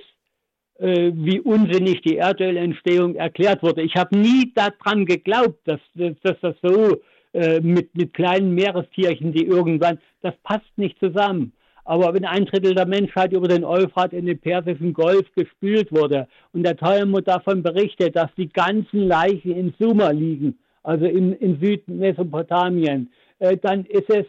äh, 0.78 1.10
wie 1.12 1.40
unsinnig 1.40 2.02
die 2.02 2.18
Erdölentstehung 2.18 3.16
erklärt 3.16 3.64
wurde. 3.64 3.82
Ich 3.82 3.96
habe 3.96 4.16
nie 4.16 4.52
daran 4.54 5.06
geglaubt, 5.06 5.58
dass, 5.64 5.80
dass 5.96 6.36
das 6.40 6.54
so 6.62 7.02
äh, 7.32 7.60
mit, 7.60 7.92
mit 7.96 8.14
kleinen 8.14 8.54
Meerestierchen, 8.54 9.32
die 9.32 9.44
irgendwann, 9.44 9.98
das 10.22 10.34
passt 10.44 10.70
nicht 10.76 11.00
zusammen. 11.00 11.52
Aber 11.84 12.14
wenn 12.14 12.24
ein 12.24 12.46
Drittel 12.46 12.74
der 12.74 12.86
Menschheit 12.86 13.32
über 13.32 13.48
den 13.48 13.64
Euphrat 13.64 14.12
in 14.12 14.26
den 14.26 14.38
Persischen 14.38 14.94
Golf 14.94 15.26
gespült 15.34 15.92
wurde 15.92 16.26
und 16.52 16.62
der 16.62 16.76
Talmud 16.76 17.28
davon 17.28 17.62
berichtet, 17.62 18.16
dass 18.16 18.30
die 18.36 18.48
ganzen 18.48 19.06
Leichen 19.06 19.54
in 19.54 19.74
Sumer 19.78 20.12
liegen, 20.12 20.58
also 20.82 21.04
in, 21.04 21.32
in 21.34 21.60
Südmesopotamien, 21.60 23.12
äh, 23.38 23.56
dann 23.56 23.84
ist 23.84 24.08
es, 24.08 24.24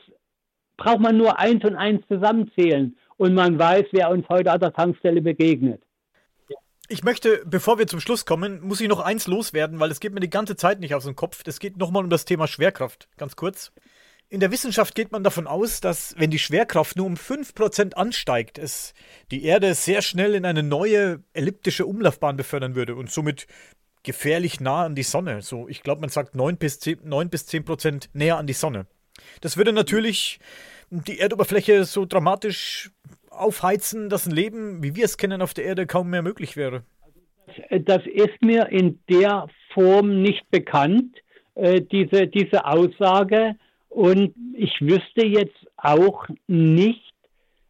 braucht 0.78 1.00
man 1.00 1.18
nur 1.18 1.40
eins 1.40 1.64
und 1.64 1.76
eins 1.76 2.06
zusammenzählen 2.08 2.96
und 3.18 3.34
man 3.34 3.58
weiß, 3.58 3.86
wer 3.92 4.10
uns 4.10 4.28
heute 4.28 4.52
an 4.52 4.60
der 4.60 4.74
Tankstelle 4.74 5.22
begegnet. 5.22 5.82
Ich 6.88 7.04
möchte, 7.04 7.42
bevor 7.46 7.80
wir 7.80 7.88
zum 7.88 8.00
Schluss 8.00 8.26
kommen, 8.26 8.62
muss 8.62 8.80
ich 8.80 8.88
noch 8.88 9.00
eins 9.00 9.26
loswerden, 9.26 9.80
weil 9.80 9.90
es 9.90 10.00
geht 10.00 10.14
mir 10.14 10.20
die 10.20 10.30
ganze 10.30 10.56
Zeit 10.56 10.80
nicht 10.80 10.94
aus 10.94 11.06
dem 11.06 11.16
Kopf. 11.16 11.42
Es 11.48 11.60
geht 11.60 11.78
nochmal 11.78 12.04
um 12.04 12.12
das 12.12 12.26
Thema 12.26 12.48
Schwerkraft, 12.48 13.08
ganz 13.18 13.36
kurz. 13.36 13.72
In 14.28 14.40
der 14.40 14.52
Wissenschaft 14.52 14.96
geht 14.96 15.12
man 15.12 15.24
davon 15.24 15.46
aus, 15.46 15.82
dass 15.82 16.16
wenn 16.18 16.32
die 16.32 16.40
Schwerkraft 16.40 16.98
nur 16.98 17.06
um 17.06 17.14
5% 17.14 17.94
ansteigt, 17.94 18.58
es 18.58 18.94
die 19.30 19.44
Erde 19.44 19.76
sehr 19.76 20.02
schnell 20.02 20.34
in 20.34 20.46
eine 20.46 20.64
neue 20.64 21.24
elliptische 21.34 21.86
Umlaufbahn 21.86 22.36
befördern 22.36 22.76
würde 22.76 22.96
und 22.96 23.12
somit 23.12 23.46
gefährlich 24.04 24.60
nah 24.60 24.86
an 24.86 24.96
die 24.96 25.04
Sonne. 25.04 25.42
So, 25.42 25.68
ich 25.68 25.84
glaube, 25.84 26.02
man 26.02 26.10
sagt 26.10 26.36
9 26.36 26.58
bis 26.58 26.80
10, 26.80 27.00
9 27.04 27.30
bis 27.30 27.48
10% 27.48 28.10
näher 28.14 28.38
an 28.38 28.48
die 28.48 28.54
Sonne. 28.54 28.88
Das 29.42 29.58
würde 29.58 29.74
natürlich 29.74 30.40
die 30.90 31.20
Erdoberfläche 31.20 31.86
so 31.86 32.06
dramatisch 32.06 32.92
aufheizen, 33.30 34.10
dass 34.10 34.26
ein 34.26 34.34
Leben, 34.34 34.82
wie 34.84 34.96
wir 34.96 35.06
es 35.06 35.18
kennen, 35.18 35.42
auf 35.42 35.54
der 35.54 35.66
Erde 35.66 35.86
kaum 35.86 36.10
mehr 36.10 36.22
möglich 36.22 36.56
wäre. 36.58 36.84
Das 37.70 38.02
ist 38.06 38.42
mir 38.42 38.70
in 38.70 39.00
der 39.10 39.48
Form 39.74 40.22
nicht 40.22 40.50
bekannt, 40.50 41.18
äh, 41.56 41.82
diese, 41.82 42.28
diese 42.28 42.66
Aussage. 42.66 43.56
Und 43.96 44.36
ich 44.54 44.82
wüsste 44.82 45.26
jetzt 45.26 45.56
auch 45.78 46.26
nicht, 46.48 47.14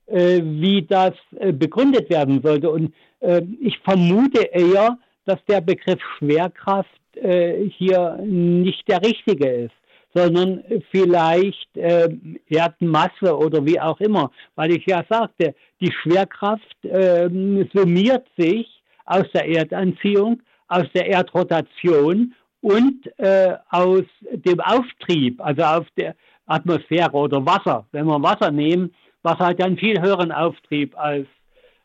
äh, 0.08 0.42
wie 0.44 0.82
das 0.82 1.14
äh, 1.38 1.54
begründet 1.54 2.10
werden 2.10 2.42
sollte. 2.42 2.72
Und 2.72 2.96
äh, 3.20 3.44
ich 3.62 3.78
vermute 3.84 4.42
eher, 4.42 4.98
dass 5.26 5.38
der 5.48 5.62
Begriff 5.62 6.00
Schwerkraft 6.18 6.90
äh, 7.14 7.70
hier 7.70 8.18
nicht 8.24 8.88
der 8.88 9.04
richtige 9.04 9.48
ist, 9.48 9.76
sondern 10.16 10.64
vielleicht 10.90 11.78
äh, 11.78 12.10
Erdmasse 12.48 13.38
oder 13.38 13.64
wie 13.64 13.80
auch 13.80 14.00
immer. 14.00 14.32
Weil 14.56 14.72
ich 14.72 14.86
ja 14.88 15.06
sagte, 15.08 15.54
die 15.80 15.92
Schwerkraft 15.92 16.76
ähm, 16.86 17.70
summiert 17.72 18.26
sich 18.36 18.82
aus 19.06 19.26
der 19.32 19.48
Erdanziehung, 19.48 20.42
aus 20.70 20.86
der 20.96 21.06
Erdrotation 21.06 22.34
und 22.66 23.06
äh, 23.20 23.58
aus 23.70 24.06
dem 24.32 24.60
Auftrieb, 24.60 25.40
also 25.40 25.62
auf 25.62 25.86
der 25.98 26.16
Atmosphäre 26.48 27.14
oder 27.14 27.46
Wasser. 27.46 27.86
Wenn 27.92 28.08
wir 28.08 28.24
Wasser 28.24 28.50
nehmen, 28.50 28.92
Wasser 29.22 29.46
hat 29.46 29.60
ja 29.60 29.68
einen 29.68 29.78
viel 29.78 30.02
höheren 30.02 30.32
Auftrieb 30.32 30.98
als, 30.98 31.28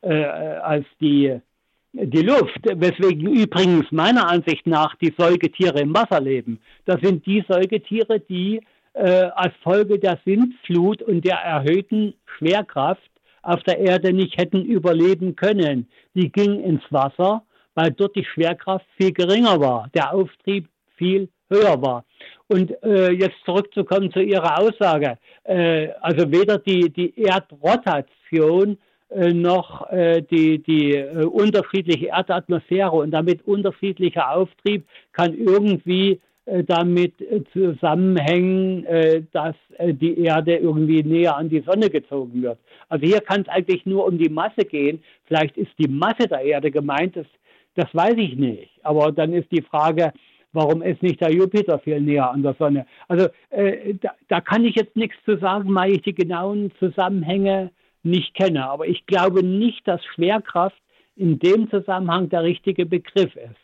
äh, 0.01 0.25
als 0.25 0.87
die 0.99 1.39
die 1.93 2.23
Luft, 2.23 2.61
weswegen 2.63 3.27
übrigens 3.27 3.91
meiner 3.91 4.27
Ansicht 4.29 4.67
nach 4.67 4.95
die 4.95 5.13
Säugetiere 5.19 5.81
im 5.81 5.93
Wasser 5.93 6.21
leben. 6.21 6.61
Das 6.87 7.01
sind 7.03 7.27
die 7.27 7.45
Säugetiere, 7.47 8.21
die 8.21 8.63
äh, 8.95 9.25
als 9.35 9.53
Folge 9.63 9.99
der 9.99 10.19
Sintflut 10.25 11.03
und 11.03 11.27
der 11.27 11.37
erhöhten 11.37 12.15
Schwerkraft 12.39 13.11
auf 13.43 13.63
der 13.65 13.79
Erde 13.81 14.15
nicht 14.15 14.39
hätten 14.39 14.65
überleben 14.65 15.37
können. 15.37 15.89
Die 16.15 16.31
gingen 16.31 16.61
ins 16.61 16.83
Wasser, 16.91 17.43
weil 17.75 17.91
dort 17.93 18.17
die 18.17 18.25
Schwerkraft 18.25 18.87
viel 18.97 19.13
geringer 19.13 19.61
war, 19.61 19.89
der 19.95 20.13
Auftrieb 20.13 20.69
viel 20.97 21.29
höher 21.49 21.81
war. 21.83 22.05
Und 22.49 22.71
äh, 22.83 23.11
jetzt 23.11 23.37
zurückzukommen 23.45 24.13
zu 24.13 24.21
Ihrer 24.21 24.59
Aussage. 24.59 25.19
Äh, 25.45 25.89
also 26.01 26.31
weder 26.31 26.59
die, 26.59 26.91
die 26.91 27.21
Erdrotation 27.21 28.79
äh, 29.11 29.33
noch 29.33 29.91
äh, 29.91 30.23
die, 30.23 30.63
die 30.63 30.95
äh, 30.95 31.25
unterschiedliche 31.25 32.07
Erdatmosphäre 32.07 32.93
und 32.93 33.11
damit 33.11 33.45
unterschiedlicher 33.47 34.31
Auftrieb 34.31 34.85
kann 35.13 35.37
irgendwie 35.37 36.21
äh, 36.45 36.63
damit 36.63 37.15
zusammenhängen, 37.53 38.87
dass 39.33 39.57
die 39.81 40.21
Erde 40.21 40.57
irgendwie 40.57 41.03
näher 41.03 41.37
an 41.37 41.49
die 41.49 41.61
Sonne 41.61 41.91
gezogen 41.91 42.43
wird. 42.43 42.59
Also 42.89 43.07
hier 43.07 43.21
kann 43.21 43.43
es 43.43 43.49
eigentlich 43.49 43.85
nur 43.85 44.07
um 44.07 44.19
die 44.19 44.29
Masse 44.29 44.65
gehen. 44.65 45.03
Vielleicht 45.25 45.57
ist 45.57 45.73
die 45.79 45.89
Masse 45.89 46.29
der 46.29 46.43
Erde 46.43 46.71
gemeint, 46.71 47.17
das, 47.17 47.27
das 47.81 47.95
weiß 47.95 48.17
ich 48.19 48.37
nicht. 48.37 48.71
Aber 48.83 49.11
dann 49.11 49.33
ist 49.33 49.51
die 49.51 49.63
Frage, 49.63 50.13
warum 50.53 50.83
ist 50.83 51.03
nicht 51.03 51.21
der 51.21 51.33
Jupiter 51.33 51.79
viel 51.79 52.01
näher 52.01 52.31
an 52.31 52.43
der 52.43 52.55
Sonne? 52.59 52.87
Also 53.09 53.29
äh, 53.51 53.95
da, 53.95 54.11
da, 54.29 54.41
kann 54.41 54.65
ich 54.65 54.75
jetzt 54.75 54.97
nichts 54.97 55.17
zu 55.25 55.39
sagen, 55.39 55.75
weil 55.75 55.93
ich 55.93 56.03
die 56.03 56.15
genauen 56.15 56.73
Zusammenhänge 56.79 57.71
nicht 58.03 58.35
kenne. 58.35 58.69
Aber 58.69 58.87
ich 58.87 59.07
glaube 59.07 59.43
nicht, 59.43 59.87
dass 59.89 60.05
Schwerkraft 60.15 60.81
in 61.17 61.39
dem 61.39 61.71
Zusammenhang 61.71 62.29
der 62.29 62.43
richtige 62.43 62.87
Begriff 62.87 63.35
ist. 63.37 63.57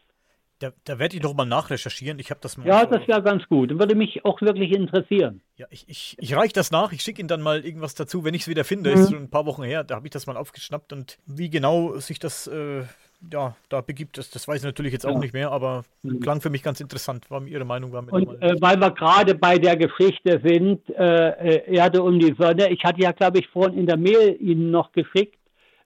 Da, 0.59 0.73
da 0.85 0.99
werde 0.99 1.17
ich 1.17 1.23
noch 1.23 1.35
mal 1.35 1.45
nachrecherchieren. 1.45 2.19
Ich 2.19 2.31
habe 2.31 2.41
das 2.41 2.57
mal. 2.57 2.67
Ja, 2.67 2.87
das 2.87 3.07
wäre 3.07 3.23
ganz 3.23 3.47
gut. 3.47 3.79
Würde 3.79 3.95
mich 3.95 4.25
auch 4.25 4.41
wirklich 4.41 4.73
interessieren. 4.73 5.43
Ja, 5.57 5.67
ich, 5.69 5.87
ich, 5.87 6.17
ich 6.19 6.35
reiche 6.35 6.55
das 6.55 6.71
nach. 6.71 6.93
Ich 6.93 7.03
schicke 7.03 7.21
Ihnen 7.21 7.29
dann 7.29 7.43
mal 7.43 7.63
irgendwas 7.63 7.95
dazu, 7.95 8.25
wenn 8.25 8.33
ich 8.33 8.43
es 8.43 8.49
wieder 8.49 8.65
finde. 8.65 8.91
Mhm. 8.91 8.97
Ist 8.97 9.11
schon 9.11 9.23
ein 9.25 9.31
paar 9.31 9.45
Wochen 9.45 9.65
her. 9.65 9.85
Da 9.85 9.97
habe 9.97 10.07
ich 10.07 10.13
das 10.13 10.27
mal 10.27 10.39
aufgeschnappt 10.39 10.95
und 10.95 11.19
wie 11.27 11.51
genau 11.51 11.99
sich 11.99 12.19
das 12.19 12.47
äh, 12.47 12.85
ja, 13.33 13.57
da 13.69 13.81
begibt 13.81 14.19
es, 14.19 14.31
das 14.31 14.47
weiß 14.47 14.59
ich 14.59 14.65
natürlich 14.65 14.93
jetzt 14.93 15.07
auch 15.07 15.15
ja. 15.15 15.19
nicht 15.19 15.35
mehr, 15.35 15.51
aber 15.51 15.85
mhm. 16.03 16.21
klang 16.21 16.41
für 16.41 16.51
mich 16.51 16.63
ganz 16.63 16.81
interessant, 16.81 17.31
war 17.31 17.45
Ihre 17.47 17.65
Meinung 17.65 17.93
war. 17.93 18.05
Und 18.13 18.43
äh, 18.43 18.55
weil 18.61 18.79
wir 18.79 18.91
gerade 18.91 19.35
bei 19.35 19.59
der 19.59 19.77
Geschichte 19.77 20.41
sind, 20.45 20.89
äh, 20.91 21.29
äh, 21.31 21.75
Erde 21.75 22.03
um 22.03 22.19
die 22.19 22.35
Sonne, 22.39 22.71
ich 22.71 22.85
hatte 22.85 23.01
ja, 23.01 23.13
glaube 23.13 23.39
ich, 23.39 23.49
vorhin 23.49 23.79
in 23.79 23.87
der 23.87 23.97
Mail 23.97 24.37
Ihnen 24.41 24.71
noch 24.71 24.93
geschickt, 24.93 25.39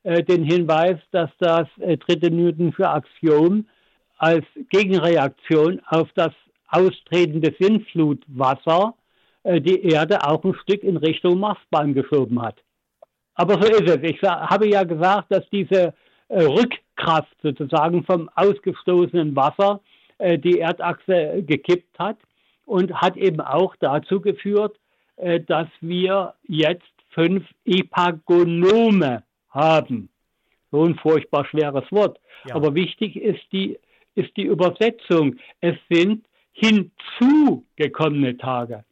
äh, 0.02 0.22
den 0.22 0.44
Hinweis, 0.44 0.98
dass 1.12 1.30
das 1.38 1.66
äh, 1.78 1.96
dritte 1.96 2.30
Newtonsche 2.30 2.88
Axiom 2.88 3.66
als 4.18 4.44
Gegenreaktion 4.70 5.80
auf 5.86 6.08
das 6.14 6.32
austretende 6.68 7.54
Sinnflutwasser 7.58 8.94
äh, 9.44 9.60
die 9.60 9.82
Erde 9.82 10.24
auch 10.24 10.44
ein 10.44 10.54
Stück 10.62 10.82
in 10.82 10.96
Richtung 10.96 11.40
Marsbahn 11.40 11.94
geschoben 11.94 12.40
hat. 12.42 12.56
Aber 13.34 13.54
so 13.54 13.68
ist 13.68 13.88
es. 13.88 13.98
Ich 14.02 14.20
habe 14.22 14.68
ja 14.68 14.84
gesagt, 14.84 15.32
dass 15.32 15.48
diese 15.50 15.94
äh, 16.28 16.44
Rückkraft 17.00 17.36
sozusagen 17.42 18.04
vom 18.04 18.30
ausgestoßenen 18.34 19.34
Wasser 19.36 19.80
äh, 20.18 20.38
die 20.38 20.58
Erdachse 20.58 21.42
gekippt 21.46 21.98
hat 21.98 22.18
und 22.66 22.92
hat 22.94 23.16
eben 23.16 23.40
auch 23.40 23.74
dazu 23.80 24.20
geführt, 24.20 24.78
äh, 25.16 25.40
dass 25.40 25.68
wir 25.80 26.34
jetzt 26.46 26.92
fünf 27.10 27.44
Epagonome 27.64 29.22
haben. 29.50 30.08
So 30.70 30.84
ein 30.84 30.94
furchtbar 30.96 31.44
schweres 31.46 31.90
Wort. 31.90 32.18
Ja. 32.46 32.54
Aber 32.54 32.74
wichtig 32.74 33.16
ist 33.16 33.42
die, 33.52 33.78
ist 34.14 34.36
die 34.36 34.44
Übersetzung. 34.44 35.36
Es 35.60 35.76
sind 35.88 36.24
hinzugekommene 36.52 38.36
Tage. 38.36 38.84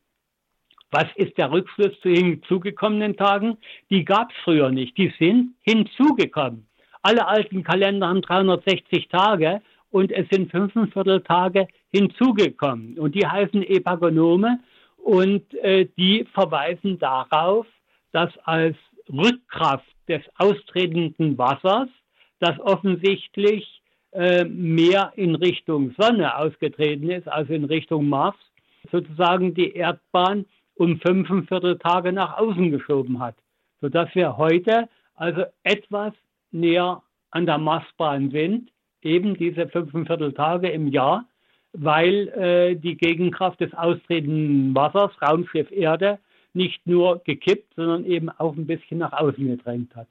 Was 0.90 1.06
ist 1.16 1.36
der 1.36 1.52
Rückschluss 1.52 2.00
zu 2.00 2.08
hinzugekommenen 2.08 3.16
Tagen? 3.16 3.58
Die 3.90 4.04
gab 4.04 4.30
es 4.30 4.36
früher 4.42 4.70
nicht. 4.70 4.96
Die 4.96 5.12
sind 5.18 5.54
hinzugekommen. 5.60 6.67
Alle 7.02 7.26
alten 7.26 7.62
Kalender 7.62 8.08
haben 8.08 8.22
360 8.22 9.08
Tage 9.08 9.60
und 9.90 10.12
es 10.12 10.28
sind 10.30 10.50
45 10.50 11.24
Tage 11.24 11.68
hinzugekommen. 11.92 12.98
Und 12.98 13.14
die 13.14 13.26
heißen 13.26 13.62
Epagonome 13.62 14.60
und 14.96 15.54
äh, 15.54 15.86
die 15.96 16.26
verweisen 16.34 16.98
darauf, 16.98 17.66
dass 18.12 18.30
als 18.44 18.76
Rückkraft 19.10 19.86
des 20.08 20.22
austretenden 20.36 21.38
Wassers, 21.38 21.88
das 22.40 22.58
offensichtlich 22.60 23.82
äh, 24.12 24.44
mehr 24.44 25.12
in 25.16 25.34
Richtung 25.34 25.94
Sonne 25.98 26.36
ausgetreten 26.36 27.10
ist 27.10 27.28
als 27.28 27.48
in 27.50 27.64
Richtung 27.64 28.08
Mars, 28.08 28.36
sozusagen 28.90 29.54
die 29.54 29.72
Erdbahn 29.72 30.46
um 30.74 31.00
45 31.00 31.78
Tage 31.78 32.12
nach 32.12 32.38
außen 32.38 32.70
geschoben 32.70 33.18
hat, 33.20 33.34
sodass 33.80 34.14
wir 34.14 34.36
heute 34.36 34.88
also 35.14 35.44
etwas 35.64 36.14
näher 36.50 37.02
an 37.30 37.46
der 37.46 37.58
Marsbahn 37.58 38.30
sind, 38.30 38.70
eben 39.02 39.36
diese 39.36 39.68
45 39.68 40.34
Tage 40.34 40.68
im 40.68 40.88
Jahr, 40.88 41.26
weil 41.72 42.28
äh, 42.28 42.74
die 42.76 42.96
Gegenkraft 42.96 43.60
des 43.60 43.72
austretenden 43.74 44.74
Wassers, 44.74 45.12
Raumschiff 45.20 45.70
Erde, 45.70 46.18
nicht 46.54 46.86
nur 46.86 47.22
gekippt, 47.24 47.74
sondern 47.76 48.04
eben 48.04 48.30
auch 48.30 48.56
ein 48.56 48.66
bisschen 48.66 48.98
nach 48.98 49.12
außen 49.12 49.46
gedrängt 49.46 49.94
hat. 49.94 50.08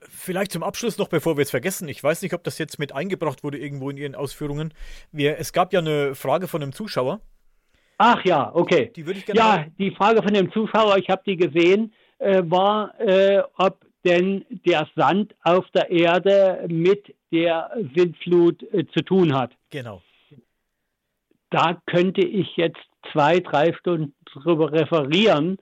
Vielleicht 0.00 0.52
zum 0.52 0.62
Abschluss 0.62 0.98
noch, 0.98 1.08
bevor 1.08 1.36
wir 1.36 1.42
es 1.42 1.50
vergessen. 1.50 1.88
Ich 1.88 2.02
weiß 2.02 2.22
nicht, 2.22 2.32
ob 2.32 2.44
das 2.44 2.58
jetzt 2.58 2.78
mit 2.78 2.94
eingebracht 2.94 3.44
wurde 3.44 3.58
irgendwo 3.58 3.90
in 3.90 3.96
Ihren 3.96 4.14
Ausführungen. 4.14 4.72
Wir, 5.12 5.38
es 5.38 5.52
gab 5.52 5.72
ja 5.72 5.80
eine 5.80 6.14
Frage 6.14 6.48
von 6.48 6.62
einem 6.62 6.72
Zuschauer. 6.72 7.20
Ach 7.98 8.24
ja, 8.24 8.50
okay. 8.54 8.90
Die 8.96 9.06
würde 9.06 9.18
ich 9.18 9.26
gerne. 9.26 9.38
Ja, 9.38 9.66
die 9.78 9.90
Frage 9.90 10.22
von 10.22 10.32
dem 10.32 10.50
Zuschauer, 10.52 10.96
ich 10.96 11.08
habe 11.08 11.22
die 11.26 11.36
gesehen, 11.36 11.92
äh, 12.18 12.42
war, 12.44 12.98
äh, 13.00 13.42
ob 13.56 13.84
denn 14.04 14.44
der 14.50 14.88
Sand 14.94 15.34
auf 15.42 15.68
der 15.70 15.90
Erde 15.90 16.66
mit 16.68 17.14
der 17.32 17.70
Sintflut 17.94 18.62
äh, 18.72 18.86
zu 18.88 19.02
tun 19.02 19.34
hat. 19.34 19.52
Genau. 19.70 20.02
Da 21.50 21.80
könnte 21.86 22.20
ich 22.20 22.56
jetzt 22.56 22.80
zwei, 23.12 23.40
drei 23.40 23.72
Stunden 23.74 24.14
drüber 24.26 24.72
referieren 24.72 25.58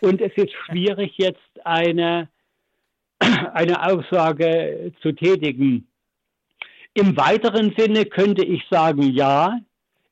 und 0.00 0.20
es 0.20 0.32
ist 0.36 0.52
schwierig, 0.52 1.14
jetzt 1.16 1.64
eine, 1.64 2.28
eine 3.18 3.86
Aussage 3.86 4.92
zu 5.02 5.12
tätigen. 5.12 5.88
Im 6.94 7.16
weiteren 7.16 7.74
Sinne 7.76 8.06
könnte 8.06 8.44
ich 8.44 8.62
sagen, 8.70 9.02
ja. 9.02 9.58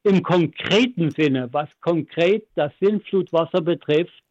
Im 0.05 0.25
konkreten 0.25 1.13
Sinne, 1.13 1.49
was 1.53 1.69
konkret 1.81 2.49
das 2.57 2.73
Sintflutwasser 2.81 3.61
betrifft, 3.61 4.25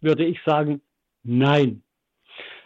würde 0.00 0.24
ich 0.24 0.40
sagen, 0.44 0.80
nein. 1.22 1.83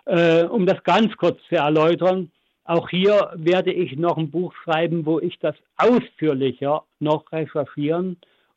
Äh, 0.09 0.45
um 0.45 0.65
das 0.65 0.83
ganz 0.85 1.15
kurz 1.19 1.39
zu 1.51 1.57
erläutern, 1.57 2.31
auch 2.65 2.89
hier 2.89 3.31
werde 3.35 3.73
ich 3.73 3.97
noch 3.97 4.17
ein 4.17 4.31
Buch 4.31 4.55
schreiben, 4.55 5.05
wo 5.05 5.21
ich 5.21 5.39
das 5.39 5.55
ausführlicher 5.77 6.83
noch 6.99 7.31
recherchieren 7.31 8.17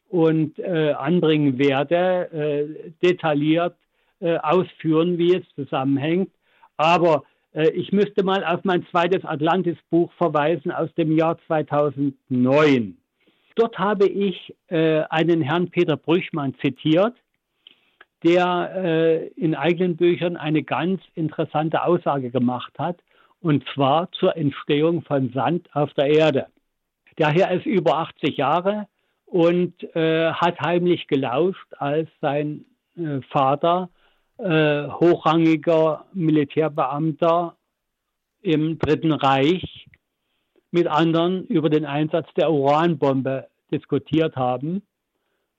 und 0.10 0.57
äh, 0.60 0.94
anbringen 0.94 1.57
werde, 1.57 2.32
äh, 2.32 2.91
detailliert 3.06 3.76
äh, 4.22 4.38
ausführen, 4.38 5.18
wie 5.18 5.36
es 5.36 5.44
zusammenhängt. 5.56 6.32
Aber 6.78 7.23
äh, 7.53 7.69
ich 7.72 7.91
müsste 7.91 8.23
mal 8.23 8.45
auf 8.45 8.64
mein 8.64 8.86
zweites 8.90 9.26
Atlantis-Buch 9.26 10.11
verweisen 10.14 10.72
aus 10.72 10.94
dem 10.95 11.18
Jahr 11.18 11.38
2009. 11.48 12.98
Dort 13.56 13.78
habe 13.78 14.07
ich 14.07 14.56
äh, 14.68 15.02
einen 15.10 15.41
Herrn 15.41 15.69
Peter 15.69 15.98
Brüchmann 15.98 16.56
zitiert, 16.61 17.14
der 18.23 18.72
äh, 18.76 19.27
in 19.30 19.56
eigenen 19.56 19.98
Büchern 19.98 20.38
eine 20.38 20.64
ganz 20.64 21.02
interessante 21.15 21.84
Aussage 21.84 22.30
gemacht 22.30 22.73
hat, 22.77 22.98
und 23.41 23.64
zwar 23.73 24.11
zur 24.11 24.38
Entstehung 24.38 25.02
von 25.02 25.31
Sand 25.34 25.68
auf 25.73 25.93
der 25.95 26.07
Erde. 26.07 26.48
Der 27.18 27.30
Herr 27.30 27.52
ist 27.52 27.65
über 27.65 27.98
80 27.98 28.38
Jahre 28.38 28.88
und 29.26 29.73
äh, 29.95 30.31
hat 30.31 30.60
heimlich 30.60 31.07
gelauscht, 31.07 31.68
als 31.77 32.10
sein 32.22 32.65
äh, 32.95 33.22
Vater 33.30 33.89
äh, 34.38 34.88
hochrangiger 34.88 36.06
Militärbeamter 36.14 37.56
im 38.41 38.77
Dritten 38.80 39.11
Reich 39.11 39.88
mit 40.72 40.88
anderen 40.88 41.45
über 41.48 41.69
den 41.69 41.85
Einsatz 41.85 42.27
der 42.35 42.52
Uranbombe 42.52 43.48
diskutiert 43.72 44.35
haben. 44.35 44.81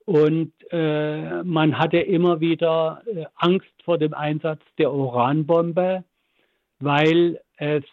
Und 0.05 0.51
äh, 0.71 1.43
man 1.43 1.77
hatte 1.77 1.97
immer 1.97 2.39
wieder 2.39 3.01
äh, 3.05 3.25
Angst 3.35 3.71
vor 3.85 3.97
dem 3.97 4.13
Einsatz 4.13 4.61
der 4.77 4.93
Uranbombe, 4.93 6.03
weil 6.79 7.39
es, 7.57 7.83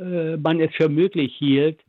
äh, 0.00 0.36
man 0.36 0.60
es 0.60 0.74
für 0.74 0.88
möglich 0.88 1.34
hielt, 1.36 1.80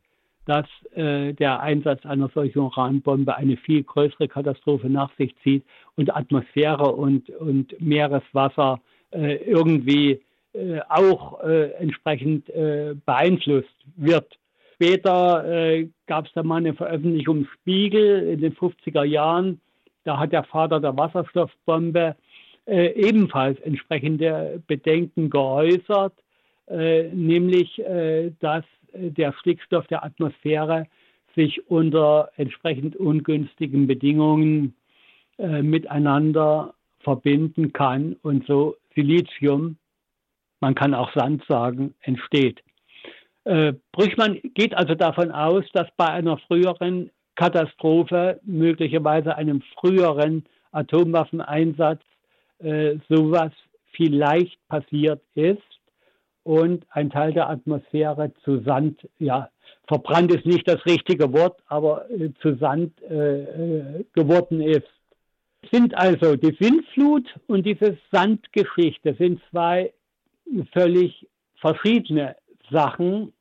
dass 0.46 0.66
äh, 0.94 1.34
der 1.34 1.60
Einsatz 1.60 2.06
einer 2.06 2.30
solchen 2.34 2.60
Uranbombe 2.60 3.36
eine 3.36 3.56
viel 3.58 3.82
größere 3.82 4.28
Katastrophe 4.28 4.88
nach 4.88 5.14
sich 5.16 5.34
zieht 5.42 5.64
und 5.96 6.14
Atmosphäre 6.14 6.92
und, 6.92 7.28
und 7.30 7.78
Meereswasser 7.80 8.80
äh, 9.10 9.36
irgendwie 9.36 10.22
äh, 10.52 10.80
auch 10.88 11.40
entsprechend 11.40 12.46
beeinflusst 13.04 13.74
wird 13.96 14.38
später 14.76 15.44
äh, 15.44 15.88
gab 16.06 16.26
es 16.26 16.32
da 16.34 16.42
mal 16.42 16.56
eine 16.56 16.74
Veröffentlichung 16.74 17.38
im 17.38 17.48
Spiegel 17.54 18.28
in 18.28 18.40
den 18.40 18.54
50er 18.54 19.04
Jahren. 19.04 19.60
Da 20.06 20.18
hat 20.18 20.32
der 20.32 20.44
Vater 20.44 20.78
der 20.78 20.96
Wasserstoffbombe 20.96 22.14
äh, 22.66 22.92
ebenfalls 22.94 23.58
entsprechende 23.60 24.62
Bedenken 24.68 25.30
geäußert, 25.30 26.14
äh, 26.68 27.08
nämlich 27.08 27.78
äh, 27.80 28.30
dass 28.38 28.64
der 28.94 29.32
Stickstoff 29.40 29.88
der 29.88 30.04
Atmosphäre 30.04 30.86
sich 31.34 31.68
unter 31.68 32.30
entsprechend 32.36 32.94
ungünstigen 32.94 33.88
Bedingungen 33.88 34.76
äh, 35.38 35.62
miteinander 35.62 36.74
verbinden 37.00 37.72
kann 37.72 38.14
und 38.22 38.46
so 38.46 38.76
Silizium, 38.94 39.76
man 40.60 40.76
kann 40.76 40.94
auch 40.94 41.12
Sand 41.14 41.44
sagen, 41.48 41.94
entsteht. 42.00 42.62
Äh, 43.42 43.74
Brüchmann 43.90 44.40
geht 44.54 44.76
also 44.76 44.94
davon 44.94 45.32
aus, 45.32 45.64
dass 45.72 45.88
bei 45.96 46.06
einer 46.06 46.38
früheren 46.38 47.10
Katastrophe, 47.36 48.40
möglicherweise 48.44 49.36
einem 49.36 49.62
früheren 49.78 50.44
Atomwaffeneinsatz, 50.72 52.02
äh, 52.58 52.96
sowas 53.08 53.52
vielleicht 53.92 54.58
passiert 54.68 55.22
ist 55.34 55.62
und 56.42 56.86
ein 56.90 57.10
Teil 57.10 57.32
der 57.32 57.48
Atmosphäre 57.48 58.32
zu 58.44 58.60
Sand, 58.60 59.08
ja, 59.18 59.50
verbrannt 59.86 60.34
ist 60.34 60.46
nicht 60.46 60.68
das 60.68 60.84
richtige 60.86 61.32
Wort, 61.32 61.60
aber 61.68 62.10
äh, 62.10 62.30
zu 62.40 62.56
Sand 62.56 62.92
äh, 63.02 63.42
äh 63.42 64.04
geworden 64.12 64.60
ist. 64.60 64.88
Sind 65.70 65.96
also 65.96 66.36
die 66.36 66.56
Sintflut 66.60 67.28
und 67.46 67.66
diese 67.66 67.98
Sandgeschichte 68.12 69.14
sind 69.18 69.40
zwei 69.50 69.92
völlig 70.72 71.26
verschiedene 71.56 72.36
Sachen. 72.70 73.32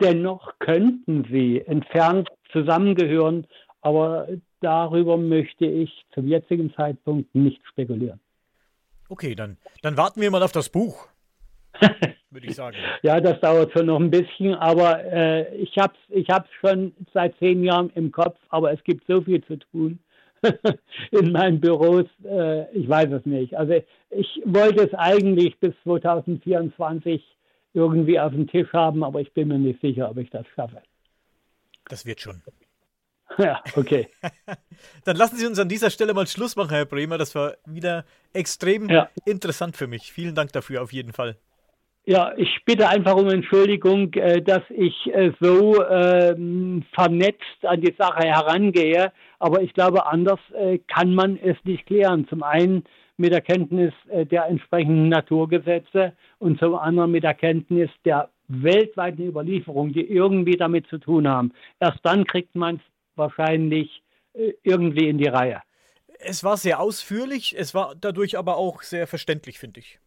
Dennoch 0.00 0.58
könnten 0.58 1.26
sie 1.30 1.60
entfernt 1.60 2.28
zusammengehören, 2.52 3.46
aber 3.80 4.28
darüber 4.60 5.16
möchte 5.16 5.66
ich 5.66 5.90
zum 6.14 6.28
jetzigen 6.28 6.72
Zeitpunkt 6.74 7.34
nicht 7.34 7.60
spekulieren. 7.66 8.20
Okay, 9.08 9.34
dann, 9.34 9.58
dann 9.82 9.96
warten 9.96 10.20
wir 10.20 10.30
mal 10.30 10.42
auf 10.42 10.52
das 10.52 10.68
Buch. 10.68 11.08
Würde 12.30 12.46
ich 12.46 12.54
sagen. 12.54 12.76
ja, 13.02 13.20
das 13.20 13.40
dauert 13.40 13.72
schon 13.72 13.86
noch 13.86 14.00
ein 14.00 14.10
bisschen, 14.10 14.54
aber 14.54 15.04
äh, 15.04 15.54
ich 15.56 15.76
habe 15.76 15.92
es 16.08 16.16
ich 16.16 16.28
hab's 16.30 16.48
schon 16.60 16.94
seit 17.12 17.36
zehn 17.38 17.62
Jahren 17.62 17.90
im 17.94 18.10
Kopf, 18.10 18.38
aber 18.48 18.72
es 18.72 18.82
gibt 18.84 19.06
so 19.06 19.20
viel 19.20 19.42
zu 19.44 19.58
tun 19.58 19.98
in 21.10 21.32
meinen 21.32 21.60
Büros. 21.60 22.06
Äh, 22.24 22.70
ich 22.72 22.88
weiß 22.88 23.10
es 23.12 23.26
nicht. 23.26 23.54
Also 23.56 23.74
ich 24.10 24.42
wollte 24.44 24.84
es 24.84 24.94
eigentlich 24.94 25.58
bis 25.58 25.74
2024 25.84 27.22
irgendwie 27.74 28.20
auf 28.20 28.32
dem 28.32 28.46
Tisch 28.46 28.72
haben, 28.72 29.02
aber 29.04 29.20
ich 29.20 29.32
bin 29.32 29.48
mir 29.48 29.58
nicht 29.58 29.80
sicher, 29.80 30.10
ob 30.10 30.18
ich 30.18 30.30
das 30.30 30.46
schaffe. 30.54 30.82
Das 31.88 32.06
wird 32.06 32.20
schon. 32.20 32.42
Ja, 33.38 33.62
okay. 33.76 34.08
Dann 35.06 35.16
lassen 35.16 35.36
Sie 35.36 35.46
uns 35.46 35.58
an 35.58 35.66
dieser 35.66 35.88
Stelle 35.88 36.12
mal 36.12 36.26
Schluss 36.26 36.54
machen, 36.54 36.68
Herr 36.68 36.84
Bremer. 36.84 37.16
Das 37.16 37.34
war 37.34 37.54
wieder 37.64 38.04
extrem 38.34 38.90
ja. 38.90 39.08
interessant 39.24 39.74
für 39.74 39.86
mich. 39.86 40.12
Vielen 40.12 40.34
Dank 40.34 40.52
dafür 40.52 40.82
auf 40.82 40.92
jeden 40.92 41.14
Fall. 41.14 41.38
Ja, 42.04 42.32
ich 42.36 42.64
bitte 42.64 42.88
einfach 42.88 43.14
um 43.14 43.28
Entschuldigung, 43.28 44.12
äh, 44.14 44.42
dass 44.42 44.62
ich 44.70 45.06
äh, 45.14 45.30
so 45.40 45.86
ähm, 45.88 46.84
vernetzt 46.92 47.64
an 47.64 47.80
die 47.80 47.94
Sache 47.96 48.26
herangehe. 48.26 49.12
Aber 49.38 49.62
ich 49.62 49.72
glaube, 49.72 50.06
anders 50.06 50.40
äh, 50.52 50.78
kann 50.78 51.14
man 51.14 51.38
es 51.38 51.56
nicht 51.62 51.86
klären. 51.86 52.26
Zum 52.28 52.42
einen 52.42 52.84
mit 53.18 53.32
der 53.32 53.42
Kenntnis 53.42 53.92
der 54.10 54.46
entsprechenden 54.46 55.10
Naturgesetze 55.10 56.14
und 56.38 56.58
zum 56.58 56.74
anderen 56.74 57.12
mit 57.12 57.22
der 57.22 57.34
Kenntnis 57.34 57.90
der 58.04 58.30
weltweiten 58.52 59.26
Überlieferung, 59.26 59.92
die 59.92 60.06
irgendwie 60.06 60.56
damit 60.56 60.86
zu 60.88 60.98
tun 60.98 61.28
haben. 61.28 61.52
Erst 61.80 62.00
dann 62.02 62.24
kriegt 62.24 62.54
man 62.54 62.76
es 62.76 62.82
wahrscheinlich 63.16 64.02
irgendwie 64.62 65.08
in 65.08 65.18
die 65.18 65.28
Reihe. 65.28 65.62
Es 66.18 66.44
war 66.44 66.56
sehr 66.56 66.80
ausführlich, 66.80 67.54
es 67.58 67.74
war 67.74 67.94
dadurch 68.00 68.38
aber 68.38 68.56
auch 68.56 68.82
sehr 68.82 69.06
verständlich, 69.06 69.58
finde 69.58 69.80
ich. 69.80 69.98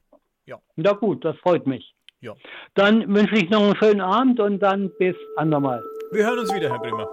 Ja. 0.45 0.59
Na 0.75 0.93
gut, 0.93 1.25
das 1.25 1.37
freut 1.37 1.67
mich. 1.67 1.93
Ja. 2.21 2.33
Dann 2.73 3.13
wünsche 3.13 3.35
ich 3.35 3.49
noch 3.49 3.61
einen 3.61 3.75
schönen 3.75 4.01
Abend 4.01 4.39
und 4.39 4.59
dann 4.59 4.91
bis 4.97 5.15
andermal. 5.35 5.83
Wir 6.11 6.25
hören 6.25 6.39
uns 6.39 6.53
wieder, 6.53 6.69
Herr 6.69 6.79
Bremer. 6.79 7.09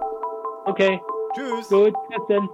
Okay. 0.65 0.99
Tschüss. 1.35 1.67
Gut, 1.67 1.93
bis 2.09 2.21
dann. 2.29 2.47